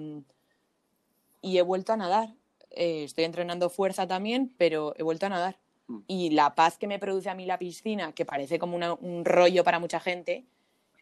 y 1.43 1.59
he 1.59 1.63
vuelto 1.63 1.93
a 1.93 1.97
nadar. 1.97 2.31
Eh, 2.71 3.05
estoy 3.05 3.25
entrenando 3.25 3.69
fuerza 3.69 4.07
también, 4.07 4.55
pero 4.57 4.95
he 4.97 5.03
vuelto 5.03 5.27
a 5.27 5.29
nadar. 5.29 5.59
Mm. 5.89 5.99
Y 6.07 6.31
la 6.31 6.55
paz 6.55 6.79
que 6.79 6.87
me 6.87 6.99
produce 6.99 7.29
a 7.29 7.35
mí 7.35 7.45
la 7.45 7.59
piscina, 7.59 8.13
que 8.13 8.25
parece 8.25 8.59
como 8.59 8.77
un 8.77 9.25
rollo 9.25 9.65
para 9.65 9.79
mucha 9.79 10.01
gente, 10.01 10.47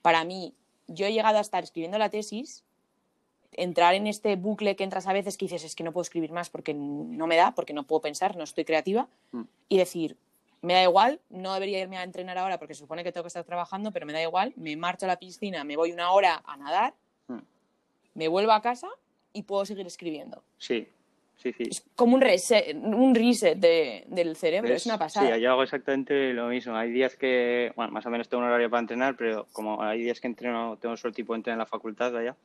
para 0.02 0.24
mí 0.24 0.54
yo 0.88 1.06
he 1.06 1.12
llegado 1.12 1.38
a 1.38 1.42
estar 1.42 1.62
escribiendo 1.62 1.98
la 1.98 2.08
tesis, 2.08 2.64
entrar 3.52 3.94
en 3.94 4.06
este 4.06 4.36
bucle 4.36 4.76
que 4.76 4.84
entras 4.84 5.06
a 5.06 5.12
veces 5.12 5.36
que 5.36 5.44
dices 5.44 5.64
es 5.64 5.74
que 5.74 5.84
no 5.84 5.92
puedo 5.92 6.02
escribir 6.02 6.32
más 6.32 6.50
porque 6.50 6.74
no 6.74 7.26
me 7.26 7.36
da, 7.36 7.54
porque 7.54 7.72
no 7.72 7.84
puedo 7.84 8.00
pensar, 8.00 8.36
no 8.36 8.44
estoy 8.44 8.64
creativa, 8.64 9.08
mm. 9.32 9.42
y 9.68 9.78
decir, 9.78 10.16
me 10.62 10.74
da 10.74 10.82
igual, 10.82 11.20
no 11.30 11.54
debería 11.54 11.80
irme 11.80 11.96
a 11.96 12.02
entrenar 12.02 12.38
ahora 12.38 12.58
porque 12.58 12.74
se 12.74 12.80
supone 12.80 13.04
que 13.04 13.12
tengo 13.12 13.24
que 13.24 13.28
estar 13.28 13.44
trabajando, 13.44 13.92
pero 13.92 14.06
me 14.06 14.12
da 14.12 14.22
igual, 14.22 14.52
me 14.56 14.76
marcho 14.76 15.06
a 15.06 15.08
la 15.08 15.18
piscina, 15.18 15.64
me 15.64 15.76
voy 15.76 15.92
una 15.92 16.12
hora 16.12 16.42
a 16.44 16.56
nadar, 16.56 16.94
mm. 17.28 17.38
me 18.14 18.28
vuelvo 18.28 18.52
a 18.52 18.62
casa 18.62 18.88
y 19.32 19.42
puedo 19.42 19.64
seguir 19.64 19.86
escribiendo. 19.86 20.42
Sí, 20.58 20.88
sí, 21.36 21.52
sí. 21.52 21.64
Es 21.70 21.84
como 21.94 22.14
un 22.14 22.20
reset, 22.20 22.74
un 22.74 23.14
reset 23.14 23.58
del 23.58 24.36
cerebro, 24.36 24.72
es, 24.72 24.86
una 24.86 24.98
pasada. 24.98 25.34
Sí, 25.34 25.40
yo 25.40 25.50
hago 25.52 25.62
exactamente 25.62 26.32
lo 26.32 26.48
mismo. 26.48 26.74
Hay 26.76 26.90
días 26.90 27.16
que, 27.16 27.72
bueno, 27.76 27.92
más 27.92 28.06
o 28.06 28.10
menos 28.10 28.28
tengo 28.28 28.42
un 28.42 28.48
horario 28.48 28.70
para 28.70 28.80
entrenar, 28.80 29.16
pero 29.16 29.46
como 29.52 29.82
hay 29.82 30.02
días 30.02 30.20
que 30.20 30.26
entreno, 30.26 30.76
tengo 30.78 30.96
suerte 30.96 31.16
tipo 31.16 31.32
de 31.32 31.38
entrenar 31.38 31.56
en 31.56 31.60
la 31.60 31.66
facultad 31.66 32.16
allá, 32.16 32.36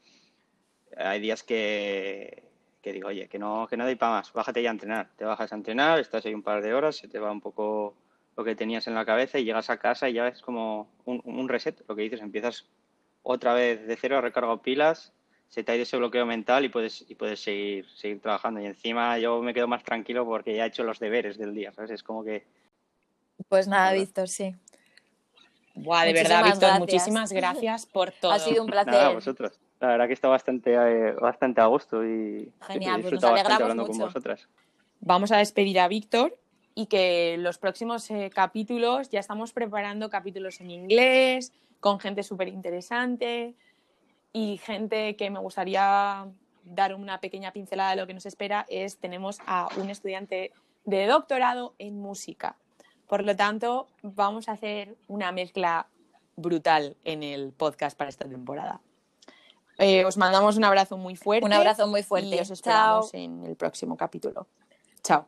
hay 0.98 1.20
días 1.20 1.44
que, 1.44 2.44
que 2.82 2.94
digo, 2.94 3.10
oye, 3.10 3.28
que 3.28 3.40
no, 3.40 3.68
que 3.68 3.78
no 3.78 3.86
doy 3.86 3.96
para 3.96 4.14
más, 4.14 4.32
bájate 4.32 4.62
ya 4.62 4.70
a 4.70 4.74
entrenar. 4.74 5.10
Te 5.18 5.26
bajas 5.26 5.52
a 5.52 5.56
entrenar, 5.56 6.00
estás 6.00 6.26
ahí 6.26 6.34
un 6.34 6.44
par 6.44 6.62
de 6.62 6.74
horas, 6.74 6.96
se 6.96 7.08
te 7.08 7.20
va 7.20 7.32
un 7.32 7.42
poco 7.42 7.96
lo 8.38 8.44
que 8.44 8.56
tenías 8.56 8.88
en 8.88 8.96
la 8.96 9.06
cabeza 9.06 9.40
y 9.40 9.46
llegas 9.46 9.70
a 9.70 9.78
casa 9.78 10.10
y 10.10 10.14
ya 10.14 10.28
es 10.28 10.42
como 10.42 10.90
un, 11.06 11.22
un 11.24 11.50
reset, 11.50 11.84
lo 11.88 11.96
que 11.96 12.04
dices, 12.04 12.22
empiezas 12.22 12.66
otra 13.24 13.54
vez 13.56 13.88
de 13.88 13.96
cero, 13.96 14.22
recargo 14.22 14.62
pilas, 14.62 15.15
se 15.50 15.64
te 15.64 15.72
ha 15.72 15.76
ido 15.76 15.84
ese 15.84 15.98
bloqueo 15.98 16.26
mental 16.26 16.66
y 16.66 16.70
puedes, 16.70 17.06
y 17.08 17.16
puedes 17.16 17.40
seguir, 17.40 17.88
seguir 17.96 18.22
trabajando. 18.22 18.60
Y 18.60 18.66
encima 18.66 19.18
yo 19.20 19.42
me 19.42 19.54
quedo 19.54 19.68
más 19.68 19.84
tranquilo 19.84 20.26
porque 20.26 20.56
ya 20.56 20.66
he 20.66 20.68
hecho 20.68 20.84
los 20.84 21.00
deberes 21.00 21.38
del 21.38 21.54
día, 21.54 21.72
¿sabes? 21.72 21.92
Es 21.92 22.04
como 22.04 22.24
que... 22.24 22.46
Pues 23.48 23.68
nada, 23.68 23.94
Víctor, 23.94 24.28
sí. 24.28 24.56
Buah, 25.76 26.06
de 26.06 26.14
verdad, 26.14 26.44
Víctor, 26.46 26.80
muchísimas 26.80 27.32
gracias 27.32 27.86
por 27.86 28.12
todo. 28.22 28.32
Ha 28.32 28.40
sido 28.40 28.64
un 28.64 28.70
placer. 28.70 28.94
Nada, 28.94 29.10
vosotros. 29.10 29.60
La 29.80 29.88
verdad 29.90 30.08
que 30.08 30.14
está 30.14 30.30
bastante, 30.30 30.74
eh, 30.74 31.12
bastante 31.14 31.62
a 31.62 31.66
gusto 31.66 32.04
y 32.06 32.52
Genial, 32.62 33.02
pues 33.02 33.14
nos 33.14 33.24
alegramos 33.24 33.62
hablando 33.62 33.88
con 33.88 33.98
vosotras. 33.98 34.48
Vamos 35.02 35.32
a 35.32 35.38
despedir 35.38 35.80
a 35.80 35.88
Víctor 35.88 36.38
y 36.74 36.88
que 36.88 37.38
los 37.38 37.58
próximos 37.58 38.10
eh, 38.10 38.30
capítulos 38.34 39.10
ya 39.10 39.20
estamos 39.20 39.52
preparando 39.52 40.10
capítulos 40.10 40.60
en 40.62 40.72
inglés 40.72 41.54
con 41.80 42.00
gente 42.00 42.24
súper 42.24 42.48
interesante 42.48 43.56
y 44.36 44.58
gente 44.58 45.16
que 45.16 45.30
me 45.30 45.40
gustaría 45.40 46.28
dar 46.66 46.94
una 46.94 47.22
pequeña 47.22 47.54
pincelada 47.54 47.92
de 47.92 47.96
lo 47.96 48.06
que 48.06 48.14
nos 48.14 48.26
espera 48.26 48.66
es 48.68 48.98
tenemos 48.98 49.40
a 49.48 49.70
un 49.78 49.90
estudiante 49.90 50.52
de 50.84 51.06
doctorado 51.06 51.74
en 51.80 52.02
música. 52.02 52.58
Por 53.08 53.24
lo 53.24 53.34
tanto, 53.38 53.88
vamos 54.02 54.50
a 54.50 54.52
hacer 54.52 54.98
una 55.08 55.32
mezcla 55.32 55.88
brutal 56.36 56.98
en 57.06 57.24
el 57.24 57.54
podcast 57.54 57.98
para 57.98 58.10
esta 58.10 58.28
temporada. 58.28 58.82
Eh, 59.78 60.04
os 60.04 60.18
mandamos 60.18 60.58
un 60.58 60.66
abrazo 60.66 60.98
muy 60.98 61.16
fuerte. 61.16 61.46
Un 61.46 61.54
abrazo 61.54 61.88
muy 61.88 62.04
fuerte. 62.04 62.36
Y 62.36 62.40
os 62.40 62.52
esperamos 62.52 63.14
en 63.14 63.46
el 63.46 63.56
próximo 63.56 63.96
capítulo. 63.96 64.48
Chao. 65.02 65.28